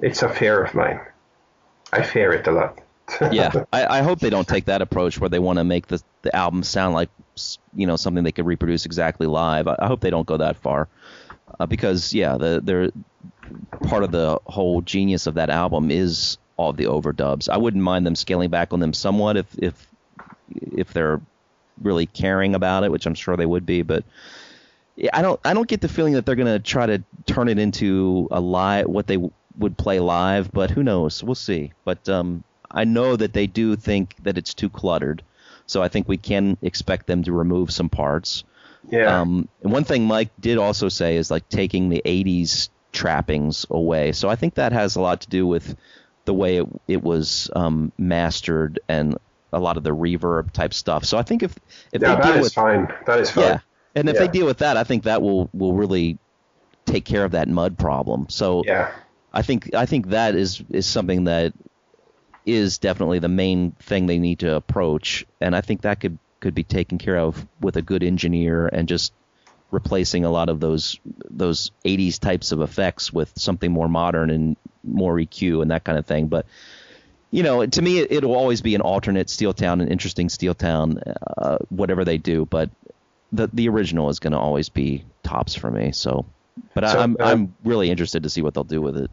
It's 0.00 0.22
a 0.22 0.28
fear 0.28 0.62
of 0.62 0.74
mine. 0.74 1.00
I 1.92 2.02
fear 2.02 2.32
it 2.32 2.46
a 2.46 2.52
lot. 2.52 2.80
yeah, 3.32 3.52
I, 3.72 3.98
I 3.98 4.02
hope 4.02 4.20
they 4.20 4.30
don't 4.30 4.48
take 4.48 4.64
that 4.64 4.80
approach 4.80 5.18
where 5.18 5.28
they 5.28 5.38
want 5.38 5.58
to 5.58 5.64
make 5.64 5.88
the 5.88 6.02
the 6.22 6.34
album 6.34 6.62
sound 6.62 6.94
like 6.94 7.10
you 7.74 7.86
know 7.86 7.96
something 7.96 8.24
they 8.24 8.32
could 8.32 8.46
reproduce 8.46 8.86
exactly 8.86 9.26
live. 9.26 9.68
I, 9.68 9.76
I 9.78 9.86
hope 9.86 10.00
they 10.00 10.10
don't 10.10 10.26
go 10.26 10.38
that 10.38 10.56
far, 10.56 10.88
uh, 11.60 11.66
because 11.66 12.14
yeah, 12.14 12.38
the 12.38 12.60
they're 12.64 12.90
part 13.86 14.04
of 14.04 14.10
the 14.10 14.38
whole 14.46 14.80
genius 14.80 15.26
of 15.26 15.34
that 15.34 15.50
album 15.50 15.90
is 15.90 16.38
all 16.56 16.70
of 16.70 16.76
the 16.76 16.84
overdubs. 16.84 17.48
I 17.48 17.56
wouldn't 17.56 17.82
mind 17.82 18.06
them 18.06 18.14
scaling 18.16 18.50
back 18.50 18.72
on 18.72 18.80
them 18.80 18.92
somewhat 18.92 19.36
if 19.36 19.46
if 19.58 19.88
if 20.76 20.92
they're 20.92 21.20
really 21.82 22.06
caring 22.06 22.54
about 22.54 22.84
it, 22.84 22.92
which 22.92 23.06
I'm 23.06 23.14
sure 23.14 23.36
they 23.36 23.46
would 23.46 23.66
be, 23.66 23.82
but. 23.82 24.04
Yeah, 24.96 25.10
I 25.12 25.22
don't. 25.22 25.40
I 25.44 25.54
don't 25.54 25.66
get 25.66 25.80
the 25.80 25.88
feeling 25.88 26.12
that 26.12 26.24
they're 26.24 26.36
gonna 26.36 26.60
try 26.60 26.86
to 26.86 27.02
turn 27.26 27.48
it 27.48 27.58
into 27.58 28.28
a 28.30 28.40
live 28.40 28.86
what 28.86 29.08
they 29.08 29.16
w- 29.16 29.32
would 29.58 29.76
play 29.76 29.98
live, 29.98 30.52
but 30.52 30.70
who 30.70 30.84
knows? 30.84 31.20
We'll 31.20 31.34
see. 31.34 31.72
But 31.84 32.08
um, 32.08 32.44
I 32.70 32.84
know 32.84 33.16
that 33.16 33.32
they 33.32 33.48
do 33.48 33.74
think 33.74 34.14
that 34.22 34.38
it's 34.38 34.54
too 34.54 34.70
cluttered, 34.70 35.24
so 35.66 35.82
I 35.82 35.88
think 35.88 36.06
we 36.06 36.16
can 36.16 36.56
expect 36.62 37.08
them 37.08 37.24
to 37.24 37.32
remove 37.32 37.72
some 37.72 37.88
parts. 37.88 38.44
yeah. 38.88 39.20
Um, 39.20 39.48
and 39.64 39.72
one 39.72 39.82
thing 39.82 40.04
Mike 40.04 40.30
did 40.38 40.58
also 40.58 40.88
say 40.88 41.16
is 41.16 41.28
like 41.28 41.48
taking 41.48 41.88
the 41.88 42.02
'80s 42.04 42.68
trappings 42.92 43.66
away. 43.70 44.12
So 44.12 44.28
I 44.28 44.36
think 44.36 44.54
that 44.54 44.70
has 44.70 44.94
a 44.94 45.00
lot 45.00 45.22
to 45.22 45.28
do 45.28 45.44
with 45.44 45.74
the 46.24 46.34
way 46.34 46.58
it, 46.58 46.66
it 46.88 47.02
was 47.02 47.50
um, 47.54 47.92
mastered 47.98 48.80
and 48.88 49.16
a 49.52 49.58
lot 49.60 49.76
of 49.76 49.84
the 49.84 49.90
reverb 49.90 50.52
type 50.52 50.74
stuff. 50.74 51.04
So 51.04 51.16
I 51.18 51.22
think 51.22 51.42
if 51.42 51.54
if 51.92 52.02
yeah, 52.02 52.14
they 52.14 52.14
that 52.16 52.22
deal 52.22 52.36
is 52.36 52.44
with 52.44 52.54
fine. 52.54 52.88
That 53.06 53.20
is 53.20 53.30
fine. 53.30 53.44
yeah. 53.44 53.58
And 53.94 54.08
if 54.08 54.16
Yeah. 54.16 54.22
they 54.22 54.28
deal 54.28 54.46
with 54.46 54.58
that, 54.58 54.76
I 54.76 54.84
think 54.84 55.04
that 55.04 55.22
will 55.22 55.48
will 55.52 55.74
really 55.74 56.18
take 56.86 57.04
care 57.04 57.24
of 57.24 57.32
that 57.32 57.48
mud 57.48 57.78
problem. 57.78 58.26
So 58.28 58.62
Yeah. 58.66 58.90
I 59.32 59.42
think 59.42 59.74
I 59.74 59.86
think 59.86 60.08
that 60.08 60.34
is 60.34 60.62
is 60.70 60.86
something 60.86 61.24
that 61.24 61.52
is 62.46 62.78
definitely 62.78 63.18
the 63.20 63.28
main 63.28 63.72
thing 63.72 64.06
they 64.06 64.18
need 64.18 64.40
to 64.40 64.54
approach, 64.54 65.24
and 65.40 65.56
I 65.56 65.60
think 65.60 65.82
that 65.82 66.00
could 66.00 66.18
could 66.40 66.54
be 66.54 66.64
taken 66.64 66.98
care 66.98 67.18
of 67.18 67.46
with 67.60 67.76
a 67.76 67.82
good 67.82 68.02
engineer 68.02 68.66
and 68.66 68.88
just 68.88 69.12
replacing 69.74 70.24
a 70.24 70.30
lot 70.30 70.48
of 70.48 70.60
those 70.60 70.98
those 71.28 71.72
80s 71.84 72.18
types 72.18 72.52
of 72.52 72.60
effects 72.60 73.12
with 73.12 73.32
something 73.36 73.70
more 73.70 73.88
modern 73.88 74.30
and 74.30 74.56
more 74.84 75.16
EQ 75.16 75.60
and 75.60 75.70
that 75.70 75.84
kind 75.84 75.98
of 75.98 76.06
thing. 76.06 76.28
But 76.28 76.46
you 77.30 77.42
know, 77.42 77.66
to 77.66 77.82
me, 77.82 77.98
it, 77.98 78.12
it'll 78.12 78.36
always 78.36 78.62
be 78.62 78.76
an 78.76 78.80
alternate 78.80 79.26
Steeltown, 79.26 79.82
an 79.82 79.88
interesting 79.88 80.28
Steeltown, 80.28 81.02
uh, 81.36 81.58
whatever 81.68 82.04
they 82.04 82.16
do. 82.16 82.46
But 82.46 82.70
the 83.32 83.48
the 83.52 83.68
original 83.68 84.08
is 84.08 84.20
going 84.20 84.32
to 84.32 84.38
always 84.38 84.68
be 84.68 85.04
tops 85.24 85.54
for 85.54 85.70
me. 85.70 85.90
So, 85.92 86.24
but 86.74 86.88
So, 86.88 86.98
I, 86.98 87.02
I'm 87.02 87.16
uh, 87.18 87.24
I'm 87.24 87.54
really 87.64 87.90
interested 87.90 88.22
to 88.22 88.30
see 88.30 88.40
what 88.40 88.54
they'll 88.54 88.64
do 88.64 88.80
with 88.80 88.96
it. 88.96 89.10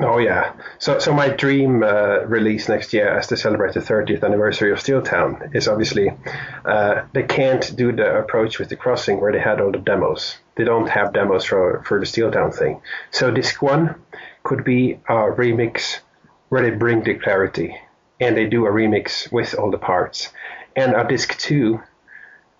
Oh 0.00 0.18
yeah. 0.18 0.52
So 0.78 1.00
so 1.00 1.12
my 1.12 1.28
dream 1.28 1.82
uh, 1.82 2.20
release 2.20 2.68
next 2.68 2.92
year, 2.92 3.08
as 3.18 3.26
to 3.28 3.36
celebrate 3.36 3.74
the 3.74 3.80
30th 3.80 4.22
anniversary 4.22 4.70
of 4.70 4.78
Steeltown, 4.78 5.52
is 5.56 5.66
obviously 5.66 6.12
uh, 6.64 7.02
they 7.12 7.24
can't 7.24 7.74
do 7.76 7.90
the 7.90 8.18
approach 8.18 8.60
with 8.60 8.68
the 8.68 8.76
crossing 8.76 9.20
where 9.20 9.32
they 9.32 9.40
had 9.40 9.60
all 9.60 9.72
the 9.72 9.78
demos. 9.78 10.38
They 10.54 10.62
don't 10.62 10.88
have 10.88 11.12
demos 11.12 11.44
for 11.44 11.82
for 11.84 11.98
the 11.98 12.06
Steeltown 12.06 12.54
thing. 12.54 12.80
So 13.10 13.32
disc 13.32 13.60
one 13.60 13.96
could 14.44 14.62
be 14.62 15.00
a 15.08 15.32
remix 15.40 15.98
where 16.48 16.62
they 16.62 16.70
bring 16.70 17.02
the 17.02 17.14
clarity 17.14 17.76
and 18.20 18.36
they 18.36 18.46
do 18.46 18.66
a 18.66 18.70
remix 18.70 19.30
with 19.32 19.54
all 19.54 19.70
the 19.72 19.78
parts, 19.78 20.28
and 20.76 20.94
a 20.94 21.08
disc 21.08 21.36
two, 21.38 21.80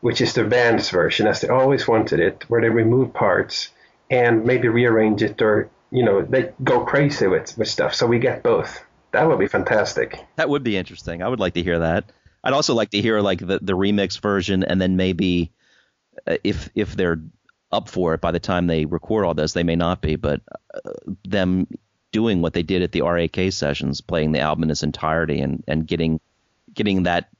which 0.01 0.21
is 0.21 0.33
the 0.35 0.43
band's 0.43 0.91
version 0.91 1.29
as 1.29 1.41
they 1.41 1.49
always 1.49 1.87
wanted 1.87 2.19
it, 2.19 2.45
where 2.49 2.61
they 2.61 2.69
remove 2.69 3.15
parts 3.15 3.71
and 4.11 4.45
maybe 4.45 4.67
rearrange 4.67 5.23
it 5.23 5.41
or 5.41 5.71
you 5.91 6.05
know 6.05 6.23
they 6.23 6.53
go 6.63 6.85
crazy 6.85 7.27
with 7.27 7.57
with 7.57 7.69
stuff 7.69 7.95
so 7.95 8.07
we 8.07 8.19
get 8.19 8.43
both 8.43 8.85
that 9.13 9.27
would 9.27 9.39
be 9.39 9.49
fantastic 9.49 10.19
That 10.37 10.49
would 10.49 10.63
be 10.63 10.77
interesting. 10.77 11.23
I 11.23 11.29
would 11.29 11.41
like 11.41 11.55
to 11.55 11.63
hear 11.63 11.79
that. 11.79 12.13
I'd 12.45 12.53
also 12.53 12.75
like 12.75 12.91
to 12.91 13.01
hear 13.01 13.21
like 13.21 13.41
the, 13.41 13.59
the 13.61 13.73
remix 13.73 14.21
version, 14.21 14.63
and 14.63 14.81
then 14.81 14.97
maybe 14.97 15.51
uh, 16.27 16.37
if 16.45 16.69
if 16.75 16.95
they're 16.95 17.21
up 17.73 17.89
for 17.89 18.15
it 18.15 18.21
by 18.21 18.31
the 18.33 18.41
time 18.41 18.67
they 18.67 18.85
record 18.85 19.25
all 19.25 19.35
this, 19.35 19.53
they 19.53 19.63
may 19.63 19.77
not 19.77 20.01
be, 20.01 20.17
but 20.17 20.41
uh, 20.75 20.91
them 21.25 21.67
doing 22.13 22.41
what 22.43 22.53
they 22.53 22.63
did 22.63 22.83
at 22.83 22.93
the 22.93 23.03
RAK 23.03 23.53
sessions, 23.53 24.01
playing 24.01 24.33
the 24.33 24.41
album 24.41 24.65
in 24.65 24.71
its 24.71 24.83
entirety, 24.83 25.41
and 25.41 25.65
and 25.67 25.87
getting 25.87 26.21
getting 26.73 27.05
that 27.05 27.31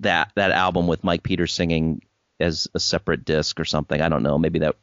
that 0.00 0.32
that 0.34 0.52
album 0.52 0.86
with 0.86 1.04
Mike 1.04 1.22
Peters 1.22 1.52
singing 1.52 2.00
as 2.40 2.68
a 2.74 2.80
separate 2.80 3.24
disc 3.24 3.58
or 3.58 3.64
something. 3.64 4.00
I 4.00 4.08
don't 4.08 4.22
know. 4.22 4.38
Maybe 4.38 4.60
that 4.60 4.76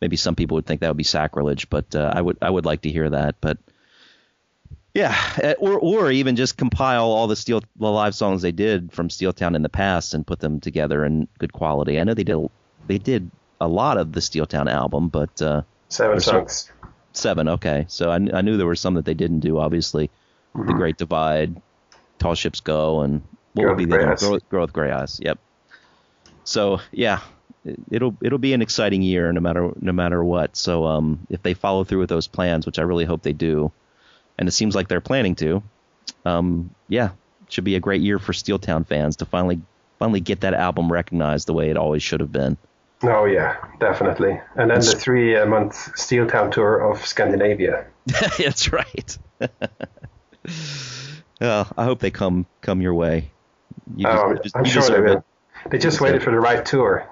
maybe 0.00 0.16
some 0.16 0.34
people 0.34 0.56
would 0.56 0.66
think 0.66 0.80
that 0.80 0.88
would 0.88 0.96
be 0.96 1.04
sacrilege, 1.04 1.68
but 1.70 1.94
uh, 1.94 2.12
I 2.14 2.20
would 2.20 2.38
I 2.42 2.50
would 2.50 2.64
like 2.64 2.82
to 2.82 2.90
hear 2.90 3.10
that. 3.10 3.36
But 3.40 3.58
yeah, 4.94 5.16
uh, 5.42 5.54
or 5.58 5.78
or 5.78 6.10
even 6.10 6.36
just 6.36 6.56
compile 6.56 7.04
all 7.04 7.26
the 7.26 7.36
steel 7.36 7.62
the 7.76 7.90
live 7.90 8.14
songs 8.14 8.42
they 8.42 8.52
did 8.52 8.92
from 8.92 9.08
Steeltown 9.08 9.54
in 9.54 9.62
the 9.62 9.68
past 9.68 10.14
and 10.14 10.26
put 10.26 10.40
them 10.40 10.60
together 10.60 11.04
in 11.04 11.28
good 11.38 11.52
quality. 11.52 12.00
I 12.00 12.04
know 12.04 12.14
they 12.14 12.24
did 12.24 12.48
they 12.86 12.98
did 12.98 13.30
a 13.60 13.68
lot 13.68 13.98
of 13.98 14.12
the 14.12 14.20
Steeltown 14.20 14.70
album, 14.70 15.08
but 15.08 15.40
uh, 15.42 15.62
seven 15.88 16.20
songs 16.20 16.70
seven. 17.16 17.48
Okay, 17.48 17.86
so 17.88 18.10
I, 18.10 18.14
I 18.14 18.40
knew 18.42 18.56
there 18.56 18.66
were 18.66 18.76
some 18.76 18.94
that 18.94 19.04
they 19.04 19.14
didn't 19.14 19.40
do. 19.40 19.58
Obviously, 19.58 20.10
the 20.54 20.72
Great 20.72 20.96
Divide, 20.96 21.60
Tall 22.18 22.34
Ships 22.34 22.60
Go, 22.60 23.00
and 23.00 23.22
what 23.54 23.64
Girl 23.64 23.72
would 23.72 23.78
be 23.78 23.84
the 23.84 23.90
Gray 23.90 24.02
other 24.04 24.12
Eyes. 24.12 24.20
Girl, 24.20 24.38
Girl 24.50 24.60
with 24.62 24.72
Gray 24.72 24.90
Eyes? 24.90 25.20
Yep. 25.22 25.38
So 26.44 26.80
yeah, 26.92 27.20
it'll 27.90 28.16
it'll 28.22 28.38
be 28.38 28.52
an 28.52 28.62
exciting 28.62 29.02
year 29.02 29.32
no 29.32 29.40
matter 29.40 29.70
no 29.80 29.92
matter 29.92 30.22
what. 30.22 30.56
So 30.56 30.84
um, 30.84 31.26
if 31.30 31.42
they 31.42 31.54
follow 31.54 31.84
through 31.84 32.00
with 32.00 32.08
those 32.08 32.26
plans, 32.26 32.66
which 32.66 32.78
I 32.78 32.82
really 32.82 33.04
hope 33.04 33.22
they 33.22 33.32
do, 33.32 33.72
and 34.38 34.48
it 34.48 34.52
seems 34.52 34.74
like 34.74 34.88
they're 34.88 35.00
planning 35.00 35.34
to, 35.36 35.62
um, 36.24 36.70
yeah, 36.88 37.10
should 37.48 37.64
be 37.64 37.76
a 37.76 37.80
great 37.80 38.00
year 38.00 38.18
for 38.18 38.32
Steeltown 38.32 38.86
fans 38.86 39.16
to 39.16 39.26
finally 39.26 39.60
finally 39.98 40.20
get 40.20 40.40
that 40.40 40.54
album 40.54 40.92
recognized 40.92 41.48
the 41.48 41.52
way 41.52 41.70
it 41.70 41.76
always 41.76 42.02
should 42.02 42.20
have 42.20 42.32
been. 42.32 42.56
Oh 43.02 43.24
yeah, 43.26 43.56
definitely. 43.78 44.40
And 44.56 44.70
then 44.70 44.80
the 44.80 44.96
three 44.96 45.36
uh, 45.36 45.46
month 45.46 45.74
Steeltown 45.96 46.50
tour 46.50 46.78
of 46.78 47.04
Scandinavia. 47.06 47.86
That's 48.38 48.72
right. 48.72 49.18
well, 51.40 51.68
I 51.76 51.84
hope 51.84 52.00
they 52.00 52.10
come 52.10 52.46
come 52.62 52.80
your 52.80 52.94
way. 52.94 53.30
You 53.96 54.08
oh, 54.08 54.36
I'm 54.54 54.64
you 54.64 54.70
sure 54.70 54.82
they 54.88 55.00
will. 55.00 55.18
It. 55.18 55.24
They 55.70 55.78
just 55.78 56.00
waited 56.00 56.22
for 56.22 56.30
the 56.30 56.40
right 56.40 56.64
tour. 56.64 57.08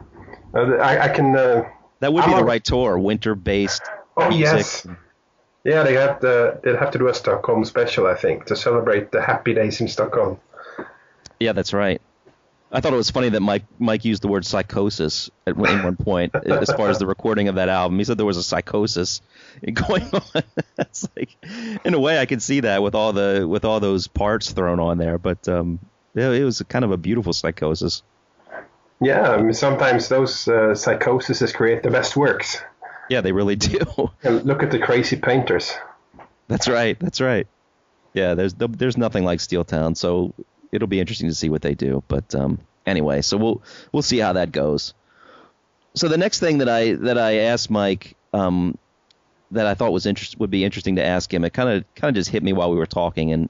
Uh, 0.54 0.76
I, 0.76 1.04
I, 1.04 1.08
can. 1.08 1.34
Uh, 1.36 1.68
that 2.00 2.12
would 2.12 2.24
I'm 2.24 2.30
be 2.30 2.36
the 2.36 2.44
right 2.44 2.62
tour, 2.62 2.98
winter 2.98 3.34
based. 3.34 3.82
Oh 4.16 4.28
music. 4.28 4.56
yes. 4.56 4.86
Yeah, 5.64 5.82
they 5.82 5.94
have 5.94 6.20
the 6.20 6.60
they 6.62 6.76
have 6.76 6.90
to 6.90 6.98
do 6.98 7.08
a 7.08 7.14
Stockholm 7.14 7.64
special, 7.64 8.06
I 8.06 8.14
think, 8.14 8.44
to 8.46 8.56
celebrate 8.56 9.10
the 9.10 9.22
happy 9.22 9.54
days 9.54 9.80
in 9.80 9.88
Stockholm. 9.88 10.38
Yeah, 11.40 11.52
that's 11.52 11.72
right. 11.72 12.00
I 12.70 12.80
thought 12.80 12.92
it 12.92 12.96
was 12.96 13.10
funny 13.10 13.28
that 13.30 13.40
Mike 13.40 13.64
Mike 13.78 14.04
used 14.04 14.22
the 14.22 14.28
word 14.28 14.44
psychosis 14.44 15.30
at 15.46 15.56
one, 15.56 15.82
one 15.84 15.96
point 15.96 16.34
as 16.46 16.70
far 16.72 16.90
as 16.90 16.98
the 16.98 17.06
recording 17.06 17.48
of 17.48 17.54
that 17.54 17.68
album. 17.68 17.98
He 17.98 18.04
said 18.04 18.18
there 18.18 18.26
was 18.26 18.36
a 18.36 18.42
psychosis 18.42 19.22
going 19.72 20.08
on. 20.12 20.42
it's 20.78 21.08
like, 21.16 21.36
in 21.84 21.94
a 21.94 22.00
way, 22.00 22.18
I 22.18 22.26
could 22.26 22.42
see 22.42 22.60
that 22.60 22.82
with 22.82 22.94
all 22.94 23.12
the 23.12 23.46
with 23.48 23.64
all 23.64 23.80
those 23.80 24.08
parts 24.08 24.52
thrown 24.52 24.80
on 24.80 24.98
there, 24.98 25.18
but 25.18 25.48
um, 25.48 25.78
it, 26.14 26.22
it 26.24 26.44
was 26.44 26.60
kind 26.68 26.84
of 26.84 26.90
a 26.90 26.96
beautiful 26.96 27.32
psychosis. 27.32 28.02
Yeah, 29.00 29.30
I 29.30 29.42
mean, 29.42 29.52
sometimes 29.52 30.08
those 30.08 30.48
uh, 30.48 30.74
psychoses 30.74 31.52
create 31.52 31.82
the 31.82 31.90
best 31.90 32.16
works. 32.16 32.62
Yeah, 33.10 33.20
they 33.20 33.32
really 33.32 33.56
do. 33.56 34.10
and 34.22 34.44
look 34.44 34.62
at 34.62 34.70
the 34.70 34.78
crazy 34.78 35.16
painters. 35.16 35.74
That's 36.48 36.68
right. 36.68 36.98
That's 36.98 37.20
right. 37.20 37.46
Yeah, 38.12 38.34
there's 38.34 38.54
there's 38.54 38.96
nothing 38.96 39.24
like 39.24 39.40
Steeltown, 39.40 39.96
so 39.96 40.32
it'll 40.72 40.88
be 40.88 41.00
interesting 41.00 41.28
to 41.28 41.34
see 41.34 41.48
what 41.48 41.62
they 41.62 41.74
do. 41.74 42.02
But 42.06 42.34
um, 42.34 42.60
anyway, 42.86 43.22
so 43.22 43.36
we'll 43.36 43.62
we'll 43.92 44.02
see 44.02 44.18
how 44.18 44.34
that 44.34 44.52
goes. 44.52 44.94
So 45.94 46.08
the 46.08 46.16
next 46.16 46.38
thing 46.38 46.58
that 46.58 46.68
I 46.68 46.92
that 46.92 47.18
I 47.18 47.38
asked 47.38 47.70
Mike 47.70 48.16
um, 48.32 48.78
that 49.50 49.66
I 49.66 49.74
thought 49.74 49.92
was 49.92 50.06
interest 50.06 50.38
would 50.38 50.50
be 50.50 50.64
interesting 50.64 50.96
to 50.96 51.04
ask 51.04 51.32
him. 51.32 51.44
It 51.44 51.52
kind 51.52 51.68
of 51.68 51.94
kind 51.94 52.10
of 52.10 52.14
just 52.14 52.30
hit 52.30 52.42
me 52.42 52.52
while 52.52 52.70
we 52.70 52.76
were 52.76 52.86
talking, 52.86 53.32
and 53.32 53.48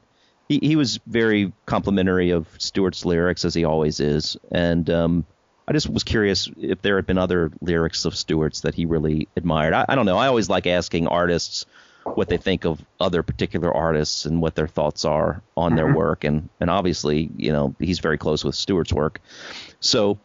he, 0.49 0.59
he 0.63 0.77
was 0.77 0.99
very 1.07 1.53
complimentary 1.67 2.31
of 2.31 2.47
Stuart's 2.59 3.05
lyrics 3.05 3.45
as 3.45 3.55
he 3.55 3.65
always 3.65 4.01
is, 4.01 4.37
and 4.51 4.89
um, 4.89 5.27
I 5.67 5.73
just 5.73 5.89
was 5.89 6.05
curious 6.05 6.49
if 6.57 6.83
there 6.83 6.97
had 6.97 7.07
been 7.07 7.19
other 7.19 7.51
lyrics 7.61 8.05
of 8.05 8.17
Stuart's 8.17 8.63
that 8.63 8.75
he 8.75 8.85
really 8.85 9.29
admired. 9.37 9.73
I, 9.73 9.87
I 9.89 9.95
don't 9.95 10.07
know. 10.07 10.19
I 10.19 10.27
always 10.27 10.49
like 10.49 10.67
asking 10.67 11.07
artists 11.07 11.65
what 12.05 12.29
they 12.29 12.37
think 12.37 12.67
of 12.67 12.85
other 13.01 13.23
particular 13.23 13.73
artists 13.73 14.27
and 14.27 14.43
what 14.43 14.55
their 14.55 14.69
thoughts 14.69 15.05
are 15.05 15.43
on 15.57 15.71
mm-hmm. 15.71 15.77
their 15.77 15.95
work, 15.95 16.25
and 16.25 16.49
and 16.61 16.69
obviously, 16.69 17.31
you 17.37 17.51
know, 17.51 17.75
he's 17.79 17.99
very 17.99 18.19
close 18.19 18.45
with 18.45 18.55
Stuart's 18.55 18.93
work, 18.93 19.21
so. 19.81 20.19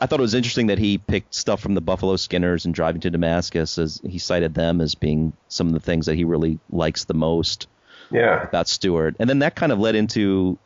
I 0.00 0.06
thought 0.06 0.20
it 0.20 0.22
was 0.22 0.34
interesting 0.34 0.68
that 0.68 0.78
he 0.78 0.96
picked 0.96 1.34
stuff 1.34 1.60
from 1.60 1.74
the 1.74 1.80
Buffalo 1.80 2.14
Skinners 2.14 2.64
and 2.64 2.72
Driving 2.72 3.00
to 3.00 3.10
Damascus 3.10 3.78
as 3.78 4.00
he 4.06 4.20
cited 4.20 4.54
them 4.54 4.80
as 4.80 4.94
being 4.94 5.32
some 5.48 5.66
of 5.66 5.72
the 5.72 5.80
things 5.80 6.06
that 6.06 6.14
he 6.14 6.22
really 6.22 6.60
likes 6.70 7.02
the 7.02 7.14
most 7.14 7.66
yeah. 8.12 8.44
about 8.44 8.68
Stuart. 8.68 9.16
And 9.18 9.28
then 9.28 9.40
that 9.40 9.56
kind 9.56 9.72
of 9.72 9.80
led 9.80 9.96
into 9.96 10.56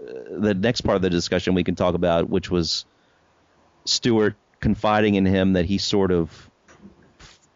uh, 0.00 0.12
the 0.30 0.54
next 0.54 0.80
part 0.80 0.96
of 0.96 1.02
the 1.02 1.10
discussion 1.10 1.52
we 1.52 1.62
can 1.62 1.74
talk 1.74 1.94
about, 1.94 2.30
which 2.30 2.50
was 2.50 2.86
Stuart 3.84 4.36
confiding 4.60 5.14
in 5.14 5.24
him 5.24 5.54
that 5.54 5.64
he 5.64 5.78
sort 5.78 6.12
of 6.12 6.50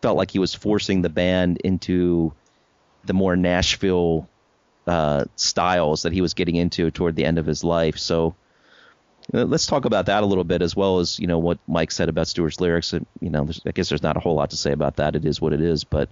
felt 0.03 0.17
like 0.17 0.31
he 0.31 0.39
was 0.39 0.55
forcing 0.55 1.03
the 1.03 1.09
band 1.09 1.59
into 1.65 2.33
the 3.05 3.15
more 3.15 3.37
Nashville 3.37 4.29
uh, 4.87 5.25
styles 5.37 6.03
that 6.03 6.13
he 6.13 6.21
was 6.21 6.35
getting 6.35 6.57
into 6.57 6.91
toward 6.91 7.17
the 7.17 7.25
end 7.25 7.39
of 7.39 7.47
his 7.47 7.65
life. 7.65 7.99
So 7.99 8.35
uh, 9.33 9.45
let's 9.45 9.67
talk 9.67 9.85
about 9.85 10.07
that 10.07 10.23
a 10.23 10.27
little 10.27 10.45
bit, 10.45 10.63
as 10.63 10.77
well 10.77 10.99
as 10.99 11.19
you 11.19 11.27
know 11.27 11.39
what 11.39 11.59
Mike 11.67 11.91
said 11.91 12.09
about 12.09 12.29
Stuart's 12.29 12.61
lyrics. 12.61 12.93
You 12.93 13.31
know, 13.31 13.49
I 13.67 13.71
guess 13.71 13.89
there's 13.89 14.03
not 14.03 14.17
a 14.17 14.21
whole 14.21 14.35
lot 14.35 14.51
to 14.51 14.57
say 14.57 14.73
about 14.73 14.97
that. 14.97 15.17
It 15.17 15.25
is 15.25 15.41
what 15.41 15.53
it 15.53 15.61
is, 15.61 15.85
but 15.85 16.09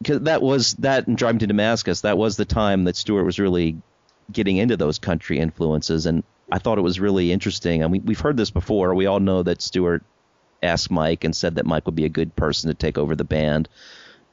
because 0.00 0.20
that 0.20 0.40
was 0.40 0.74
that 0.74 1.06
and 1.06 1.16
driving 1.18 1.40
to 1.40 1.46
Damascus, 1.46 2.02
that 2.02 2.16
was 2.16 2.36
the 2.36 2.44
time 2.44 2.84
that 2.84 2.96
Stuart 2.96 3.24
was 3.24 3.38
really 3.38 3.76
getting 4.32 4.56
into 4.56 4.76
those 4.76 4.98
country 4.98 5.38
influences, 5.38 6.06
and 6.06 6.22
I 6.50 6.58
thought 6.58 6.78
it 6.78 6.82
was 6.82 7.00
really 7.00 7.32
interesting. 7.32 7.82
And 7.82 7.92
we, 7.92 8.00
we've 8.00 8.20
heard 8.20 8.36
this 8.36 8.50
before. 8.50 8.94
We 8.94 9.06
all 9.06 9.20
know 9.20 9.42
that 9.42 9.62
Stuart 9.62 10.02
asked 10.62 10.90
Mike 10.90 11.24
and 11.24 11.34
said 11.34 11.56
that 11.56 11.66
Mike 11.66 11.86
would 11.86 11.94
be 11.94 12.04
a 12.04 12.10
good 12.10 12.34
person 12.34 12.68
to 12.68 12.74
take 12.74 12.98
over 12.98 13.14
the 13.14 13.24
band, 13.24 13.68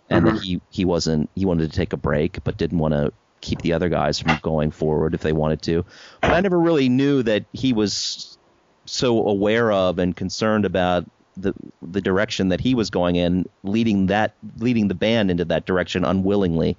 and 0.09 0.26
mm-hmm. 0.26 0.36
that 0.36 0.43
he 0.43 0.61
he 0.70 0.86
wasn't 0.86 1.30
he 1.36 1.45
wanted 1.45 1.70
to 1.70 1.76
take 1.76 1.93
a 1.93 1.97
break, 1.97 2.43
but 2.43 2.57
didn't 2.57 2.80
want 2.80 2.93
to 2.93 3.11
keep 3.41 3.61
the 3.61 3.74
other 3.74 3.89
guys 3.89 4.20
from 4.20 4.39
going 4.41 4.72
forward 4.72 5.13
if 5.13 5.22
they 5.22 5.34
wanted 5.34 5.61
to. 5.63 5.86
But 6.22 6.32
I 6.32 6.39
never 6.39 6.59
really 6.59 6.89
knew 6.89 7.22
that 7.24 7.45
he 7.53 7.74
was 7.74 8.38
so 8.86 9.28
aware 9.28 9.72
of 9.72 9.99
and 9.99 10.16
concerned 10.16 10.66
about 10.66 11.05
the 11.38 11.53
the 11.82 12.01
direction 12.01 12.49
that 12.49 12.61
he 12.61 12.76
was 12.76 12.89
going 12.89 13.18
in, 13.18 13.47
leading 13.63 14.07
that 14.07 14.34
leading 14.57 14.88
the 14.88 14.95
band 14.95 15.30
into 15.30 15.45
that 15.45 15.66
direction 15.66 16.05
unwillingly. 16.05 16.78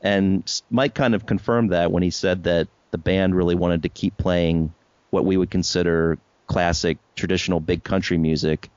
And 0.00 0.62
Mike 0.70 0.94
kind 0.94 1.14
of 1.14 1.26
confirmed 1.26 1.72
that 1.72 1.90
when 1.90 2.04
he 2.04 2.10
said 2.10 2.44
that 2.44 2.68
the 2.90 2.98
band 2.98 3.34
really 3.34 3.54
wanted 3.54 3.82
to 3.82 3.88
keep 3.88 4.16
playing 4.16 4.72
what 5.10 5.24
we 5.24 5.36
would 5.36 5.50
consider 5.50 6.18
classic, 6.46 6.98
traditional 7.14 7.60
big 7.60 7.84
country 7.84 8.18
music, 8.18 8.70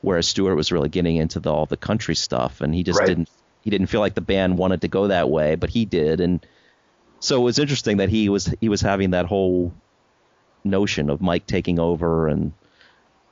whereas 0.00 0.28
Stuart 0.28 0.56
was 0.56 0.72
really 0.72 0.88
getting 0.88 1.16
into 1.16 1.40
the, 1.40 1.52
all 1.52 1.66
the 1.66 1.76
country 1.76 2.14
stuff, 2.14 2.60
and 2.60 2.74
he 2.74 2.82
just 2.82 2.98
right. 2.98 3.06
didn't 3.06 3.30
he 3.62 3.70
didn't 3.70 3.88
feel 3.88 4.00
like 4.00 4.14
the 4.14 4.20
band 4.20 4.58
wanted 4.58 4.82
to 4.82 4.88
go 4.88 5.08
that 5.08 5.28
way, 5.28 5.56
but 5.56 5.70
he 5.70 5.84
did, 5.84 6.20
and 6.20 6.44
so 7.20 7.40
it 7.40 7.44
was 7.44 7.58
interesting 7.58 7.96
that 7.98 8.08
he 8.08 8.28
was 8.28 8.52
he 8.60 8.68
was 8.68 8.80
having 8.80 9.10
that 9.10 9.26
whole 9.26 9.72
notion 10.64 11.10
of 11.10 11.20
Mike 11.20 11.46
taking 11.46 11.78
over, 11.78 12.28
and 12.28 12.52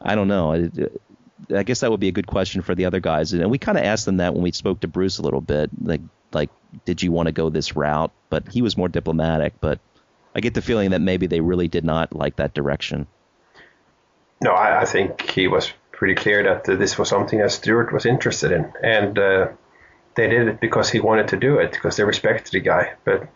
I 0.01 0.15
don't 0.15 0.29
know. 0.29 0.53
I, 0.53 0.71
I 1.55 1.62
guess 1.62 1.81
that 1.81 1.91
would 1.91 2.01
be 2.01 2.09
a 2.09 2.12
good 2.12 2.27
question 2.27 2.62
for 2.62 2.75
the 2.75 2.87
other 2.87 3.01
guys, 3.01 3.33
and 3.33 3.51
we 3.51 3.59
kind 3.59 3.79
of 3.79 3.85
asked 3.85 4.07
them 4.07 4.19
that 4.19 4.35
when 4.35 4.43
we 4.43 4.53
spoke 4.53 4.81
to 4.81 4.89
Bruce 4.89 5.19
a 5.19 5.23
little 5.23 5.41
bit, 5.41 5.71
like 5.83 6.01
like 6.33 6.51
did 6.85 7.03
you 7.03 7.12
want 7.12 7.27
to 7.27 7.33
go 7.33 7.51
this 7.51 7.77
route? 7.77 8.12
But 8.31 8.51
he 8.51 8.62
was 8.62 8.77
more 8.77 8.89
diplomatic, 8.89 9.55
but 9.61 9.79
I 10.35 10.41
get 10.41 10.55
the 10.55 10.62
feeling 10.62 10.91
that 10.91 11.01
maybe 11.01 11.26
they 11.26 11.41
really 11.41 11.68
did 11.68 11.85
not 11.85 12.14
like 12.14 12.37
that 12.37 12.55
direction. 12.55 13.07
No, 14.41 14.51
I, 14.51 14.82
I 14.82 14.85
think 14.85 15.30
he 15.30 15.49
was 15.49 15.72
pretty 15.93 16.14
clear 16.14 16.43
that 16.43 16.64
this 16.64 16.99
was 16.99 17.09
something 17.09 17.39
that 17.39 17.53
Stuart 17.53 17.93
was 17.93 18.05
interested 18.05 18.51
in, 18.51 18.72
and 18.82 19.18
uh, 19.18 19.49
they 20.16 20.28
did 20.28 20.49
it 20.49 20.61
because 20.61 20.91
he 20.91 21.01
wanted 21.01 21.28
to 21.28 21.37
do 21.37 21.59
it 21.59 21.72
because 21.72 21.97
they 21.97 22.05
respected 22.05 22.53
the 22.53 22.61
guy. 22.61 22.95
But 23.05 23.28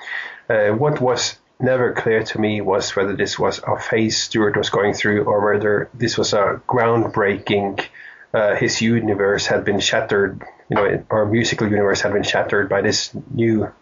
uh, 0.49 0.70
what 0.70 1.01
was 1.01 1.38
never 1.61 1.92
clear 1.92 2.22
to 2.22 2.40
me 2.40 2.61
was 2.61 2.94
whether 2.94 3.16
this 3.16 3.38
was 3.38 3.61
a 3.66 3.78
phase 3.78 4.16
Stuart 4.22 4.57
was 4.57 4.70
going 4.70 4.94
through 4.94 5.24
or 5.24 5.53
whether 5.53 5.88
this 5.94 6.16
was 6.18 6.32
a 6.32 6.61
groundbreaking. 6.68 7.84
Uh, 8.32 8.55
his 8.57 8.80
universe 8.80 9.46
had 9.46 9.64
been 9.64 9.80
shattered, 9.80 10.42
you 10.68 10.76
know, 10.76 11.05
our 11.11 11.26
musical 11.26 11.68
universe 11.68 12.01
had 12.01 12.12
been 12.12 12.22
shattered 12.22 12.68
by 12.68 12.82
this 12.82 13.11
new 13.30 13.72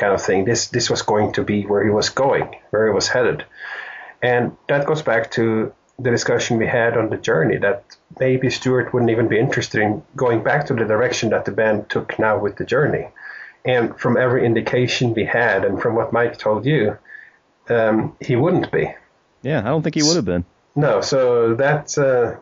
kind 0.00 0.12
of 0.12 0.22
thing. 0.22 0.44
This 0.44 0.68
this 0.68 0.90
was 0.90 1.02
going 1.02 1.32
to 1.34 1.44
be 1.44 1.62
where 1.62 1.84
he 1.84 1.90
was 1.90 2.08
going, 2.08 2.56
where 2.70 2.86
he 2.88 2.92
was 2.92 3.08
headed, 3.08 3.44
and 4.22 4.56
that 4.68 4.86
goes 4.86 5.02
back 5.02 5.30
to 5.32 5.72
the 6.02 6.10
discussion 6.10 6.58
we 6.58 6.66
had 6.66 6.96
on 6.96 7.10
the 7.10 7.16
journey 7.16 7.58
that 7.58 7.84
maybe 8.18 8.50
Stuart 8.50 8.92
wouldn't 8.92 9.10
even 9.10 9.28
be 9.28 9.38
interested 9.38 9.82
in 9.82 10.02
going 10.16 10.42
back 10.42 10.66
to 10.66 10.74
the 10.74 10.84
direction 10.84 11.30
that 11.30 11.44
the 11.44 11.52
band 11.52 11.90
took 11.90 12.18
now 12.18 12.38
with 12.38 12.56
the 12.56 12.64
journey. 12.64 13.08
And 13.64 13.98
from 14.00 14.16
every 14.16 14.46
indication 14.46 15.12
we 15.12 15.26
had, 15.26 15.64
and 15.66 15.80
from 15.80 15.94
what 15.94 16.12
Mike 16.12 16.38
told 16.38 16.64
you, 16.64 16.96
um, 17.68 18.16
he 18.20 18.34
wouldn't 18.36 18.72
be. 18.72 18.94
Yeah, 19.42 19.60
I 19.60 19.64
don't 19.64 19.82
think 19.82 19.94
he 19.94 20.02
would 20.02 20.16
have 20.16 20.24
been. 20.24 20.46
No, 20.74 21.02
so 21.02 21.54
that's 21.54 21.98
uh, 21.98 22.36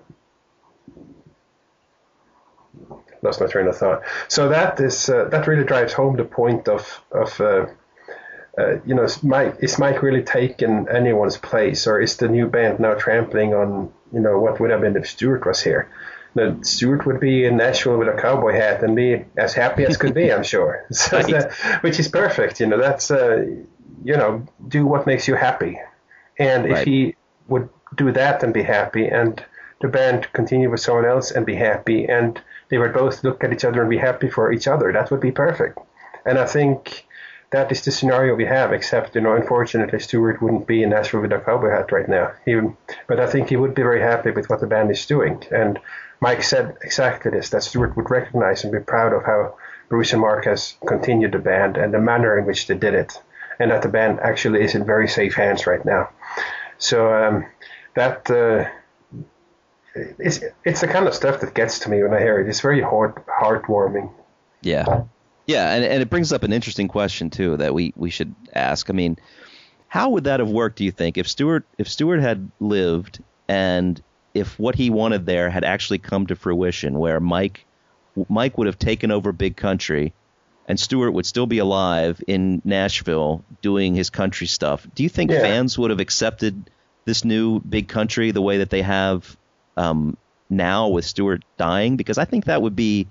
lost 3.23 3.41
my 3.41 3.47
train 3.47 3.67
of 3.67 3.77
thought. 3.77 4.03
So 4.29 4.49
that 4.49 4.81
is 4.81 5.09
uh, 5.09 5.25
that 5.31 5.47
really 5.47 5.65
drives 5.65 5.93
home 5.93 6.17
the 6.17 6.25
point 6.25 6.69
of 6.69 7.03
of 7.11 7.41
uh, 7.41 7.67
uh, 8.59 8.81
you 8.85 8.95
know, 8.95 9.05
is 9.05 9.23
Mike 9.23 9.57
is 9.61 9.79
Mike 9.79 10.03
really 10.03 10.23
taking 10.23 10.89
anyone's 10.89 11.37
place, 11.37 11.87
or 11.87 12.01
is 12.01 12.17
the 12.17 12.29
new 12.29 12.49
band 12.49 12.81
now 12.81 12.95
trampling 12.95 13.55
on 13.55 13.93
you 14.13 14.21
know 14.21 14.39
what 14.39 14.59
would 14.59 14.71
have 14.71 14.81
been 14.81 14.97
if 14.97 15.09
Stuart 15.09 15.47
was 15.47 15.63
here? 15.63 15.89
Now, 16.35 16.57
Stuart 16.63 17.07
would 17.07 17.21
be 17.21 17.45
in 17.45 17.57
Nashville 17.57 17.99
with 17.99 18.09
a 18.09 18.21
cowboy 18.21 18.53
hat 18.53 18.83
and 18.83 18.95
be 18.97 19.25
as 19.37 19.55
happy 19.55 19.85
as 19.85 19.97
could 19.97 20.15
be, 20.15 20.33
I'm 20.33 20.43
sure. 20.55 20.87
So 20.93 21.17
right. 21.17 21.27
that, 21.29 21.83
which 21.83 21.99
is 22.01 22.09
perfect. 22.09 22.61
You 22.61 22.67
know, 22.67 22.79
that's 22.79 23.11
uh, 23.11 23.47
you 24.05 24.17
know, 24.17 24.47
do 24.67 24.87
what 24.87 25.07
makes 25.07 25.29
you 25.29 25.37
happy, 25.37 25.79
and 26.39 26.65
right. 26.65 26.79
if 26.79 26.85
he 26.85 27.15
would 27.47 27.69
do 27.95 28.11
that 28.13 28.43
and 28.43 28.53
be 28.53 28.63
happy, 28.63 29.07
and 29.07 29.45
the 29.81 29.89
band 29.89 30.33
continue 30.33 30.69
with 30.69 30.81
someone 30.81 31.05
else 31.05 31.31
and 31.31 31.47
be 31.47 31.55
happy, 31.55 32.07
and 32.07 32.41
they 32.69 32.79
would 32.79 32.93
both 32.93 33.25
look 33.25 33.43
at 33.45 33.53
each 33.53 33.65
other 33.65 33.81
and 33.81 33.91
be 33.91 33.99
happy 33.99 34.29
for 34.29 34.53
each 34.53 34.69
other. 34.69 34.93
That 34.93 35.11
would 35.11 35.21
be 35.21 35.33
perfect. 35.33 35.79
And 36.25 36.39
I 36.39 36.47
think 36.47 37.07
that 37.51 37.73
is 37.73 37.85
the 37.85 37.91
scenario 37.91 38.35
we 38.35 38.45
have. 38.45 38.73
Except, 38.73 39.15
you 39.15 39.21
know, 39.23 39.35
unfortunately, 39.35 39.99
Stuart 40.01 40.43
wouldn't 40.43 40.67
be 40.67 40.83
in 40.83 40.91
Nashville 40.91 41.21
with 41.21 41.33
a 41.33 41.39
cowboy 41.39 41.71
hat 41.71 41.93
right 41.93 42.09
now. 42.09 42.33
He, 42.45 42.61
but 43.07 43.21
I 43.21 43.27
think 43.27 43.49
he 43.49 43.57
would 43.57 43.75
be 43.75 43.83
very 43.83 44.01
happy 44.01 44.31
with 44.31 44.51
what 44.51 44.61
the 44.61 44.67
band 44.67 44.91
is 44.91 45.07
doing. 45.07 45.43
And 45.51 45.79
Mike 46.21 46.43
said 46.43 46.77
exactly 46.83 47.31
this: 47.31 47.51
that 47.51 47.63
Stuart 47.63 47.97
would 47.97 48.11
recognize 48.11 48.65
and 48.65 48.73
be 48.73 48.81
proud 48.81 49.13
of 49.13 49.25
how 49.25 49.57
Bruce 49.89 50.13
and 50.13 50.21
Mark 50.21 50.45
has 50.45 50.75
continued 50.87 51.33
the 51.33 51.39
band 51.39 51.77
and 51.79 51.95
the 51.95 51.99
manner 51.99 52.39
in 52.39 52.45
which 52.45 52.67
they 52.67 52.75
did 52.77 52.95
it, 52.95 53.21
and 53.59 53.71
that 53.71 53.83
the 53.83 53.89
band 53.89 54.21
actually 54.21 54.63
is 54.63 54.75
in 54.75 54.85
very 54.85 55.09
safe 55.09 55.35
hands 55.35 55.67
right 55.67 55.85
now. 55.85 56.11
So 56.79 57.15
um, 57.15 57.47
that. 57.95 58.31
Uh, 58.31 58.69
it's 60.19 60.41
it's 60.65 60.81
the 60.81 60.89
kind 60.89 61.07
of 61.07 61.15
stuff 61.15 61.41
that 61.41 61.55
gets 61.55 61.81
to 61.81 61.91
me 61.91 62.03
when 62.03 62.13
I 62.15 62.21
hear 62.21 62.41
it. 62.41 62.49
It's 62.49 62.61
very 62.61 62.81
heart 62.81 63.25
heartwarming. 63.27 64.11
Yeah, 64.63 65.05
yeah, 65.47 65.73
and 65.75 65.85
and 65.85 66.03
it 66.03 66.11
brings 66.11 66.33
up 66.33 66.43
an 66.43 66.53
interesting 66.53 66.89
question 66.89 67.31
too 67.31 67.57
that 67.59 67.75
we 67.75 67.93
we 67.97 68.11
should 68.11 68.35
ask. 68.55 68.91
I 68.91 68.93
mean, 68.93 69.19
how 69.89 70.11
would 70.11 70.25
that 70.25 70.41
have 70.41 70.51
worked? 70.51 70.77
Do 70.79 70.85
you 70.85 70.91
think 70.93 71.19
if 71.19 71.29
Stuart 71.29 71.65
if 71.79 71.89
Stuart 71.89 72.21
had 72.21 72.51
lived 72.61 73.23
and 73.49 74.01
if 74.35 74.59
what 74.59 74.75
he 74.75 74.91
wanted 74.91 75.27
there 75.27 75.49
had 75.51 75.65
actually 75.65 75.99
come 75.99 76.27
to 76.27 76.37
fruition, 76.37 76.99
where 76.99 77.21
Mike 77.21 77.65
Mike 78.29 78.59
would 78.59 78.67
have 78.67 78.79
taken 78.79 79.11
over 79.11 79.33
Big 79.33 79.57
Country, 79.57 80.13
and 80.67 80.79
Stuart 80.79 81.13
would 81.13 81.25
still 81.27 81.47
be 81.47 81.59
alive 81.59 82.21
in 82.27 82.61
Nashville 82.65 83.45
doing 83.63 83.95
his 83.95 84.11
country 84.11 84.47
stuff. 84.49 84.87
Do 84.95 85.03
you 85.03 85.09
think 85.09 85.31
Yeah. 85.31 85.41
fans 85.41 85.79
would 85.79 85.91
have 85.91 86.01
accepted 86.01 86.69
this 87.05 87.25
new 87.25 87.61
Big 87.61 87.89
Country 87.89 88.33
the 88.33 88.43
way 88.43 88.59
that 88.59 88.71
they 88.71 88.83
have 88.83 89.37
um, 89.79 90.17
now 90.51 90.89
with 90.89 91.05
Stuart 91.05 91.45
dying? 91.57 91.97
Because 91.97 92.19
I 92.19 92.25
think 92.25 92.47
that 92.47 92.61
would 92.61 92.77
be 92.77 93.07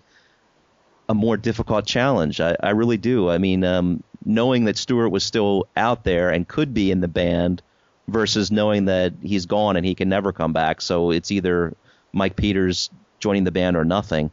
a 1.09 1.13
more 1.13 1.37
difficult 1.37 1.85
challenge. 1.85 2.41
I, 2.41 2.55
I 2.61 2.71
really 2.71 2.97
do. 2.97 3.29
I 3.29 3.37
mean, 3.37 3.63
um, 3.63 4.03
knowing 4.25 4.65
that 4.65 4.77
Stuart 4.77 5.09
was 5.09 5.23
still 5.23 5.67
out 5.75 6.03
there 6.03 6.29
and 6.29 6.47
could 6.47 6.73
be 6.73 6.91
in 6.91 6.99
the 6.99 7.07
band 7.07 7.61
versus 8.07 8.51
knowing 8.51 8.85
that 8.85 9.13
he's 9.21 9.45
gone 9.45 9.77
and 9.77 9.85
he 9.85 9.95
can 9.95 10.09
never 10.09 10.31
come 10.31 10.53
back. 10.53 10.81
So 10.81 11.11
it's 11.11 11.31
either 11.31 11.75
Mike 12.13 12.35
Peters 12.35 12.89
joining 13.19 13.43
the 13.45 13.51
band 13.51 13.77
or 13.77 13.85
nothing. 13.85 14.31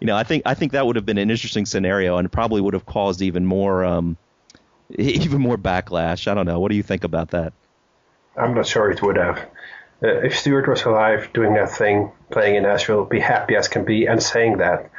You 0.00 0.06
know, 0.06 0.16
I 0.16 0.24
think 0.24 0.42
I 0.44 0.54
think 0.54 0.72
that 0.72 0.86
would 0.86 0.96
have 0.96 1.06
been 1.06 1.18
an 1.18 1.30
interesting 1.30 1.66
scenario 1.66 2.18
and 2.18 2.30
probably 2.30 2.60
would 2.60 2.74
have 2.74 2.84
caused 2.84 3.22
even 3.22 3.46
more 3.46 3.84
um, 3.84 4.16
even 4.98 5.40
more 5.40 5.56
backlash. 5.56 6.28
I 6.28 6.34
don't 6.34 6.46
know. 6.46 6.60
What 6.60 6.70
do 6.70 6.76
you 6.76 6.82
think 6.82 7.04
about 7.04 7.30
that? 7.30 7.52
I'm 8.36 8.54
not 8.54 8.66
sure 8.66 8.90
it 8.90 9.00
would 9.02 9.16
have. 9.16 9.48
Uh, 10.02 10.18
if 10.22 10.36
Stuart 10.38 10.68
was 10.68 10.82
alive 10.82 11.30
doing 11.32 11.54
that 11.54 11.70
thing, 11.70 12.10
playing 12.30 12.56
in 12.56 12.64
Nashville, 12.64 13.04
be 13.04 13.20
happy 13.20 13.56
as 13.56 13.68
can 13.68 13.84
be, 13.84 14.06
and 14.06 14.22
saying 14.22 14.58
that, 14.58 14.90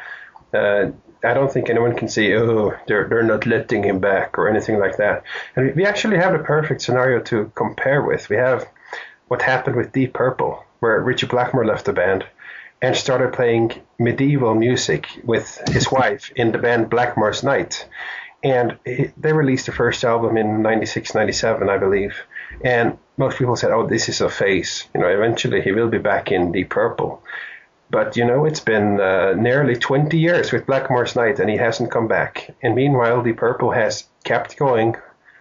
uh, 0.54 0.92
I 1.24 1.34
don't 1.34 1.52
think 1.52 1.70
anyone 1.70 1.96
can 1.96 2.08
say, 2.08 2.34
oh, 2.36 2.74
they're, 2.88 3.08
they're 3.08 3.24
not 3.24 3.46
letting 3.46 3.84
him 3.84 4.00
back 4.00 4.38
or 4.38 4.48
anything 4.50 4.80
like 4.80 4.98
that. 4.98 5.24
And 5.56 5.76
we- 5.76 5.86
actually 5.86 6.18
have 6.18 6.34
the 6.34 6.40
perfect 6.40 6.82
scenario 6.82 7.20
to 7.24 7.52
compare 7.56 8.02
with. 8.02 8.30
We 8.30 8.38
have 8.38 8.68
what 9.28 9.42
happened 9.42 9.76
with 9.76 9.92
Deep 9.92 10.14
Purple, 10.14 10.64
where 10.80 11.00
Ritchie 11.02 11.28
Blackmore 11.28 11.66
left 11.66 11.86
the 11.86 11.94
band 11.94 12.26
and 12.82 12.96
started 12.96 13.34
playing 13.34 13.72
medieval 13.98 14.54
music 14.54 15.08
with 15.24 15.62
his 15.70 15.92
wife 15.92 16.32
in 16.36 16.52
the 16.52 16.58
band 16.60 16.90
Blackmore's 16.90 17.44
Night. 17.44 17.88
And 18.44 18.78
he- 18.86 19.12
they 19.18 19.34
released 19.34 19.66
the 19.66 19.72
first 19.72 20.04
album 20.04 20.38
in 20.38 20.62
96, 20.62 21.16
97, 21.16 21.70
I 21.70 21.78
believe. 21.78 22.16
And 22.64 22.98
most 23.18 23.38
people 23.38 23.56
said, 23.56 23.72
oh, 23.72 23.88
this 23.88 24.10
is 24.10 24.22
a 24.22 24.30
phase. 24.30 24.88
You 24.94 25.02
know, 25.02 25.08
eventually 25.08 25.62
he 25.62 25.72
will 25.72 25.90
be 25.90 25.98
back 25.98 26.32
in 26.32 26.52
Deep 26.52 26.70
Purple. 26.70 27.22
But, 27.90 28.18
you 28.18 28.26
know, 28.26 28.46
it's 28.46 28.60
been 28.60 29.00
uh, 29.00 29.34
nearly 29.34 29.76
20 29.76 30.18
years 30.18 30.52
with 30.52 30.66
Blackmore's 30.66 31.16
Night 31.16 31.40
and 31.40 31.50
he 31.50 31.58
hasn't 31.58 31.92
come 31.92 32.08
back. 32.08 32.54
And 32.62 32.76
meanwhile, 32.76 33.22
Deep 33.22 33.38
Purple 33.38 33.72
has 33.72 34.06
kept 34.24 34.58
going 34.58 34.96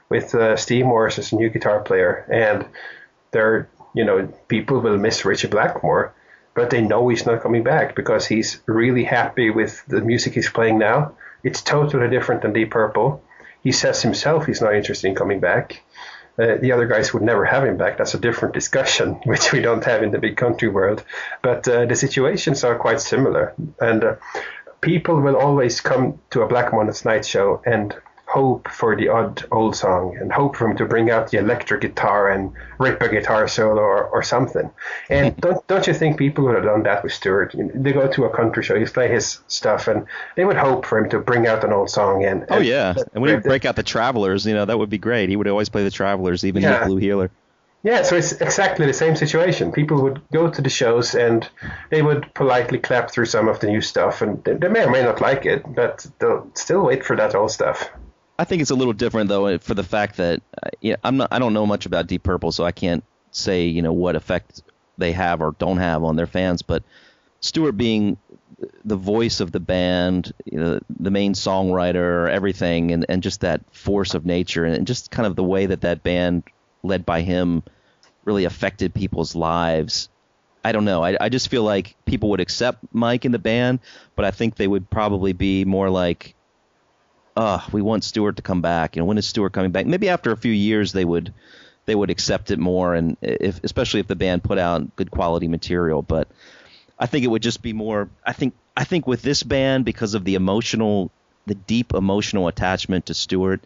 with 0.09 0.35
uh, 0.35 0.57
Steve 0.57 0.85
Morse 0.85 1.19
as 1.19 1.33
a 1.33 1.37
new 1.37 1.49
guitar 1.49 1.81
player. 1.81 2.27
And 2.31 2.67
they're, 3.31 3.69
you 3.95 4.05
know, 4.05 4.29
people 4.49 4.81
will 4.81 4.99
miss 4.99 5.25
Ritchie 5.25 5.49
Blackmore, 5.49 6.15
but 6.55 6.71
they 6.71 6.83
know 6.83 7.09
he's 7.09 7.27
not 7.27 7.43
coming 7.43 7.65
back 7.65 7.97
because 7.97 8.27
he's 8.27 8.61
really 8.67 9.05
happy 9.05 9.51
with 9.51 9.85
the 9.87 10.03
music 10.03 10.35
he's 10.35 10.51
playing 10.51 10.79
now. 10.79 11.15
It's 11.43 11.63
totally 11.63 12.09
different 12.09 12.43
than 12.43 12.53
Deep 12.53 12.71
Purple. 12.71 13.23
He 13.63 13.73
says 13.73 14.03
himself 14.03 14.47
he's 14.47 14.61
not 14.61 14.75
interested 14.75 15.09
in 15.09 15.15
coming 15.15 15.41
back. 15.41 15.83
Uh, 16.37 16.57
the 16.61 16.73
other 16.73 16.87
guys 16.87 17.15
would 17.15 17.23
never 17.23 17.45
have 17.45 17.65
him 17.65 17.77
back. 17.77 17.97
That's 17.97 18.15
a 18.15 18.19
different 18.19 18.55
discussion, 18.55 19.15
which 19.25 19.53
we 19.53 19.61
don't 19.61 19.85
have 19.85 20.03
in 20.03 20.11
the 20.11 20.19
big 20.19 20.37
country 20.37 20.69
world. 20.69 21.05
But 21.43 21.69
uh, 21.69 21.87
the 21.87 21.97
situations 21.97 22.65
are 22.65 22.77
quite 22.77 23.01
similar. 23.01 23.55
And 23.81 24.05
uh, 24.05 24.17
people 24.81 25.21
will 25.21 25.37
always 25.37 25.81
come 25.81 26.21
to 26.31 26.43
a 26.43 26.49
Blackmore's 26.49 27.05
Night 27.05 27.25
show 27.25 27.63
and 27.65 27.95
hope 28.27 28.69
for 28.69 28.97
the 28.97 29.09
odd 29.09 29.45
old 29.53 29.77
song 29.77 30.17
and 30.21 30.33
hope 30.33 30.57
for 30.57 30.69
him 30.69 30.77
to 30.77 30.85
bring 30.85 31.11
out 31.11 31.31
the 31.31 31.39
electric 31.39 31.83
guitar 31.83 32.31
and 32.31 32.53
rip 32.79 33.01
a 33.03 33.09
guitar 33.09 33.47
solo 33.47 33.81
or, 33.81 34.07
or 34.07 34.23
something. 34.23 34.71
And 35.09 35.37
don't 35.41 35.67
don't 35.67 35.87
you 35.87 35.95
think 35.95 36.19
people 36.19 36.45
would 36.45 36.55
have 36.55 36.65
done 36.65 36.83
that 36.85 37.03
with 37.03 37.13
Stuart? 37.13 37.55
They 37.57 37.93
go 37.93 38.09
to 38.09 38.25
a 38.25 38.31
country 38.31 38.63
show, 38.63 38.75
you 38.75 38.87
play 38.87 39.09
his 39.09 39.41
stuff, 39.47 39.89
and 39.89 40.07
they 40.37 40.45
would 40.45 40.57
hope 40.57 40.87
for 40.87 40.99
him 40.99 41.11
to 41.11 41.19
bring 41.19 41.47
out 41.47 41.65
an 41.65 41.73
old 41.73 41.91
song. 41.91 42.25
And 42.25 42.47
Oh 42.51 42.59
yeah, 42.59 42.95
and 43.13 43.23
when 43.23 43.29
he 43.29 43.35
would 43.37 43.45
break 43.45 43.65
out 43.65 43.77
the 43.77 43.83
Travelers, 43.83 44.47
you 44.47 44.55
know 44.55 44.65
that 44.65 44.79
would 44.79 44.91
be 44.91 44.99
great. 44.99 45.29
He 45.29 45.37
would 45.37 45.49
always 45.49 45.69
play 45.69 45.85
the 45.85 45.91
Travelers, 45.91 46.45
even 46.45 46.63
Yeah. 46.63 46.87
Blue 46.87 46.97
Healer. 46.97 47.31
Yeah, 47.85 48.03
so 48.03 48.17
it's 48.17 48.33
exactly 48.33 48.87
the 48.87 48.95
same 48.95 49.15
situation. 49.15 49.71
People 49.71 50.03
would 50.05 50.23
go 50.33 50.49
to 50.49 50.63
the 50.63 50.71
shows 50.71 51.15
and 51.15 51.47
they 51.91 52.01
would 52.01 52.33
politely 52.33 52.79
clap 52.79 53.11
through 53.11 53.27
some 53.27 53.47
of 53.47 53.61
the 53.61 53.67
new 53.67 53.83
stuff, 53.83 54.23
and 54.23 54.43
they, 54.43 54.55
they 54.55 54.69
may 54.69 54.85
or 54.85 54.91
may 54.91 55.03
not 55.03 55.21
like 55.21 55.45
it, 55.45 55.63
but 55.75 56.07
they'll 56.19 56.51
still 56.55 56.87
wait 56.87 57.05
for 57.05 57.15
that 57.15 57.35
old 57.35 57.51
stuff. 57.51 57.91
I 58.39 58.45
think 58.45 58.63
it's 58.63 58.71
a 58.71 58.75
little 58.75 58.93
different 58.93 59.29
though, 59.29 59.59
for 59.59 59.75
the 59.75 59.85
fact 59.85 60.17
that 60.17 60.43
uh, 60.63 60.71
yeah, 60.81 60.97
I'm 61.05 61.17
not, 61.17 61.29
I 61.31 61.39
don't 61.39 61.55
know 61.55 61.67
much 61.67 61.87
about 61.87 62.07
Deep 62.07 62.23
Purple, 62.23 62.53
so 62.53 62.65
I 62.65 62.73
can't 62.73 63.05
say 63.31 63.67
you 63.67 63.83
know 63.83 63.93
what 63.93 64.17
effect 64.17 64.63
they 64.99 65.13
have 65.13 65.41
or 65.41 65.55
don't 65.59 65.79
have 65.79 66.05
on 66.05 66.17
their 66.17 66.27
fans. 66.27 66.63
But 66.63 66.83
Stuart 67.41 67.73
being 67.73 68.17
the 68.85 68.97
voice 68.97 69.41
of 69.41 69.53
the 69.53 69.61
band, 69.61 70.33
you 70.45 70.59
know, 70.59 70.81
the 70.99 71.11
main 71.11 71.35
songwriter, 71.35 72.29
everything, 72.31 72.93
and, 72.93 73.05
and 73.09 73.23
just 73.23 73.41
that 73.41 73.61
force 73.73 74.15
of 74.15 74.25
nature, 74.25 74.65
and 74.65 74.87
just 74.87 75.11
kind 75.11 75.27
of 75.27 75.37
the 75.37 75.45
way 75.45 75.67
that 75.67 75.83
that 75.83 76.03
band, 76.03 76.45
led 76.83 77.05
by 77.05 77.21
him, 77.21 77.63
really 78.25 78.45
affected 78.45 78.95
people's 78.95 79.35
lives. 79.35 80.09
I 80.65 80.73
don't 80.73 80.87
know. 80.87 81.05
I, 81.05 81.17
I 81.21 81.29
just 81.29 81.49
feel 81.49 81.63
like 81.63 81.95
people 82.07 82.31
would 82.31 82.41
accept 82.41 82.79
Mike 82.93 83.25
in 83.25 83.33
the 83.33 83.39
band, 83.39 83.81
but 84.17 84.25
I 84.25 84.31
think 84.31 84.57
they 84.57 84.69
would 84.69 84.89
probably 84.89 85.35
be 85.35 85.65
more 85.65 85.91
like, 85.91 86.34
uh, 87.37 87.61
we 87.73 87.83
want 87.83 88.05
Stuart 88.05 88.37
to 88.37 88.43
come 88.43 88.61
back. 88.61 88.97
You 88.97 89.03
know, 89.03 89.07
when 89.07 89.19
is 89.19 89.27
Stuart 89.27 89.53
coming 89.53 89.71
back? 89.71 89.87
Maybe 89.87 90.09
after 90.09 90.31
a 90.31 90.37
few 90.37 90.53
years 90.53 90.93
they 90.93 91.05
would 91.05 91.33
they 91.87 91.95
would 91.95 92.11
accept 92.11 92.51
it 92.51 92.59
more, 92.59 92.95
and 92.95 93.17
if 93.21 93.63
especially 93.65 94.01
if 94.01 94.07
the 94.07 94.17
band 94.17 94.45
put 94.45 94.59
out 94.59 94.97
good 94.97 95.11
quality 95.11 95.49
material. 95.49 96.03
But 96.03 96.29
I 96.99 97.07
think 97.07 97.25
it 97.25 97.29
would 97.29 97.43
just 97.43 97.63
be 97.63 97.73
more. 97.73 98.09
I 98.25 98.33
think 98.33 98.55
I 98.77 98.85
think 98.85 99.07
with 99.07 99.23
this 99.23 99.43
band 99.43 99.85
because 99.85 100.15
of 100.15 100.25
the 100.25 100.37
emotional, 100.37 101.11
the 101.47 101.55
deep 101.55 101.93
emotional 101.93 102.49
attachment 102.49 103.07
to 103.07 103.15
Stuart, 103.15 103.63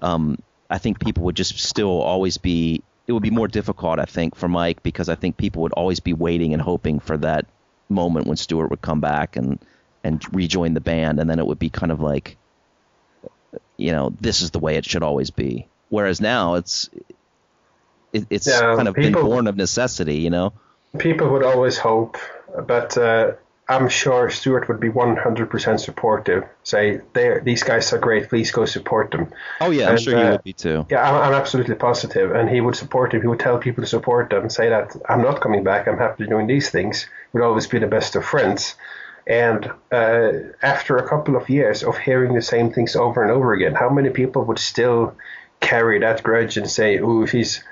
um, 0.00 0.38
I 0.68 0.78
think 0.78 1.00
people 1.00 1.24
would 1.24 1.36
just 1.36 1.58
still 1.58 2.00
always 2.02 2.38
be. 2.38 2.82
It 3.06 3.12
would 3.12 3.22
be 3.22 3.30
more 3.30 3.48
difficult, 3.48 3.98
I 3.98 4.04
think, 4.04 4.36
for 4.36 4.48
Mike 4.48 4.82
because 4.82 5.08
I 5.08 5.16
think 5.16 5.36
people 5.36 5.62
would 5.62 5.72
always 5.72 5.98
be 5.98 6.12
waiting 6.12 6.52
and 6.52 6.62
hoping 6.62 7.00
for 7.00 7.16
that 7.16 7.46
moment 7.88 8.28
when 8.28 8.36
Stuart 8.36 8.70
would 8.70 8.80
come 8.80 9.00
back 9.00 9.36
and 9.36 9.58
and 10.04 10.22
rejoin 10.32 10.74
the 10.74 10.80
band, 10.80 11.18
and 11.18 11.28
then 11.28 11.38
it 11.38 11.46
would 11.46 11.58
be 11.58 11.70
kind 11.70 11.90
of 11.90 12.00
like 12.00 12.36
you 13.82 13.92
know, 13.92 14.14
this 14.20 14.40
is 14.42 14.50
the 14.52 14.58
way 14.58 14.76
it 14.76 14.84
should 14.84 15.02
always 15.02 15.30
be. 15.30 15.66
Whereas 15.90 16.20
now 16.20 16.54
it's 16.54 16.88
it, 18.12 18.26
it's 18.30 18.46
Yeah, 18.46 18.74
kind 18.76 18.88
of 18.88 18.94
people- 18.94 19.22
been 19.22 19.30
born 19.30 19.46
of 19.46 19.56
necessity, 19.56 20.16
you 20.16 20.30
know. 20.30 20.52
People 20.98 21.30
would 21.30 21.42
always 21.42 21.78
hope, 21.78 22.18
but 22.66 22.98
uh, 22.98 23.32
I'm 23.66 23.88
sure 23.88 24.28
Stuart 24.28 24.68
would 24.68 24.78
be 24.80 24.90
100% 24.90 25.80
supportive. 25.80 26.44
Say, 26.64 27.00
these 27.42 27.62
guys 27.62 27.90
are 27.94 27.98
great, 27.98 28.28
please 28.28 28.50
go 28.50 28.66
support 28.66 29.10
them. 29.10 29.32
Oh 29.62 29.70
yeah, 29.70 29.84
I'm 29.86 29.92
And, 29.92 30.00
sure 30.02 30.16
he 30.18 30.22
uh, 30.22 30.30
would 30.32 30.44
be 30.44 30.52
too. 30.52 30.84
Yeah, 30.90 31.02
I'm, 31.08 31.14
I'm 31.32 31.32
absolutely 31.40 31.76
positive, 31.76 32.32
and 32.34 32.50
he 32.50 32.60
would 32.60 32.76
support 32.76 33.14
him. 33.14 33.22
He 33.22 33.26
would 33.26 33.40
tell 33.40 33.56
people 33.58 33.82
to 33.84 33.88
support 33.88 34.28
them, 34.28 34.50
say 34.50 34.68
that 34.68 34.94
I'm 35.08 35.22
not 35.22 35.40
coming 35.40 35.64
back. 35.64 35.88
I'm 35.88 35.96
happy 35.96 36.26
doing 36.26 36.46
these 36.46 36.68
things. 36.68 37.06
We'll 37.32 37.44
always 37.44 37.66
be 37.66 37.78
the 37.78 37.86
best 37.86 38.14
of 38.14 38.24
friends. 38.26 38.74
And 39.26 39.70
uh, 39.92 40.32
after 40.62 40.96
a 40.96 41.08
couple 41.08 41.36
of 41.36 41.48
years 41.48 41.82
of 41.84 41.96
hearing 41.98 42.34
the 42.34 42.42
same 42.42 42.72
things 42.72 42.96
over 42.96 43.22
and 43.22 43.30
over 43.30 43.52
again, 43.52 43.74
how 43.74 43.88
many 43.88 44.10
people 44.10 44.44
would 44.44 44.58
still 44.58 45.14
carry 45.60 46.00
that 46.00 46.22
grudge 46.22 46.56
and 46.56 46.68
say, 46.68 46.98
"Oh, 46.98 47.24
he's 47.24 47.62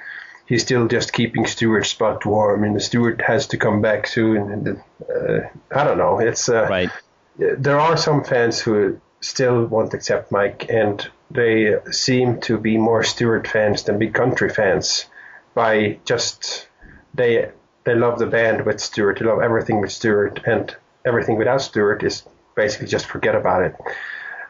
he's 0.46 0.62
still 0.62 0.86
just 0.86 1.12
keeping 1.12 1.46
Stuart's 1.46 1.88
spot 1.90 2.24
warm, 2.24 2.62
and 2.64 2.76
the 2.76 2.80
Stuart 2.80 3.20
has 3.22 3.48
to 3.48 3.56
come 3.56 3.80
back 3.82 4.06
soon." 4.06 4.52
And 4.52 4.82
uh, 5.08 5.48
I 5.74 5.84
don't 5.84 5.98
know. 5.98 6.18
It's 6.20 6.48
uh, 6.48 6.66
Right. 6.70 6.90
there 7.36 7.80
are 7.80 7.96
some 7.96 8.22
fans 8.24 8.60
who 8.60 9.00
still 9.20 9.66
won't 9.66 9.92
accept 9.94 10.30
Mike, 10.32 10.66
and 10.70 11.06
they 11.30 11.76
seem 11.90 12.40
to 12.42 12.58
be 12.58 12.76
more 12.78 13.02
Stuart 13.02 13.48
fans 13.48 13.82
than 13.82 13.98
big 13.98 14.14
country 14.14 14.50
fans. 14.50 15.06
By 15.54 15.98
just 16.04 16.68
they 17.12 17.50
they 17.84 17.94
love 17.96 18.18
the 18.20 18.26
band 18.26 18.64
with 18.66 18.78
Stuart, 18.80 19.18
they 19.18 19.24
love 19.26 19.40
everything 19.42 19.80
with 19.80 19.90
Stuart, 19.90 20.40
and 20.46 20.74
everything 21.04 21.36
without 21.36 21.62
Stuart 21.62 22.02
is 22.02 22.24
basically 22.54 22.88
just 22.88 23.06
forget 23.06 23.34
about 23.34 23.62
it. 23.62 23.76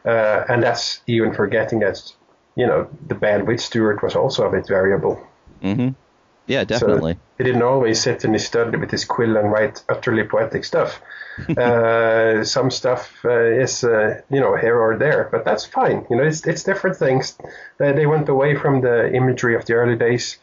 Uh, 0.05 0.45
and 0.49 0.63
that's 0.63 1.01
even 1.07 1.35
forgetting 1.35 1.81
that 1.81 2.13
you 2.57 2.67
know, 2.67 2.89
the 3.07 3.15
band 3.15 3.47
with 3.47 3.61
Stuart 3.61 4.03
was 4.03 4.15
also 4.15 4.47
a 4.47 4.51
bit 4.51 4.67
variable. 4.67 5.27
Mm-hmm. 5.63 5.91
Yeah, 6.47 6.65
definitely. 6.65 7.15
So 7.15 7.19
he 7.39 7.45
didn't 7.45 7.63
always 7.63 8.01
sit 8.01 8.25
in 8.25 8.33
his 8.33 8.45
study 8.45 8.77
with 8.77 8.91
his 8.91 9.05
quill 9.05 9.37
and 9.37 9.53
write 9.53 9.85
utterly 9.89 10.25
poetic 10.25 10.65
stuff. 10.65 11.01
uh, 11.57 12.45
some 12.45 12.71
stuff 12.71 13.19
uh, 13.25 13.31
is, 13.31 13.85
uh, 13.85 14.21
you 14.31 14.41
know, 14.41 14.57
here 14.57 14.79
or 14.79 14.99
there, 14.99 15.29
but 15.31 15.45
that's 15.45 15.65
fine. 15.65 16.07
You 16.11 16.17
know, 16.17 16.25
it's, 16.25 16.47
it's 16.47 16.65
different 16.65 16.97
things. 16.97 17.39
Uh, 17.81 17.93
they 17.93 18.07
went 18.07 18.29
away 18.29 18.57
from 18.57 18.81
the 18.81 19.13
imagery 19.15 19.55
of 19.55 19.65
the 19.65 19.75
early 19.75 19.97
days. 19.97 20.39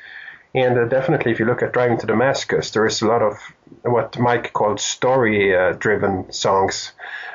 And 0.55 0.77
uh, 0.77 0.85
definitely, 0.85 1.33
if 1.33 1.39
you 1.39 1.45
look 1.45 1.61
at 1.61 1.73
Driving 1.73 1.97
to 1.99 2.07
Damascus, 2.07 2.71
there 2.71 2.85
is 2.85 3.01
a 3.01 3.07
lot 3.07 3.21
of 3.21 3.37
what 3.83 4.17
Mike 4.19 4.53
called 4.53 4.79
story-driven 4.79 6.31
songs, 6.31 6.91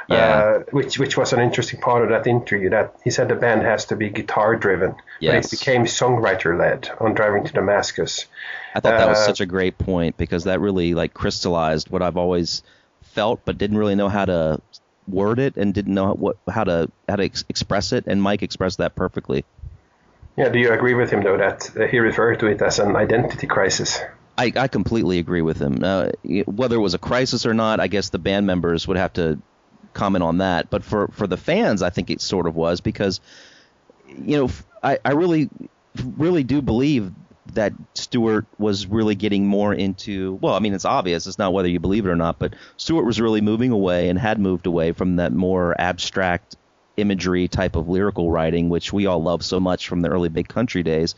Yeah. 0.09 0.17
uh, 0.17 0.59
which 0.71 0.99
which 0.99 1.17
was 1.17 1.33
an 1.33 1.41
interesting 1.41 1.81
part 1.81 2.03
of 2.03 2.11
that 2.11 2.27
interview. 2.27 2.71
That 2.71 2.95
he 3.05 3.11
said 3.11 3.29
the 3.29 3.35
band 3.37 3.63
has 3.63 3.87
to 3.87 3.97
be 3.97 4.11
guitar-driven, 4.11 4.95
but 5.21 5.35
it 5.35 5.51
became 5.51 5.85
songwriter-led 5.85 6.91
on 7.01 7.15
Driving 7.15 7.45
to 7.45 7.53
Damascus. 7.53 8.27
I 8.75 8.81
thought 8.81 8.99
that 8.99 9.09
was 9.09 9.19
Uh, 9.19 9.27
such 9.27 9.41
a 9.41 9.47
great 9.47 9.79
point 9.79 10.17
because 10.17 10.45
that 10.45 10.61
really 10.61 10.95
like 10.95 11.15
crystallized 11.15 11.91
what 11.91 12.03
I've 12.03 12.17
always 12.17 12.63
felt, 13.03 13.41
but 13.45 13.59
didn't 13.59 13.79
really 13.79 13.95
know 13.95 14.09
how 14.09 14.25
to 14.25 14.61
word 15.09 15.39
it 15.39 15.57
and 15.57 15.75
didn't 15.75 15.95
know 15.95 16.13
what 16.15 16.37
how 16.49 16.65
to 16.65 16.89
how 17.09 17.17
to 17.17 17.25
ex- 17.25 17.45
express 17.49 17.93
it. 17.93 18.05
And 18.07 18.23
Mike 18.23 18.43
expressed 18.43 18.79
that 18.79 18.95
perfectly. 18.95 19.45
Yeah, 20.37 20.49
do 20.49 20.59
you 20.59 20.73
agree 20.73 20.95
with 20.95 21.11
him 21.11 21.23
though 21.23 21.37
that 21.37 21.71
uh, 21.77 21.87
he 21.87 21.99
referred 21.99 22.39
to 22.41 22.47
it 22.47 22.63
as 22.63 22.79
an 22.79 22.97
identity 22.97 23.47
crisis? 23.47 24.01
I, 24.43 24.53
I 24.57 24.69
completely 24.69 25.19
agree 25.19 25.43
with 25.43 25.59
him. 25.59 25.81
Uh, 25.83 26.11
whether 26.47 26.77
it 26.77 26.81
was 26.81 26.95
a 26.95 26.99
crisis 26.99 27.47
or 27.47 27.55
not, 27.55 27.81
I 27.81 27.87
guess 27.87 28.09
the 28.09 28.19
band 28.19 28.47
members 28.47 28.89
would 28.89 28.97
have 28.97 29.13
to 29.15 29.39
comment 29.95 30.23
on 30.25 30.39
that. 30.39 30.69
But 30.71 30.85
for, 30.85 31.09
for 31.09 31.27
the 31.27 31.37
fans, 31.37 31.83
I 31.83 31.91
think 31.91 32.11
it 32.11 32.21
sort 32.21 32.47
of 32.47 32.57
was 32.57 32.81
because, 32.81 33.21
you 34.09 34.37
know, 34.37 34.51
I, 34.83 34.99
I 35.05 35.13
really, 35.13 35.49
really 36.17 36.43
do 36.43 36.61
believe 36.61 37.13
that 37.55 37.73
Stuart 37.95 38.47
was 38.59 38.87
really 38.87 39.15
getting 39.15 39.47
more 39.47 39.73
into. 39.73 40.39
Well, 40.41 40.55
I 40.55 40.59
mean, 40.59 40.75
it's 40.75 40.85
obvious. 40.85 41.27
It's 41.27 41.39
not 41.39 41.53
whether 41.53 41.69
you 41.69 41.81
believe 41.81 42.07
it 42.07 42.11
or 42.11 42.17
not, 42.17 42.39
but 42.39 42.55
Stuart 42.77 43.05
was 43.05 43.21
really 43.21 43.41
moving 43.41 43.71
away 43.71 44.09
and 44.09 44.19
had 44.19 44.39
moved 44.41 44.67
away 44.67 44.93
from 44.93 45.17
that 45.17 45.33
more 45.33 45.81
abstract 45.81 46.57
imagery 46.97 47.49
type 47.49 47.77
of 47.77 47.89
lyrical 47.89 48.31
writing, 48.31 48.69
which 48.69 48.93
we 48.93 49.07
all 49.07 49.23
love 49.23 49.45
so 49.45 49.61
much 49.61 49.89
from 49.89 50.03
the 50.03 50.09
early 50.09 50.29
big 50.29 50.49
country 50.49 50.83
days. 50.83 51.15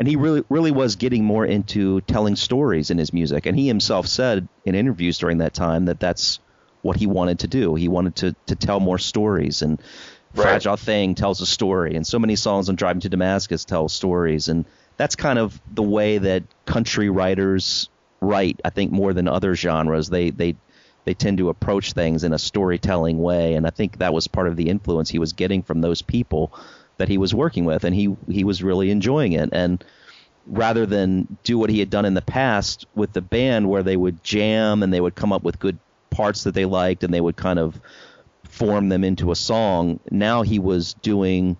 And 0.00 0.08
he 0.08 0.16
really, 0.16 0.42
really 0.48 0.70
was 0.70 0.96
getting 0.96 1.24
more 1.26 1.44
into 1.44 2.00
telling 2.00 2.34
stories 2.34 2.90
in 2.90 2.96
his 2.96 3.12
music. 3.12 3.44
And 3.44 3.54
he 3.54 3.68
himself 3.68 4.06
said 4.06 4.48
in 4.64 4.74
interviews 4.74 5.18
during 5.18 5.38
that 5.38 5.52
time 5.52 5.84
that 5.84 6.00
that's 6.00 6.40
what 6.80 6.96
he 6.96 7.06
wanted 7.06 7.40
to 7.40 7.48
do. 7.48 7.74
He 7.74 7.86
wanted 7.86 8.16
to, 8.16 8.34
to 8.46 8.56
tell 8.56 8.80
more 8.80 8.96
stories. 8.96 9.60
And 9.60 9.78
Right. 10.34 10.44
Fragile 10.44 10.76
Thing 10.76 11.16
tells 11.16 11.42
a 11.42 11.46
story. 11.46 11.96
And 11.96 12.06
so 12.06 12.18
many 12.18 12.34
songs 12.36 12.70
on 12.70 12.76
Driving 12.76 13.00
to 13.00 13.10
Damascus 13.10 13.66
tell 13.66 13.90
stories. 13.90 14.48
And 14.48 14.64
that's 14.96 15.16
kind 15.16 15.38
of 15.38 15.60
the 15.70 15.82
way 15.82 16.16
that 16.18 16.44
country 16.64 17.10
writers 17.10 17.90
write, 18.22 18.60
I 18.64 18.70
think, 18.70 18.92
more 18.92 19.12
than 19.12 19.28
other 19.28 19.54
genres. 19.54 20.08
They, 20.08 20.30
they, 20.30 20.56
they 21.04 21.14
tend 21.14 21.38
to 21.38 21.48
approach 21.48 21.92
things 21.92 22.22
in 22.22 22.32
a 22.32 22.38
storytelling 22.38 23.18
way. 23.18 23.54
And 23.54 23.66
I 23.66 23.70
think 23.70 23.98
that 23.98 24.14
was 24.14 24.28
part 24.28 24.46
of 24.46 24.56
the 24.56 24.68
influence 24.68 25.10
he 25.10 25.18
was 25.18 25.32
getting 25.32 25.62
from 25.62 25.80
those 25.80 26.00
people 26.00 26.54
that 27.00 27.08
he 27.08 27.18
was 27.18 27.34
working 27.34 27.64
with. 27.64 27.84
And 27.84 27.94
he, 27.94 28.16
he 28.28 28.44
was 28.44 28.62
really 28.62 28.90
enjoying 28.90 29.32
it. 29.32 29.50
And 29.52 29.84
rather 30.46 30.86
than 30.86 31.36
do 31.44 31.58
what 31.58 31.70
he 31.70 31.80
had 31.80 31.90
done 31.90 32.04
in 32.04 32.14
the 32.14 32.22
past 32.22 32.86
with 32.94 33.12
the 33.12 33.20
band 33.20 33.68
where 33.68 33.82
they 33.82 33.96
would 33.96 34.22
jam 34.22 34.82
and 34.82 34.92
they 34.92 35.00
would 35.00 35.14
come 35.14 35.32
up 35.32 35.42
with 35.42 35.58
good 35.58 35.78
parts 36.10 36.44
that 36.44 36.54
they 36.54 36.64
liked 36.64 37.04
and 37.04 37.12
they 37.12 37.20
would 37.20 37.36
kind 37.36 37.58
of 37.58 37.80
form 38.44 38.88
them 38.88 39.04
into 39.04 39.30
a 39.30 39.36
song, 39.36 40.00
now 40.10 40.42
he 40.42 40.58
was 40.58 40.94
doing 40.94 41.56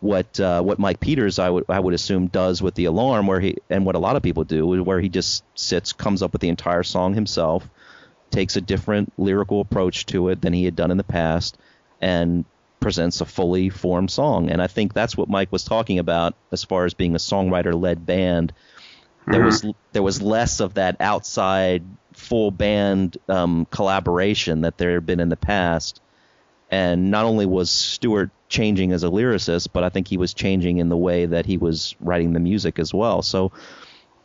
what 0.00 0.38
uh, 0.38 0.60
what 0.60 0.78
Mike 0.78 1.00
Peters 1.00 1.38
I 1.38 1.48
would 1.48 1.64
I 1.68 1.80
would 1.80 1.94
assume 1.94 2.26
does 2.26 2.60
with 2.60 2.74
the 2.74 2.84
alarm 2.84 3.26
where 3.26 3.40
he 3.40 3.56
and 3.70 3.86
what 3.86 3.94
a 3.94 3.98
lot 3.98 4.16
of 4.16 4.22
people 4.22 4.44
do 4.44 4.66
where 4.82 5.00
he 5.00 5.08
just 5.08 5.42
sits 5.54 5.94
comes 5.94 6.22
up 6.22 6.32
with 6.32 6.42
the 6.42 6.50
entire 6.50 6.82
song 6.82 7.14
himself 7.14 7.66
takes 8.30 8.56
a 8.56 8.60
different 8.60 9.12
lyrical 9.16 9.62
approach 9.62 10.04
to 10.06 10.28
it 10.28 10.42
than 10.42 10.52
he 10.52 10.66
had 10.66 10.76
done 10.76 10.90
in 10.90 10.98
the 10.98 11.04
past 11.04 11.56
and 12.02 12.44
presents 12.84 13.20
a 13.20 13.24
fully 13.24 13.68
formed 13.70 14.10
song 14.10 14.50
and 14.50 14.60
I 14.62 14.66
think 14.66 14.92
that's 14.92 15.16
what 15.16 15.28
Mike 15.28 15.50
was 15.50 15.64
talking 15.64 15.98
about 15.98 16.34
as 16.52 16.62
far 16.62 16.84
as 16.84 16.94
being 16.94 17.14
a 17.14 17.18
songwriter 17.18 17.78
led 17.80 18.04
band 18.06 18.52
there 19.26 19.42
was 19.42 19.64
there 19.92 20.02
was 20.02 20.20
less 20.20 20.60
of 20.60 20.74
that 20.74 20.96
outside 21.00 21.82
full 22.12 22.50
band 22.50 23.16
um, 23.28 23.66
collaboration 23.70 24.60
that 24.60 24.78
there 24.78 24.94
had 24.94 25.06
been 25.06 25.20
in 25.20 25.30
the 25.30 25.36
past 25.36 26.00
and 26.70 27.10
not 27.10 27.24
only 27.24 27.46
was 27.46 27.70
Stuart 27.70 28.30
changing 28.48 28.92
as 28.92 29.04
a 29.04 29.08
lyricist, 29.08 29.68
but 29.72 29.84
I 29.84 29.90
think 29.90 30.08
he 30.08 30.16
was 30.16 30.34
changing 30.34 30.78
in 30.78 30.88
the 30.88 30.96
way 30.96 31.26
that 31.26 31.46
he 31.46 31.56
was 31.56 31.94
writing 32.00 32.32
the 32.32 32.40
music 32.40 32.78
as 32.78 32.92
well. 32.92 33.22
So, 33.22 33.52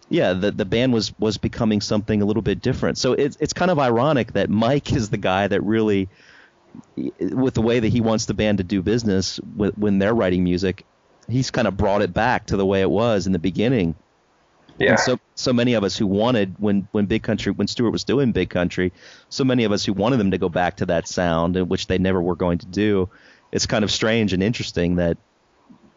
yeah, 0.09 0.33
the 0.33 0.51
the 0.51 0.65
band 0.65 0.93
was 0.93 1.13
was 1.19 1.37
becoming 1.37 1.81
something 1.81 2.21
a 2.21 2.25
little 2.25 2.41
bit 2.41 2.61
different. 2.61 2.97
So 2.97 3.13
it's 3.13 3.37
it's 3.39 3.53
kind 3.53 3.69
of 3.69 3.77
ironic 3.77 4.33
that 4.33 4.49
Mike 4.49 4.91
is 4.93 5.09
the 5.09 5.17
guy 5.17 5.47
that 5.47 5.61
really, 5.61 6.09
with 6.95 7.53
the 7.53 7.61
way 7.61 7.79
that 7.79 7.87
he 7.87 8.01
wants 8.01 8.25
the 8.25 8.33
band 8.33 8.59
to 8.59 8.63
do 8.63 8.81
business 8.81 9.39
with, 9.55 9.77
when 9.77 9.99
they're 9.99 10.13
writing 10.13 10.43
music, 10.43 10.85
he's 11.27 11.51
kind 11.51 11.67
of 11.67 11.77
brought 11.77 12.01
it 12.01 12.13
back 12.13 12.47
to 12.47 12.57
the 12.57 12.65
way 12.65 12.81
it 12.81 12.89
was 12.89 13.27
in 13.27 13.33
the 13.33 13.39
beginning. 13.39 13.95
Yeah. 14.77 14.91
And 14.91 14.99
so 14.99 15.19
so 15.35 15.51
many 15.51 15.73
of 15.73 15.83
us 15.83 15.97
who 15.97 16.07
wanted 16.07 16.55
when 16.57 16.87
when 16.91 17.05
Big 17.05 17.21
Country 17.21 17.51
when 17.51 17.67
Stuart 17.67 17.91
was 17.91 18.05
doing 18.05 18.31
Big 18.31 18.49
Country, 18.49 18.93
so 19.27 19.43
many 19.43 19.65
of 19.65 19.73
us 19.73 19.83
who 19.85 19.93
wanted 19.93 20.17
them 20.17 20.31
to 20.31 20.37
go 20.37 20.47
back 20.47 20.77
to 20.77 20.85
that 20.87 21.07
sound, 21.07 21.57
uh, 21.57 21.65
which 21.65 21.87
they 21.87 21.97
never 21.97 22.21
were 22.21 22.35
going 22.35 22.59
to 22.59 22.65
do. 22.65 23.09
It's 23.51 23.65
kind 23.65 23.83
of 23.83 23.91
strange 23.91 24.31
and 24.31 24.41
interesting 24.41 24.95
that 24.95 25.17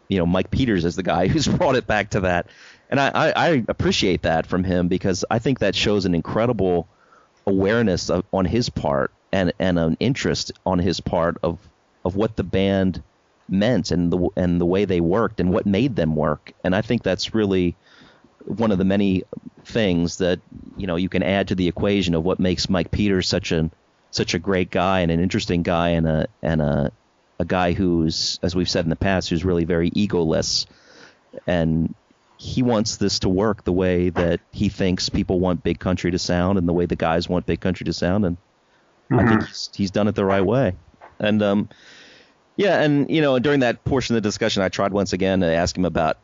you 0.09 0.17
know 0.17 0.25
Mike 0.25 0.51
Peters 0.51 0.83
is 0.83 0.97
the 0.97 1.03
guy 1.03 1.27
who's 1.29 1.47
brought 1.47 1.75
it 1.75 1.87
back 1.87 2.09
to 2.09 2.21
that, 2.21 2.47
and 2.89 2.99
I, 2.99 3.09
I, 3.09 3.31
I 3.31 3.63
appreciate 3.69 4.23
that 4.23 4.47
from 4.47 4.65
him 4.65 4.89
because 4.89 5.23
I 5.31 5.39
think 5.39 5.59
that 5.59 5.75
shows 5.75 6.03
an 6.03 6.13
incredible 6.13 6.89
awareness 7.47 8.09
of, 8.09 8.25
on 8.33 8.43
his 8.43 8.69
part 8.69 9.13
and 9.33 9.51
and 9.59 9.77
an 9.79 9.97
interest 9.99 10.53
on 10.65 10.79
his 10.79 11.01
part 11.01 11.37
of 11.43 11.59
of 12.05 12.15
what 12.15 12.37
the 12.37 12.43
band 12.43 13.03
meant 13.49 13.91
and 13.91 14.13
the 14.13 14.29
and 14.37 14.61
the 14.61 14.65
way 14.65 14.85
they 14.85 15.01
worked 15.01 15.41
and 15.41 15.51
what 15.51 15.65
made 15.65 15.97
them 15.97 16.15
work, 16.15 16.53
and 16.63 16.73
I 16.73 16.81
think 16.81 17.03
that's 17.03 17.33
really 17.33 17.75
one 18.45 18.71
of 18.71 18.77
the 18.77 18.85
many 18.85 19.23
things 19.65 20.17
that 20.17 20.39
you 20.77 20.87
know 20.87 20.95
you 20.95 21.09
can 21.09 21.23
add 21.23 21.47
to 21.47 21.55
the 21.55 21.67
equation 21.67 22.13
of 22.13 22.23
what 22.23 22.39
makes 22.39 22.69
Mike 22.69 22.91
Peters 22.91 23.27
such 23.27 23.51
a 23.51 23.69
such 24.11 24.35
a 24.35 24.39
great 24.39 24.69
guy 24.69 24.99
and 24.99 25.11
an 25.11 25.19
interesting 25.19 25.63
guy 25.63 25.89
and 25.89 26.07
a 26.07 26.27
and 26.41 26.61
a 26.61 26.91
a 27.39 27.45
guy 27.45 27.73
who's 27.73 28.39
as 28.43 28.55
we've 28.55 28.69
said 28.69 28.85
in 28.85 28.89
the 28.89 28.95
past 28.95 29.29
who's 29.29 29.43
really 29.43 29.65
very 29.65 29.89
egoless. 29.91 30.67
And 31.47 31.95
he 32.37 32.61
wants 32.61 32.97
this 32.97 33.19
to 33.19 33.29
work 33.29 33.63
the 33.63 33.71
way 33.71 34.09
that 34.09 34.39
he 34.51 34.69
thinks 34.69 35.09
people 35.09 35.39
want 35.39 35.63
big 35.63 35.79
country 35.79 36.11
to 36.11 36.19
sound 36.19 36.59
and 36.59 36.67
the 36.67 36.73
way 36.73 36.85
the 36.85 36.95
guys 36.95 37.27
want 37.27 37.47
big 37.47 37.59
country 37.59 37.85
to 37.85 37.93
sound. 37.93 38.25
And 38.25 38.37
I 39.19 39.27
think 39.27 39.45
he's, 39.47 39.69
he's 39.73 39.91
done 39.91 40.07
it 40.07 40.15
the 40.15 40.25
right 40.25 40.45
way 40.45 40.75
and 41.19 41.41
um 41.43 41.69
yeah 42.55 42.81
and 42.81 43.09
you 43.09 43.21
know 43.21 43.37
during 43.39 43.59
that 43.61 43.83
portion 43.83 44.15
of 44.15 44.21
the 44.23 44.27
discussion 44.27 44.63
I 44.63 44.69
tried 44.69 44.91
once 44.93 45.13
again 45.13 45.39
to 45.41 45.47
ask 45.47 45.77
him 45.77 45.85
about 45.85 46.17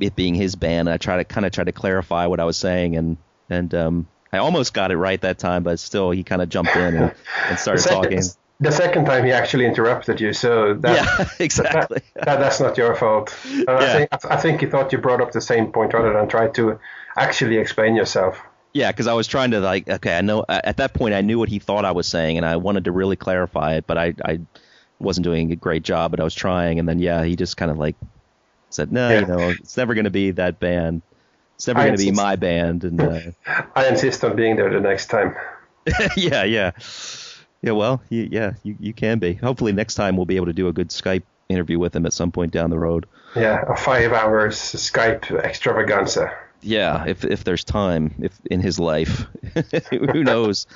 it 0.00 0.16
being 0.16 0.34
his 0.34 0.54
band. 0.56 0.88
I 0.88 0.96
try 0.96 1.16
to 1.18 1.24
kind 1.24 1.44
of 1.44 1.52
try 1.52 1.64
to 1.64 1.72
clarify 1.72 2.26
what 2.26 2.40
I 2.40 2.44
was 2.44 2.56
saying, 2.56 2.96
and 2.96 3.16
and 3.50 3.74
um, 3.74 4.06
I 4.32 4.38
almost 4.38 4.72
got 4.72 4.90
it 4.90 4.96
right 4.96 5.20
that 5.20 5.38
time, 5.38 5.62
but 5.64 5.78
still 5.80 6.10
he 6.10 6.22
kind 6.24 6.40
of 6.40 6.48
jumped 6.48 6.74
in 6.74 6.94
and, 6.94 6.96
and 6.96 7.12
The 7.50 7.56
started 7.56 7.80
second, 7.82 8.02
talking. 8.02 8.22
the 8.60 8.72
second 8.72 9.04
time 9.04 9.24
he 9.26 9.32
actually 9.32 9.66
interrupted 9.66 10.20
you, 10.20 10.32
so 10.32 10.74
that, 10.74 11.04
Yeah, 11.18 11.28
exactly. 11.44 12.00
that, 12.14 12.24
that- 12.24 12.38
that's 12.40 12.58
not 12.60 12.78
your 12.78 12.94
fault. 12.94 13.36
Uh, 13.68 13.74
I, 13.74 13.86
think, 13.92 14.08
I 14.30 14.36
think 14.36 14.60
he 14.60 14.66
thought 14.66 14.92
you 14.92 14.98
brought 14.98 15.20
up 15.20 15.32
the 15.32 15.40
same 15.42 15.70
point 15.72 15.92
rather 15.92 16.12
than 16.14 16.26
try 16.28 16.48
to 16.48 16.78
actually 17.18 17.58
explain 17.58 17.94
yourself. 17.94 18.40
Yeah, 18.74 18.90
because 18.90 19.06
I 19.06 19.12
was 19.12 19.26
trying 19.26 19.50
to 19.50 19.60
like, 19.60 19.88
okay, 19.88 20.16
I 20.16 20.22
know 20.22 20.44
at 20.48 20.78
that 20.78 20.94
point 20.94 21.14
I 21.14 21.20
knew 21.20 21.38
what 21.38 21.48
he 21.50 21.58
thought 21.58 21.84
I 21.84 21.92
was 21.92 22.06
saying, 22.06 22.38
and 22.38 22.46
I 22.46 22.56
wanted 22.56 22.84
to 22.86 22.92
really 22.92 23.16
clarify 23.16 23.74
it, 23.74 23.86
but 23.86 23.98
I 23.98 24.14
I 24.24 24.40
wasn't 24.98 25.24
doing 25.24 25.52
a 25.52 25.56
great 25.56 25.82
job, 25.82 26.10
but 26.10 26.20
I 26.20 26.24
was 26.24 26.34
trying, 26.34 26.78
and 26.78 26.88
then 26.88 26.98
yeah, 26.98 27.24
he 27.24 27.36
just 27.36 27.56
kind 27.56 27.70
of 27.70 27.78
like 27.78 27.96
said, 28.70 28.90
no, 28.92 29.10
Yeah. 29.10 29.20
you 29.20 29.26
know, 29.26 29.50
it's 29.50 29.76
never 29.76 29.94
going 29.94 30.04
to 30.04 30.10
be 30.10 30.30
that 30.32 30.58
band. 30.58 31.02
It's 31.56 31.66
never 31.66 31.80
going 31.80 31.96
to 31.96 32.02
be 32.02 32.10
my 32.12 32.36
band, 32.36 32.84
and 32.84 33.00
uh, 33.00 33.20
I 33.76 33.88
insist 33.88 34.24
on 34.24 34.36
being 34.36 34.56
there 34.56 34.70
the 34.72 34.80
next 34.80 35.06
time. 35.06 35.36
yeah, 36.16 36.44
yeah, 36.44 36.70
yeah. 37.60 37.72
Well, 37.72 38.02
you, 38.08 38.28
yeah, 38.30 38.54
you 38.62 38.76
you 38.80 38.92
can 38.94 39.18
be. 39.18 39.34
Hopefully, 39.34 39.72
next 39.72 39.94
time 39.96 40.16
we'll 40.16 40.26
be 40.26 40.36
able 40.36 40.46
to 40.46 40.52
do 40.52 40.68
a 40.68 40.72
good 40.72 40.88
Skype 40.88 41.22
interview 41.48 41.78
with 41.78 41.94
him 41.94 42.06
at 42.06 42.12
some 42.12 42.32
point 42.32 42.52
down 42.52 42.70
the 42.70 42.78
road. 42.78 43.06
Yeah, 43.36 43.62
a 43.68 43.76
five 43.76 44.12
hours 44.12 44.56
Skype 44.56 45.30
extravaganza. 45.44 46.34
Yeah, 46.62 47.04
if 47.06 47.24
if 47.24 47.44
there's 47.44 47.64
time, 47.64 48.14
if 48.20 48.40
in 48.50 48.60
his 48.60 48.78
life, 48.78 49.26
who 49.90 50.24
knows? 50.24 50.66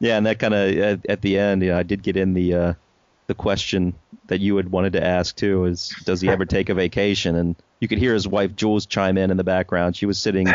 Yeah, 0.00 0.16
and 0.16 0.26
that 0.26 0.38
kind 0.38 0.54
of 0.54 0.76
at, 0.76 1.06
at 1.08 1.22
the 1.22 1.38
end, 1.38 1.62
yeah, 1.62 1.78
I 1.78 1.82
did 1.82 2.02
get 2.02 2.16
in 2.16 2.34
the 2.34 2.54
uh, 2.54 2.74
the 3.26 3.34
question 3.34 3.94
that 4.26 4.40
you 4.40 4.56
had 4.56 4.70
wanted 4.70 4.92
to 4.94 5.04
ask 5.04 5.34
too: 5.34 5.64
is 5.64 5.94
does 6.04 6.20
he 6.20 6.28
ever 6.28 6.44
take 6.46 6.68
a 6.68 6.74
vacation? 6.74 7.36
And 7.36 7.56
you 7.80 7.88
could 7.88 7.98
hear 7.98 8.12
his 8.14 8.28
wife 8.28 8.54
Jules 8.54 8.86
chime 8.86 9.16
in 9.16 9.30
in 9.30 9.36
the 9.36 9.44
background. 9.44 9.96
She 9.96 10.06
was 10.06 10.18
sitting. 10.18 10.48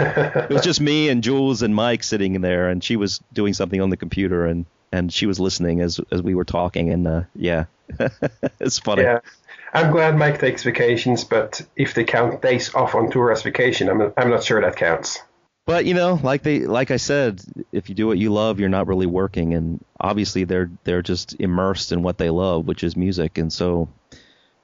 it 0.00 0.50
was 0.50 0.62
just 0.62 0.80
me 0.80 1.08
and 1.08 1.22
Jules 1.22 1.62
and 1.62 1.74
Mike 1.74 2.02
sitting 2.02 2.34
in 2.34 2.40
there, 2.42 2.68
and 2.68 2.82
she 2.82 2.96
was 2.96 3.20
doing 3.32 3.52
something 3.52 3.80
on 3.80 3.90
the 3.90 3.96
computer, 3.96 4.46
and 4.46 4.64
and 4.90 5.12
she 5.12 5.26
was 5.26 5.38
listening 5.38 5.80
as 5.80 6.00
as 6.10 6.22
we 6.22 6.34
were 6.34 6.44
talking, 6.44 6.90
and 6.90 7.06
uh, 7.06 7.22
yeah, 7.34 7.66
it's 8.60 8.78
funny. 8.78 9.02
Yeah. 9.02 9.20
I'm 9.72 9.90
glad 9.90 10.16
Mike 10.16 10.38
takes 10.38 10.62
vacations, 10.62 11.24
but 11.24 11.60
if 11.76 11.94
they 11.94 12.04
count 12.04 12.42
days 12.42 12.74
off 12.74 12.94
on 12.94 13.10
tour 13.10 13.30
as 13.32 13.42
vacation, 13.42 13.88
I'm 13.88 14.12
I'm 14.16 14.30
not 14.30 14.42
sure 14.42 14.60
that 14.60 14.76
counts. 14.76 15.18
But 15.66 15.84
you 15.84 15.92
know, 15.92 16.18
like 16.22 16.42
they, 16.42 16.60
like 16.60 16.90
I 16.90 16.96
said, 16.96 17.42
if 17.72 17.90
you 17.90 17.94
do 17.94 18.06
what 18.06 18.16
you 18.16 18.32
love, 18.32 18.58
you're 18.58 18.70
not 18.70 18.86
really 18.86 19.06
working, 19.06 19.52
and 19.52 19.84
obviously 20.00 20.44
they're 20.44 20.70
they're 20.84 21.02
just 21.02 21.36
immersed 21.38 21.92
in 21.92 22.02
what 22.02 22.16
they 22.16 22.30
love, 22.30 22.66
which 22.66 22.82
is 22.82 22.96
music, 22.96 23.36
and 23.36 23.52
so 23.52 23.88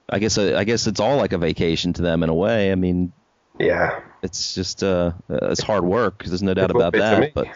I 0.09 0.17
guess 0.17 0.37
I 0.39 0.63
guess 0.63 0.87
it's 0.87 0.99
all 0.99 1.17
like 1.17 1.33
a 1.33 1.37
vacation 1.37 1.93
to 1.93 2.01
them 2.01 2.23
in 2.23 2.29
a 2.29 2.33
way. 2.33 2.71
I 2.71 2.75
mean, 2.75 3.13
Yeah, 3.59 3.99
it's 4.23 4.55
just 4.55 4.83
uh, 4.83 5.11
it's 5.29 5.61
hard 5.61 5.83
work. 5.83 6.23
There's 6.23 6.41
no 6.41 6.55
doubt 6.55 6.71
about 6.71 6.93
be 6.93 6.99
to 6.99 7.19
me. 7.19 7.25
that. 7.27 7.33
But 7.35 7.47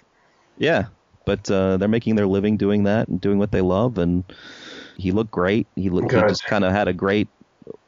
yeah, 0.59 0.85
but 1.25 1.49
uh, 1.49 1.77
they're 1.77 1.87
making 1.87 2.15
their 2.15 2.27
living 2.27 2.57
doing 2.57 2.83
that 2.83 3.07
and 3.07 3.19
doing 3.19 3.39
what 3.39 3.51
they 3.51 3.61
love. 3.61 3.97
And 3.97 4.23
he 4.97 5.11
looked 5.11 5.31
great. 5.31 5.67
He 5.75 5.89
looked, 5.89 6.11
he 6.11 6.19
just 6.21 6.45
kind 6.45 6.63
of 6.63 6.71
had 6.71 6.87
a 6.87 6.93
great 6.93 7.29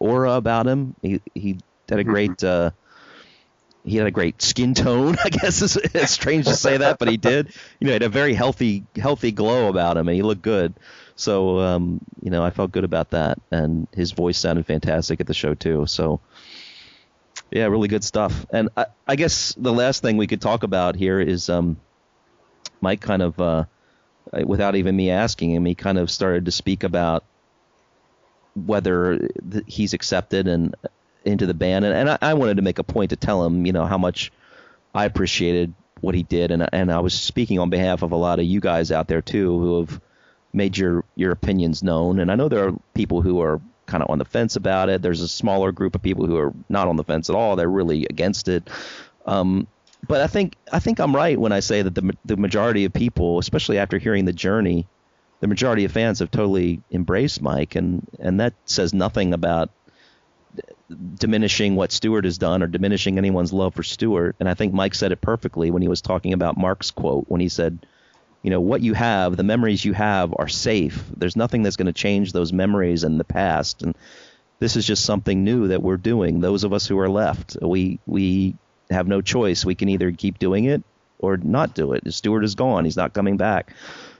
aura 0.02 0.34
about 0.34 0.68
him. 0.68 0.96
He 1.02 1.22
he 1.34 1.58
had 1.88 2.00
a 2.00 2.04
great. 2.04 2.44
Uh, 2.44 2.72
he 3.84 3.98
had 3.98 4.06
a 4.06 4.12
great 4.12 4.42
skin 4.42 4.74
tone, 4.74 5.16
I 5.24 5.30
guess 5.30 5.62
it's, 5.62 5.76
it's 5.76 6.12
strange 6.12 6.46
to 6.46 6.54
say 6.54 6.78
that, 6.78 7.00
but 7.00 7.08
he 7.08 7.18
did. 7.18 7.48
You 7.80 7.86
know, 7.86 7.90
he 7.90 7.94
had 7.94 8.04
a 8.04 8.10
very 8.10 8.34
healthy, 8.36 8.84
healthy 8.96 9.32
glow 9.32 9.70
about 9.70 9.98
him, 9.98 10.08
and 10.08 10.16
he 10.16 10.22
looked 10.22 10.44
good. 10.44 10.76
So, 11.16 11.60
um, 11.60 12.00
you 12.22 12.30
know, 12.30 12.44
I 12.44 12.52
felt 12.52 12.72
good 12.72 12.84
about 12.84 13.12
that, 13.12 13.40
and 13.50 13.88
his 13.92 14.12
voice 14.12 14.38
sounded 14.38 14.66
fantastic 14.66 15.20
at 15.20 15.28
the 15.28 15.34
show 15.34 15.54
too. 15.54 15.86
So, 15.88 16.20
yeah, 17.52 17.66
really 17.66 17.88
good 17.88 18.04
stuff. 18.04 18.46
And 18.52 18.70
I, 18.78 18.86
I 19.08 19.16
guess 19.16 19.54
the 19.58 19.74
last 19.74 20.02
thing 20.02 20.18
we 20.18 20.28
could 20.28 20.42
talk 20.42 20.64
about 20.64 20.96
here 20.96 21.20
is 21.20 21.50
um, 21.50 21.78
Mike 22.82 23.02
kind 23.02 23.22
of, 23.22 23.40
uh, 23.40 23.66
without 24.46 24.76
even 24.76 24.96
me 24.96 25.10
asking 25.10 25.52
him, 25.52 25.66
he 25.66 25.76
kind 25.76 25.98
of 25.98 26.10
started 26.10 26.46
to 26.46 26.52
speak 26.52 26.84
about 26.84 27.24
whether 28.56 29.18
th- 29.18 29.66
he's 29.68 29.94
accepted 29.94 30.48
and 30.48 30.76
into 31.24 31.46
the 31.46 31.54
band. 31.54 31.86
And, 31.86 31.94
and 31.94 32.10
I, 32.10 32.18
I 32.22 32.34
wanted 32.34 32.58
to 32.58 32.62
make 32.62 32.80
a 32.80 32.84
point 32.84 33.12
to 33.12 33.16
tell 33.16 33.46
him, 33.46 33.66
you 33.66 33.72
know, 33.72 33.86
how 33.86 33.98
much 33.98 34.32
I 34.94 35.06
appreciated 35.06 35.74
what 36.02 36.16
he 36.16 36.24
did. 36.24 36.52
And, 36.52 36.68
and 36.74 36.92
I 36.92 37.00
was 37.00 37.14
speaking 37.14 37.60
on 37.60 37.70
behalf 37.70 38.02
of 38.02 38.12
a 38.12 38.18
lot 38.18 38.40
of 38.40 38.46
you 38.46 38.60
guys 38.60 38.92
out 38.92 39.08
there 39.08 39.22
too 39.22 39.60
who 39.60 39.80
have 39.80 40.02
made 40.54 40.78
your, 40.78 41.04
your 41.16 41.32
opinions 41.32 41.84
known. 41.84 42.20
And 42.20 42.32
I 42.32 42.36
know 42.36 42.50
there 42.50 42.68
are 42.68 42.74
people 42.94 43.22
who 43.22 43.42
are 43.42 43.62
kind 43.86 44.04
of 44.04 44.10
on 44.10 44.18
the 44.18 44.26
fence 44.26 44.56
about 44.56 44.90
it. 44.90 45.02
There's 45.02 45.22
a 45.22 45.28
smaller 45.28 45.72
group 45.72 45.96
of 45.96 46.02
people 46.02 46.26
who 46.26 46.38
are 46.38 46.54
not 46.70 46.88
on 46.88 46.96
the 46.96 47.04
fence 47.04 47.30
at 47.30 47.36
all. 47.36 47.56
They're 47.56 47.70
really 47.70 48.06
against 48.06 48.48
it. 48.48 48.70
Um, 49.26 49.68
but 50.08 50.22
I 50.22 50.28
think 50.28 50.56
I 50.72 50.80
think 50.80 51.00
I'm 51.00 51.16
right 51.16 51.40
when 51.40 51.52
I 51.52 51.60
say 51.60 51.84
that 51.84 51.94
the 51.94 52.16
the 52.26 52.38
majority 52.38 52.86
of 52.86 52.94
people, 52.94 53.38
especially 53.38 53.78
after 53.78 54.00
hearing 54.00 54.26
the 54.26 54.34
journey, 54.34 54.88
the 55.42 55.48
majority 55.48 55.86
of 55.86 55.92
fans 55.92 56.20
have 56.20 56.32
totally 56.32 56.82
embraced 56.92 57.42
Mike, 57.42 57.76
and 57.76 58.08
and 58.20 58.40
that 58.40 58.54
says 58.66 58.94
nothing 58.94 59.34
about 59.34 59.70
diminishing 61.16 61.76
what 61.76 61.92
Stuart 61.92 62.26
has 62.26 62.38
done 62.38 62.62
or 62.62 62.68
diminishing 62.68 63.18
anyone's 63.18 63.54
love 63.54 63.74
for 63.74 63.84
Stuart. 63.84 64.36
And 64.40 64.48
I 64.48 64.54
think 64.54 64.74
Mike 64.74 64.94
said 64.94 65.12
it 65.12 65.22
perfectly 65.22 65.72
when 65.72 65.82
he 65.82 65.88
was 65.88 66.02
talking 66.02 66.34
about 66.34 66.58
Mark's 66.58 66.92
quote 66.92 67.26
when 67.28 67.42
he 67.42 67.50
said, 67.50 67.86
you 68.44 68.50
know, 68.50 68.60
what 68.60 68.82
you 68.82 68.94
have, 68.94 69.38
the 69.38 69.44
memories 69.44 69.86
you 69.86 69.94
have 69.94 70.34
are 70.38 70.48
safe. 70.48 71.04
There's 71.16 71.36
nothing 71.36 71.64
that's 71.64 71.76
going 71.78 71.88
to 71.88 71.94
change 71.94 72.34
those 72.34 72.52
memories 72.52 73.04
in 73.04 73.18
the 73.18 73.24
past. 73.24 73.84
And 73.84 73.96
this 74.60 74.76
is 74.76 74.86
just 74.86 75.06
something 75.06 75.44
new 75.44 75.70
that 75.70 75.82
we're 75.82 75.98
doing. 75.98 76.40
Those 76.40 76.64
of 76.64 76.74
us 76.74 76.86
who 76.88 77.00
are 77.00 77.10
left, 77.10 77.58
we 77.62 78.00
we 78.06 78.56
have 78.90 79.08
no 79.08 79.22
choice. 79.22 79.66
We 79.66 79.76
can 79.76 79.90
either 79.90 80.12
keep 80.12 80.40
doing 80.40 80.66
it 80.66 80.84
or 81.20 81.38
not 81.38 81.74
do 81.74 81.94
it. 81.94 82.12
Stuart 82.14 82.44
is 82.44 82.56
gone. 82.56 82.86
He's 82.86 82.98
not 82.98 83.14
coming 83.14 83.38
back. 83.38 83.74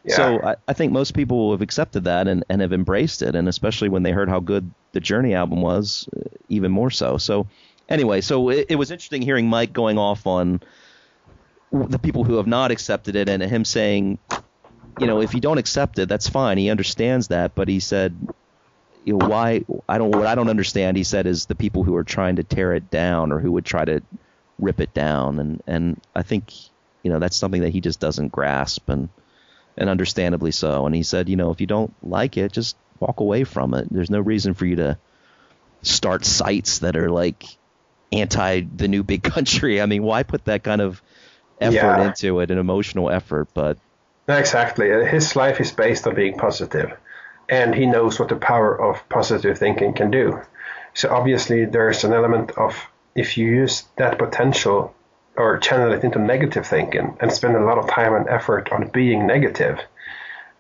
So 0.08 0.40
I, 0.44 0.56
I 0.68 0.74
think 0.74 0.92
most 0.92 1.14
people 1.14 1.52
have 1.52 1.62
accepted 1.62 2.06
that 2.06 2.28
and, 2.28 2.44
and 2.50 2.62
have 2.62 2.74
embraced 2.74 3.22
it, 3.22 3.36
and 3.36 3.48
especially 3.48 3.90
when 3.90 4.04
they 4.04 4.12
heard 4.12 4.30
how 4.30 4.40
good 4.40 4.72
the 4.94 5.00
Journey 5.00 5.34
album 5.34 5.62
was, 5.62 6.10
uh, 6.16 6.22
even 6.50 6.72
more 6.72 6.90
so. 6.90 7.18
So 7.18 7.48
anyway, 7.88 8.22
so 8.22 8.50
it, 8.50 8.68
it 8.70 8.76
was 8.76 8.92
interesting 8.92 9.22
hearing 9.22 9.48
Mike 9.48 9.74
going 9.74 9.98
off 9.98 10.26
on 10.26 10.62
the 11.72 12.00
people 12.00 12.24
who 12.24 12.36
have 12.38 12.48
not 12.48 12.72
accepted 12.72 13.16
it 13.16 13.30
and 13.30 13.42
him 13.42 13.64
saying, 13.64 14.18
you 15.00 15.08
know, 15.08 15.22
if 15.22 15.34
you 15.34 15.40
don't 15.40 15.58
accept 15.58 16.00
it, 16.00 16.10
that's 16.10 16.28
fine. 16.28 16.58
He 16.58 16.70
understands 16.70 17.30
that, 17.30 17.56
but 17.56 17.68
he 17.68 17.80
said, 17.80 18.16
you 19.06 19.18
know, 19.18 19.28
why 19.28 19.64
I 19.88 19.98
don't 19.98 20.12
what 20.12 20.28
I 20.28 20.36
don't 20.36 20.50
understand. 20.50 20.98
He 20.98 21.04
said 21.04 21.26
is 21.26 21.46
the 21.46 21.56
people 21.56 21.84
who 21.84 21.96
are 21.96 22.04
trying 22.04 22.36
to 22.36 22.44
tear 22.44 22.74
it 22.74 22.92
down 22.92 23.32
or 23.32 23.40
who 23.40 23.52
would 23.54 23.66
try 23.66 23.86
to 23.86 24.02
rip 24.60 24.80
it 24.80 24.94
down, 24.94 25.40
and 25.40 25.64
and 25.66 26.02
I 26.16 26.22
think 26.22 26.54
you 27.02 27.12
know 27.12 27.18
that's 27.18 27.36
something 27.36 27.62
that 27.62 27.72
he 27.72 27.82
just 27.82 28.00
doesn't 28.00 28.32
grasp 28.32 28.90
and 28.90 29.10
and 29.78 29.90
understandably 29.90 30.52
so. 30.52 30.86
And 30.86 30.94
he 30.96 31.04
said, 31.04 31.30
you 31.30 31.36
know, 31.36 31.52
if 31.52 31.62
you 31.62 31.68
don't 31.68 31.94
like 32.02 32.38
it, 32.38 32.52
just 32.52 32.76
walk 33.00 33.20
away 33.20 33.44
from 33.44 33.74
it. 33.74 33.88
There's 33.92 34.10
no 34.12 34.20
reason 34.20 34.54
for 34.54 34.66
you 34.66 34.76
to 34.78 34.98
start 35.82 36.26
sites 36.26 36.80
that 36.80 36.96
are 36.96 37.10
like 37.10 37.44
anti 38.12 38.62
the 38.62 38.88
new 38.88 39.04
big 39.04 39.24
country. 39.36 39.82
I 39.82 39.86
mean, 39.86 40.04
why 40.04 40.24
put 40.24 40.46
that 40.46 40.64
kind 40.64 40.82
of 40.82 41.02
effort 41.60 41.98
Yeah. 41.98 42.08
into 42.08 42.40
it, 42.40 42.52
an 42.52 42.58
emotional 42.58 43.10
effort? 43.10 43.50
But 43.54 43.78
No, 44.28 44.38
exactly. 44.38 44.92
Uh, 44.92 45.06
His 45.06 45.36
life 45.36 45.60
is 45.60 45.72
based 45.72 46.06
on 46.08 46.16
being 46.16 46.38
positive, 46.38 46.92
and 47.50 47.74
he 47.74 47.86
knows 47.86 48.20
what 48.20 48.30
the 48.30 48.36
power 48.36 48.80
of 48.80 49.08
positive 49.10 49.58
thinking 49.58 49.94
can 49.94 50.12
do. 50.12 50.40
So 50.94 51.10
obviously, 51.10 51.66
there's 51.66 52.04
an 52.04 52.14
element 52.14 52.52
of 52.58 52.76
if 53.16 53.38
you 53.38 53.48
use 53.48 53.84
that 53.98 54.18
potential 54.20 54.94
or 55.36 55.58
channel 55.58 55.94
it 55.94 56.04
into 56.04 56.20
negative 56.20 56.68
thinking 56.68 57.18
and 57.20 57.32
spend 57.32 57.56
a 57.56 57.64
lot 57.64 57.78
of 57.78 57.90
time 57.90 58.14
and 58.14 58.28
effort 58.28 58.72
on 58.72 58.90
being 58.90 59.26
negative. 59.26 59.80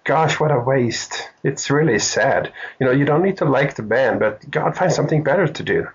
Gosh, 0.03 0.39
what 0.39 0.51
a 0.51 0.59
waste. 0.59 1.29
It's 1.43 1.69
really 1.69 1.99
sad. 1.99 2.51
You 2.79 2.87
know, 2.87 2.91
you 2.91 3.05
don't 3.05 3.23
need 3.23 3.37
to 3.37 3.45
like 3.45 3.75
the 3.75 3.83
band, 3.83 4.19
but 4.19 4.49
God, 4.49 4.75
find 4.75 4.91
something 4.91 5.23
better 5.23 5.47
to 5.47 5.63
do. 5.63 5.87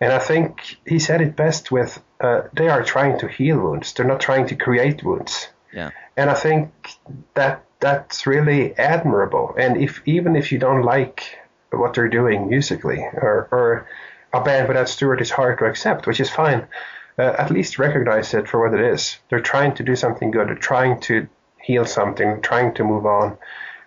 And 0.00 0.12
I 0.12 0.20
think 0.20 0.76
he 0.86 1.00
said 1.00 1.20
it 1.20 1.34
best 1.34 1.72
with 1.72 2.00
uh, 2.20 2.42
they 2.52 2.68
are 2.68 2.84
trying 2.84 3.18
to 3.18 3.28
heal 3.28 3.58
wounds, 3.58 3.92
they're 3.92 4.06
not 4.06 4.20
trying 4.20 4.46
to 4.48 4.56
create 4.56 5.02
wounds 5.02 5.48
yeah, 5.72 5.90
and 6.16 6.30
I 6.30 6.34
think 6.34 6.70
that 7.34 7.64
that's 7.80 8.26
really 8.26 8.76
admirable. 8.76 9.54
And 9.58 9.76
if 9.76 10.02
even 10.06 10.36
if 10.36 10.50
you 10.52 10.58
don't 10.58 10.82
like 10.82 11.38
what 11.70 11.94
they're 11.94 12.08
doing 12.08 12.48
musically, 12.48 12.98
or, 12.98 13.48
or 13.50 13.88
a 14.32 14.42
band 14.42 14.68
without 14.68 14.88
Stuart 14.88 15.20
is 15.20 15.30
hard 15.30 15.58
to 15.58 15.66
accept, 15.66 16.06
which 16.06 16.20
is 16.20 16.30
fine. 16.30 16.66
Uh, 17.18 17.34
at 17.38 17.50
least 17.50 17.78
recognize 17.78 18.32
it 18.34 18.48
for 18.48 18.60
what 18.60 18.78
it 18.78 18.84
is. 18.92 19.18
They're 19.28 19.40
trying 19.40 19.74
to 19.74 19.82
do 19.82 19.96
something 19.96 20.30
good. 20.30 20.48
They're 20.48 20.54
trying 20.54 21.00
to 21.00 21.28
heal 21.60 21.84
something. 21.84 22.40
Trying 22.42 22.74
to 22.74 22.84
move 22.84 23.06
on, 23.06 23.36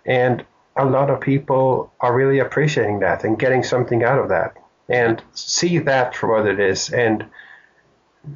and 0.04 0.44
a 0.76 0.84
lot 0.84 1.10
of 1.10 1.20
people 1.20 1.92
are 2.00 2.14
really 2.14 2.38
appreciating 2.38 3.00
that 3.00 3.24
and 3.24 3.38
getting 3.38 3.62
something 3.62 4.02
out 4.04 4.18
of 4.18 4.28
that. 4.28 4.56
And 4.88 5.22
see 5.32 5.78
that 5.78 6.14
for 6.14 6.28
what 6.36 6.46
it 6.46 6.60
is, 6.60 6.90
and 6.92 7.24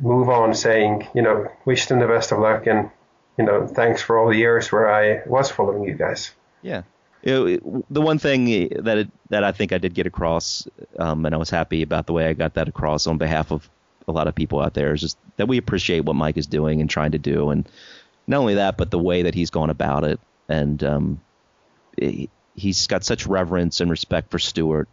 move 0.01 0.29
on, 0.29 0.55
saying, 0.55 1.09
you 1.15 1.23
know, 1.23 1.51
wish 1.65 1.87
them 1.87 2.01
the 2.01 2.07
best 2.07 2.33
of 2.33 2.39
luck 2.39 2.67
and 2.67 2.91
you 3.39 3.45
know, 3.45 3.67
thanks 3.67 4.03
for 4.03 4.19
all 4.19 4.29
the 4.29 4.37
years 4.37 4.73
where 4.73 4.91
I 4.93 5.23
was 5.27 5.51
following 5.51 5.85
you 5.85 5.95
guys. 5.95 6.33
Yeah. 6.63 6.83
It- 7.23 7.63
the 7.93 8.01
one 8.01 8.19
thing 8.19 8.69
that 8.83 8.99
it, 8.99 9.09
that 9.31 9.45
I 9.45 9.53
think 9.53 9.73
I 9.73 9.79
did 9.79 9.95
get 9.95 10.07
across, 10.07 10.67
um, 10.99 11.27
and 11.27 11.35
I 11.35 11.39
was 11.39 11.51
happy 11.51 11.83
about 11.83 12.07
the 12.07 12.13
way 12.13 12.27
I 12.27 12.33
got 12.33 12.55
that 12.55 12.69
across 12.69 13.07
on 13.07 13.19
behalf 13.19 13.51
of 13.51 13.69
a 14.09 14.13
lot 14.13 14.29
of 14.29 14.35
people 14.35 14.61
out 14.61 14.75
there, 14.75 14.95
is 14.95 15.01
just 15.01 15.19
that 15.37 15.49
we 15.49 15.59
appreciate 15.59 16.01
what 16.05 16.17
Mike 16.17 16.37
is 16.37 16.47
doing 16.47 16.81
and 16.81 16.89
trying 16.89 17.13
to 17.13 17.19
do, 17.19 17.51
and 17.51 17.69
not 18.27 18.39
only 18.39 18.55
that, 18.55 18.77
but 18.77 18.91
the 18.91 18.99
way 18.99 19.23
that 19.23 19.35
he's 19.35 19.51
gone 19.51 19.71
about 19.71 20.05
it, 20.05 20.21
and 20.49 20.83
um, 20.85 21.21
he- 21.99 22.31
he's 22.55 22.87
got 22.87 23.05
such 23.05 23.27
reverence 23.27 23.81
and 23.81 23.91
respect 23.91 24.31
for 24.31 24.39
Stuart, 24.39 24.89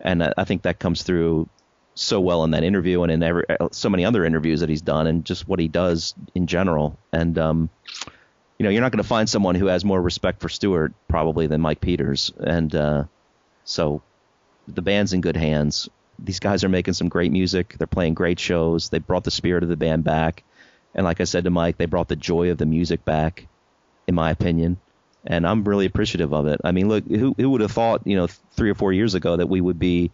and 0.00 0.22
I 0.22 0.32
I 0.36 0.44
think 0.44 0.62
that 0.62 0.78
comes 0.78 1.02
through 1.02 1.48
so 1.94 2.20
well 2.20 2.44
in 2.44 2.52
that 2.52 2.64
interview 2.64 3.02
and 3.02 3.10
in 3.12 3.22
every 3.22 3.44
so 3.72 3.90
many 3.90 4.04
other 4.04 4.24
interviews 4.24 4.60
that 4.60 4.68
he's 4.68 4.82
done, 4.82 5.06
and 5.06 5.24
just 5.24 5.48
what 5.48 5.58
he 5.58 5.68
does 5.68 6.14
in 6.34 6.46
general, 6.46 6.96
and 7.12 7.36
um, 7.38 7.70
you 8.58 8.64
know, 8.64 8.70
you're 8.70 8.82
not 8.82 8.92
going 8.92 9.02
to 9.02 9.08
find 9.08 9.26
someone 9.28 9.54
who 9.54 9.66
has 9.66 9.86
more 9.86 10.00
respect 10.00 10.42
for 10.42 10.50
Stuart 10.50 10.92
probably 11.08 11.46
than 11.46 11.62
Mike 11.62 11.80
Peters. 11.80 12.30
And 12.38 12.74
uh, 12.74 13.04
so 13.64 14.02
the 14.68 14.82
band's 14.82 15.14
in 15.14 15.22
good 15.22 15.36
hands. 15.36 15.88
These 16.22 16.40
guys 16.40 16.64
are 16.64 16.68
making 16.68 16.94
some 16.94 17.08
great 17.08 17.32
music. 17.32 17.76
They're 17.78 17.86
playing 17.86 18.14
great 18.14 18.38
shows. 18.38 18.88
They 18.88 18.98
brought 18.98 19.24
the 19.24 19.30
spirit 19.30 19.62
of 19.62 19.68
the 19.68 19.76
band 19.76 20.04
back. 20.04 20.42
And 20.94 21.04
like 21.04 21.20
I 21.20 21.24
said 21.24 21.44
to 21.44 21.50
Mike, 21.50 21.76
they 21.76 21.86
brought 21.86 22.08
the 22.08 22.16
joy 22.16 22.50
of 22.50 22.58
the 22.58 22.66
music 22.66 23.04
back, 23.04 23.46
in 24.06 24.14
my 24.14 24.30
opinion. 24.30 24.78
And 25.24 25.46
I'm 25.46 25.64
really 25.64 25.86
appreciative 25.86 26.32
of 26.32 26.46
it. 26.46 26.60
I 26.64 26.72
mean, 26.72 26.88
look, 26.88 27.06
who, 27.06 27.34
who 27.36 27.50
would 27.50 27.60
have 27.60 27.72
thought, 27.72 28.06
you 28.06 28.16
know, 28.16 28.26
three 28.26 28.70
or 28.70 28.74
four 28.74 28.92
years 28.92 29.14
ago 29.14 29.36
that 29.36 29.48
we 29.48 29.60
would 29.60 29.78
be 29.78 30.10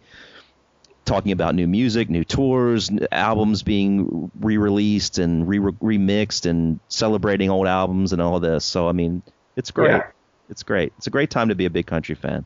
talking 1.05 1.31
about 1.31 1.55
new 1.55 1.67
music, 1.67 2.09
new 2.09 2.25
tours, 2.25 2.91
albums 3.11 3.63
being 3.63 4.29
re-released 4.39 5.17
and 5.17 5.47
re- 5.47 5.59
remixed 5.59 6.45
and 6.45 6.79
celebrating 6.89 7.49
old 7.49 7.67
albums 7.67 8.13
and 8.13 8.21
all 8.21 8.35
of 8.35 8.41
this. 8.41 8.65
So 8.65 8.87
I 8.87 8.91
mean, 8.91 9.23
it's 9.55 9.71
great. 9.71 9.91
Yeah. 9.91 10.07
It's 10.49 10.63
great. 10.63 10.93
It's 10.97 11.07
a 11.07 11.09
great 11.09 11.29
time 11.29 11.49
to 11.49 11.55
be 11.55 11.65
a 11.65 11.69
big 11.69 11.87
country 11.87 12.15
fan. 12.15 12.45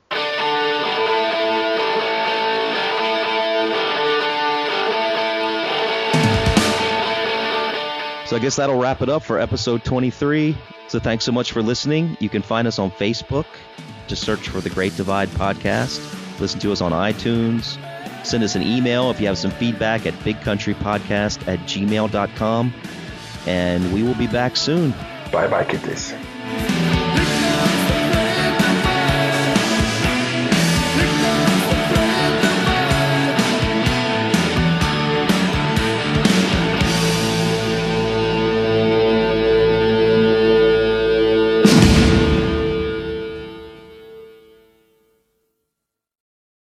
So 8.31 8.37
I 8.37 8.39
guess 8.39 8.55
that'll 8.55 8.79
wrap 8.79 9.01
it 9.01 9.09
up 9.09 9.23
for 9.23 9.41
episode 9.41 9.83
23. 9.83 10.55
So 10.87 10.99
thanks 10.99 11.25
so 11.25 11.33
much 11.33 11.51
for 11.51 11.61
listening. 11.61 12.15
You 12.21 12.29
can 12.29 12.41
find 12.41 12.65
us 12.65 12.79
on 12.79 12.89
Facebook. 12.89 13.45
Just 14.07 14.23
search 14.23 14.47
for 14.47 14.61
the 14.61 14.69
Great 14.69 14.95
Divide 14.95 15.27
Podcast. 15.31 15.99
Listen 16.39 16.57
to 16.61 16.71
us 16.71 16.79
on 16.79 16.93
iTunes, 16.93 17.77
Send 18.23 18.41
us 18.45 18.55
an 18.55 18.61
email 18.61 19.11
if 19.11 19.19
you 19.19 19.27
have 19.27 19.37
some 19.37 19.51
feedback 19.51 20.05
at 20.05 20.13
bigcountrypodcast 20.19 21.45
at 21.45 21.59
gmail.com. 21.59 22.73
And 23.47 23.93
we 23.93 24.01
will 24.01 24.15
be 24.15 24.27
back 24.27 24.55
soon. 24.55 24.91
Bye 25.33 25.49
bye, 25.49 25.65
kitties. 25.65 26.13